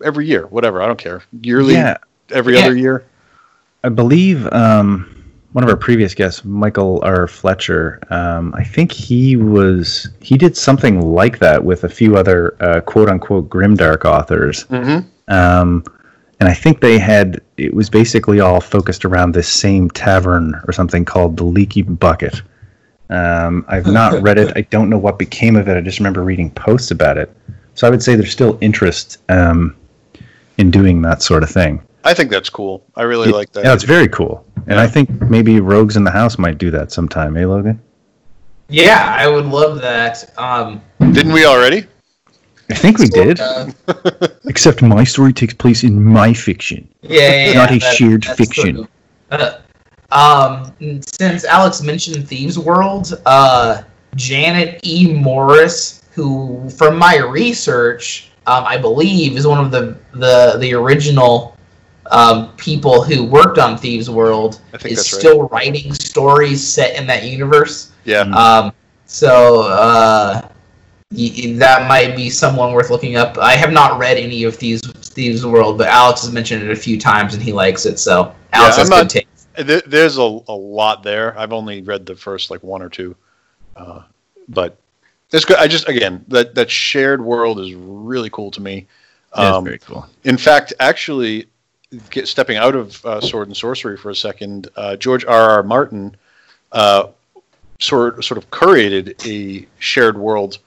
every 0.04 0.26
year, 0.28 0.48
whatever. 0.48 0.82
I 0.82 0.88
don't 0.88 1.00
care. 1.00 1.24
Yearly, 1.42 1.74
Yeah, 1.74 1.98
every 2.32 2.56
Yeah. 2.58 2.66
other 2.66 2.76
year. 2.76 3.04
I 3.84 3.90
believe 3.90 4.52
um, 4.54 5.08
one 5.54 5.64
of 5.64 5.70
our 5.70 5.78
previous 5.78 6.14
guests, 6.14 6.46
Michael 6.46 7.02
R. 7.04 7.28
Fletcher. 7.28 8.00
Um, 8.10 8.54
I 8.56 8.64
think 8.64 8.92
he 8.92 9.36
was 9.36 10.10
he 10.22 10.38
did 10.38 10.56
something 10.56 11.02
like 11.02 11.40
that 11.40 11.64
with 11.64 11.84
a 11.84 11.90
few 11.90 12.16
other 12.16 12.56
uh, 12.62 12.82
quote 12.82 13.10
unquote 13.10 13.50
grimdark 13.50 14.06
authors. 14.06 14.66
Mm-hmm. 14.66 15.08
Um, 15.34 15.84
and 16.40 16.50
I 16.50 16.54
think 16.54 16.82
they 16.82 16.98
had 16.98 17.42
it 17.58 17.74
was 17.74 17.90
basically 17.90 18.40
all 18.40 18.62
focused 18.62 19.06
around 19.06 19.34
this 19.34 19.48
same 19.48 19.90
tavern 19.90 20.60
or 20.68 20.74
something 20.74 21.06
called 21.06 21.38
the 21.38 21.44
Leaky 21.44 21.82
Bucket. 21.82 22.42
Um, 23.10 23.66
I've 23.68 23.88
not 23.88 24.22
read 24.24 24.38
it. 24.38 24.56
I 24.56 24.62
don't 24.62 24.90
know 24.90 24.98
what 24.98 25.20
became 25.20 25.56
of 25.56 25.68
it. 25.68 25.76
I 25.76 25.82
just 25.82 26.00
remember 26.00 26.24
reading 26.24 26.50
posts 26.52 26.92
about 26.92 27.18
it. 27.18 27.36
So 27.76 27.88
I 27.88 27.90
would 27.90 28.02
say 28.02 28.16
there's 28.16 28.32
still 28.32 28.58
interest 28.62 29.18
um, 29.30 29.76
in 30.58 30.72
doing 30.72 31.02
that 31.02 31.22
sort 31.22 31.44
of 31.44 31.50
thing. 31.50 31.82
I 32.04 32.14
think 32.14 32.30
that's 32.32 32.50
cool. 32.50 32.84
I 32.96 33.04
really 33.04 33.30
Yeah, 33.30 33.36
like 33.36 33.52
that. 33.54 33.64
Yeah, 33.66 33.74
it's 33.74 33.84
very 33.84 34.08
cool. 34.08 34.46
And 34.68 34.72
Yeah. 34.78 34.82
I 34.84 34.88
think 34.88 35.10
maybe 35.30 35.60
Rogues 35.60 35.96
in 35.98 36.04
the 36.04 36.12
House 36.12 36.38
might 36.38 36.58
do 36.58 36.72
that 36.72 36.92
sometime, 36.92 37.38
eh, 37.38 37.46
Logan? 37.46 37.80
Yeah, 38.70 39.16
I 39.20 39.28
would 39.28 39.46
love 39.46 39.82
that. 39.82 40.32
Um, 40.38 40.82
Didn't 41.00 41.34
we 41.34 41.46
already? 41.46 41.86
I 42.70 42.74
think 42.76 43.00
we 43.00 43.08
did. 43.08 43.40
Except 44.46 44.82
my 44.82 45.04
story 45.04 45.34
takes 45.34 45.54
place 45.54 45.84
in 45.84 46.02
my 46.04 46.34
fiction. 46.34 46.88
yeah, 47.02 47.20
yeah, 47.20 47.46
yeah, 47.48 47.54
Not 47.54 47.72
a 47.72 47.80
that- 47.80 47.96
shared 47.96 48.26
fiction. 48.26 48.76
true. 48.76 48.88
Uh, 49.32 49.58
um, 50.12 50.74
since 51.20 51.44
Alex 51.46 51.82
mentioned 51.82 52.28
Thieves 52.28 52.58
World, 52.58 53.20
uh, 53.26 53.82
Janet 54.16 54.80
E. 54.84 55.14
Morris, 55.14 56.02
who, 56.14 56.70
from 56.70 56.98
my 56.98 57.18
research, 57.18 58.30
um, 58.48 58.66
I 58.66 58.78
believe 58.78 59.38
is 59.38 59.46
one 59.48 59.64
of 59.64 59.72
the 59.72 59.96
the 60.14 60.58
the 60.60 60.74
original 60.74 61.51
um, 62.12 62.54
people 62.58 63.04
who 63.04 63.24
worked 63.24 63.58
on 63.58 63.78
Thieves 63.78 64.10
World, 64.10 64.62
is 64.74 64.82
that's 64.82 64.84
right. 64.96 64.98
still 65.20 65.48
writing 65.50 65.94
stories 65.94 66.66
set 66.66 66.96
in 66.96 67.08
that 67.08 67.24
universe. 67.24 67.92
Yeah. 68.06 68.24
Mm. 68.26 68.34
Um, 68.36 68.74
so 69.06 69.62
uh, 69.64 70.42
y- 71.12 71.32
y- 71.38 71.54
that 71.58 71.88
might 71.88 72.16
be 72.16 72.30
someone 72.30 72.74
worth 72.74 72.90
looking 72.90 73.16
up. 73.16 73.38
I 73.38 73.54
have 73.54 73.72
not 73.72 73.98
read 74.00 74.18
any 74.18 74.44
of 74.44 74.56
Thieves 74.56 74.82
Thieves 75.10 75.46
World, 75.46 75.78
but 75.78 75.88
Alex 75.88 76.22
has 76.22 76.32
mentioned 76.32 76.64
it 76.64 76.72
a 76.72 76.76
few 76.76 77.00
times 77.00 77.34
and 77.34 77.42
he 77.44 77.52
likes 77.54 77.86
it. 77.86 77.98
So 78.00 78.34
Alex 78.54 78.76
I'm 78.76 78.80
has 78.82 78.90
not- 78.90 79.02
good 79.04 79.10
taste. 79.10 79.28
There, 79.68 79.82
there's 79.86 80.18
a, 80.18 80.22
a 80.22 80.56
lot 80.56 81.04
there. 81.04 81.38
I've 81.38 81.52
only 81.52 81.82
read 81.82 82.06
the 82.06 82.16
first 82.16 82.50
like 82.52 82.64
one 82.64 82.82
or 82.82 82.88
two, 82.90 83.18
uh, 83.76 84.04
but 84.48 84.78
it's 85.32 85.44
good. 85.44 85.58
I 85.58 85.68
just 85.68 85.90
again 85.90 86.24
that 86.30 86.56
that 86.56 86.72
shared 86.72 87.22
world 87.22 87.60
is 87.60 87.74
really 87.74 88.30
cool 88.30 88.50
to 88.52 88.62
me. 88.62 88.88
Yeah, 89.38 89.56
Um, 89.56 89.68
it's 89.68 89.86
very 89.86 89.94
cool. 90.02 90.08
in 90.24 90.38
fact, 90.38 90.74
actually, 90.80 91.48
get, 92.10 92.28
stepping 92.28 92.58
out 92.58 92.76
of 92.76 93.04
uh, 93.06 93.22
sword 93.22 93.48
and 93.48 93.58
sorcery 93.58 93.98
for 93.98 94.10
a 94.10 94.16
second, 94.16 94.70
uh, 94.76 94.96
George 94.96 95.26
R. 95.26 95.50
R. 95.50 95.64
Martin 95.64 96.16
uh, 96.72 97.08
sort 97.80 98.24
sort 98.24 98.38
of 98.38 98.50
curated 98.52 99.16
a 99.26 99.68
shared 99.80 100.18
world 100.18 100.60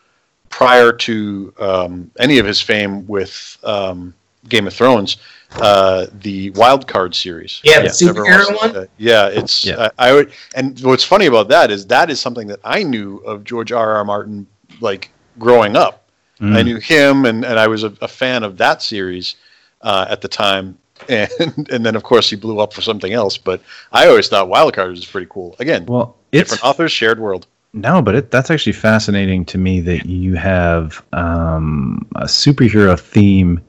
prior 0.50 0.92
to 0.92 1.52
um, 1.58 2.10
any 2.18 2.38
of 2.38 2.46
his 2.46 2.60
fame 2.60 3.06
with 3.06 3.58
um, 3.64 4.14
Game 4.48 4.66
of 4.66 4.74
Thrones, 4.74 5.16
uh, 5.52 6.06
the 6.20 6.50
Wild 6.50 6.86
Card 6.86 7.14
series. 7.14 7.60
Yeah, 7.64 7.80
the 7.80 7.86
If 7.86 8.02
everyone 8.02 8.30
superhero 8.30 8.56
one? 8.56 8.76
uh, 8.76 8.86
yeah, 8.98 9.28
it's 9.28 9.64
Yeah. 9.64 9.90
I, 9.98 10.10
I 10.10 10.12
would, 10.12 10.32
and 10.54 10.78
what's 10.80 11.04
funny 11.04 11.26
about 11.26 11.48
that 11.48 11.70
is 11.70 11.86
that 11.86 12.10
is 12.10 12.20
something 12.20 12.46
that 12.48 12.60
I 12.64 12.82
knew 12.82 13.18
of 13.18 13.44
George 13.44 13.72
R. 13.72 13.96
R. 13.96 14.04
Martin 14.04 14.46
like 14.80 15.10
growing 15.38 15.76
up. 15.76 16.08
Mm. 16.40 16.56
I 16.56 16.62
knew 16.62 16.78
him, 16.78 17.24
and, 17.24 17.44
and 17.44 17.58
I 17.58 17.68
was 17.68 17.84
a, 17.84 17.94
a 18.00 18.08
fan 18.08 18.42
of 18.42 18.56
that 18.58 18.82
series 18.82 19.36
uh, 19.82 20.06
at 20.08 20.20
the 20.20 20.28
time. 20.28 20.76
And 21.08 21.28
and 21.70 21.84
then 21.84 21.96
of 21.96 22.02
course 22.02 22.30
he 22.30 22.36
blew 22.36 22.60
up 22.60 22.72
for 22.72 22.80
something 22.82 23.12
else. 23.12 23.36
But 23.36 23.60
I 23.92 24.06
always 24.06 24.28
thought 24.28 24.48
Wildcard 24.48 24.90
was 24.90 25.04
pretty 25.04 25.26
cool. 25.30 25.56
Again, 25.58 25.84
Well, 25.86 26.16
it's 26.32 26.50
different 26.50 26.64
authors, 26.64 26.92
shared 26.92 27.18
world. 27.18 27.46
no, 27.72 28.00
but 28.00 28.14
it, 28.14 28.30
that's 28.30 28.50
actually 28.50 28.72
fascinating 28.74 29.44
to 29.46 29.58
me 29.58 29.80
that 29.80 30.06
you 30.06 30.34
have 30.34 31.02
um, 31.12 32.06
a 32.16 32.24
superhero 32.24 32.98
theme 32.98 33.60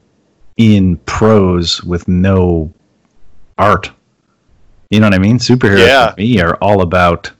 in 0.56 0.96
prose 0.98 1.82
with 1.84 2.06
no 2.08 2.72
art. 3.58 3.90
You 4.90 5.00
know 5.00 5.06
what 5.06 5.14
I 5.14 5.18
mean? 5.18 5.38
Superheroes 5.38 5.86
Yeah. 5.86 6.12
for 6.12 6.20
me 6.20 6.40
are 6.40 6.54
all 6.56 6.80
about. 6.82 7.30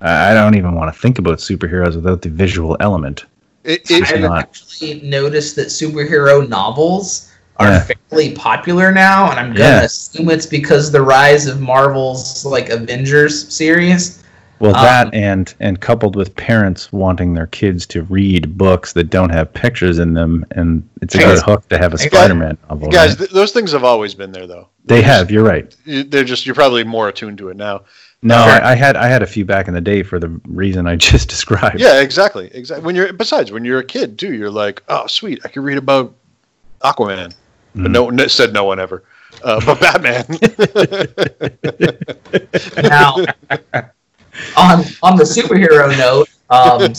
I 0.00 0.30
I 0.30 0.34
don't 0.34 0.54
even 0.56 0.74
want 0.74 0.92
to 0.92 0.98
think 0.98 1.18
about 1.18 1.38
superheroes 1.38 1.94
without 1.96 2.22
the 2.22 2.30
visual 2.30 2.76
element. 2.80 3.26
It, 3.64 3.82
It's 3.90 4.10
it, 4.10 4.14
I've 4.16 4.20
not. 4.22 4.38
actually 4.38 5.00
noticed 5.02 5.54
that 5.56 5.66
superhero 5.66 6.48
novels 6.48 7.30
are 7.58 7.68
Yeah. 7.68 7.88
fairly 8.10 8.32
popular 8.32 8.92
now, 8.92 9.30
and 9.30 9.38
I'm 9.40 9.48
gonna 9.52 9.58
Yeah. 9.68 9.82
assume 9.82 10.30
it's 10.30 10.46
because 10.46 10.90
the 10.92 11.02
rise 11.02 11.46
of 11.46 11.60
Marvel's 11.60 12.44
like 12.44 12.68
Avengers 12.70 13.52
series. 13.52 14.22
Well, 14.60 14.74
Um, 14.74 14.82
that 14.82 15.14
and 15.14 15.54
and 15.60 15.80
coupled 15.80 16.16
with 16.16 16.34
parents 16.34 16.92
wanting 16.92 17.34
their 17.34 17.46
kids 17.46 17.86
to 17.86 18.02
read 18.02 18.58
books 18.58 18.92
that 18.94 19.08
don't 19.08 19.30
have 19.30 19.52
pictures 19.54 19.98
in 20.00 20.14
them, 20.14 20.44
and 20.52 20.82
it's 21.00 21.14
a 21.14 21.18
good 21.18 21.38
hook 21.42 21.68
to 21.68 21.78
have 21.78 21.94
a 21.94 21.98
hey, 21.98 22.08
guys- 22.08 22.20
Spider-Man 22.20 22.58
novel. 22.68 22.88
guys, 22.90 23.10
right? 23.10 23.18
th- 23.18 23.30
those 23.30 23.52
things 23.52 23.70
have 23.70 23.84
always 23.84 24.14
been 24.14 24.32
there, 24.32 24.46
though. 24.48 24.68
they 24.84 24.96
They're 24.96 25.04
have. 25.04 25.30
You're 25.30 25.44
right. 25.44 25.72
you- 25.84 26.02
They're 26.02 26.24
just 26.24 26.44
you're 26.46 26.54
probably 26.56 26.82
more 26.82 27.08
attuned 27.08 27.38
to 27.38 27.50
it 27.50 27.56
now. 27.56 27.82
No, 28.20 28.34
I, 28.36 28.72
I 28.72 28.74
had 28.74 28.96
I 28.96 29.06
had 29.06 29.22
a 29.22 29.26
few 29.28 29.44
back 29.44 29.68
in 29.68 29.74
the 29.74 29.80
day 29.80 30.02
for 30.02 30.18
the 30.18 30.40
reason 30.48 30.88
I 30.88 30.96
just 31.10 31.28
described. 31.28 31.78
Yeah, 31.78 32.00
exactly, 32.00 32.50
exactly. 32.52 32.84
When 32.84 32.96
you're 32.96 33.12
besides 33.12 33.52
when 33.52 33.64
you're 33.64 33.78
a 33.78 33.84
kid 33.84 34.18
too, 34.18 34.32
you're 34.34 34.50
like, 34.50 34.82
oh 34.88 35.06
sweet, 35.06 35.40
I 35.44 35.48
can 35.48 35.62
read 35.62 35.78
about 35.78 36.12
Aquaman. 36.82 37.32
But 37.74 37.82
Mhm. 37.82 37.90
no 37.92 38.02
one 38.04 38.28
said 38.28 38.52
no 38.52 38.64
one 38.64 38.80
ever. 38.80 39.02
Uh, 39.42 39.60
but 39.64 39.80
Batman. 39.80 40.24
Now, 42.82 43.14
on 44.56 44.84
on 45.02 45.16
the 45.16 45.24
superhero 45.24 45.96
note, 45.98 46.28
um, 46.50 46.92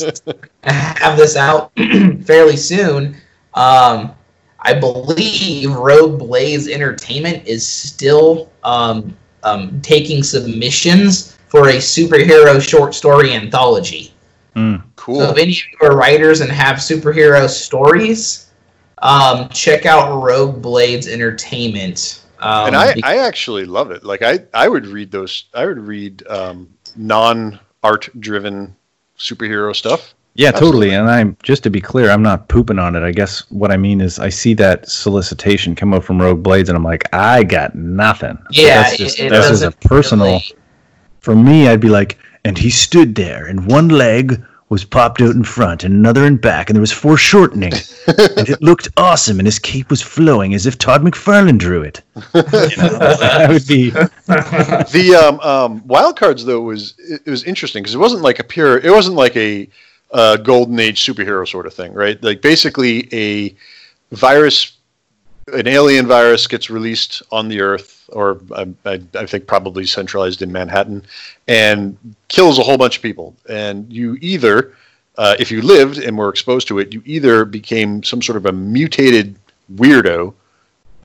I 0.64 0.72
have 0.72 1.18
this 1.18 1.36
out 1.36 1.72
fairly 2.24 2.58
soon. 2.58 3.16
Um, 3.56 4.14
I 4.62 4.74
believe 4.74 5.72
Rogue 5.72 6.20
Blades 6.20 6.68
Entertainment 6.68 7.48
is 7.48 7.66
still 7.68 8.52
um, 8.64 9.16
um, 9.44 9.80
taking 9.82 10.22
submissions 10.24 11.38
for 11.48 11.70
a 11.70 11.76
superhero 11.76 12.62
short 12.62 12.94
story 12.94 13.34
anthology. 13.34 14.14
Mm. 14.56 14.84
cool. 14.96 15.20
So 15.22 15.32
if 15.32 15.38
any 15.38 15.52
of 15.52 15.58
you 15.58 15.88
are 15.88 15.96
writers 15.96 16.42
and 16.42 16.52
have 16.52 16.78
superhero 16.78 17.48
stories, 17.50 18.49
um, 19.02 19.50
check 19.50 19.86
out 19.86 20.22
Rogue 20.22 20.62
Blades 20.62 21.08
Entertainment. 21.08 22.26
Um, 22.40 22.68
and 22.68 22.76
I, 22.76 22.96
I 23.04 23.18
actually 23.18 23.66
love 23.66 23.92
it. 23.92 24.04
Like 24.04 24.22
I, 24.22 24.40
I 24.54 24.68
would 24.70 24.86
read 24.88 25.12
those. 25.12 25.46
I 25.54 25.66
would 25.66 25.80
read 25.80 26.26
um, 26.28 26.70
non 26.96 27.60
art 27.84 28.10
driven 28.20 28.76
superhero 29.18 29.76
stuff. 29.76 30.14
Yeah, 30.36 30.50
Absolutely. 30.50 30.92
totally. 30.92 30.96
And 30.96 31.10
I'm 31.10 31.38
just 31.44 31.64
to 31.64 31.70
be 31.70 31.82
clear, 31.82 32.10
I'm 32.10 32.22
not 32.22 32.48
pooping 32.48 32.80
on 32.80 32.96
it. 32.96 33.04
I 33.04 33.12
guess 33.12 33.50
what 33.52 33.72
I 33.72 33.78
mean 33.78 34.00
is 34.00 34.20
I 34.20 34.30
see 34.30 34.54
that 34.54 34.88
solicitation 34.88 35.76
come 35.76 35.94
up 35.94 36.04
from 36.04 36.22
Rogue 36.22 36.42
Blades, 36.42 36.70
and 36.70 36.78
I'm 36.78 36.84
like, 36.84 37.14
I 37.14 37.44
got 37.44 37.76
nothing. 37.76 38.38
yeah, 38.52 38.84
that's 38.84 38.98
just 38.98 39.20
it, 39.20 39.26
it 39.26 39.30
that's 39.32 39.50
just 39.50 39.64
a 39.64 39.72
personal. 39.88 40.28
really- 40.28 40.54
For 41.20 41.36
me, 41.36 41.68
I'd 41.68 41.82
be 41.82 41.90
like, 41.90 42.18
and 42.46 42.58
he 42.58 42.70
stood 42.70 43.16
there, 43.16 43.48
and 43.48 43.66
one 43.70 43.90
leg 43.90 44.42
was 44.70 44.86
popped 44.86 45.22
out 45.22 45.36
in 45.36 45.44
front, 45.44 45.84
and 45.84 45.94
another 45.94 46.26
in 46.26 46.38
back, 46.38 46.70
and 46.70 46.76
there 46.76 46.82
was 46.82 46.92
foreshortening, 46.92 47.74
and 48.08 48.50
it 48.50 48.62
looked 48.62 48.88
awesome, 48.98 49.40
and 49.40 49.48
his 49.48 49.58
cape 49.58 49.90
was 49.90 50.02
flowing 50.02 50.54
as 50.54 50.68
if 50.68 50.78
Todd 50.78 51.02
McFarlane 51.02 51.58
drew 51.58 51.82
it. 51.82 52.02
You 52.16 52.42
know, 52.78 53.00
that 53.00 53.48
would 53.50 53.68
be 53.68 53.90
the 54.30 55.16
um, 55.16 55.40
um, 55.40 55.88
wild 55.88 56.18
cards 56.18 56.46
though 56.46 56.62
was 56.62 56.94
it, 57.00 57.26
was 57.26 57.44
interesting 57.44 57.82
because 57.82 57.96
it 57.96 58.00
wasn't 58.00 58.22
like 58.22 58.40
a 58.40 58.44
pure 58.44 58.78
it 58.78 58.92
wasn't 58.92 59.16
like 59.16 59.36
a 59.36 59.68
uh, 60.12 60.38
golden 60.38 60.80
age 60.80 61.04
superhero 61.04 61.48
sort 61.48 61.66
of 61.66 61.74
thing 61.74 61.94
right 61.94 62.22
like 62.24 62.42
basically 62.42 63.08
a 63.14 63.56
virus 64.12 64.79
an 65.54 65.68
alien 65.68 66.08
virus 66.08 66.48
gets 66.48 66.70
released 66.70 67.22
on 67.32 67.48
the 67.48 67.62
earth 67.62 68.10
or 68.14 68.42
I, 68.56 68.68
I, 68.86 69.02
I 69.16 69.26
think 69.26 69.48
probably 69.48 69.86
centralized 69.86 70.42
in 70.42 70.52
manhattan 70.52 71.04
and 71.48 71.98
kills 72.28 72.60
a 72.60 72.64
whole 72.64 72.78
bunch 72.78 72.98
of 72.98 73.04
people 73.04 73.36
and 73.48 73.92
you 73.92 74.18
either 74.22 74.74
uh, 75.18 75.36
if 75.40 75.52
you 75.52 75.62
lived 75.62 75.98
and 75.98 76.18
were 76.18 76.30
exposed 76.30 76.68
to 76.70 76.80
it 76.80 76.94
you 76.94 77.02
either 77.06 77.46
became 77.46 78.04
some 78.04 78.22
sort 78.22 78.38
of 78.38 78.46
a 78.46 78.52
mutated 78.52 79.36
weirdo 79.76 80.34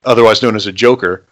otherwise 0.05 0.43
known 0.43 0.57
as 0.57 0.67
a 0.67 0.73
joker 0.73 1.25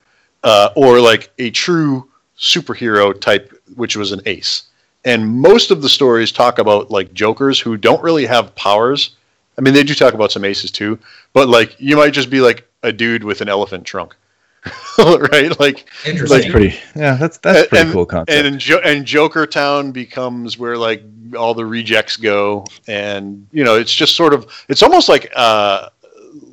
uh, 0.45 0.71
or 0.75 1.01
like 1.01 1.31
a 1.39 1.51
true 1.51 2.09
superhero 2.39 3.19
type, 3.19 3.53
which 3.77 3.97
was 3.97 4.13
an 4.13 4.21
ace. 4.27 4.65
And 5.05 5.27
most 5.27 5.71
of 5.71 5.83
the 5.83 5.89
stories 5.89 6.33
talk 6.33 6.59
about 6.59 6.91
like 6.91 7.13
jokers 7.13 7.59
who 7.59 7.77
don't 7.77 8.03
really 8.03 8.27
have 8.27 8.55
powers. 8.55 9.17
I 9.59 9.61
mean, 9.61 9.75
they 9.75 9.85
do 9.85 9.95
talk 9.95 10.15
about 10.15 10.33
some 10.33 10.45
aces 10.45 10.71
too, 10.71 10.99
but 11.33 11.49
like 11.49 11.77
you 11.79 11.97
might 11.97 12.13
just 12.13 12.31
be 12.31 12.41
like 12.41 12.69
a 12.83 12.93
dude 12.93 13.25
with 13.25 13.41
an 13.41 13.49
elephant 13.49 13.85
trunk, 13.85 14.17
right? 14.99 15.59
Like, 15.61 15.87
Interesting. 16.07 16.43
like 16.43 16.51
pretty. 16.51 16.77
Yeah, 16.95 17.15
that's 17.17 17.39
that's 17.39 17.69
pretty 17.69 17.83
and, 17.85 17.93
cool 17.93 18.07
concept. 18.07 18.31
And 18.31 18.59
jo- 18.59 18.81
and 18.85 19.05
Joker 19.05 19.47
Town 19.47 19.93
becomes 19.93 20.59
where 20.59 20.77
like 20.77 21.03
all 21.37 21.55
the 21.55 21.65
rejects 21.67 22.17
go, 22.17 22.65
and 22.89 23.47
you 23.53 23.65
know 23.65 23.77
it's 23.77 23.95
just 23.95 24.17
sort 24.17 24.35
of 24.35 24.47
it's 24.69 24.83
almost 24.83 25.09
like 25.09 25.31
uh 25.35 25.89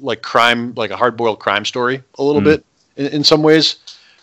like 0.01 0.21
crime, 0.21 0.73
like 0.75 0.91
a 0.91 0.97
hard 0.97 1.15
boiled 1.17 1.39
crime 1.39 1.65
story 1.65 2.03
a 2.17 2.23
little 2.23 2.41
Mm. 2.41 2.45
bit 2.45 2.65
in, 2.97 3.05
in 3.07 3.23
some 3.23 3.43
ways, 3.43 3.77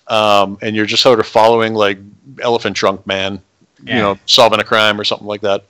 um, 0.08 0.58
and 0.62 0.74
you're 0.76 0.86
just 0.86 1.02
sort 1.02 1.20
of 1.20 1.26
following 1.26 1.74
like 1.74 1.98
Elephant 2.40 2.76
Trunk 2.76 3.06
Man, 3.06 3.40
Yeah. 3.84 3.96
you 3.96 4.02
know, 4.02 4.18
solving 4.26 4.60
a 4.60 4.64
crime 4.64 4.98
or 5.00 5.04
something 5.04 5.26
like 5.26 5.40
that. 5.42 5.64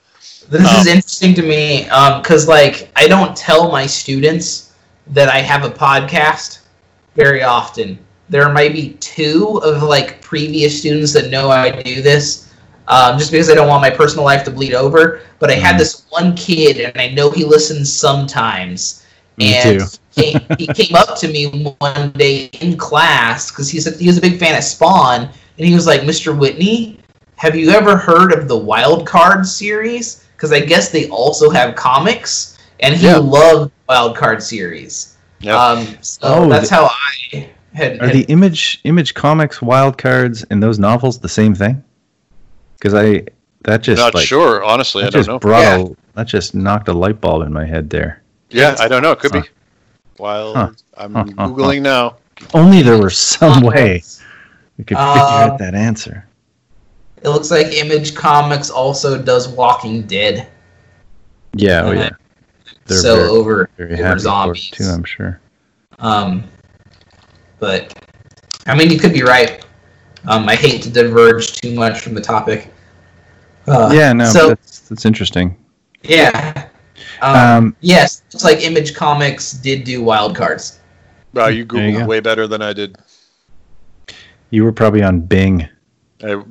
This 0.49 0.61
Um, 0.61 0.79
is 0.81 0.87
interesting 0.87 1.33
to 1.35 1.41
me 1.41 1.83
because, 2.19 2.47
like, 2.47 2.89
I 2.95 3.07
don't 3.07 3.35
tell 3.35 3.69
my 3.71 3.85
students 3.85 4.66
that 5.09 5.29
I 5.29 5.39
have 5.39 5.63
a 5.63 5.69
podcast 5.69 6.59
very 7.15 7.43
often. 7.43 7.99
There 8.29 8.51
might 8.51 8.73
be 8.73 8.93
two 8.99 9.59
of 9.63 9.83
like 9.83 10.21
previous 10.21 10.79
students 10.79 11.13
that 11.13 11.29
know 11.29 11.49
I 11.49 11.71
do 11.71 12.01
this, 12.01 12.53
um, 12.87 13.17
just 13.17 13.31
because 13.31 13.49
I 13.49 13.55
don't 13.55 13.67
want 13.67 13.81
my 13.81 13.89
personal 13.89 14.25
life 14.25 14.43
to 14.45 14.51
bleed 14.51 14.73
over. 14.73 15.21
But 15.39 15.49
I 15.49 15.55
had 15.55 15.77
Mhm. 15.77 15.77
this 15.77 16.03
one 16.09 16.35
kid, 16.35 16.79
and 16.79 16.99
I 16.99 17.09
know 17.09 17.29
he 17.31 17.43
listens 17.45 17.91
sometimes. 17.93 19.03
Me 19.37 19.53
and 19.53 19.79
too. 19.79 19.89
he, 20.15 20.47
he 20.57 20.67
came 20.73 20.95
up 20.95 21.17
to 21.19 21.27
me 21.27 21.45
one 21.79 22.11
day 22.11 22.45
in 22.53 22.77
class 22.77 23.51
because 23.51 23.69
he's 23.69 23.87
a, 23.87 23.91
he 23.97 24.07
was 24.07 24.17
a 24.17 24.21
big 24.21 24.37
fan 24.39 24.55
of 24.57 24.63
Spawn, 24.63 25.21
and 25.57 25.67
he 25.67 25.73
was 25.73 25.85
like, 25.87 26.01
"Mr. 26.01 26.31
Whitney, 26.37 26.99
have 27.35 27.55
you 27.55 27.69
ever 27.69 27.95
heard 27.97 28.31
of 28.33 28.47
the 28.47 28.57
Wild 28.57 29.05
Card 29.05 29.45
series? 29.45 30.25
Because 30.35 30.51
I 30.51 30.59
guess 30.59 30.89
they 30.89 31.07
also 31.09 31.49
have 31.49 31.75
comics, 31.75 32.57
and 32.79 32.95
he 32.95 33.07
Yeah. 33.07 33.17
loved 33.17 33.71
Wild 33.89 34.15
Card 34.15 34.41
series. 34.43 35.17
Yeah. 35.39 35.55
Um, 35.61 35.97
so 36.01 36.19
Oh, 36.23 36.49
that's 36.49 36.69
the- 36.69 36.75
how 36.75 36.85
I 36.85 37.47
had. 37.73 38.01
Are 38.01 38.07
had- 38.07 38.15
the 38.15 38.23
image 38.23 38.79
image 38.83 39.13
comics 39.13 39.61
wild 39.61 39.97
cards 39.97 40.43
and 40.49 40.61
those 40.61 40.79
novels 40.79 41.19
the 41.19 41.29
same 41.29 41.53
thing? 41.55 41.83
Because 42.77 42.93
I 42.93 43.23
that 43.63 43.81
just 43.81 43.99
Not 44.01 44.13
like 44.15 44.25
sure, 44.27 44.63
honestly. 44.63 45.03
I 45.03 45.07
that 45.07 45.11
don't 45.13 45.19
just 45.19 45.29
know. 45.29 45.39
brought 45.39 45.61
Yeah. 45.61 45.83
a 45.83 45.87
that 46.15 46.27
just 46.27 46.55
knocked 46.55 46.87
a 46.87 46.93
light 46.93 47.21
bulb 47.21 47.45
in 47.45 47.53
my 47.53 47.65
head 47.65 47.89
there. 47.89 48.21
Yeah, 48.49 48.75
I 48.79 48.87
don't 48.87 49.03
know. 49.03 49.11
It 49.11 49.19
could 49.19 49.33
Huh. 49.33 49.41
be. 49.41 49.47
While 50.17 50.53
Huh. 50.55 50.69
I'm 50.97 51.13
Huh, 51.13 51.25
huh, 51.37 51.47
googling 51.49 51.81
now. 51.81 52.15
Only 52.53 52.81
there 52.81 52.97
was 52.97 53.17
some 53.17 53.61
way 53.61 54.03
we 54.77 54.83
could 54.83 54.97
figure 54.97 55.11
Um, 55.11 55.51
out 55.51 55.59
that 55.59 55.75
answer. 55.75 56.25
It 57.23 57.29
looks 57.29 57.49
like 57.51 57.67
Image 57.67 58.15
Comics 58.15 58.69
also 58.69 59.17
does 59.21 59.47
Walking 59.47 60.03
Dead. 60.03 60.47
Yeah, 61.55 61.81
oh 61.83 61.91
yeah. 61.91 62.09
They're 62.87 62.97
so 62.97 63.15
very, 63.15 63.29
over 63.29 63.69
very 63.77 63.93
over 63.93 64.03
happy 64.03 64.13
for 64.13 64.17
it 64.17 64.21
zombies. 64.21 64.69
too, 64.71 64.83
I'm 64.85 65.03
sure. 65.03 65.39
Um, 65.99 66.43
but 67.59 67.93
I 68.65 68.75
mean, 68.75 68.91
you 68.91 68.99
could 68.99 69.13
be 69.13 69.23
right. 69.23 69.65
Um, 70.27 70.47
I 70.49 70.55
hate 70.55 70.81
to 70.83 70.89
diverge 70.89 71.53
too 71.53 71.73
much 71.73 72.01
from 72.01 72.13
the 72.13 72.21
topic. 72.21 72.71
Uh, 73.67 73.91
yeah, 73.93 74.13
no, 74.13 74.25
So 74.25 74.49
that's 74.49 74.79
that's 74.81 75.05
interesting. 75.05 75.57
yeah. 76.03 76.69
Um, 77.21 77.35
Um, 77.35 77.75
yes, 77.81 78.23
looks 78.33 78.43
like 78.43 78.61
Image 78.61 78.93
Comics 78.95 79.53
did 79.53 79.83
do 79.83 80.03
wild 80.03 80.35
cards. 80.35 80.79
Wow, 81.33 81.47
you 81.47 81.65
There 81.65 81.87
you 81.87 81.95
googled 81.97 81.99
go. 82.01 82.05
way 82.05 82.19
better 82.19 82.47
than 82.47 82.61
I 82.61 82.73
did. 82.73 82.95
you 84.49 84.63
were 84.63 84.71
probably 84.71 85.03
on 85.03 85.21
Bing. 85.21 85.67
I, 86.23 86.41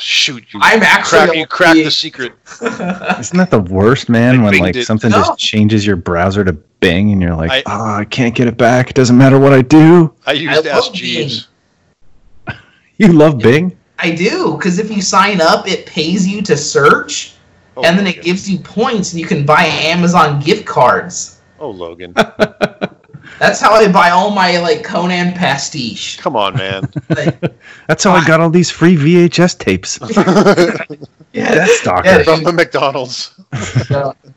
shoot, 0.00 0.44
you 0.52 0.60
I'm 0.62 0.82
actually 0.82 1.18
crack, 1.26 1.34
you 1.36 1.42
on 1.42 1.48
cracked 1.48 1.84
the 1.84 1.90
secret. 1.90 2.32
Isn't 2.62 3.36
that 3.38 3.50
the 3.50 3.60
worst, 3.70 4.08
man? 4.08 4.42
Like 4.42 4.52
when 4.52 4.60
like 4.60 4.72
did- 4.74 4.86
something 4.86 5.10
No. 5.10 5.18
just 5.18 5.38
changes 5.38 5.86
your 5.86 5.96
browser 5.96 6.44
to 6.44 6.52
Bing, 6.52 7.12
and 7.12 7.20
you're 7.20 7.34
like, 7.36 7.50
I- 7.50 7.62
oh, 7.66 7.94
I 8.00 8.04
can't 8.06 8.34
get 8.34 8.46
it 8.48 8.56
back. 8.56 8.90
It 8.90 8.96
doesn't 8.96 9.16
matter 9.18 9.38
what 9.38 9.52
I 9.52 9.62
do. 9.62 10.14
I 10.26 10.32
used 10.32 10.66
I 10.66 10.70
Ask 10.70 10.86
love 10.86 10.94
Jeeves. 10.94 11.48
You 12.98 13.12
love 13.12 13.38
Bing? 13.38 13.76
I 13.98 14.10
do 14.10 14.56
because 14.56 14.78
if 14.78 14.90
you 14.90 15.00
sign 15.02 15.40
up, 15.40 15.66
it 15.68 15.86
pays 15.86 16.26
you 16.26 16.42
to 16.42 16.56
search, 16.56 17.34
Oh, 17.76 17.82
and 17.84 17.96
then 17.98 18.06
it 18.06 18.16
Logan. 18.16 18.22
gives 18.24 18.50
you 18.50 18.58
points, 18.58 19.12
and 19.12 19.20
you 19.20 19.26
can 19.26 19.44
buy 19.46 19.64
Amazon 19.64 20.40
gift 20.40 20.66
cards. 20.66 21.40
Oh, 21.58 21.70
Logan. 21.70 22.14
That's 23.40 23.58
how 23.58 23.72
I 23.72 23.90
buy 23.90 24.10
all 24.10 24.30
my 24.30 24.58
like 24.58 24.84
Conan 24.84 25.32
pastiche. 25.32 26.18
Come 26.18 26.36
on, 26.36 26.54
man. 26.56 26.88
Like, 27.08 27.40
That's 27.88 28.04
how 28.04 28.12
I 28.12 28.24
got 28.24 28.38
all 28.40 28.50
these 28.50 28.70
free 28.70 28.96
VHS 28.96 29.58
tapes. 29.58 29.98
yeah, 31.32 31.54
Death 31.54 31.70
Stalker. 31.70 32.06
yeah, 32.06 32.22
From 32.22 32.44
the 32.44 32.52
McDonald's. 32.52 33.34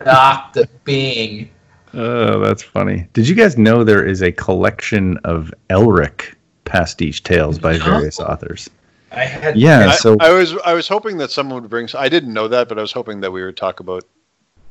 Dr. 0.03 0.65
Bing. 0.85 1.49
Oh, 1.93 2.39
that's 2.39 2.63
funny. 2.63 3.07
Did 3.13 3.27
you 3.27 3.35
guys 3.35 3.57
know 3.57 3.83
there 3.83 4.05
is 4.05 4.23
a 4.23 4.31
collection 4.31 5.17
of 5.25 5.53
Elric 5.69 6.33
pastiche 6.65 7.21
tales 7.21 7.59
by 7.59 7.77
No. 7.77 7.83
various 7.85 8.19
authors? 8.19 8.69
I 9.11 9.25
had 9.25 9.55
Yeah, 9.57 9.89
I, 9.89 9.95
so 9.95 10.17
I 10.21 10.31
was 10.31 10.55
I 10.65 10.73
was 10.73 10.87
hoping 10.87 11.17
that 11.17 11.29
someone 11.29 11.61
would 11.61 11.69
bring. 11.69 11.87
I 11.95 12.09
didn't 12.09 12.33
know 12.33 12.47
that, 12.47 12.67
but 12.69 12.79
I 12.79 12.81
was 12.81 12.91
hoping 12.93 13.19
that 13.21 13.31
we 13.31 13.43
would 13.43 13.57
talk 13.57 13.79
about. 13.79 14.05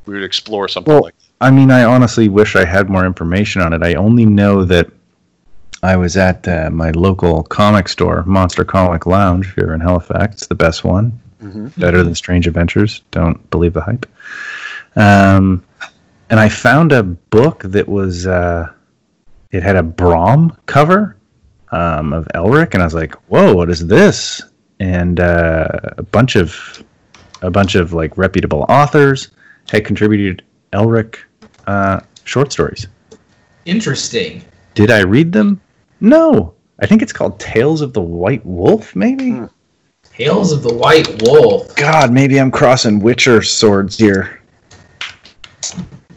We 0.07 0.15
would 0.15 0.25
explore 0.25 0.67
something 0.69 0.93
Well, 0.93 1.05
like. 1.05 1.15
I 1.43 1.51
mean, 1.51 1.71
I 1.71 1.85
honestly 1.85 2.29
wish 2.29 2.55
I 2.57 2.65
had 2.65 2.89
more 2.89 3.05
information 3.05 3.63
on 3.63 3.73
it. 3.73 3.83
I 3.83 3.95
only 3.95 4.25
know 4.25 4.65
that 4.65 4.91
I 5.83 5.97
was 5.97 6.17
at 6.17 6.47
uh, 6.47 6.71
my 6.71 6.91
local 6.93 7.43
comic 7.43 7.89
store, 7.89 8.23
Monster 8.25 8.65
Comic 8.65 9.07
Lounge, 9.07 9.53
here 9.55 9.75
in 9.75 9.81
Halifax. 9.81 10.37
It's 10.37 10.47
the 10.47 10.55
best 10.55 10.85
one, 10.85 11.19
Mhm. 11.43 11.77
better 11.81 12.05
than 12.05 12.15
Strange 12.15 12.47
Adventures. 12.47 13.03
Don't 13.11 13.51
believe 13.51 13.73
the 13.73 13.81
hype. 13.81 14.07
Um, 14.95 15.65
and 16.31 16.39
I 16.39 16.49
found 16.49 16.93
a 16.93 17.03
book 17.03 17.63
that 17.65 17.89
was 17.89 18.27
uh, 18.27 18.69
it 19.51 19.63
had 19.65 19.77
a 19.77 19.83
Brom 19.83 20.57
cover 20.67 21.17
um, 21.73 22.13
of 22.13 22.29
Elric, 22.35 22.75
and 22.75 22.83
I 22.83 22.87
was 22.87 22.95
like, 22.95 23.15
"Whoa, 23.29 23.53
what 23.55 23.69
is 23.69 23.87
this?" 23.87 24.43
And 24.79 25.19
uh, 25.19 25.67
a 25.99 26.03
bunch 26.05 26.37
of 26.37 26.83
a 27.43 27.51
bunch 27.51 27.75
of 27.75 27.93
like 27.93 28.17
reputable 28.17 28.65
authors 28.69 29.31
had 29.69 29.85
contributed 29.85 30.43
Elric 30.73 31.17
uh, 31.67 32.01
short 32.25 32.53
stories. 32.53 32.87
interesting. 33.65 34.45
Did 34.75 34.91
I 34.91 35.01
read 35.01 35.33
them? 35.33 35.61
No. 36.01 36.55
I 36.81 36.87
think 36.87 37.03
it's 37.03 37.13
called 37.13 37.39
Tales 37.39 37.81
of 37.83 37.93
the 37.93 38.01
White 38.01 38.45
Wolf, 38.45 38.97
maybe? 38.97 39.31
Hmm. 39.33 39.45
Tales 40.17 40.53
of 40.53 40.63
the 40.63 40.73
White 40.75 41.23
Wolf. 41.23 41.75
God, 41.77 42.13
maybe 42.13 42.39
I'm 42.41 42.51
crossing 42.51 43.01
Witcher 43.01 43.43
swords 43.43 43.97
here. 43.99 44.41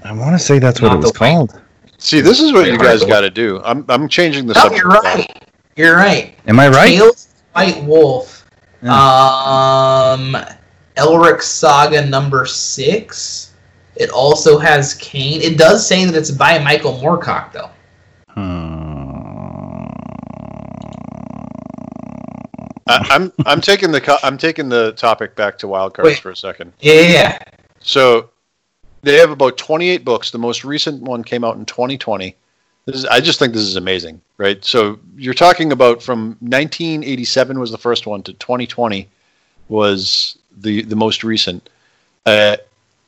I 0.04 0.12
want 0.14 0.34
to 0.38 0.40
say 0.40 0.60
that's 0.60 0.82
what 0.82 0.92
it 0.94 0.98
was 0.98 1.12
the 1.12 1.20
white- 1.20 1.32
called. 1.32 1.62
See, 1.98 2.20
this 2.22 2.40
is 2.40 2.52
what 2.54 2.68
you 2.68 2.78
guys 2.78 3.04
got 3.04 3.22
to 3.22 3.30
do. 3.30 3.62
I'm 3.64 3.86
I'm 3.90 4.08
changing 4.08 4.46
the 4.48 4.54
No, 4.54 4.62
subject. 4.62 4.82
you're 4.84 4.92
right. 4.92 5.50
You're 5.76 5.96
right. 5.96 6.36
Am 6.48 6.60
I 6.60 6.68
right? 6.68 6.90
Tales 6.90 7.26
of 7.26 7.34
the 7.34 7.42
White 7.54 7.84
Wolf. 7.86 8.46
Um, 8.84 10.36
Elric 10.98 11.42
Saga 11.42 12.06
number 12.06 12.46
six. 12.46 13.54
It 13.96 14.10
also 14.10 14.58
has 14.58 14.94
Kane. 14.96 15.42
It 15.42 15.58
does 15.58 15.88
say 15.88 16.06
that 16.06 16.16
it's 16.16 16.32
by 16.32 16.60
Michael 16.60 16.94
Moorcock, 16.94 17.52
though. 17.54 17.70
I, 22.88 23.08
I'm 23.10 23.32
I'm 23.46 23.62
taking 23.62 23.92
the 23.92 24.02
co- 24.02 24.18
I'm 24.24 24.38
taking 24.38 24.70
the 24.70 24.92
topic 24.94 25.36
back 25.36 25.58
to 25.60 25.68
wild 25.68 25.94
cards 25.94 26.08
Wait. 26.08 26.20
for 26.20 26.32
a 26.32 26.36
second. 26.36 26.74
Yeah. 26.80 27.40
So 27.80 28.30
they 29.02 29.16
have 29.18 29.32
about 29.32 29.58
28 29.58 30.04
books. 30.04 30.32
The 30.32 30.38
most 30.38 30.64
recent 30.64 31.02
one 31.02 31.24
came 31.24 31.44
out 31.44 31.56
in 31.58 31.66
2020. 31.66 32.36
This 32.86 32.96
is, 32.98 33.06
I 33.06 33.20
just 33.20 33.40
think 33.40 33.54
this 33.54 33.64
is 33.64 33.76
amazing, 33.76 34.22
right? 34.38 34.64
So 34.64 35.00
you're 35.16 35.34
talking 35.34 35.72
about 35.72 36.04
from 36.04 36.38
1987 36.42 37.60
was 37.60 37.72
the 37.72 37.78
first 37.78 38.06
one 38.06 38.22
to 38.24 38.34
2020. 38.34 39.08
was 39.70 40.38
the 40.58 40.84
the 40.84 40.96
most 40.96 41.24
recent. 41.24 41.68
Uh, 42.26 42.58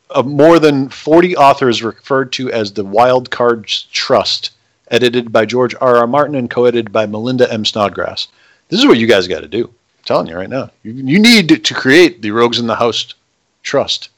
of 0.09 0.25
more 0.25 0.59
than 0.59 0.89
40 0.89 1.35
authors 1.37 1.83
referred 1.83 2.31
to 2.33 2.51
as 2.51 2.71
the 2.71 2.83
Wild 2.85 3.29
Cards 3.29 3.87
Trust, 3.91 4.51
edited 4.89 5.31
by 5.31 5.45
George 5.45 5.75
R. 5.81 5.97
R. 5.97 6.07
Martin 6.07 6.35
and 6.35 6.49
co-edited 6.49 6.91
by 6.91 7.05
Melinda 7.05 7.51
M. 7.51 7.65
Snodgrass. 7.65 8.27
This 8.69 8.79
is 8.79 8.85
what 8.85 8.97
you 8.97 9.07
guys 9.07 9.27
got 9.27 9.41
to 9.41 9.47
do. 9.47 9.65
I'm 9.65 10.03
telling 10.05 10.27
you 10.27 10.35
right 10.35 10.49
now. 10.49 10.71
You, 10.83 10.93
you 10.93 11.19
need 11.19 11.63
to 11.63 11.73
create 11.73 12.21
the 12.21 12.31
Rogues 12.31 12.59
in 12.59 12.67
the 12.67 12.75
House 12.75 13.13
Trust 13.63 14.09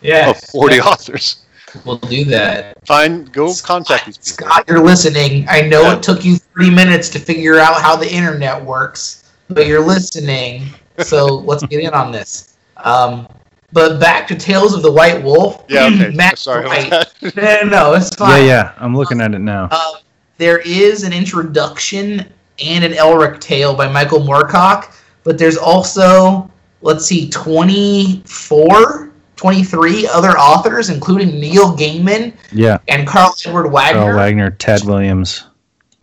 Yeah. 0.00 0.30
of 0.30 0.38
40 0.40 0.80
authors. 0.80 1.44
We'll 1.86 1.96
do 1.98 2.24
that. 2.26 2.86
Fine, 2.86 3.24
go 3.26 3.52
contact 3.62 4.04
these 4.06 4.18
people. 4.18 4.46
Scott, 4.46 4.64
you're 4.68 4.84
listening. 4.84 5.46
I 5.48 5.62
know 5.62 5.82
Yeah. 5.82 5.96
it 5.96 6.02
took 6.02 6.24
you 6.24 6.36
three 6.36 6.68
minutes 6.70 7.08
to 7.10 7.18
figure 7.18 7.58
out 7.58 7.80
how 7.80 7.96
the 7.96 8.12
internet 8.12 8.62
works, 8.62 9.32
but 9.48 9.66
you're 9.66 9.84
listening. 9.84 10.66
So 10.98 11.24
let's 11.26 11.64
get 11.64 11.80
in 11.80 11.94
on 11.94 12.12
this. 12.12 12.56
Um, 12.76 13.26
but 13.72 13.98
back 14.00 14.26
to 14.28 14.34
Tales 14.34 14.74
of 14.74 14.82
the 14.82 14.92
White 14.92 15.22
Wolf. 15.22 15.64
Yeah, 15.68 15.86
okay. 15.86 16.10
Matt 16.14 16.38
Sorry 16.38 16.66
White. 16.66 16.90
No, 17.22 17.30
no, 17.36 17.62
no, 17.64 17.94
it's 17.94 18.10
Yeah, 18.12 18.16
fine. 18.18 18.40
yeah. 18.42 18.46
Yeah. 18.46 18.72
I'm 18.78 18.96
looking 18.96 19.20
at 19.20 19.32
it 19.34 19.38
now. 19.40 19.64
Um, 19.70 19.94
there 20.38 20.58
is 20.58 21.04
an 21.04 21.12
introduction 21.12 22.26
and 22.64 22.84
an 22.84 22.92
Elric 22.92 23.40
tale 23.40 23.74
by 23.74 23.88
Michael 23.90 24.20
Moorcock, 24.20 24.94
but 25.24 25.38
there's 25.38 25.56
also, 25.56 26.50
let's 26.82 27.06
see, 27.06 27.28
24, 27.30 29.10
23 29.36 30.06
other 30.08 30.30
authors, 30.30 30.90
including 30.90 31.40
Neil 31.40 31.76
Gaiman 31.76 32.34
Yeah. 32.52 32.78
and 32.88 33.06
Karl 33.06 33.34
Edward 33.46 33.68
Wagner. 33.70 34.00
Karl 34.00 34.16
Wagner, 34.16 34.50
Tad 34.50 34.84
Williams. 34.84 35.44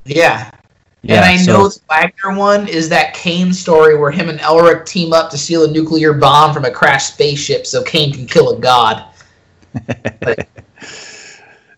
Yeah. 0.06 0.50
Yeah, 1.02 1.16
and 1.18 1.26
I 1.26 1.38
so- 1.38 1.54
know 1.54 1.70
the 1.70 1.80
Wagner 1.90 2.38
one 2.38 2.68
is 2.68 2.90
that 2.90 3.14
Kane 3.14 3.54
story 3.54 3.98
where 3.98 4.12
him 4.12 4.30
and 4.30 4.40
Elric 4.40 4.86
team 4.86 5.14
up 5.14 5.30
to 5.32 5.38
steal 5.38 5.64
a 5.64 5.72
nuclear 5.72 6.14
bomb 6.14 6.54
from 6.54 6.66
a 6.66 6.72
crashed 6.72 7.14
spaceship 7.14 7.66
so 7.66 7.82
Kane 7.84 8.12
can 8.14 8.28
kill 8.28 8.50
a 8.56 8.60
god. 8.60 9.06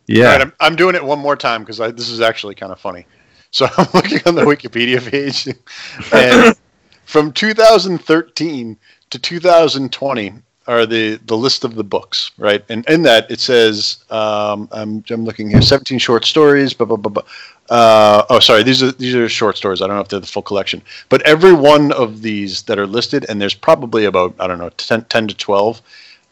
Yeah. 0.08 0.26
All 0.26 0.32
right, 0.32 0.42
I'm, 0.42 0.54
I'm 0.60 0.76
doing 0.76 0.96
it 0.96 1.04
one 1.04 1.20
more 1.20 1.38
time 1.38 1.64
because 1.64 1.78
this 1.78 2.10
is 2.10 2.20
actually 2.22 2.56
kind 2.56 2.72
of 2.72 2.80
funny. 2.80 3.06
So 3.54 3.68
I'm 3.78 3.88
looking 3.94 4.22
on 4.26 4.36
the 4.36 4.44
Wikipedia 4.44 5.06
page, 5.12 5.46
and 6.14 6.56
from 7.04 7.34
2013 7.34 8.78
to 9.10 9.20
2020 9.20 10.34
are 10.72 10.86
the 10.86 11.20
the 11.26 11.38
list 11.38 11.64
of 11.66 11.76
the 11.76 11.84
books, 11.84 12.32
right? 12.38 12.64
And 12.70 12.88
in 12.90 13.02
that 13.04 13.30
it 13.30 13.40
says, 13.40 14.04
um, 14.10 14.70
I'm 14.72 15.04
I'm 15.10 15.26
looking 15.26 15.50
here, 15.50 15.62
17 15.62 16.00
short 16.00 16.26
stories. 16.26 16.74
Blah, 16.74 16.88
blah, 16.88 16.98
blah, 16.98 17.12
blah. 17.12 17.24
Uh, 17.70 18.26
oh, 18.30 18.40
sorry, 18.40 18.64
these 18.64 18.82
are 18.84 18.92
these 18.94 19.16
are 19.16 19.28
short 19.30 19.58
stories. 19.58 19.82
I 19.82 19.88
don't 19.88 19.96
know 19.98 20.02
if 20.02 20.08
they're 20.08 20.20
the 20.20 20.28
full 20.28 20.42
collection, 20.42 20.82
but 21.10 21.22
every 21.24 21.54
one 21.54 21.92
of 21.92 22.22
these 22.22 22.64
that 22.64 22.80
are 22.80 22.88
listed, 22.88 23.26
and 23.30 23.42
there's 23.42 23.54
probably 23.54 24.06
about 24.06 24.34
I 24.40 24.48
don't 24.48 24.60
know 24.60 24.70
10, 24.70 25.06
10 25.06 25.28
to 25.28 25.36
12, 25.36 25.82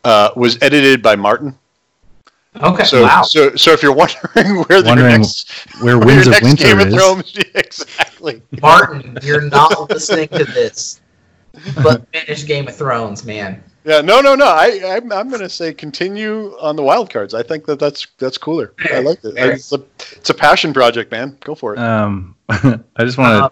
uh, 0.05 0.29
was 0.35 0.57
edited 0.61 1.01
by 1.01 1.15
Martin. 1.15 1.57
Okay, 2.61 2.83
So, 2.83 3.03
wow. 3.03 3.21
so, 3.21 3.55
so 3.55 3.71
if 3.73 3.83
you're 3.83 3.93
wondering 3.93 4.63
where 4.67 4.81
the 4.81 4.89
Wondering 4.89 5.21
next, 5.21 5.51
where 5.81 5.97
where 5.99 6.07
Winds 6.07 6.25
your 6.25 6.35
of 6.35 6.41
next 6.43 6.43
Winter 6.43 6.63
Game 6.63 6.79
of 6.79 6.87
is. 6.87 6.93
Thrones, 6.95 7.37
exactly. 7.55 8.41
Martin, 8.61 9.17
you're 9.21 9.41
not 9.49 9.89
listening 9.89 10.27
to 10.29 10.45
this. 10.45 10.99
But 11.83 12.07
finish 12.11 12.45
Game 12.45 12.67
of 12.67 12.75
Thrones, 12.75 13.23
man. 13.25 13.63
Yeah, 13.89 14.01
no, 14.01 14.21
no, 14.21 14.35
no. 14.35 14.45
I, 14.45 14.79
I'm, 14.85 15.11
I'm 15.11 15.29
going 15.29 15.41
to 15.41 15.49
say 15.49 15.73
continue 15.73 16.55
on 16.59 16.75
the 16.75 16.83
wild 16.83 17.09
cards. 17.09 17.33
I 17.33 17.41
think 17.41 17.65
that 17.65 17.79
that's 17.79 18.05
that's 18.19 18.37
cooler. 18.37 18.71
I 18.93 18.99
like 18.99 19.23
it. 19.23 19.33
It's 19.35 19.73
a, 19.73 19.81
it's 20.11 20.29
a 20.29 20.33
passion 20.35 20.73
project, 20.73 21.09
man. 21.11 21.35
Go 21.39 21.55
for 21.55 21.73
it. 21.73 21.79
Um, 21.79 22.35
I 22.49 22.79
just 22.99 23.17
want 23.17 23.35
to 23.39 23.45
Uh, 23.45 23.49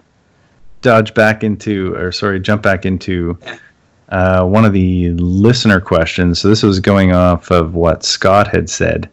dodge 0.82 1.16
back 1.16 1.44
into, 1.44 1.96
or 1.96 2.12
sorry, 2.12 2.40
jump 2.40 2.62
back 2.62 2.86
into 2.86 3.36
uh, 4.10 4.46
one 4.46 4.64
of 4.64 4.74
the 4.74 5.10
listener 5.14 5.82
questions. 5.82 6.40
So 6.40 6.50
this 6.50 6.62
was 6.62 6.80
going 6.80 7.14
off 7.14 7.50
of 7.50 7.74
what 7.74 8.04
Scott 8.04 8.48
had 8.48 8.70
said 8.70 9.10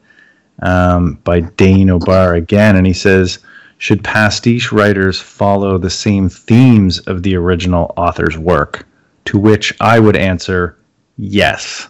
um, 0.60 1.14
by 1.24 1.40
Dane 1.40 1.88
O'Barr 1.88 2.34
again, 2.34 2.76
and 2.76 2.86
he 2.86 2.92
says, 2.92 3.38
"Should 3.78 4.04
pastiche 4.04 4.72
writers 4.72 5.18
follow 5.22 5.78
the 5.78 5.88
same 5.88 6.28
themes 6.28 6.98
of 6.98 7.22
the 7.22 7.34
original 7.34 7.94
author's 7.96 8.36
work?" 8.36 8.86
To 9.24 9.38
which 9.38 9.72
I 9.80 9.98
would 10.00 10.16
answer, 10.16 10.76
yes. 11.16 11.88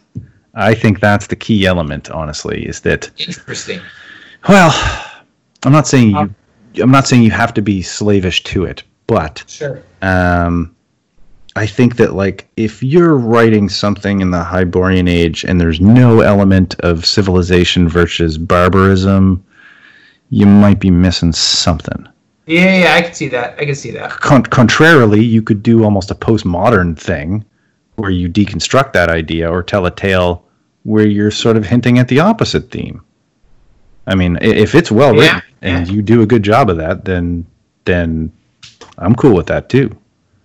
I 0.54 0.74
think 0.74 1.00
that's 1.00 1.26
the 1.26 1.36
key 1.36 1.66
element. 1.66 2.10
Honestly, 2.10 2.64
is 2.66 2.80
that 2.82 3.10
Interesting. 3.18 3.80
well, 4.48 4.70
I'm 5.64 5.72
not 5.72 5.86
saying 5.86 6.10
you. 6.10 6.34
I'm 6.82 6.90
not 6.90 7.06
saying 7.06 7.22
you 7.22 7.30
have 7.30 7.54
to 7.54 7.62
be 7.62 7.82
slavish 7.82 8.42
to 8.44 8.64
it, 8.64 8.82
but 9.06 9.44
Sure. 9.46 9.82
um, 10.02 10.74
I 11.56 11.66
think 11.66 11.96
that 11.96 12.14
like 12.14 12.48
if 12.56 12.82
you're 12.82 13.16
writing 13.16 13.68
something 13.68 14.20
in 14.20 14.30
the 14.32 14.42
Hyborian 14.42 15.06
Age 15.08 15.44
and 15.44 15.60
there's 15.60 15.80
no 15.80 16.20
element 16.20 16.74
of 16.80 17.06
civilization 17.06 17.88
versus 17.88 18.38
barbarism, 18.38 19.44
you 20.30 20.46
might 20.46 20.80
be 20.80 20.90
missing 20.90 21.32
something. 21.32 22.06
Yeah, 22.46 22.78
yeah, 22.78 22.94
I 22.94 23.02
can 23.02 23.14
see 23.14 23.28
that. 23.28 23.58
I 23.58 23.64
can 23.64 23.74
see 23.76 23.90
that. 23.92 24.10
Con- 24.10 24.42
contrarily, 24.42 25.22
you 25.24 25.42
could 25.42 25.62
do 25.62 25.82
almost 25.84 26.10
a 26.10 26.14
postmodern 26.14 26.98
thing 26.98 27.44
where 27.96 28.10
you 28.10 28.28
deconstruct 28.28 28.92
that 28.92 29.08
idea 29.08 29.50
or 29.50 29.62
tell 29.62 29.86
a 29.86 29.90
tale 29.90 30.44
where 30.82 31.06
you're 31.06 31.30
sort 31.30 31.56
of 31.56 31.64
hinting 31.64 31.98
at 31.98 32.08
the 32.08 32.20
opposite 32.20 32.70
theme. 32.70 33.02
I 34.06 34.14
mean, 34.14 34.38
if 34.42 34.74
it's 34.74 34.90
well 34.90 35.12
written 35.12 35.24
Yeah, 35.24 35.40
and 35.62 35.88
you 35.88 36.02
do 36.02 36.22
a 36.22 36.26
good 36.26 36.42
job 36.42 36.68
of 36.68 36.76
that, 36.76 37.04
then 37.04 37.46
then 37.84 38.32
I'm 38.98 39.14
cool 39.14 39.34
with 39.34 39.46
that 39.46 39.68
too. 39.68 39.96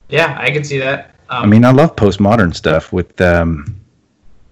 Yeah, 0.09 0.37
I 0.39 0.51
can 0.51 0.63
see 0.63 0.79
that. 0.79 1.15
Um, 1.29 1.43
I 1.43 1.45
mean, 1.45 1.65
I 1.65 1.71
love 1.71 1.95
postmodern 1.95 2.55
stuff 2.55 2.91
with, 2.91 3.19
um, 3.21 3.79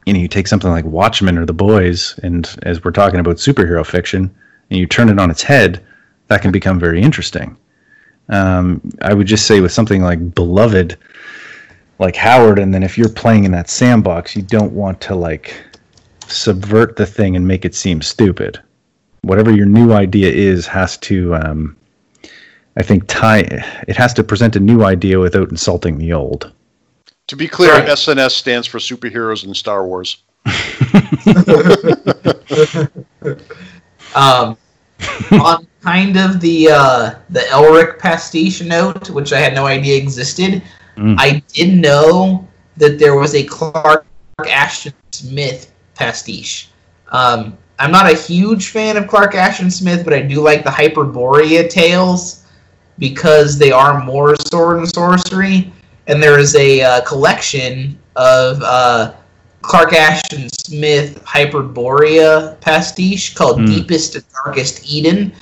you 0.06 0.14
know, 0.14 0.20
you 0.20 0.28
take 0.28 0.48
something 0.48 0.70
like 0.70 0.86
Watchmen 0.86 1.38
or 1.38 1.46
The 1.46 1.54
Boys, 1.54 2.18
and 2.22 2.48
as 2.64 2.84
we're 2.84 2.92
talking 2.92 3.20
about 3.20 3.38
superhero 3.38 3.86
fiction, 3.86 4.34
and 4.70 4.80
you 4.80 4.86
turn 4.86 5.10
it 5.10 5.20
on 5.20 5.32
its 5.32 5.42
head, 5.42 5.84
that 6.28 6.42
can 6.42 6.52
become 6.52 6.80
very 6.80 7.02
interesting. 7.02 7.58
Um, 8.30 8.82
I 9.02 9.14
would 9.14 9.28
just 9.28 9.48
say 9.48 9.60
with 9.62 9.72
something 9.72 10.04
like 10.04 10.36
Beloved, 10.36 10.98
like 12.00 12.16
Howard, 12.16 12.60
and 12.60 12.74
then 12.74 12.84
if 12.84 12.98
you're 12.98 13.10
playing 13.10 13.44
in 13.44 13.52
that 13.52 13.70
sandbox, 13.70 14.36
you 14.36 14.42
don't 14.42 14.74
want 14.74 15.02
to 15.02 15.16
like 15.16 15.64
subvert 16.28 16.96
the 16.96 17.06
thing 17.06 17.36
and 17.36 17.48
make 17.48 17.66
it 17.66 17.76
seem 17.76 18.02
stupid. 18.02 18.62
Whatever 19.22 19.52
your 19.52 19.66
new 19.66 19.94
idea 19.94 20.32
is 20.32 20.68
has 20.68 20.98
to, 20.98 21.36
um, 21.36 21.76
I 22.78 22.84
think, 22.84 23.06
tie. 23.08 23.42
It 23.88 23.98
has 23.98 24.14
to 24.16 24.24
present 24.24 24.56
a 24.56 24.60
new 24.60 24.84
idea 24.84 25.20
without 25.20 25.50
insulting 25.50 25.98
the 25.98 26.14
old. 26.14 26.52
To 27.28 27.36
be 27.36 27.48
clear, 27.48 27.74
Right. 27.74 27.88
SNS 27.88 28.32
stands 28.32 28.68
for 28.68 28.78
superheroes 28.78 29.44
in 29.44 29.54
Star 29.54 29.86
Wars. 29.86 30.24
um, 34.16 34.58
on 35.32 35.68
kind 35.82 36.18
of 36.18 36.40
the 36.40 36.70
uh, 36.72 37.16
the 37.30 37.42
Elric 37.52 38.00
pastiche 38.00 38.62
note, 38.62 39.10
which 39.10 39.34
I 39.34 39.40
had 39.40 39.54
no 39.54 39.66
idea 39.66 39.98
existed, 39.98 40.62
Mm. 40.98 41.16
I 41.18 41.42
did 41.54 41.76
know 41.76 42.48
that 42.78 43.00
there 43.00 43.16
was 43.16 43.36
a 43.36 43.44
Clark 43.44 44.06
Ashton 44.48 44.94
Smith 45.12 45.72
pastiche. 45.96 46.70
Um, 47.10 47.58
I'm 47.80 47.92
not 47.92 48.12
a 48.12 48.16
huge 48.16 48.70
fan 48.70 48.98
of 48.98 49.08
Clark 49.08 49.36
Ashton 49.36 49.70
Smith, 49.70 50.04
but 50.04 50.14
I 50.14 50.22
do 50.22 50.42
like 50.42 50.64
the 50.64 50.70
Hyperborea 50.70 51.70
tales 51.70 52.46
because 52.98 53.58
they 53.58 53.72
are 53.72 54.04
more 54.04 54.36
sword 54.36 54.80
and 54.80 54.90
sorcery. 54.90 55.72
And 56.08 56.22
there 56.22 56.40
is 56.40 56.56
a 56.56 56.82
uh, 56.82 57.02
collection 57.02 58.00
of 58.16 58.62
uh, 58.64 59.14
Clark 59.62 59.94
Ashton 59.94 60.50
Smith 60.50 61.24
Hyperborea 61.24 62.60
pastiche 62.62 63.36
called 63.36 63.60
Hmm. 63.60 63.66
Deepest 63.66 64.16
and 64.16 64.26
Darkest 64.44 64.90
Eden. 64.90 65.34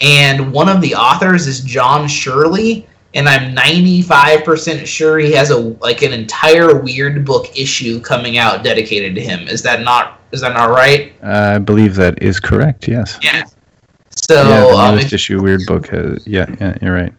And 0.00 0.52
one 0.52 0.68
of 0.68 0.80
the 0.80 0.94
authors 0.94 1.46
is 1.46 1.60
John 1.60 2.08
Shirley, 2.08 2.86
and 3.14 3.28
I'm 3.28 3.54
95% 3.54 4.86
sure 4.86 5.18
he 5.18 5.32
has 5.32 5.50
a 5.50 5.56
like 5.56 6.02
an 6.02 6.12
entire 6.12 6.80
weird 6.80 7.24
book 7.24 7.56
issue 7.56 8.00
coming 8.00 8.38
out 8.38 8.64
dedicated 8.64 9.14
to 9.14 9.20
him. 9.20 9.48
Is 9.48 9.62
that 9.62 9.82
not 9.82 10.20
is 10.32 10.40
that 10.40 10.52
not 10.52 10.70
right? 10.70 11.12
I 11.22 11.58
believe 11.58 11.94
that 11.94 12.20
is 12.22 12.40
correct. 12.40 12.88
Yes. 12.88 13.18
Yeah. 13.22 13.44
So 14.10 14.48
yeah, 14.48 14.60
the 14.60 14.68
um, 14.68 14.94
newest 14.96 15.12
issue 15.12 15.40
weird 15.40 15.60
book 15.66 15.86
has. 15.88 16.26
Yeah, 16.26 16.52
yeah, 16.60 16.76
you're 16.82 16.94
right. 16.94 17.12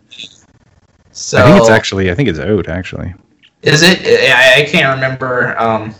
so 1.11 1.37
I 1.37 1.43
think 1.43 1.61
it's 1.61 1.69
actually. 1.69 2.11
I 2.11 2.15
think 2.15 2.29
it's 2.29 2.39
out. 2.39 2.67
Actually. 2.67 3.13
Is 3.61 3.81
it? 3.83 3.99
I, 4.05 4.61
I 4.61 4.65
can't 4.65 4.93
remember 4.95 5.57
um, 5.59 5.93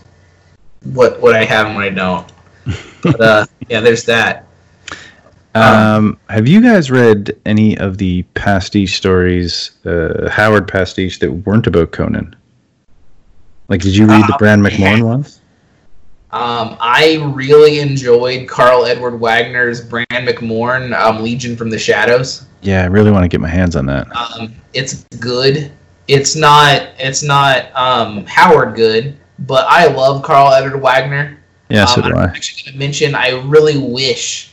what 0.82 1.20
what 1.20 1.34
I 1.34 1.44
have 1.44 1.66
and 1.66 1.76
what 1.76 1.84
I 1.84 1.90
don't. 1.90 2.32
But 3.02 3.20
uh, 3.20 3.46
yeah, 3.68 3.78
there's 3.80 4.02
that. 4.04 4.45
Um, 5.62 6.18
have 6.28 6.46
you 6.48 6.60
guys 6.60 6.90
read 6.90 7.36
any 7.46 7.76
of 7.78 7.98
the 7.98 8.22
pastiche 8.34 8.96
stories, 8.96 9.72
uh, 9.84 10.28
Howard 10.30 10.68
pastiche 10.68 11.18
that 11.20 11.30
weren't 11.30 11.66
about 11.66 11.92
Conan? 11.92 12.34
Like, 13.68 13.80
did 13.80 13.96
you 13.96 14.06
read 14.06 14.26
the 14.28 14.34
Uh, 14.34 14.38
Bran 14.38 14.62
Mak 14.62 14.78
Morn 14.78 15.04
ones? 15.04 15.40
Um, 16.32 16.76
I 16.80 17.32
really 17.34 17.78
enjoyed 17.80 18.48
Karl 18.48 18.84
Edward 18.84 19.18
Wagner's 19.20 19.80
Bran 19.80 20.06
Mak 20.10 20.42
Morn 20.42 20.92
um, 20.92 21.22
Legion 21.22 21.56
from 21.56 21.70
the 21.70 21.78
Shadows. 21.78 22.46
Yeah, 22.62 22.82
I 22.82 22.86
really 22.86 23.10
want 23.10 23.24
to 23.24 23.28
get 23.28 23.40
my 23.40 23.48
hands 23.48 23.76
on 23.76 23.86
that. 23.86 24.06
Um, 24.14 24.54
it's 24.74 25.04
good. 25.20 25.70
it's 26.08 26.36
not 26.36 26.88
it's 26.98 27.22
not 27.22 27.74
um, 27.74 28.24
Howard 28.26 28.76
good, 28.76 29.16
but 29.40 29.66
I 29.68 29.86
love 29.86 30.22
Karl 30.22 30.52
Edward 30.52 30.80
Wagner. 30.80 31.38
Yeah, 31.68 31.84
so 31.86 32.02
um, 32.02 32.10
do 32.10 32.16
I'm 32.16 32.28
I. 32.28 32.32
actually 32.32 32.62
going 32.62 32.72
to 32.74 32.78
mention 32.78 33.14
I 33.14 33.30
really 33.42 33.78
wish 33.78 34.52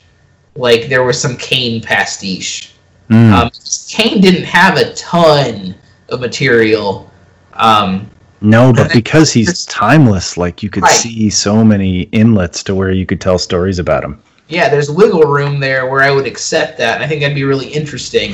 like 0.56 0.88
there 0.88 1.04
was 1.04 1.20
some 1.20 1.36
Kane 1.38 1.82
pastiche. 1.82 2.74
Mm. 3.10 3.32
Um, 3.34 3.52
Kane 3.90 4.22
didn't 4.22 4.46
have 4.46 4.78
a 4.78 4.94
ton 4.94 5.76
of 6.10 6.20
material. 6.20 7.10
Um, 7.54 8.10
no, 8.42 8.74
but 8.74 8.92
because 8.92 9.32
he's 9.32 9.66
timeless, 9.66 10.38
like 10.38 10.62
you 10.64 10.70
could 10.70 10.84
Right. 10.84 10.92
see 10.92 11.30
so 11.30 11.64
many 11.64 12.02
inlets 12.12 12.62
to 12.64 12.76
where 12.76 12.92
you 12.92 13.06
could 13.06 13.22
tell 13.22 13.38
stories 13.38 13.80
about 13.80 14.04
him. 14.04 14.20
yeah, 14.50 14.70
there's 14.70 14.92
wiggle 14.92 15.24
room 15.24 15.60
there 15.60 15.90
where 15.90 16.02
I 16.02 16.12
would 16.12 16.28
accept 16.28 16.78
that. 16.78 17.02
I 17.02 17.08
think 17.08 17.22
that'd 17.22 17.34
be 17.34 17.46
really 17.46 17.68
interesting. 17.68 18.34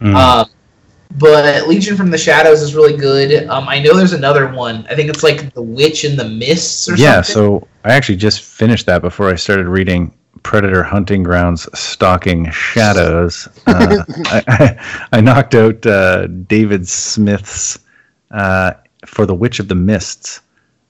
Mm. 0.00 0.14
Um, 0.16 0.46
but 1.18 1.68
Legion 1.68 1.96
from 1.96 2.10
the 2.10 2.18
Shadows 2.18 2.62
is 2.62 2.74
really 2.74 2.96
good. 2.96 3.46
Um, 3.48 3.68
I 3.68 3.78
know 3.78 3.94
there's 3.96 4.14
another 4.14 4.48
one. 4.52 4.86
I 4.90 4.94
think 4.94 5.10
it's 5.10 5.22
like 5.22 5.52
The 5.54 5.62
Witch 5.62 6.04
in 6.04 6.16
the 6.16 6.24
Mists 6.24 6.88
or 6.88 6.96
yeah, 6.96 7.20
something. 7.20 7.42
Yeah, 7.42 7.58
so 7.60 7.68
I 7.84 7.92
actually 7.92 8.16
just 8.16 8.40
finished 8.42 8.86
that 8.86 9.02
before 9.02 9.28
I 9.28 9.36
started 9.36 9.68
reading 9.68 10.12
Predator 10.42 10.82
Hunting 10.82 11.22
Grounds 11.22 11.68
Stalking 11.78 12.50
Shadows. 12.50 13.48
Uh, 13.66 14.04
I, 14.26 14.42
I, 14.48 15.08
I 15.12 15.20
knocked 15.20 15.54
out 15.54 15.84
uh, 15.86 16.26
David 16.26 16.86
Smith's 16.86 17.78
uh, 18.30 18.72
For 19.06 19.24
the 19.24 19.34
Witch 19.34 19.60
of 19.60 19.68
the 19.68 19.74
Mists 19.74 20.40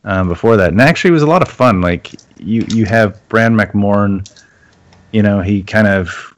um, 0.04 0.28
before 0.28 0.56
that. 0.56 0.72
And 0.72 0.80
actually, 0.80 1.10
it 1.10 1.12
was 1.12 1.22
a 1.22 1.26
lot 1.26 1.42
of 1.42 1.48
fun. 1.48 1.80
Like, 1.80 2.12
you, 2.38 2.64
you 2.68 2.86
have 2.86 3.20
Bran 3.28 3.54
Mak 3.54 3.74
Morn, 3.74 4.24
you 5.12 5.22
know, 5.22 5.40
he 5.40 5.62
kind 5.62 5.86
of 5.86 6.34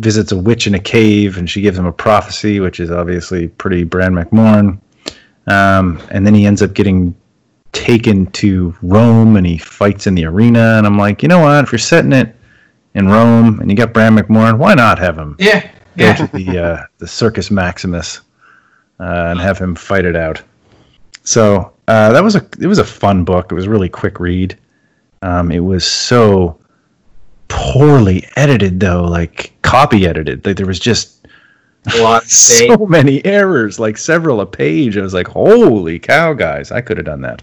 visits 0.00 0.32
a 0.32 0.36
witch 0.38 0.66
in 0.66 0.74
a 0.74 0.80
cave 0.80 1.36
and 1.38 1.48
she 1.48 1.60
gives 1.60 1.78
him 1.78 1.86
a 1.86 1.92
prophecy, 1.92 2.60
which 2.60 2.80
is 2.80 2.90
obviously 2.90 3.48
pretty 3.48 3.84
Bran 3.84 4.14
Mak 4.14 4.32
Morn. 4.32 4.80
Um, 5.46 6.00
and 6.10 6.26
then 6.26 6.34
he 6.34 6.46
ends 6.46 6.62
up 6.62 6.72
getting 6.72 7.14
taken 7.72 8.26
to 8.32 8.74
Rome 8.82 9.36
and 9.36 9.46
he 9.46 9.58
fights 9.58 10.06
in 10.06 10.14
the 10.14 10.24
arena. 10.24 10.76
And 10.76 10.86
I'm 10.86 10.98
like, 10.98 11.22
you 11.22 11.28
know 11.28 11.40
what? 11.40 11.64
If 11.64 11.72
you're 11.72 11.78
setting 11.78 12.12
it 12.12 12.34
in 12.94 13.08
Rome 13.08 13.60
and 13.60 13.70
you 13.70 13.76
got 13.76 13.92
Bran 13.92 14.14
Mak 14.14 14.30
Morn, 14.30 14.58
why 14.58 14.74
not 14.74 14.98
have 14.98 15.16
him 15.16 15.36
yeah, 15.38 15.62
go 15.96 16.04
yeah. 16.04 16.14
to 16.14 16.26
the 16.36 16.58
uh, 16.58 16.82
the 16.98 17.08
Circus 17.08 17.50
Maximus 17.50 18.20
uh, 19.00 19.30
and 19.30 19.40
have 19.40 19.58
him 19.58 19.74
fight 19.74 20.04
it 20.04 20.16
out? 20.16 20.40
So 21.24 21.72
uh, 21.88 22.12
that 22.12 22.22
was 22.22 22.36
a 22.36 22.46
it 22.60 22.66
was 22.66 22.78
a 22.78 22.84
fun 22.84 23.24
book. 23.24 23.50
It 23.50 23.54
was 23.54 23.66
a 23.66 23.70
really 23.70 23.88
quick 23.88 24.20
read. 24.20 24.58
Um, 25.22 25.52
it 25.52 25.60
was 25.60 25.84
so 25.84 26.58
poorly 27.48 28.26
edited 28.36 28.80
though, 28.80 29.04
like 29.04 29.52
copy 29.62 30.06
edited. 30.06 30.44
Like 30.44 30.56
there 30.56 30.66
was 30.66 30.80
just 30.80 31.26
so 32.26 32.86
many 32.86 33.24
errors, 33.24 33.78
like 33.78 33.96
several 33.96 34.40
a 34.40 34.46
page. 34.46 34.96
I 34.98 35.02
was 35.02 35.14
like, 35.14 35.28
holy 35.28 35.98
cow, 35.98 36.32
guys! 36.32 36.70
I 36.70 36.80
could 36.80 36.96
have 36.96 37.06
done 37.06 37.22
that. 37.22 37.42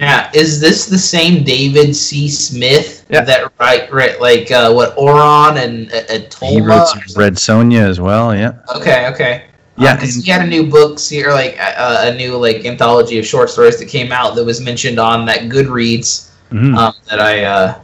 Yeah, 0.00 0.28
is 0.34 0.60
this 0.60 0.86
the 0.86 0.98
same 0.98 1.44
David 1.44 1.94
C. 1.94 2.28
Smith 2.28 3.06
Yeah. 3.10 3.20
that 3.22 3.52
write, 3.60 3.92
write 3.92 4.20
like 4.20 4.50
uh, 4.50 4.72
what 4.72 4.96
Oron 4.96 5.56
and 5.62 5.92
uh, 5.92 6.46
He 6.46 6.60
wrote 6.60 6.88
some 6.88 7.00
Red 7.16 7.34
Sonja 7.34 7.88
as 7.88 8.00
well. 8.00 8.34
Yeah. 8.34 8.54
Okay, 8.74 9.06
okay. 9.08 9.44
Yeah, 9.78 9.94
because 9.94 10.16
and- 10.16 10.24
he 10.24 10.30
had 10.32 10.42
a 10.42 10.46
new 10.48 10.68
book, 10.68 10.98
se- 10.98 11.22
or 11.22 11.30
like 11.32 11.56
a, 11.58 12.08
a 12.12 12.14
new 12.16 12.36
like 12.36 12.64
anthology 12.64 13.18
of 13.20 13.26
short 13.26 13.50
stories 13.50 13.78
that 13.78 13.86
came 13.88 14.10
out 14.10 14.34
that 14.34 14.44
was 14.44 14.60
mentioned 14.60 14.98
on 14.98 15.26
that 15.26 15.42
Goodreads 15.42 16.30
Mhm. 16.50 16.76
um, 16.76 16.92
that 17.08 17.20
I 17.20 17.44
uh, 17.44 17.78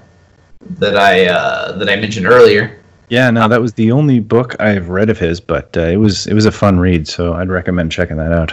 that 0.78 0.96
I 0.96 1.26
uh, 1.26 1.72
that 1.78 1.88
I 1.88 1.94
mentioned 1.96 2.26
earlier. 2.26 2.76
Yeah, 3.08 3.30
no, 3.30 3.48
that 3.48 3.60
was 3.60 3.72
the 3.72 3.90
only 3.92 4.20
book 4.20 4.54
I've 4.60 4.88
read 4.88 5.10
of 5.10 5.18
his, 5.18 5.40
but 5.40 5.76
uh, 5.76 5.80
it 5.82 5.96
was 5.96 6.26
it 6.26 6.34
was 6.34 6.46
a 6.46 6.52
fun 6.52 6.78
read, 6.78 7.06
so 7.08 7.34
I'd 7.34 7.48
recommend 7.48 7.90
checking 7.92 8.16
that 8.18 8.32
out. 8.32 8.52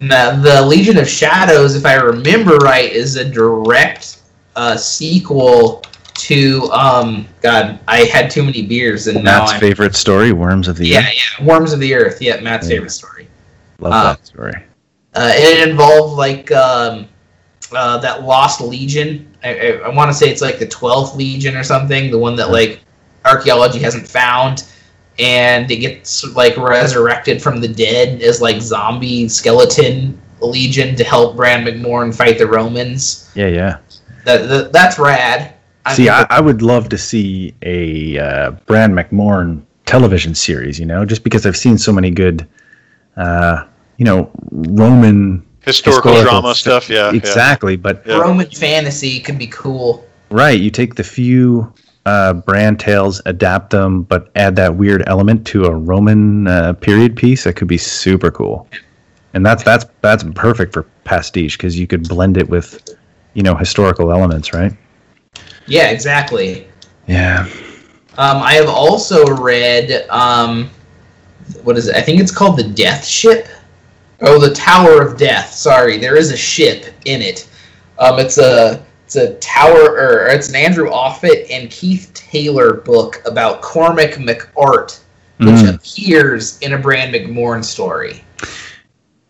Now, 0.00 0.34
the 0.40 0.62
Legion 0.66 0.98
of 0.98 1.08
Shadows, 1.08 1.74
if 1.76 1.86
I 1.86 1.94
remember 1.94 2.56
right, 2.56 2.90
is 2.92 3.16
a 3.16 3.24
direct 3.24 4.20
uh, 4.56 4.76
sequel 4.76 5.82
to 6.14 6.70
um, 6.72 7.26
God. 7.40 7.78
I 7.88 8.04
had 8.04 8.30
too 8.30 8.42
many 8.44 8.62
beers, 8.62 9.06
and 9.06 9.22
now 9.24 9.40
Matt's 9.40 9.52
I'm 9.52 9.60
favorite 9.60 9.94
story, 9.94 10.32
Worms 10.32 10.68
of 10.68 10.76
the 10.76 10.86
yeah, 10.86 10.98
Earth. 11.00 11.04
yeah, 11.14 11.20
yeah, 11.40 11.46
Worms 11.46 11.72
of 11.72 11.80
the 11.80 11.94
Earth. 11.94 12.20
Yeah, 12.20 12.40
Matt's 12.40 12.68
Yeah. 12.68 12.76
favorite 12.76 12.90
story. 12.90 13.28
Love 13.78 13.92
Uh, 13.92 14.02
that 14.14 14.26
story. 14.26 14.54
Uh, 15.14 15.32
it 15.34 15.68
involved 15.68 16.16
like 16.16 16.50
um, 16.52 17.06
uh, 17.74 17.98
that 17.98 18.24
Lost 18.24 18.60
Legion. 18.60 19.26
I, 19.42 19.54
I, 19.54 19.66
I 19.84 19.88
want 19.88 20.10
to 20.10 20.14
say 20.14 20.28
it's 20.30 20.42
like 20.42 20.58
the 20.58 20.66
Twelfth 20.66 21.14
Legion 21.16 21.56
or 21.56 21.62
something, 21.64 22.10
the 22.10 22.18
one 22.18 22.36
that 22.36 22.50
like 22.50 22.80
archaeology 23.24 23.78
hasn't 23.78 24.06
found, 24.06 24.64
and 25.18 25.70
it 25.70 25.76
gets 25.76 26.24
like 26.34 26.56
resurrected 26.56 27.42
from 27.42 27.60
the 27.60 27.68
dead 27.68 28.20
as 28.22 28.40
like 28.40 28.60
zombie 28.60 29.28
skeleton 29.28 30.20
legion 30.40 30.96
to 30.96 31.04
help 31.04 31.36
Bran 31.36 31.64
Mak 31.64 31.76
Morn 31.76 32.12
fight 32.12 32.38
the 32.38 32.46
Romans. 32.46 33.30
Yeah, 33.34 33.48
yeah. 33.48 33.78
That, 34.24 34.48
that 34.48 34.72
that's 34.72 34.98
rad. 34.98 35.54
I 35.86 35.94
See, 35.94 36.08
I, 36.08 36.26
I 36.30 36.40
would 36.40 36.62
love 36.62 36.88
to 36.88 36.98
see 36.98 37.54
a 37.62 38.18
uh, 38.18 38.50
Bran 38.66 38.94
Mak 38.94 39.12
Morn 39.12 39.66
television 39.86 40.34
series. 40.34 40.78
You 40.78 40.86
know, 40.86 41.04
just 41.04 41.22
because 41.24 41.46
I've 41.46 41.56
seen 41.56 41.78
so 41.78 41.92
many 41.92 42.10
good, 42.10 42.48
uh, 43.16 43.64
you 43.98 44.04
know, 44.04 44.30
Roman 44.50 45.46
Historical, 45.60 46.12
historical 46.12 46.30
drama 46.40 46.54
stuff, 46.54 46.90
yeah. 46.90 47.10
yeah. 47.10 47.16
exactly. 47.16 47.76
But 47.76 48.02
Yeah. 48.06 48.18
Roman 48.18 48.50
fantasy 48.50 49.20
could 49.20 49.38
be 49.38 49.46
cool. 49.46 50.06
Right, 50.30 50.60
you 50.60 50.70
take 50.70 50.94
the 50.96 51.04
few 51.04 51.72
uh, 52.06 52.34
Bran 52.34 52.76
tales, 52.76 53.22
adapt 53.26 53.70
them, 53.70 54.02
but 54.02 54.30
add 54.34 54.56
that 54.56 54.76
weird 54.76 55.02
element 55.06 55.46
to 55.48 55.64
a 55.64 55.74
Roman 55.74 56.46
uh, 56.46 56.72
period 56.74 57.16
piece. 57.16 57.44
That 57.44 57.54
could 57.54 57.68
be 57.68 57.78
super 57.78 58.30
cool, 58.30 58.68
and 59.32 59.44
that's 59.44 59.62
that's 59.62 59.86
that's 60.00 60.24
perfect 60.34 60.72
for 60.72 60.82
pastiche 61.04 61.56
because 61.56 61.78
you 61.78 61.86
could 61.86 62.08
blend 62.08 62.36
it 62.36 62.48
with, 62.48 62.96
you 63.34 63.42
know, 63.42 63.54
historical 63.54 64.12
elements, 64.12 64.52
right? 64.52 64.72
Yeah, 65.66 65.90
exactly. 65.90 66.68
Yeah. 67.06 67.48
Um, 68.16 68.42
I 68.42 68.54
have 68.54 68.68
also 68.68 69.24
read 69.26 70.06
um, 70.10 70.70
what 71.62 71.76
is 71.76 71.88
it? 71.88 71.96
I 71.96 72.00
think 72.00 72.20
it's 72.20 72.30
called 72.30 72.56
the 72.56 72.64
Death 72.64 73.04
Ship. 73.04 73.46
Oh, 74.20 74.38
the 74.38 74.54
Tower 74.54 75.02
of 75.02 75.18
Death. 75.18 75.52
Sorry, 75.52 75.98
there 75.98 76.16
is 76.16 76.30
a 76.30 76.36
ship 76.36 76.94
in 77.04 77.20
it. 77.20 77.48
Um, 77.98 78.18
it's 78.18 78.38
a 78.38 78.84
it's 79.14 79.30
a 79.30 79.34
tower 79.38 79.92
or 79.92 80.26
it's 80.26 80.48
an 80.48 80.56
Andrew 80.56 80.90
Offutt 80.90 81.50
and 81.50 81.70
Keith 81.70 82.10
Taylor 82.14 82.74
book 82.74 83.22
about 83.26 83.62
Cormac 83.62 84.18
mac 84.18 84.48
Art, 84.56 84.98
which 85.38 85.48
Mm. 85.48 85.74
appears 85.74 86.58
in 86.60 86.72
a 86.72 86.78
Bran 86.78 87.12
Mak 87.12 87.28
Morn 87.28 87.62
story. 87.62 88.24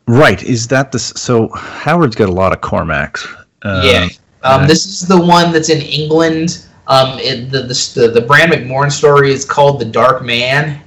Right. 0.07 0.43
Is 0.43 0.69
that 0.69 0.93
the 0.93 0.99
so? 0.99 1.49
Howard's 1.55 2.15
got 2.17 2.29
a 2.29 2.33
lot 2.33 2.53
of 2.53 2.61
Cormacs. 2.61 3.27
Um, 3.63 3.87
yeah. 3.87 4.09
Um. 4.43 4.67
This 4.67 4.87
is 4.87 5.01
the 5.01 5.21
one 5.21 5.53
that's 5.53 5.71
in 5.71 5.81
England. 5.81 6.67
Um, 6.87 7.19
it, 7.19 7.51
the, 7.51 7.63
the 7.63 7.93
the 7.95 8.09
the 8.09 8.21
Bran 8.21 8.51
Mak 8.51 8.65
Morn 8.67 8.91
story 8.91 9.33
is 9.33 9.45
called 9.45 9.81
The 9.81 9.87
Dark 9.87 10.23
Man. 10.23 10.81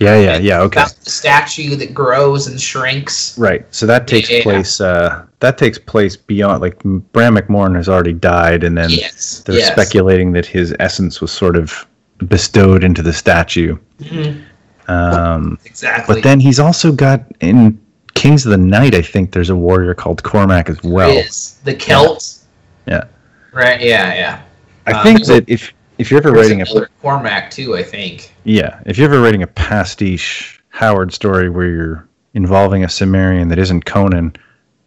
Yeah. 0.00 0.18
Yeah. 0.18 0.38
Yeah. 0.38 0.60
Okay. 0.62 0.84
The 1.04 1.10
statue 1.10 1.76
that 1.76 1.94
grows 1.94 2.46
and 2.46 2.60
shrinks. 2.60 3.38
Right. 3.38 3.64
So 3.70 3.86
that 3.86 4.06
takes 4.08 4.30
Yeah. 4.30 4.42
place. 4.42 4.80
Uh, 4.80 5.24
that 5.40 5.56
takes 5.58 5.78
place 5.78 6.16
beyond. 6.16 6.60
Like 6.62 6.82
Bran 7.12 7.34
Mak 7.34 7.48
Morn 7.48 7.74
has 7.74 7.88
already 7.88 8.12
died, 8.12 8.64
and 8.64 8.76
then 8.76 8.90
yes. 8.90 9.42
they're 9.46 9.56
yes. 9.56 9.72
speculating 9.72 10.32
that 10.32 10.46
his 10.46 10.74
essence 10.80 11.20
was 11.20 11.30
sort 11.30 11.56
of 11.56 11.86
bestowed 12.28 12.82
into 12.84 13.02
the 13.02 13.12
statue. 13.12 13.76
Mhm, 14.00 14.42
Um, 14.88 15.58
Exactly. 15.64 16.14
but 16.14 16.22
then 16.22 16.40
he's 16.40 16.58
also 16.60 16.92
got 16.92 17.22
in 17.40 17.78
Kings 18.14 18.44
of 18.46 18.50
the 18.50 18.58
Night. 18.58 18.94
I 18.94 19.02
think 19.02 19.32
there's 19.32 19.50
a 19.50 19.56
warrior 19.56 19.94
called 19.94 20.22
Cormac 20.22 20.68
as 20.68 20.82
well. 20.82 21.10
Is 21.10 21.56
the 21.64 21.74
Celts. 21.74 22.44
Yeah. 22.86 23.04
Right. 23.52 23.80
Yeah. 23.80 24.14
Yeah. 24.14 24.38
I 24.86 24.92
Uh, 24.92 25.02
think 25.02 25.24
that 25.26 25.44
if 25.46 25.72
if 25.98 26.10
you're 26.10 26.18
ever 26.18 26.30
There's 26.30 26.50
writing 26.50 26.62
a 26.62 26.86
Cormac 27.02 27.50
too. 27.50 27.76
I 27.76 27.82
think. 27.82 28.34
yeah, 28.44 28.80
if 28.86 28.98
you're 28.98 29.08
ever 29.08 29.20
writing 29.22 29.42
a 29.42 29.46
pastiche 29.46 30.62
Howard 30.70 31.12
story 31.12 31.48
where 31.48 31.68
you're 31.68 32.08
involving 32.34 32.84
a 32.84 32.88
Cimmerian 32.88 33.48
that 33.48 33.58
isn't 33.58 33.84
Conan, 33.84 34.34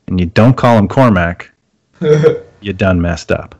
and 0.07 0.19
you 0.19 0.25
don't 0.25 0.55
call 0.55 0.77
him 0.77 0.87
Cormac, 0.87 1.49
you 2.01 2.73
done 2.73 3.01
messed 3.01 3.31
up. 3.31 3.55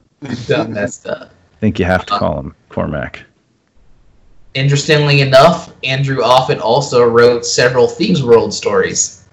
Done 0.47 0.73
messed 0.73 1.07
up. 1.07 1.31
I 1.53 1.59
think 1.59 1.79
you 1.79 1.85
have 1.85 2.05
to 2.07 2.13
Uh, 2.15 2.19
call 2.19 2.39
him 2.39 2.55
Cormac. 2.69 3.23
Interestingly 4.53 5.21
enough, 5.21 5.71
Andrew 5.83 6.23
Offutt 6.23 6.59
also 6.59 7.03
wrote 7.03 7.45
several 7.45 7.87
Thieves 7.87 8.23
World 8.23 8.53
stories. 8.53 9.23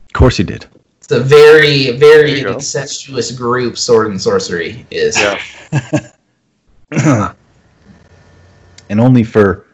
Of 0.00 0.12
course 0.12 0.36
he 0.36 0.44
did. 0.44 0.66
It's 0.98 1.10
a 1.10 1.20
very, 1.20 1.92
very 1.92 2.40
incestuous 2.40 3.30
group. 3.32 3.78
Sword 3.78 4.08
and 4.08 4.20
sorcery 4.20 4.84
is. 4.90 5.16
Yeah. 5.18 5.40
and 8.92 9.00
only 9.00 9.24
for 9.24 9.64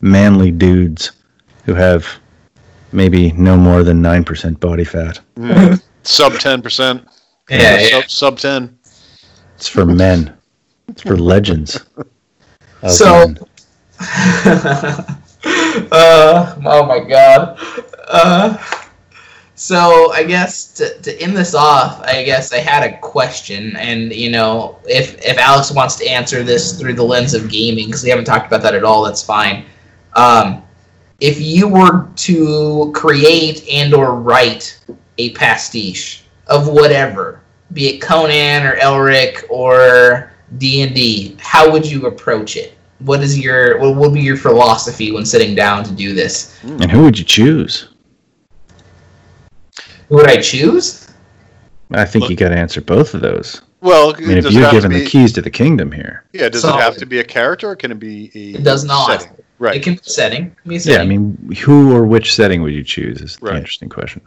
manly 0.00 0.52
dudes 0.52 1.10
who 1.64 1.74
have 1.74 2.06
maybe 2.92 3.32
no 3.32 3.56
more 3.56 3.82
than 3.82 4.00
9% 4.00 4.60
body 4.60 4.84
fat. 4.84 5.20
Mm. 5.36 5.82
Sub 6.04 6.32
10%. 6.34 7.04
Yeah, 7.50 7.80
yeah. 7.80 7.88
Sub, 7.88 8.10
sub 8.10 8.38
10. 8.38 8.78
It's 9.56 9.66
for 9.66 9.84
men. 9.84 10.32
It's 10.88 11.02
for 11.02 11.16
legends. 11.18 11.84
So- 12.88 13.34
uh, 14.00 14.94
oh 16.64 16.86
my 16.86 17.00
god. 17.06 17.58
Uh, 18.08 18.56
so 19.60 20.10
I 20.12 20.24
guess 20.24 20.72
to, 20.72 20.98
to 21.00 21.20
end 21.20 21.36
this 21.36 21.54
off, 21.54 22.00
I 22.00 22.22
guess 22.22 22.50
I 22.50 22.60
had 22.60 22.82
a 22.82 22.96
question, 22.96 23.76
and 23.76 24.10
you 24.10 24.30
know, 24.30 24.78
if 24.88 25.22
if 25.22 25.36
Alex 25.36 25.70
wants 25.70 25.96
to 25.96 26.08
answer 26.08 26.42
this 26.42 26.80
through 26.80 26.94
the 26.94 27.02
lens 27.02 27.34
of 27.34 27.50
gaming, 27.50 27.84
because 27.84 28.02
we 28.02 28.08
haven't 28.08 28.24
talked 28.24 28.46
about 28.46 28.62
that 28.62 28.74
at 28.74 28.84
all, 28.84 29.04
that's 29.04 29.22
fine. 29.22 29.66
Um, 30.16 30.62
if 31.20 31.42
you 31.42 31.68
were 31.68 32.08
to 32.08 32.90
create 32.94 33.68
and 33.70 33.92
or 33.92 34.14
write 34.14 34.82
a 35.18 35.34
pastiche 35.34 36.24
of 36.46 36.66
whatever, 36.66 37.42
be 37.74 37.88
it 37.88 38.00
Conan 38.00 38.64
or 38.66 38.76
Elric 38.76 39.44
or 39.50 40.32
D 40.56 40.80
and 40.80 40.94
D, 40.94 41.36
how 41.38 41.70
would 41.70 41.84
you 41.84 42.06
approach 42.06 42.56
it? 42.56 42.78
What 43.00 43.20
is 43.20 43.38
your 43.38 43.78
what 43.78 43.94
would 43.94 44.14
be 44.14 44.22
your 44.22 44.38
philosophy 44.38 45.12
when 45.12 45.26
sitting 45.26 45.54
down 45.54 45.84
to 45.84 45.92
do 45.92 46.14
this? 46.14 46.58
And 46.62 46.90
who 46.90 47.02
would 47.02 47.18
you 47.18 47.26
choose? 47.26 47.90
Who 50.10 50.16
would 50.16 50.28
I 50.28 50.40
choose? 50.40 51.06
I 51.92 52.04
think 52.04 52.28
you 52.28 52.36
got 52.36 52.50
to 52.50 52.56
answer 52.58 52.80
both 52.80 53.14
of 53.14 53.20
those. 53.20 53.62
Well, 53.80 54.14
I 54.14 54.20
mean, 54.20 54.38
if 54.38 54.50
you're 54.52 54.62
have 54.62 54.72
to 54.72 54.76
given 54.76 54.92
the 54.92 55.06
keys 55.06 55.32
to 55.34 55.42
the 55.42 55.50
kingdom 55.50 55.90
here. 55.90 56.24
Yeah, 56.32 56.48
does 56.48 56.62
So- 56.62 56.76
it 56.76 56.80
have 56.80 56.96
to 56.98 57.06
be 57.06 57.20
a 57.20 57.24
character 57.24 57.70
or 57.70 57.76
can 57.76 57.92
it 57.92 57.98
be 57.98 58.30
a 58.34 58.58
It 58.58 58.64
does 58.64 58.84
not. 58.84 59.22
setting? 59.22 59.36
Right. 59.58 59.76
It 59.76 59.82
can 59.82 59.94
be 59.94 60.00
setting. 60.02 60.42
It 60.46 60.56
can 60.62 60.68
be 60.68 60.74
Yeah, 60.74 60.80
setting. 60.80 61.00
I 61.00 61.04
mean, 61.04 61.56
who 61.62 61.94
or 61.94 62.04
which 62.04 62.34
setting 62.34 62.62
would 62.62 62.72
you 62.74 62.82
choose 62.82 63.20
is 63.20 63.36
the 63.40 63.54
interesting 63.56 63.88
question. 63.88 64.20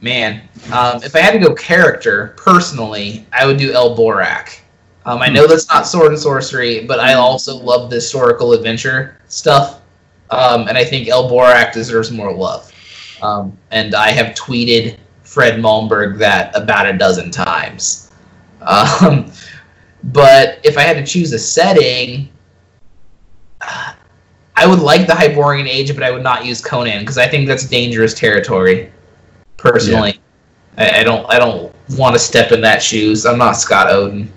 Man, 0.00 0.42
um, 0.72 1.02
if 1.02 1.14
I 1.16 1.20
had 1.20 1.32
to 1.32 1.38
go 1.38 1.54
character, 1.54 2.34
personally, 2.36 3.26
I 3.32 3.46
would 3.46 3.56
do 3.56 3.72
El 3.72 3.96
Borak. 3.96 4.58
Um, 5.06 5.20
I 5.20 5.28
know 5.28 5.46
that's 5.46 5.68
not 5.68 5.86
sword 5.86 6.12
and 6.12 6.18
sorcery, 6.20 6.84
but 6.84 7.00
I 7.00 7.14
also 7.14 7.56
love 7.56 7.90
the 7.90 7.96
historical 7.96 8.52
adventure 8.52 9.16
stuff, 9.28 9.80
um, 10.30 10.68
and 10.68 10.76
I 10.78 10.84
think 10.84 11.08
El 11.08 11.28
Borak 11.30 11.72
deserves 11.72 12.10
more 12.10 12.32
love. 12.32 12.70
Um, 13.22 13.56
and 13.70 13.94
I 13.94 14.10
have 14.10 14.34
tweeted 14.34 14.96
Fred 15.34 15.58
Malmberg 15.58 16.16
that 16.18 16.56
about 16.56 16.86
a 16.86 16.96
dozen 16.96 17.28
times. 17.28 18.12
Um, 18.62 19.32
but 20.04 20.60
if 20.62 20.78
I 20.78 20.82
had 20.82 20.96
to 20.96 21.04
choose 21.04 21.32
a 21.32 21.40
setting, 21.40 22.28
I 23.60 24.64
would 24.64 24.78
like 24.78 25.08
the 25.08 25.14
Hyborian 25.14 25.66
Age, 25.66 25.92
but 25.92 26.04
I 26.04 26.12
would 26.12 26.22
not 26.22 26.44
use 26.44 26.60
Conan 26.60 27.00
because 27.00 27.18
I 27.18 27.26
think 27.26 27.48
that's 27.48 27.64
dangerous 27.64 28.14
territory. 28.14 28.92
Personally, 29.56 30.20
I, 30.78 31.00
I 31.00 31.02
don't. 31.02 31.28
I 31.28 31.40
don't 31.40 31.74
want 31.98 32.14
to 32.14 32.20
step 32.20 32.52
in 32.52 32.60
that 32.60 32.80
shoes. 32.80 33.26
I'm 33.26 33.36
not 33.36 33.56
Scott 33.56 33.88
Oden. 33.88 34.28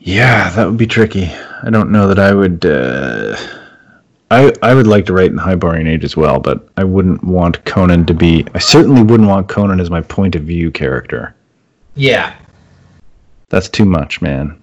Yeah, 0.00 0.50
that 0.50 0.66
would 0.66 0.76
be 0.76 0.88
tricky. 0.88 1.26
I 1.62 1.70
don't 1.70 1.92
know 1.92 2.08
that 2.08 2.18
I 2.18 2.34
would. 2.34 2.66
Uh, 2.66 3.36
I 4.30 4.52
I 4.62 4.74
would 4.74 4.86
like 4.86 5.06
to 5.06 5.12
write 5.12 5.30
in 5.30 5.36
the 5.36 5.42
Hyborian 5.42 5.86
Age 5.86 6.04
as 6.04 6.16
well, 6.16 6.38
but 6.38 6.68
I 6.76 6.84
wouldn't 6.84 7.24
want 7.24 7.64
Conan 7.64 8.04
to 8.06 8.14
be. 8.14 8.46
I 8.54 8.58
certainly 8.58 9.02
wouldn't 9.02 9.28
want 9.28 9.48
Conan 9.48 9.80
as 9.80 9.90
my 9.90 10.00
point 10.02 10.34
of 10.36 10.42
view 10.42 10.70
character. 10.70 11.34
Yeah, 11.94 12.34
That's 13.48 13.68
too 13.68 13.84
much, 13.86 14.20
man. 14.20 14.62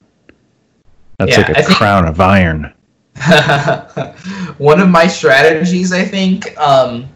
That's 1.18 1.32
Yeah, 1.32 1.38
like 1.40 1.50
a 1.50 1.60
I 1.60 1.62
think- 1.64 1.78
crown 1.78 2.06
of 2.08 2.20
iron. 2.20 2.72
one 4.58 4.80
of 4.80 4.90
my 4.90 5.08
strategies, 5.08 5.92
I 5.94 6.04
think, 6.04 6.58
um, 6.58 7.08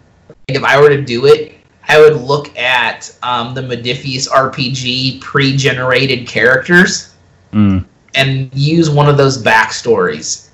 if 0.48 0.64
I 0.64 0.80
were 0.82 0.90
to 0.90 1.02
do 1.02 1.26
it, 1.26 1.56
I 1.88 2.00
would 2.00 2.18
look 2.22 2.56
at 2.58 3.14
um, 3.24 3.54
the 3.54 3.62
Modiphius 3.62 4.28
RPG 4.30 5.22
pre-generated 5.22 6.28
characters 6.28 7.14
Mm. 7.54 7.84
and 8.14 8.50
use 8.54 8.90
one 8.92 9.10
of 9.10 9.18
those 9.18 9.42
backstories 9.42 10.49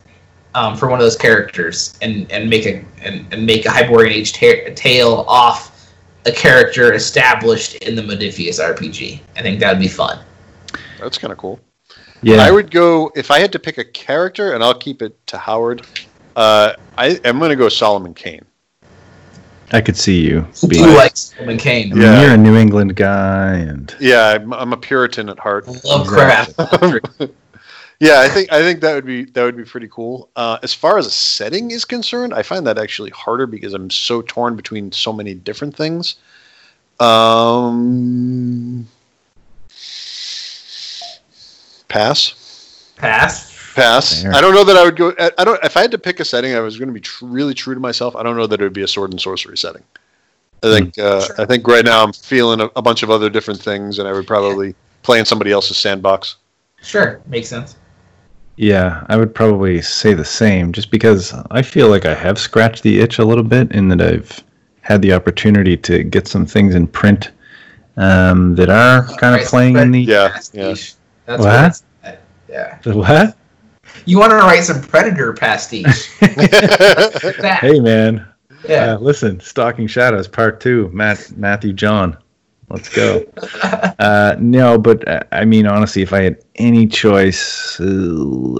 um, 0.55 0.75
for 0.75 0.87
one 0.89 0.99
of 0.99 1.03
those 1.03 1.17
characters, 1.17 1.97
and, 2.01 2.31
and 2.31 2.49
make 2.49 2.65
a 2.65 2.83
and, 3.03 3.31
and 3.31 3.45
make 3.45 3.65
a 3.65 3.69
Hyborian 3.69 4.13
Age 4.13 4.33
ta- 4.33 4.71
tale 4.75 5.25
off 5.27 5.91
a 6.25 6.31
character 6.31 6.93
established 6.93 7.75
in 7.75 7.95
the 7.95 8.01
Modiphius 8.01 8.59
RPG. 8.59 9.19
I 9.35 9.41
think 9.41 9.59
that 9.59 9.71
would 9.71 9.81
be 9.81 9.87
fun. 9.87 10.19
That's 10.99 11.17
kind 11.19 11.31
of 11.31 11.37
cool. 11.37 11.59
Yeah, 12.21 12.37
I 12.37 12.49
would 12.49 12.71
go 12.71 13.11
if 13.15 13.29
I 13.29 13.39
had 13.39 13.51
to 13.51 13.59
pick 13.59 13.77
a 13.77 13.83
character, 13.83 14.53
and 14.53 14.63
I'll 14.63 14.73
keep 14.73 15.01
it 15.03 15.15
to 15.27 15.37
Howard. 15.37 15.85
Uh, 16.35 16.73
I 16.97 17.19
am 17.23 17.37
going 17.37 17.49
to 17.51 17.55
go 17.55 17.69
Solomon 17.69 18.13
Kane. 18.13 18.43
I 19.71 19.81
could 19.81 19.97
see 19.97 20.21
you. 20.21 20.41
Who 20.61 20.67
Being, 20.67 20.93
likes 20.93 21.33
Solomon 21.35 21.57
Kane? 21.57 21.91
I 21.91 21.95
mean, 21.95 22.03
Yeah. 22.03 22.21
you're 22.21 22.33
a 22.33 22.37
New 22.37 22.55
England 22.55 22.95
guy, 22.95 23.55
and 23.55 23.93
Yeah, 23.99 24.29
I'm, 24.29 24.53
I'm 24.53 24.73
a 24.73 24.77
Puritan 24.77 25.29
at 25.29 25.39
heart. 25.39 25.67
Love 25.85 26.07
crap. 26.07 26.49
Yeah, 27.99 28.19
I 28.19 28.27
think 28.27 28.51
I 28.51 28.59
think 28.61 28.81
that 28.81 28.93
would 28.93 29.05
be 29.05 29.25
that 29.25 29.43
would 29.43 29.55
be 29.55 29.63
pretty 29.63 29.87
cool. 29.87 30.29
Uh, 30.35 30.57
as 30.63 30.73
far 30.73 30.97
as 30.97 31.05
a 31.05 31.11
setting 31.11 31.71
is 31.71 31.85
concerned, 31.85 32.33
I 32.33 32.43
find 32.43 32.67
that 32.67 32.77
actually 32.77 33.11
harder 33.11 33.47
because 33.47 33.73
I'm 33.73 33.89
so 33.89 34.21
torn 34.21 34.55
between 34.55 34.91
so 34.91 35.13
many 35.13 35.33
different 35.33 35.75
things. 35.75 36.17
Um, 36.99 38.87
pass. 41.87 42.91
Pass. 42.97 43.73
Pass. 43.75 44.21
Fair. 44.23 44.33
I 44.33 44.41
don't 44.41 44.53
know 44.53 44.63
that 44.65 44.75
I 44.77 44.83
would 44.83 44.95
go. 44.97 45.13
I 45.17 45.31
I 45.37 45.45
don't. 45.45 45.63
If 45.63 45.77
I 45.77 45.81
had 45.81 45.91
to 45.91 45.97
pick 45.97 46.19
a 46.19 46.25
setting, 46.25 46.53
I 46.53 46.59
was 46.59 46.77
going 46.77 46.87
to 46.89 46.93
be 46.93 47.01
tr- 47.01 47.25
really 47.25 47.53
true 47.53 47.73
to 47.73 47.79
myself. 47.79 48.15
I 48.15 48.23
don't 48.23 48.35
know 48.35 48.47
that 48.47 48.59
it 48.59 48.63
would 48.63 48.73
be 48.73 48.83
a 48.83 48.87
sword 48.87 49.11
and 49.11 49.21
sorcery 49.21 49.57
setting. 49.57 49.83
I 50.63 50.67
think. 50.67 50.97
Uh, 50.97 51.21
Sure. 51.21 51.35
I 51.39 51.45
think 51.45 51.67
right 51.67 51.85
now 51.85 52.03
I'm 52.03 52.13
feeling 52.13 52.59
a, 52.59 52.69
a 52.75 52.81
bunch 52.81 53.03
of 53.03 53.09
other 53.09 53.29
different 53.29 53.61
things, 53.61 53.99
and 53.99 54.07
I 54.07 54.11
would 54.11 54.27
probably 54.27 54.75
play 55.03 55.19
in 55.19 55.25
somebody 55.25 55.51
else's 55.51 55.77
sandbox. 55.77 56.35
Sure, 56.81 57.21
makes 57.27 57.49
sense. 57.49 57.75
Yeah, 58.57 59.05
I 59.09 59.17
would 59.17 59.33
probably 59.35 59.81
say 59.81 60.13
the 60.13 60.25
same, 60.25 60.71
just 60.71 60.91
because 60.91 61.33
I 61.51 61.61
feel 61.61 61.89
like 61.89 62.05
I 62.05 62.13
have 62.13 62.39
scratched 62.39 62.83
the 62.83 62.99
itch 62.99 63.19
a 63.19 63.25
little 63.25 63.43
bit 63.43 63.71
in 63.71 63.87
that 63.89 64.01
I've 64.01 64.43
had 64.81 65.01
the 65.01 65.13
opportunity 65.13 65.75
to 65.77 66.03
get 66.03 66.27
some 66.27 66.45
things 66.45 66.75
in 66.75 66.87
print 66.87 67.31
um, 67.97 68.55
that 68.55 68.69
are 68.69 69.05
kind 69.17 69.39
of 69.41 69.47
playing 69.47 69.77
in 69.77 69.91
the. 69.91 70.01
Yeah, 70.01 70.29
Pastiche. 70.29 70.93
What? 71.25 71.37
That's 71.37 71.43
what 71.43 71.65
it's 71.65 71.83
at. 72.03 72.21
Yeah. 72.49 72.77
The 72.83 72.95
what? 72.97 73.37
You 74.05 74.19
want 74.19 74.31
to 74.31 74.37
write 74.37 74.63
some 74.63 74.81
Predator 74.81 75.33
pastiche. 75.33 76.09
Hey 76.21 77.79
man, 77.79 78.25
Yeah. 78.67 78.93
uh, 78.93 78.97
listen, 78.99 79.39
Stalking 79.39 79.87
Shadows 79.87 80.27
Part 80.27 80.59
Two, 80.59 80.89
Matt 80.93 81.31
Matthew 81.37 81.73
John, 81.73 82.17
let's 82.69 82.89
go. 82.89 83.23
uh, 83.99 84.35
no, 84.39 84.77
but 84.77 85.07
uh, 85.07 85.21
I 85.31 85.45
mean 85.45 85.65
honestly, 85.67 86.01
if 86.01 86.13
I 86.13 86.21
had 86.21 86.37
any 86.55 86.87
choice, 86.87 87.79
uh, 87.79 87.83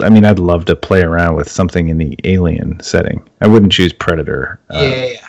I 0.02 0.08
mean 0.10 0.24
I'd 0.24 0.38
love 0.38 0.64
to 0.66 0.76
play 0.76 1.02
around 1.02 1.36
with 1.36 1.50
something 1.50 1.88
in 1.88 1.98
the 1.98 2.16
Alien 2.24 2.80
setting. 2.80 3.26
I 3.40 3.46
wouldn't 3.48 3.72
choose 3.72 3.92
Predator. 3.92 4.60
yeah, 4.70 4.78
Uh, 4.78 4.82
yeah, 4.82 5.04
yeah. 5.06 5.28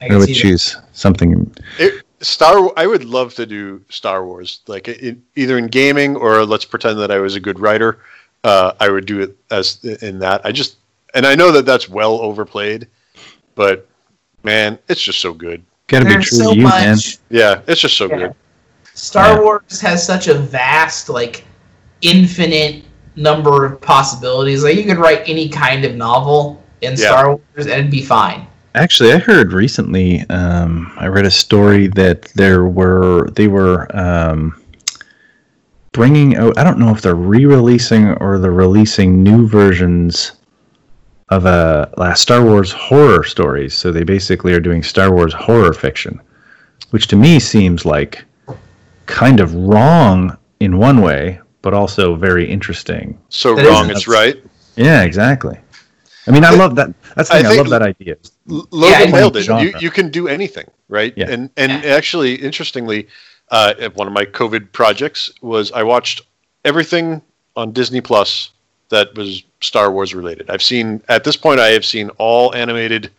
I 0.00 0.08
I 0.10 0.16
would 0.16 0.28
see 0.28 0.34
that. 0.34 0.40
choose 0.40 0.76
something. 0.92 1.54
It, 1.78 2.02
Star. 2.20 2.72
I 2.76 2.86
would 2.86 3.04
love 3.04 3.34
to 3.34 3.46
do 3.46 3.80
Star 3.90 4.24
Wars, 4.26 4.60
like 4.66 4.88
in, 4.88 5.22
either 5.36 5.56
in 5.56 5.68
gaming 5.68 6.16
or 6.16 6.44
let's 6.44 6.64
pretend 6.64 6.98
that 6.98 7.12
I 7.12 7.18
was 7.18 7.36
a 7.36 7.40
good 7.40 7.60
writer. 7.60 8.00
Uh, 8.44 8.72
I 8.80 8.88
would 8.88 9.06
do 9.06 9.20
it 9.20 9.36
as 9.52 9.84
in 10.02 10.18
that. 10.20 10.44
I 10.44 10.50
just 10.52 10.78
and 11.14 11.24
I 11.26 11.34
know 11.36 11.52
that 11.52 11.64
that's 11.66 11.88
well 11.88 12.20
overplayed, 12.20 12.88
but 13.54 13.86
man, 14.42 14.78
it's 14.88 15.00
just 15.02 15.20
so 15.20 15.32
good. 15.32 15.62
Got 15.88 16.00
to 16.00 16.04
be 16.04 16.10
There's 16.12 16.28
true 16.28 16.38
so 16.38 16.50
to 16.50 16.56
you, 16.56 16.62
man. 16.64 16.96
much. 16.96 17.18
Yeah, 17.30 17.60
it's 17.66 17.80
just 17.80 17.96
so 17.96 18.08
Yeah. 18.08 18.16
good. 18.18 18.34
Star 18.94 19.34
Yeah. 19.34 19.40
Wars 19.40 19.80
has 19.80 20.04
such 20.04 20.28
a 20.28 20.34
vast, 20.34 21.08
like, 21.08 21.44
infinite 22.02 22.84
number 23.16 23.64
of 23.64 23.80
possibilities. 23.80 24.62
Like, 24.62 24.76
you 24.76 24.84
could 24.84 24.98
write 24.98 25.22
any 25.26 25.48
kind 25.48 25.84
of 25.84 25.94
novel 25.94 26.62
in 26.82 26.90
Yeah. 26.92 26.96
Star 27.08 27.28
Wars 27.28 27.40
and 27.56 27.70
it'd 27.70 27.90
be 27.90 28.02
fine. 28.02 28.46
Actually, 28.74 29.12
I 29.12 29.18
heard 29.18 29.52
recently. 29.52 30.24
Um, 30.28 30.92
I 30.98 31.06
read 31.08 31.24
a 31.26 31.30
story 31.30 31.88
that 31.88 32.22
there 32.34 32.66
were 32.66 33.28
they 33.34 33.48
were 33.48 33.88
um, 33.96 34.54
bringing 35.92 36.36
out. 36.36 36.56
I 36.58 36.64
don't 36.64 36.78
know 36.78 36.90
if 36.90 37.00
they're 37.00 37.14
re-releasing 37.14 38.10
or 38.18 38.38
they're 38.38 38.52
releasing 38.52 39.22
new 39.22 39.48
versions 39.48 40.32
of 41.30 41.44
a 41.46 41.90
uh, 41.98 42.14
Star 42.14 42.42
Wars 42.44 42.72
horror 42.72 43.24
stories. 43.24 43.74
So 43.74 43.92
they 43.92 44.04
basically 44.04 44.52
are 44.54 44.60
doing 44.60 44.82
Star 44.82 45.12
Wars 45.12 45.34
horror 45.34 45.72
fiction, 45.72 46.20
which 46.90 47.06
to 47.08 47.16
me 47.16 47.38
seems 47.38 47.84
like 47.84 48.24
kind 49.06 49.40
of 49.40 49.54
wrong 49.54 50.36
in 50.60 50.78
one 50.78 51.00
way, 51.02 51.40
but 51.62 51.74
also 51.74 52.14
very 52.14 52.48
interesting. 52.48 53.18
So 53.28 53.54
That 53.54 53.64
is 53.66 53.70
wrong, 53.70 53.90
it's 53.90 54.08
right. 54.08 54.36
Yeah, 54.76 55.02
exactly. 55.02 55.58
I 56.26 56.30
mean, 56.30 56.44
I 56.44 56.50
love 56.50 56.74
that. 56.76 56.92
That's 57.14 57.30
the 57.30 57.36
I 57.36 57.38
thing. 57.38 57.46
I, 57.46 57.48
think- 57.50 57.58
love 57.68 57.70
that 57.70 57.82
idea. 57.82 58.16
Logan 58.46 59.00
Yeah, 59.00 59.10
nailed 59.10 59.36
it. 59.36 59.46
You, 59.46 59.72
you 59.80 59.90
can 59.90 60.10
do 60.10 60.28
anything, 60.28 60.66
right? 60.88 61.12
Yeah. 61.16 61.30
And 61.30 61.50
and 61.56 61.72
Yeah. 61.72 61.94
actually, 61.94 62.34
interestingly, 62.34 63.08
uh, 63.50 63.74
one 63.94 64.06
of 64.06 64.12
my 64.12 64.24
COVID 64.24 64.72
projects 64.72 65.30
was 65.42 65.72
I 65.72 65.82
watched 65.82 66.22
everything 66.64 67.22
on 67.56 67.72
Disney 67.72 68.00
Plus 68.00 68.50
that 68.90 69.14
was 69.14 69.42
Star 69.60 69.92
Wars 69.92 70.14
related. 70.14 70.50
I've 70.50 70.62
seen 70.62 71.02
at 71.08 71.24
this 71.24 71.36
point 71.36 71.60
I 71.60 71.68
have 71.68 71.84
seen 71.84 72.10
all 72.18 72.54
animated, 72.54 73.10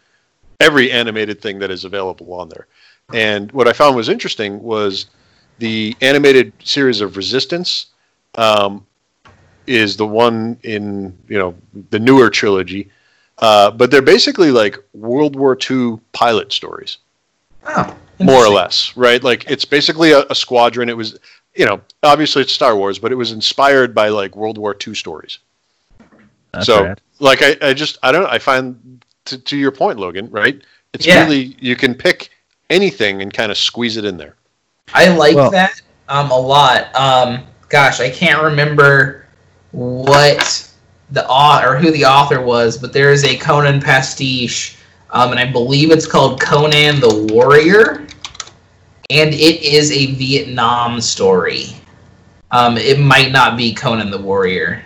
every 0.60 0.92
animated 0.92 1.42
thing 1.42 1.60
that 1.60 1.72
is 1.72 1.86
available 1.86 2.34
on 2.34 2.50
there. 2.50 2.68
And 3.14 3.52
what 3.52 3.68
I 3.68 3.74
found 3.74 3.96
was 3.96 4.10
interesting 4.10 4.62
was 4.62 5.08
the 5.58 5.96
animated 6.02 6.54
series 6.64 7.02
of 7.02 7.18
Resistance 7.18 7.88
um, 8.36 8.86
is 9.68 9.98
the 9.98 10.06
one 10.06 10.58
in 10.64 11.18
you 11.28 11.38
know 11.38 11.56
the 11.90 12.00
newer 12.00 12.30
trilogy. 12.30 12.90
Uh, 13.38 13.72
but 13.72 13.90
they're 13.90 14.02
basically 14.02 14.52
like 14.52 14.78
World 14.94 15.36
War 15.36 15.58
II 15.70 16.00
pilot 16.12 16.52
stories. 16.52 16.98
Oh, 17.66 17.96
more 18.20 18.46
or 18.46 18.50
less, 18.50 18.96
right? 18.98 19.24
Like 19.24 19.50
it's 19.50 19.66
basically 19.66 20.12
a, 20.12 20.26
a 20.30 20.36
squadron. 20.36 20.90
It 20.90 20.98
was, 20.98 21.18
you 21.56 21.66
know, 21.66 21.82
obviously 22.04 22.42
it's 22.42 22.52
Star 22.52 22.76
Wars, 22.76 23.00
but 23.00 23.12
it 23.12 23.16
was 23.16 23.32
inspired 23.32 23.96
by 23.96 24.10
like 24.10 24.36
World 24.36 24.58
War 24.58 24.76
II 24.76 24.94
stories. 24.94 25.40
That's 26.52 26.66
so, 26.66 26.86
right. 26.86 27.00
like, 27.20 27.42
I, 27.42 27.56
I 27.62 27.74
just, 27.74 27.98
I 28.04 28.12
don't. 28.12 28.26
I 28.28 28.40
find, 28.40 29.04
to, 29.26 29.38
to 29.38 29.58
your 29.58 29.72
point, 29.72 30.00
Logan, 30.00 30.30
right? 30.32 30.62
It's 30.94 31.06
Yeah. 31.06 31.24
really, 31.24 31.56
you 31.60 31.76
can 31.76 31.94
pick 31.94 32.32
anything 32.70 33.22
and 33.22 33.34
kind 33.34 33.52
of 33.52 33.58
squeeze 33.58 33.98
it 33.98 34.06
in 34.06 34.18
there. 34.18 34.36
I 34.94 35.10
like 35.10 35.36
Well- 35.36 35.52
that 35.52 35.82
um, 36.08 36.32
a 36.32 36.40
lot. 36.40 36.94
Um, 36.96 37.44
gosh, 37.70 38.00
I 38.00 38.10
can't 38.10 38.42
remember 38.42 39.26
what 39.72 40.68
the 41.12 41.28
author 41.28 41.76
or 41.76 41.78
who 41.78 41.92
the 41.92 42.06
author 42.06 42.42
was, 42.42 42.78
but 42.78 42.94
there 42.94 43.12
is 43.12 43.24
a 43.24 43.38
Conan 43.38 43.80
pastiche, 43.82 44.78
um, 45.12 45.32
and 45.32 45.40
I 45.40 45.52
believe 45.52 45.92
it's 45.92 46.08
called 46.08 46.42
Conan 46.42 47.00
the 47.00 47.28
Warrior, 47.32 48.08
and 49.12 49.34
it 49.34 49.62
is 49.64 49.92
a 49.92 50.08
Vietnam 50.14 51.00
story. 51.02 51.76
Um, 52.52 52.78
it 52.78 53.00
might 53.00 53.32
not 53.32 53.58
be 53.58 53.74
Conan 53.74 54.10
the 54.10 54.18
Warrior. 54.18 54.84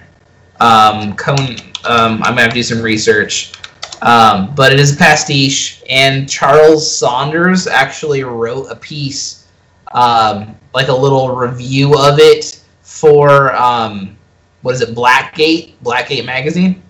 Um, 0.59 1.15
Conan, 1.15 1.59
um, 1.85 2.23
I'm 2.23 2.31
gonna 2.31 2.41
have 2.41 2.51
to 2.51 2.55
do 2.55 2.63
some 2.63 2.81
research. 2.81 3.53
Um, 4.01 4.53
but 4.53 4.73
it 4.73 4.79
is 4.81 4.93
a 4.93 4.97
pastiche, 4.97 5.81
and 5.89 6.29
Charles 6.29 6.89
Saunders 6.93 7.67
actually 7.67 8.23
wrote 8.23 8.65
a 8.69 8.75
piece, 8.75 9.47
um, 9.93 10.57
like 10.73 10.89
a 10.89 10.93
little 10.93 11.33
review 11.33 11.97
of 11.97 12.19
it 12.19 12.61
for 12.81 13.55
um, 13.55 14.17
what 14.61 14.75
is 14.75 14.81
it, 14.81 14.93
Black 14.93 15.35
Gate, 15.35 15.81
Blackgate 15.83 16.25
magazine. 16.25 16.83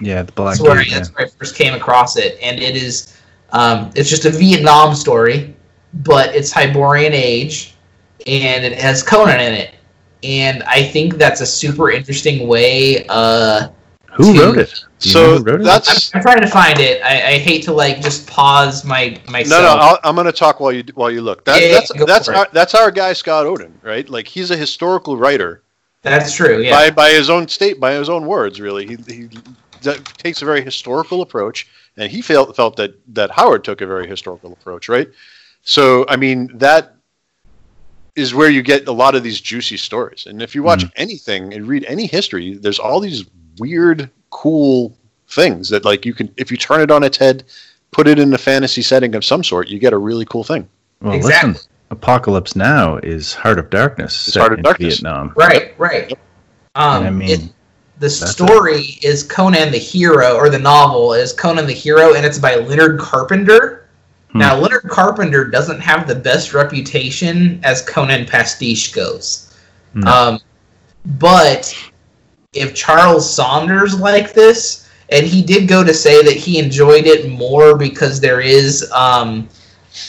Yeah, 0.00 0.22
the 0.22 0.32
black. 0.32 0.56
That's 0.56 0.60
where, 0.60 0.82
yeah. 0.82 0.98
that's 0.98 1.14
where 1.14 1.26
I 1.26 1.28
first 1.28 1.56
came 1.56 1.74
across 1.74 2.16
it, 2.16 2.38
and 2.40 2.58
it 2.58 2.74
is 2.74 3.18
um, 3.50 3.90
it's 3.94 4.08
just 4.08 4.24
a 4.24 4.30
Vietnam 4.30 4.94
story, 4.94 5.54
but 5.94 6.34
it's 6.34 6.52
Hyborian 6.52 7.12
age, 7.12 7.74
and 8.26 8.64
it 8.64 8.78
has 8.78 9.02
Conan 9.02 9.40
in 9.40 9.52
it, 9.54 9.74
and 10.26 10.62
I 10.64 10.82
think 10.82 11.14
that's 11.18 11.40
a 11.40 11.46
super 11.46 11.90
interesting 11.90 12.48
way. 12.48 13.06
Uh, 13.08 13.68
Who 14.14 14.34
to- 14.34 14.40
wrote 14.40 14.58
it? 14.58 14.74
Do 14.98 15.10
you 15.10 15.14
know 15.14 15.20
So 15.20 15.38
who 15.38 15.44
wrote 15.44 15.60
it? 15.60 15.64
that's, 15.64 16.14
I'm, 16.14 16.18
I'm 16.18 16.22
trying 16.22 16.40
to 16.40 16.46
find 16.48 16.80
it. 16.80 17.02
I, 17.02 17.34
I 17.34 17.38
hate 17.38 17.62
to 17.64 17.72
like 17.72 18.00
just 18.00 18.26
pause 18.26 18.82
my 18.84 19.20
myself. 19.28 19.62
no, 19.62 19.68
I'll, 19.78 19.98
I'm 20.04 20.14
going 20.14 20.24
to 20.26 20.32
talk 20.32 20.58
while 20.58 20.72
you, 20.72 20.82
while 20.94 21.10
you 21.10 21.20
look. 21.20 21.44
That, 21.44 21.60
Yeah, 21.60 21.68
yeah, 21.68 21.72
that's, 21.74 21.92
go 21.92 22.06
that's 22.06 22.26
for 22.26 22.32
it. 22.32 22.36
our, 22.38 22.48
that's 22.52 22.74
our 22.74 22.90
guy, 22.90 23.12
Scott 23.12 23.44
Oden, 23.46 23.72
right? 23.82 24.08
Like 24.08 24.26
he's 24.26 24.50
a 24.50 24.56
historical 24.56 25.18
writer 25.18 25.62
That's 26.02 26.34
true. 26.34 26.62
Yeah. 26.62 26.70
by, 26.70 26.90
by 26.90 27.10
his 27.10 27.28
own 27.28 27.46
state, 27.48 27.78
by 27.78 27.92
his 27.92 28.08
own 28.08 28.24
words, 28.26 28.58
really. 28.60 28.86
He, 28.86 28.96
he 29.06 29.28
d- 29.82 29.98
takes 30.16 30.40
a 30.40 30.46
very 30.46 30.62
historical 30.62 31.20
approach, 31.20 31.68
and 31.98 32.10
he 32.10 32.22
felt 32.22 32.56
felt 32.56 32.76
that 32.76 32.94
that 33.14 33.30
Howard 33.30 33.64
took 33.64 33.82
a 33.82 33.86
very 33.86 34.06
historical 34.08 34.50
approach, 34.52 34.88
right? 34.88 35.08
So, 35.62 36.06
I 36.08 36.16
mean, 36.16 36.48
that 36.56 36.94
is 38.16 38.34
where 38.34 38.50
you 38.50 38.62
get 38.62 38.88
a 38.88 38.92
lot 38.92 39.14
of 39.14 39.22
these 39.22 39.40
juicy 39.40 39.76
stories. 39.76 40.26
And 40.26 40.42
if 40.42 40.54
you 40.54 40.62
watch 40.62 40.84
anything 40.96 41.52
and 41.54 41.68
read 41.68 41.84
any 41.84 42.06
history, 42.06 42.54
there's 42.54 42.78
all 42.78 42.98
these 42.98 43.24
weird, 43.58 44.10
cool 44.30 44.96
things 45.28 45.68
that, 45.68 45.84
like, 45.84 46.04
you 46.06 46.14
can 46.14 46.32
if 46.36 46.50
you 46.50 46.56
turn 46.56 46.80
it 46.80 46.90
on 46.90 47.04
its 47.04 47.18
head, 47.18 47.44
put 47.90 48.08
it 48.08 48.18
in 48.18 48.32
a 48.32 48.38
fantasy 48.38 48.82
setting 48.82 49.14
of 49.14 49.24
some 49.24 49.44
sort, 49.44 49.68
you 49.68 49.78
get 49.78 49.92
a 49.92 49.98
really 49.98 50.24
cool 50.24 50.44
thing. 50.44 50.68
well, 51.00 51.14
exactly. 51.14 51.52
listen. 51.52 51.70
Apocalypse 51.90 52.56
Now 52.56 52.96
is 52.96 53.32
Heart 53.32 53.60
of 53.60 53.70
Darkness. 53.70 54.26
It's 54.26 54.34
set 54.34 54.40
Heart 54.40 54.52
of 54.54 54.58
in 54.58 54.64
Darkness. 54.64 54.94
Vietnam. 54.94 55.32
Right. 55.36 55.78
Right. 55.78 56.12
Um, 56.74 57.06
I 57.06 57.10
mean, 57.10 57.30
it, 57.30 57.40
the 57.98 58.08
that's 58.08 58.30
story 58.30 58.98
is 59.02 59.22
Conan 59.22 59.70
the 59.70 59.78
Hero, 59.78 60.34
or 60.34 60.50
the 60.50 60.58
novel 60.58 61.14
is 61.14 61.32
Conan 61.32 61.66
the 61.66 61.72
Hero, 61.72 62.14
and 62.14 62.26
it's 62.26 62.38
by 62.38 62.56
Leonard 62.56 62.98
Carpenter. 62.98 63.85
Hmm. 64.36 64.40
Now, 64.40 64.56
Leonard 64.58 64.88
Carpenter 64.88 65.46
doesn't 65.46 65.80
have 65.80 66.06
the 66.06 66.14
best 66.14 66.52
reputation 66.52 67.60
as 67.64 67.82
Conan 67.82 68.26
pastiche 68.26 68.92
goes. 68.92 69.54
No. 69.94 70.10
Um, 70.10 70.40
but 71.18 71.74
if 72.52 72.74
Charles 72.74 73.28
Saunders 73.32 73.98
liked 73.98 74.34
this, 74.34 74.88
and 75.08 75.24
he 75.24 75.42
did 75.42 75.68
go 75.68 75.82
to 75.84 75.94
say 75.94 76.22
that 76.22 76.34
he 76.34 76.58
enjoyed 76.58 77.06
it 77.06 77.30
more 77.30 77.78
because 77.78 78.20
there 78.20 78.40
is, 78.40 78.90
um, 78.92 79.48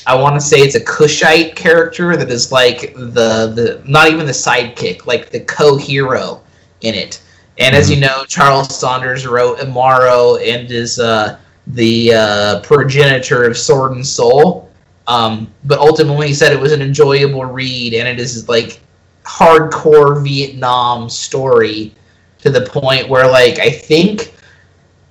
I 0.05 0.15
want 0.15 0.35
to 0.35 0.41
say 0.41 0.57
it's 0.57 0.75
a 0.75 0.83
Cushite 0.83 1.55
character 1.55 2.17
that 2.17 2.29
is 2.29 2.51
like 2.51 2.93
the 2.95 3.51
the 3.53 3.81
not 3.85 4.09
even 4.09 4.25
the 4.25 4.31
sidekick, 4.31 5.05
like 5.05 5.29
the 5.29 5.41
co-hero 5.41 6.41
in 6.81 6.95
it. 6.95 7.21
And 7.59 7.75
as 7.75 7.89
you 7.89 7.99
know, 7.99 8.25
Charles 8.25 8.75
Saunders 8.75 9.25
wrote 9.25 9.59
Imaro 9.59 10.37
and 10.41 10.69
is 10.69 10.99
uh, 10.99 11.37
the 11.67 12.13
uh, 12.13 12.59
progenitor 12.61 13.43
of 13.43 13.57
Sword 13.57 13.93
and 13.93 14.05
Soul. 14.05 14.71
Um, 15.07 15.51
but 15.63 15.79
ultimately, 15.79 16.27
he 16.27 16.33
said 16.33 16.51
it 16.51 16.59
was 16.59 16.71
an 16.71 16.81
enjoyable 16.81 17.45
read, 17.45 17.93
and 17.93 18.07
it 18.07 18.19
is 18.19 18.49
like 18.49 18.81
hardcore 19.23 20.23
Vietnam 20.23 21.09
story 21.09 21.93
to 22.39 22.49
the 22.49 22.61
point 22.61 23.07
where, 23.07 23.27
like, 23.29 23.59
I 23.59 23.69
think, 23.69 24.33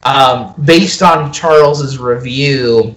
um, 0.05 0.55
based 0.65 1.03
on 1.03 1.33
Charles's 1.33 1.99
review, 1.99 2.95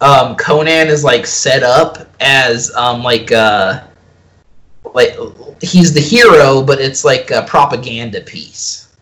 um, 0.00 0.36
Conan 0.36 0.88
is 0.88 1.04
like 1.04 1.26
set 1.26 1.62
up 1.62 2.08
as 2.20 2.74
um, 2.74 3.02
like 3.02 3.32
uh, 3.32 3.82
like 4.94 5.16
he's 5.60 5.92
the 5.92 6.00
hero, 6.00 6.62
but 6.62 6.80
it's 6.80 7.04
like 7.04 7.30
a 7.30 7.42
propaganda 7.42 8.20
piece, 8.20 8.94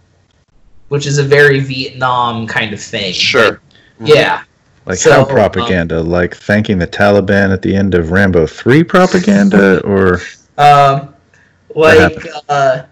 which 0.88 1.06
is 1.06 1.18
a 1.18 1.22
very 1.22 1.60
Vietnam 1.60 2.46
kind 2.46 2.72
of 2.72 2.80
thing. 2.80 3.12
Sure. 3.12 3.60
But, 3.98 4.08
yeah. 4.08 4.42
Like 4.86 4.98
So, 4.98 5.12
how 5.12 5.22
um, 5.22 5.28
propaganda? 5.28 6.02
like 6.02 6.34
thanking 6.36 6.78
the 6.78 6.86
Taliban 6.86 7.52
at 7.52 7.62
the 7.62 7.74
end 7.74 7.94
of 7.94 8.10
Rambo 8.10 8.46
3 8.46 8.82
propaganda? 8.84 9.80
or 9.84 10.20
Um, 10.56 11.14
like, 11.74 12.26
uh, 12.48 12.84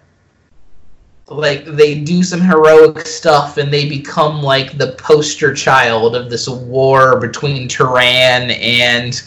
like 1.29 1.65
they 1.65 1.99
do 2.01 2.23
some 2.23 2.39
heroic 2.39 2.99
stuff 3.05 3.57
and 3.57 3.71
they 3.73 3.89
become 3.89 4.41
like 4.41 4.77
the 4.77 4.93
poster 4.93 5.53
child 5.53 6.15
of 6.15 6.29
this 6.29 6.47
war 6.47 7.19
between 7.19 7.67
Turan 7.67 8.51
and 8.51 9.21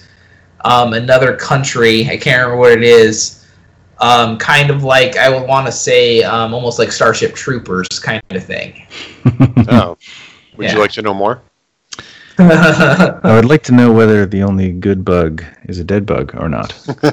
um, 0.64 0.94
another 0.94 1.36
country. 1.36 2.08
I 2.08 2.16
can't 2.16 2.38
remember 2.42 2.56
what 2.56 2.72
it 2.72 2.82
is. 2.82 3.36
Um, 3.98 4.38
kind 4.38 4.70
of 4.70 4.82
like 4.82 5.18
I 5.18 5.28
would 5.28 5.46
want 5.46 5.66
to 5.66 5.72
say, 5.72 6.22
um, 6.22 6.54
almost 6.54 6.78
like 6.78 6.90
Starship 6.90 7.34
Troopers 7.34 7.88
kind 7.98 8.22
of 8.30 8.44
thing. 8.44 8.86
Oh. 9.68 9.98
Would 10.56 10.64
Yeah. 10.66 10.72
you 10.74 10.78
like 10.80 10.90
to 10.92 11.02
know 11.02 11.14
more? 11.14 11.42
I 13.24 13.34
would 13.34 13.44
like 13.44 13.62
to 13.64 13.72
know 13.72 13.92
whether 13.92 14.24
the 14.26 14.42
only 14.42 14.72
good 14.72 15.04
bug 15.04 15.44
is 15.64 15.78
a 15.78 15.84
dead 15.84 16.06
bug 16.06 16.34
or 16.36 16.48
not. 16.48 16.72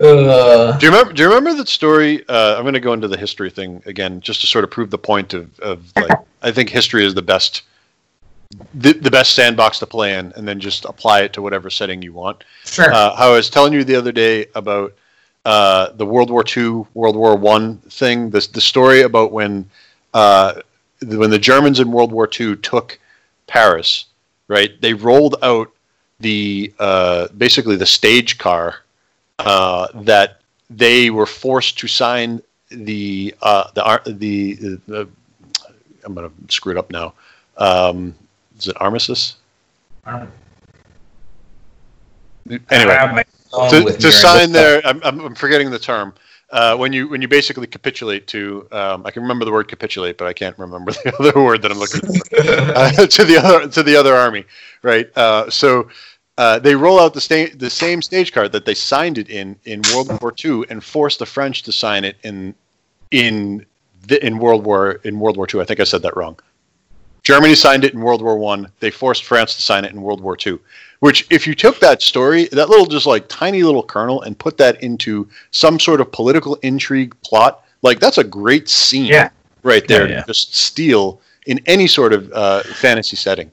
uh, 0.00 0.78
Do 0.78 0.86
you 0.86 0.90
remember? 0.92 1.12
Do 1.12 1.22
you 1.22 1.28
remember 1.28 1.54
that 1.54 1.68
story? 1.68 2.26
Uh, 2.28 2.56
I'm 2.56 2.62
going 2.62 2.74
to 2.74 2.80
go 2.80 2.92
into 2.92 3.08
the 3.08 3.16
history 3.16 3.50
thing 3.50 3.82
again, 3.86 4.20
just 4.20 4.40
to 4.42 4.46
sort 4.46 4.64
of 4.64 4.70
prove 4.70 4.90
the 4.90 4.98
point 4.98 5.34
of, 5.34 5.58
of 5.60 5.92
like 5.96 6.12
I 6.42 6.50
think 6.52 6.70
history 6.70 7.04
is 7.04 7.14
the 7.14 7.22
best, 7.22 7.62
the, 8.74 8.92
the 8.92 9.10
best 9.10 9.34
sandbox 9.34 9.78
to 9.80 9.86
play 9.86 10.14
in, 10.18 10.32
and 10.36 10.46
then 10.46 10.60
just 10.60 10.84
apply 10.84 11.22
it 11.22 11.32
to 11.34 11.42
whatever 11.42 11.70
setting 11.70 12.02
you 12.02 12.12
want. 12.12 12.44
sure. 12.64 12.92
Uh, 12.92 13.14
how 13.14 13.32
I 13.32 13.36
was 13.36 13.50
telling 13.50 13.72
you 13.72 13.84
the 13.84 13.96
other 13.96 14.12
day 14.12 14.46
about 14.54 14.94
uh, 15.44 15.90
the 15.92 16.06
World 16.06 16.30
War 16.30 16.44
II, 16.56 16.84
World 16.94 17.16
War 17.16 17.36
One 17.36 17.78
thing. 17.78 18.30
This 18.30 18.46
the 18.46 18.60
story 18.60 19.02
about 19.02 19.32
when 19.32 19.68
uh, 20.14 20.54
the- 21.00 21.18
when 21.18 21.30
the 21.30 21.38
Germans 21.38 21.80
in 21.80 21.92
World 21.92 22.12
War 22.12 22.28
II 22.40 22.56
took 22.56 22.98
Paris, 23.46 24.06
right? 24.48 24.80
They 24.80 24.94
rolled 24.94 25.36
out 25.42 25.70
the 26.20 26.72
uh, 26.78 27.28
basically 27.36 27.76
the 27.76 27.86
stage 27.86 28.38
car 28.38 28.76
uh, 29.38 29.88
that 29.94 30.40
they 30.70 31.10
were 31.10 31.26
forced 31.26 31.78
to 31.78 31.88
sign 31.88 32.42
the 32.70 33.34
uh, 33.42 33.70
the 33.74 33.84
ar- 33.84 34.02
the, 34.06 34.54
the 34.86 35.08
I'm 36.04 36.14
gonna 36.14 36.30
screw 36.48 36.72
it 36.72 36.78
up 36.78 36.90
now. 36.90 37.14
Um, 37.58 38.14
is 38.58 38.68
it 38.68 38.80
armistice? 38.80 39.36
Anyway, 42.70 42.94
my 43.14 43.24
phone 43.50 43.70
to, 43.70 43.92
to 43.98 44.12
sign 44.12 44.52
I'm, 44.86 45.00
I'm, 45.02 45.20
I'm 45.20 45.34
forgetting 45.34 45.70
the 45.70 45.78
term 45.78 46.14
uh, 46.50 46.76
when 46.76 46.92
you 46.92 47.08
when 47.08 47.22
you 47.22 47.28
basically 47.28 47.66
capitulate 47.66 48.26
to 48.28 48.66
um, 48.72 49.04
I 49.06 49.10
can 49.10 49.22
remember 49.22 49.44
the 49.44 49.52
word 49.52 49.68
capitulate 49.68 50.18
but 50.18 50.26
I 50.26 50.32
can't 50.32 50.58
remember 50.58 50.92
the 51.04 51.14
other 51.18 51.42
word 51.42 51.62
that 51.62 51.70
I'm 51.70 51.78
looking 51.78 52.00
for. 52.00 52.14
Uh, 52.34 53.06
to 53.06 53.24
the 53.24 53.36
other 53.38 53.68
to 53.68 53.82
the 53.82 53.96
other 53.96 54.14
army 54.14 54.44
right? 54.82 55.10
Uh, 55.16 55.48
so 55.50 55.88
uh, 56.36 56.58
they 56.58 56.74
roll 56.74 57.00
out 57.00 57.14
the 57.14 57.20
sta- 57.20 57.54
the 57.56 57.70
same 57.70 58.02
stage 58.02 58.32
card 58.32 58.52
that 58.52 58.64
they 58.64 58.74
signed 58.74 59.18
it 59.18 59.28
in 59.30 59.56
in 59.64 59.82
World 59.94 60.20
War 60.20 60.34
II 60.44 60.64
and 60.68 60.82
forced 60.82 61.18
the 61.18 61.26
French 61.26 61.62
to 61.62 61.72
sign 61.72 62.04
it 62.04 62.16
in 62.22 62.54
in 63.10 63.64
the, 64.06 64.24
in 64.24 64.38
World 64.38 64.64
War 64.64 65.00
in 65.04 65.18
World 65.18 65.36
War 65.36 65.46
II 65.52 65.60
I 65.60 65.64
think 65.64 65.80
I 65.80 65.84
said 65.84 66.02
that 66.02 66.16
wrong. 66.16 66.38
Germany 67.22 67.54
signed 67.54 67.84
it 67.84 67.94
in 67.94 68.00
World 68.02 68.20
War 68.20 68.36
One. 68.36 68.70
They 68.80 68.90
forced 68.90 69.24
France 69.24 69.56
to 69.56 69.62
sign 69.62 69.84
it 69.84 69.92
in 69.92 70.02
World 70.02 70.20
War 70.20 70.36
Two 70.36 70.60
which, 71.04 71.26
if 71.28 71.46
you 71.46 71.54
took 71.54 71.78
that 71.80 72.00
story, 72.00 72.46
that 72.52 72.70
little 72.70 72.86
just 72.86 73.04
like 73.04 73.28
tiny 73.28 73.62
little 73.62 73.82
kernel, 73.82 74.22
and 74.22 74.38
put 74.38 74.56
that 74.56 74.82
into 74.82 75.28
some 75.50 75.78
sort 75.78 76.00
of 76.00 76.10
political 76.10 76.54
intrigue 76.62 77.14
plot, 77.20 77.62
like 77.82 78.00
that's 78.00 78.16
a 78.16 78.24
great 78.24 78.70
scene 78.70 79.04
Yeah. 79.04 79.28
right 79.62 79.86
there 79.86 80.08
Yeah, 80.08 80.14
yeah. 80.14 80.24
just 80.26 80.54
steal 80.54 81.20
in 81.44 81.60
any 81.66 81.86
sort 81.86 82.14
of 82.14 82.32
uh, 82.32 82.62
fantasy 82.62 83.16
setting. 83.16 83.52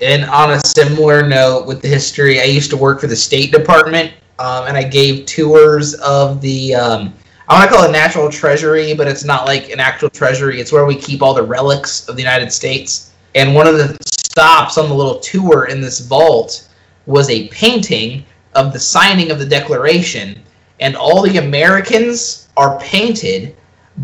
And 0.00 0.24
on 0.24 0.50
a 0.50 0.60
similar 0.66 1.24
note 1.24 1.68
with 1.68 1.82
the 1.82 1.86
history, 1.86 2.40
I 2.40 2.46
used 2.46 2.68
to 2.70 2.76
work 2.76 3.00
for 3.00 3.06
the 3.06 3.14
State 3.14 3.52
Department, 3.52 4.12
um, 4.40 4.66
and 4.66 4.76
I 4.76 4.82
gave 4.82 5.24
tours 5.24 5.94
of 6.00 6.40
the. 6.40 6.74
Um, 6.74 7.14
I 7.48 7.60
want 7.60 7.70
to 7.70 7.76
call 7.76 7.84
it 7.88 7.92
National 7.92 8.28
Treasury, 8.28 8.92
but 8.92 9.06
it's 9.06 9.22
not 9.22 9.46
like 9.46 9.70
an 9.70 9.78
actual 9.78 10.10
treasury. 10.10 10.60
It's 10.60 10.72
where 10.72 10.84
we 10.84 10.96
keep 10.96 11.22
all 11.22 11.32
the 11.32 11.44
relics 11.44 12.08
of 12.08 12.16
the 12.16 12.22
United 12.22 12.52
States. 12.52 13.12
And 13.36 13.54
one 13.54 13.68
of 13.68 13.78
the 13.78 13.96
stops 14.04 14.78
on 14.78 14.88
the 14.88 14.94
little 14.96 15.20
tour 15.20 15.66
in 15.66 15.80
this 15.80 16.00
vault 16.00 16.67
was 17.08 17.28
a 17.30 17.48
painting 17.48 18.24
of 18.54 18.72
the 18.72 18.78
signing 18.78 19.30
of 19.30 19.38
the 19.38 19.46
Declaration, 19.46 20.40
and 20.78 20.94
all 20.94 21.22
the 21.22 21.38
Americans 21.38 22.48
are 22.56 22.78
painted, 22.78 23.56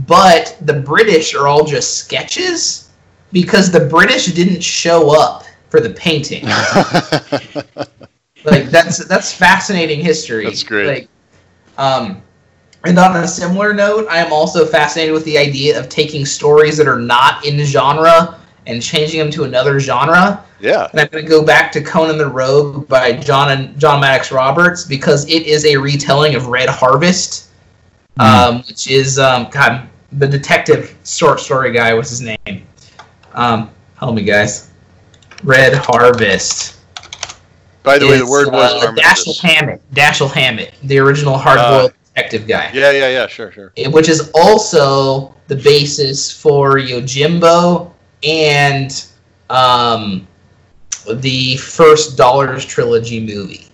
but 0.06 0.56
the 0.62 0.72
British 0.72 1.34
are 1.34 1.46
all 1.46 1.64
just 1.64 1.98
sketches 1.98 2.90
because 3.30 3.70
the 3.70 3.86
British 3.86 4.26
didn't 4.26 4.62
show 4.62 5.10
up 5.10 5.44
for 5.68 5.80
the 5.80 5.90
painting. 5.90 6.44
like 8.44 8.70
that's 8.70 9.04
that's 9.06 9.32
fascinating 9.32 10.00
history. 10.00 10.44
That's 10.44 10.62
great. 10.62 10.86
Like, 10.86 11.08
um, 11.76 12.22
and 12.84 12.98
on 12.98 13.16
a 13.16 13.28
similar 13.28 13.74
note, 13.74 14.06
I 14.08 14.18
am 14.18 14.32
also 14.32 14.64
fascinated 14.64 15.12
with 15.12 15.24
the 15.24 15.36
idea 15.36 15.78
of 15.78 15.88
taking 15.88 16.24
stories 16.24 16.76
that 16.78 16.88
are 16.88 16.98
not 16.98 17.44
in 17.44 17.58
genre 17.64 18.40
and 18.66 18.82
changing 18.82 19.20
them 19.20 19.30
to 19.30 19.44
another 19.44 19.78
genre. 19.80 20.44
yeah. 20.60 20.88
And 20.90 21.00
I'm 21.00 21.08
going 21.08 21.24
to 21.24 21.28
go 21.28 21.44
back 21.44 21.70
to 21.72 21.82
Conan 21.82 22.18
the 22.18 22.28
Rogue 22.28 22.88
by 22.88 23.12
John 23.12 23.50
and 23.50 23.78
John 23.78 24.00
Maddox 24.00 24.32
Roberts 24.32 24.84
because 24.84 25.28
it 25.28 25.46
is 25.46 25.64
a 25.66 25.76
retelling 25.76 26.34
of 26.34 26.46
Red 26.46 26.68
Harvest, 26.68 27.50
um, 28.18 28.62
which 28.62 28.90
is 28.90 29.18
um, 29.18 29.48
God 29.50 29.88
the 30.12 30.28
detective 30.28 30.96
short 31.04 31.40
story 31.40 31.72
guy. 31.72 31.92
What's 31.94 32.10
his 32.10 32.20
name? 32.20 32.66
Um, 33.34 33.70
help 33.98 34.14
me, 34.14 34.22
guys. 34.22 34.70
Red 35.42 35.74
Harvest. 35.74 36.78
By 37.82 37.98
the 37.98 38.06
way, 38.06 38.18
the 38.18 38.26
word 38.26 38.50
was 38.50 38.82
uh, 38.82 38.92
Dashiell. 38.92 39.40
Hammett. 39.42 39.82
Dashiell 39.92 40.32
Hammett, 40.32 40.74
the 40.84 40.98
original 40.98 41.36
hard-boiled 41.36 41.92
detective 42.14 42.46
guy 42.46 42.70
Yeah, 42.72 42.92
yeah, 42.92 43.08
yeah. 43.08 43.26
Sure, 43.26 43.52
sure. 43.52 43.72
which 43.90 44.08
is 44.08 44.30
also 44.34 45.34
the 45.48 45.56
basis 45.56 46.30
for 46.32 46.78
Yojimbo 46.78 47.92
and 48.24 49.06
um, 49.50 50.26
the 51.12 51.56
first 51.58 52.16
Dollars 52.16 52.64
trilogy 52.64 53.20
movie. 53.20 53.68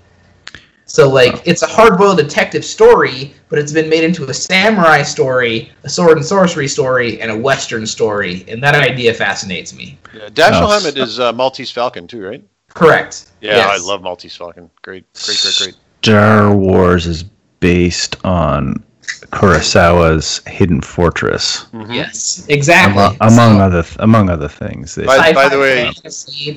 So, 0.87 1.09
like, 1.09 1.41
it's 1.47 1.63
a 1.63 1.69
hard-boiled 1.69 2.19
detective 2.19 2.65
story, 2.65 3.33
but 3.49 3.61
it's 3.61 3.71
been 3.71 3.89
made 3.89 4.03
into 4.03 4.25
a 4.25 4.35
samurai 4.35 5.03
story, 5.03 5.71
a 5.85 5.89
sword 5.89 6.17
and 6.17 6.27
sorcery 6.27 6.67
story, 6.67 7.21
and 7.21 7.31
a 7.31 7.39
western 7.39 7.87
story, 7.87 8.45
and 8.49 8.61
that 8.65 8.75
idea 8.75 9.15
fascinates 9.15 9.73
me. 9.73 9.97
Yeah, 10.13 10.29
Dashiell 10.31 10.63
Oh, 10.63 10.69
Hammett 10.69 10.99
is 10.99 11.21
uh, 11.21 11.33
Maltese 11.33 11.71
Falcon 11.71 12.09
too, 12.09 12.27
right? 12.27 12.43
Correct. 12.75 13.31
Yeah, 13.41 13.59
Yes. 13.59 13.81
I 13.81 13.87
love 13.87 14.03
Maltese 14.03 14.35
Falcon. 14.35 14.69
Great, 14.83 15.05
great, 15.13 15.39
great, 15.41 15.55
great. 15.59 15.77
Star 16.03 16.57
Wars 16.57 17.07
is 17.07 17.23
based 17.61 18.17
on 18.25 18.83
Kurosawa's 19.33 20.41
Hidden 20.47 20.81
Fortress, 20.83 21.67
Mhm. 21.73 21.95
Yes, 21.95 22.45
exactly. 22.49 22.93
among, 23.03 23.17
among 23.21 23.57
So- 23.59 23.65
other 23.65 23.83
th- 23.83 23.97
among 24.01 24.31
other 24.31 24.49
things. 24.49 24.95
They- 24.95 25.05
By- 25.07 25.33
by 25.33 25.49
the 25.49 25.59
way- 25.59 25.93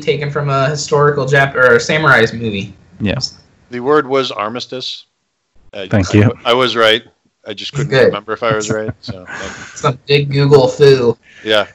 taken 0.01 0.29
from 0.31 0.49
a 0.49 0.69
historical 0.69 1.25
Jap 1.25 1.55
or 1.55 1.75
a 1.75 1.79
samurai's 1.79 2.33
movie. 2.33 2.73
Yes, 2.99 3.35
The 3.71 3.79
word 3.79 4.07
was 4.07 4.31
armistice. 4.31 5.05
Uh, 5.73 5.87
Thank 5.89 6.13
I- 6.13 6.17
you. 6.19 6.31
I, 6.45 6.53
was 6.53 6.75
right. 6.75 7.03
I 7.47 7.53
just 7.53 7.73
couldn't 7.73 7.89
Good. 7.89 8.05
remember 8.05 8.33
if 8.33 8.43
I 8.43 8.53
was 8.55 8.69
right. 8.69 8.91
So, 9.01 9.25
Some 9.75 9.97
big 10.07 10.31
Google 10.31 10.67
foo. 10.67 11.17
yeah, 11.43 11.65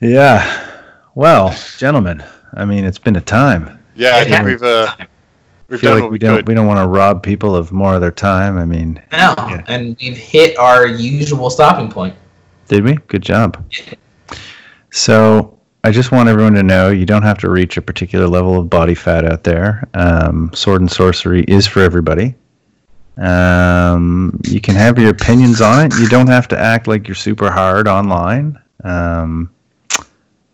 yeah. 0.00 0.44
Well, 1.14 1.54
gentlemen, 1.78 2.22
I 2.54 2.64
mean, 2.66 2.84
it's 2.84 2.98
been 2.98 3.16
a 3.16 3.20
time. 3.20 3.78
yeah. 3.96 4.16
I 4.16 4.24
think 4.24 4.44
we've 4.44 4.62
uh, 4.62 4.94
I 4.98 5.06
we've 5.68 5.80
feel 5.80 5.94
like 5.94 6.04
we 6.04 6.10
we 6.10 6.18
don't 6.18 6.36
could. 6.36 6.48
we 6.48 6.54
don't 6.54 6.66
want 6.66 6.78
to 6.80 6.86
rob 6.86 7.22
people 7.22 7.54
of 7.54 7.72
more 7.72 7.94
of 7.94 8.00
their 8.00 8.10
time. 8.10 8.58
I 8.58 8.64
mean, 8.64 9.00
No, 9.12 9.34
Yeah. 9.38 9.62
and 9.68 9.96
we've 10.00 10.16
hit 10.16 10.58
our 10.58 10.86
usual 10.86 11.50
stopping 11.50 11.90
point. 11.90 12.14
did 12.68 12.84
we? 12.84 12.94
Good 13.08 13.22
job. 13.22 13.62
So 14.90 15.58
I 15.84 15.90
just 15.90 16.12
want 16.12 16.28
everyone 16.28 16.54
to 16.54 16.62
know 16.62 16.90
you 16.90 17.06
don't 17.06 17.22
have 17.22 17.38
to 17.38 17.50
reach 17.50 17.76
a 17.76 17.82
particular 17.82 18.26
level 18.26 18.58
of 18.58 18.68
body 18.70 18.94
fat 18.94 19.24
out 19.24 19.44
there. 19.44 19.86
Um, 19.94 20.50
sword 20.54 20.80
and 20.80 20.90
sorcery 20.90 21.42
is 21.44 21.66
for 21.66 21.80
everybody. 21.80 22.34
Um, 23.16 24.38
you 24.44 24.60
can 24.60 24.74
have 24.76 24.98
your 24.98 25.10
opinions 25.10 25.60
on 25.60 25.86
it. 25.86 25.94
You 25.98 26.08
don't 26.08 26.28
have 26.28 26.46
to 26.48 26.58
act 26.58 26.86
like 26.86 27.08
you're 27.08 27.14
super 27.14 27.50
hard 27.50 27.88
online. 27.88 28.58
Um, 28.84 29.50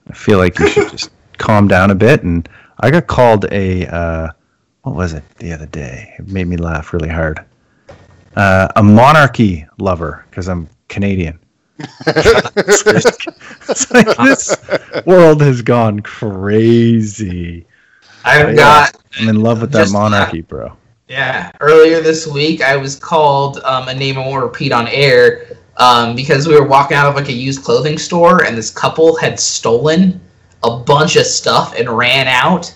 I 0.08 0.12
feel 0.14 0.38
like 0.38 0.58
you 0.58 0.68
should 0.68 0.90
just 0.90 1.10
calm 1.38 1.68
down 1.68 1.90
a 1.90 1.94
bit. 1.94 2.22
And 2.22 2.48
I 2.80 2.90
got 2.90 3.06
called 3.06 3.46
a 3.52 3.86
uh, 3.86 4.28
what 4.84 4.94
was 4.94 5.12
it 5.14 5.22
the 5.38 5.52
other 5.52 5.66
day? 5.66 6.14
It 6.18 6.28
made 6.28 6.46
me 6.46 6.56
laugh 6.56 6.92
really 6.92 7.08
hard. 7.08 7.44
Uh, 8.36 8.68
a 8.76 8.82
monarchy 8.82 9.66
lover 9.78 10.24
because 10.30 10.48
I'm 10.48 10.68
Canadian. 10.88 11.38
Like 13.90 14.16
this 14.16 14.56
world 15.06 15.40
has 15.42 15.62
gone 15.62 16.00
crazy. 16.00 17.66
I've 18.24 18.50
Yeah. 18.50 18.54
got 18.54 18.96
I'm 19.20 19.28
in 19.28 19.40
love 19.42 19.60
with 19.60 19.72
that 19.72 19.90
monarchy, 19.90 20.40
bro. 20.42 20.72
yeah. 21.08 21.50
Earlier 21.60 22.00
this 22.00 22.26
week, 22.26 22.62
I 22.62 22.76
was 22.76 22.96
called 22.96 23.58
um, 23.64 23.88
a 23.88 23.94
name 23.94 24.18
I 24.18 24.26
won't 24.26 24.42
repeat 24.44 24.72
on 24.72 24.88
air 24.88 25.56
um, 25.76 26.14
because 26.16 26.46
we 26.48 26.54
were 26.58 26.66
walking 26.66 26.96
out 26.96 27.06
of 27.06 27.14
like 27.14 27.28
a 27.28 27.32
used 27.32 27.62
clothing 27.64 27.98
store, 27.98 28.44
and 28.44 28.56
this 28.56 28.70
couple 28.70 29.16
had 29.16 29.38
stolen 29.40 30.20
a 30.62 30.76
bunch 30.78 31.16
of 31.16 31.26
stuff 31.26 31.74
and 31.78 31.88
ran 31.88 32.26
out. 32.28 32.74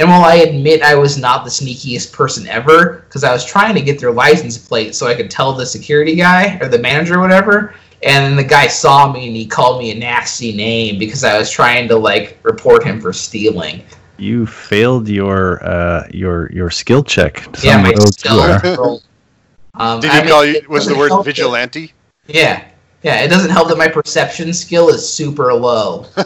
And 0.00 0.08
while 0.08 0.24
I 0.24 0.36
admit 0.36 0.80
I 0.80 0.94
was 0.94 1.18
not 1.18 1.44
the 1.44 1.50
sneakiest 1.50 2.10
person 2.10 2.46
ever, 2.48 3.04
because 3.06 3.22
I 3.22 3.32
was 3.34 3.44
trying 3.44 3.74
to 3.74 3.82
get 3.82 4.00
their 4.00 4.10
license 4.10 4.56
plate 4.56 4.94
so 4.94 5.06
I 5.06 5.14
could 5.14 5.30
tell 5.30 5.52
the 5.52 5.66
security 5.66 6.14
guy 6.16 6.58
or 6.62 6.68
the 6.68 6.78
manager 6.78 7.16
or 7.16 7.20
whatever, 7.20 7.74
and 8.02 8.24
then 8.24 8.34
the 8.34 8.42
guy 8.42 8.66
saw 8.66 9.12
me 9.12 9.26
and 9.26 9.36
he 9.36 9.44
called 9.46 9.78
me 9.78 9.90
a 9.90 9.94
nasty 9.94 10.52
name 10.56 10.98
because 10.98 11.22
I 11.22 11.38
was 11.38 11.50
trying 11.50 11.86
to 11.88 11.96
like 11.96 12.38
report 12.44 12.82
him 12.82 12.98
for 12.98 13.12
stealing. 13.12 13.82
You 14.16 14.46
failed 14.46 15.06
your 15.06 15.62
uh, 15.62 16.08
your 16.10 16.50
your 16.50 16.70
skill 16.70 17.04
check. 17.04 17.46
Yeah, 17.62 17.82
my 17.82 17.92
skill. 17.92 18.58
roll. 18.78 19.02
Um, 19.74 20.00
Did 20.00 20.12
I 20.12 20.14
he 20.14 20.20
mean, 20.22 20.30
call 20.30 20.44
you? 20.46 20.62
Was 20.70 20.86
the 20.86 20.96
word 20.96 21.08
help 21.10 21.26
that- 21.26 21.30
vigilante? 21.34 21.92
Yeah, 22.26 22.64
yeah. 23.02 23.20
It 23.20 23.28
doesn't 23.28 23.50
help 23.50 23.68
that 23.68 23.76
my 23.76 23.88
perception 23.88 24.50
skill 24.54 24.88
is 24.88 25.06
super 25.06 25.52
low. 25.52 26.06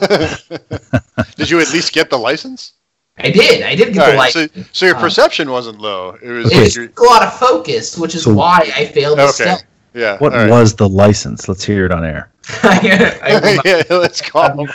Did 1.37 1.51
you 1.51 1.59
at 1.59 1.73
least 1.73 1.93
get 1.93 2.09
the 2.09 2.19
license? 2.19 2.75
I 3.17 3.31
did. 3.31 3.63
I 3.63 3.75
did 3.77 3.95
get 3.95 4.03
All 4.05 4.11
the 4.11 4.17
right, 4.17 4.33
so, 4.33 4.47
so 4.73 4.87
your 4.87 4.97
Um, 4.97 5.01
perception 5.03 5.51
wasn't 5.51 5.81
low. 5.81 6.17
It 6.21 6.29
was 6.31 6.53
It 6.53 6.57
like 6.57 6.75
your, 6.75 6.87
took 6.89 6.99
a 7.01 7.05
lot 7.05 7.23
of 7.23 7.39
focus, 7.39 7.97
which 7.97 8.15
is 8.15 8.25
So- 8.25 8.35
why 8.35 8.71
I 8.75 8.87
failed 8.87 9.19
the 9.19 9.25
okay. 9.25 9.33
step. 9.33 9.61
Yeah. 9.95 10.19
What 10.19 10.33
all 10.33 10.41
right. 10.41 10.51
was 10.51 10.75
the 10.75 10.89
license? 10.89 11.49
Let's 11.49 11.63
hear 11.65 11.87
it 11.87 11.93
on 11.93 12.05
air. 12.05 12.31
I- 12.65 13.61
yeah, 13.65 13.83
let's 13.97 14.21
call 14.21 14.59
him. 14.67 14.69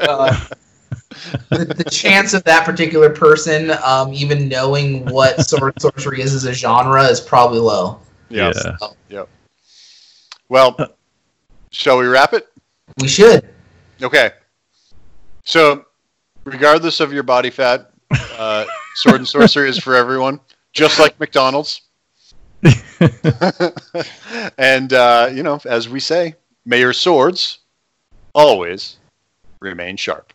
uh, 0.00 0.44
the, 1.50 1.64
the 1.64 1.84
chance 1.90 2.34
of 2.34 2.42
that 2.44 2.64
particular 2.64 3.10
person 3.10 3.70
um, 3.84 4.12
even 4.12 4.48
knowing 4.48 5.04
what 5.06 5.40
sword 5.46 5.74
and 5.74 5.82
sorcery 5.82 6.20
is 6.20 6.34
as 6.34 6.44
a 6.44 6.52
genre 6.52 7.04
is 7.04 7.20
probably 7.20 7.60
low. 7.60 8.00
Yeah. 8.28 8.52
Yeah. 9.08 9.24
Well, 10.48 10.76
shall 11.70 11.98
we 11.98 12.06
wrap 12.06 12.32
it? 12.32 12.48
We 13.00 13.06
should. 13.08 13.48
Okay. 14.02 14.32
So, 15.44 15.84
regardless 16.52 17.00
of 17.00 17.12
your 17.12 17.22
body 17.22 17.50
fat, 17.50 17.90
uh, 18.38 18.64
sword 18.94 19.16
and 19.16 19.28
sorcery 19.28 19.68
is 19.68 19.78
for 19.78 19.94
everyone, 19.94 20.40
just 20.72 20.98
like 20.98 21.18
McDonald's. 21.20 21.82
and 24.58 24.92
uh, 24.92 25.30
you 25.32 25.42
know, 25.42 25.60
as 25.64 25.88
we 25.88 26.00
say, 26.00 26.34
may 26.64 26.80
your 26.80 26.92
swords 26.92 27.58
always 28.34 28.96
remain 29.60 29.96
sharp. 29.96 30.32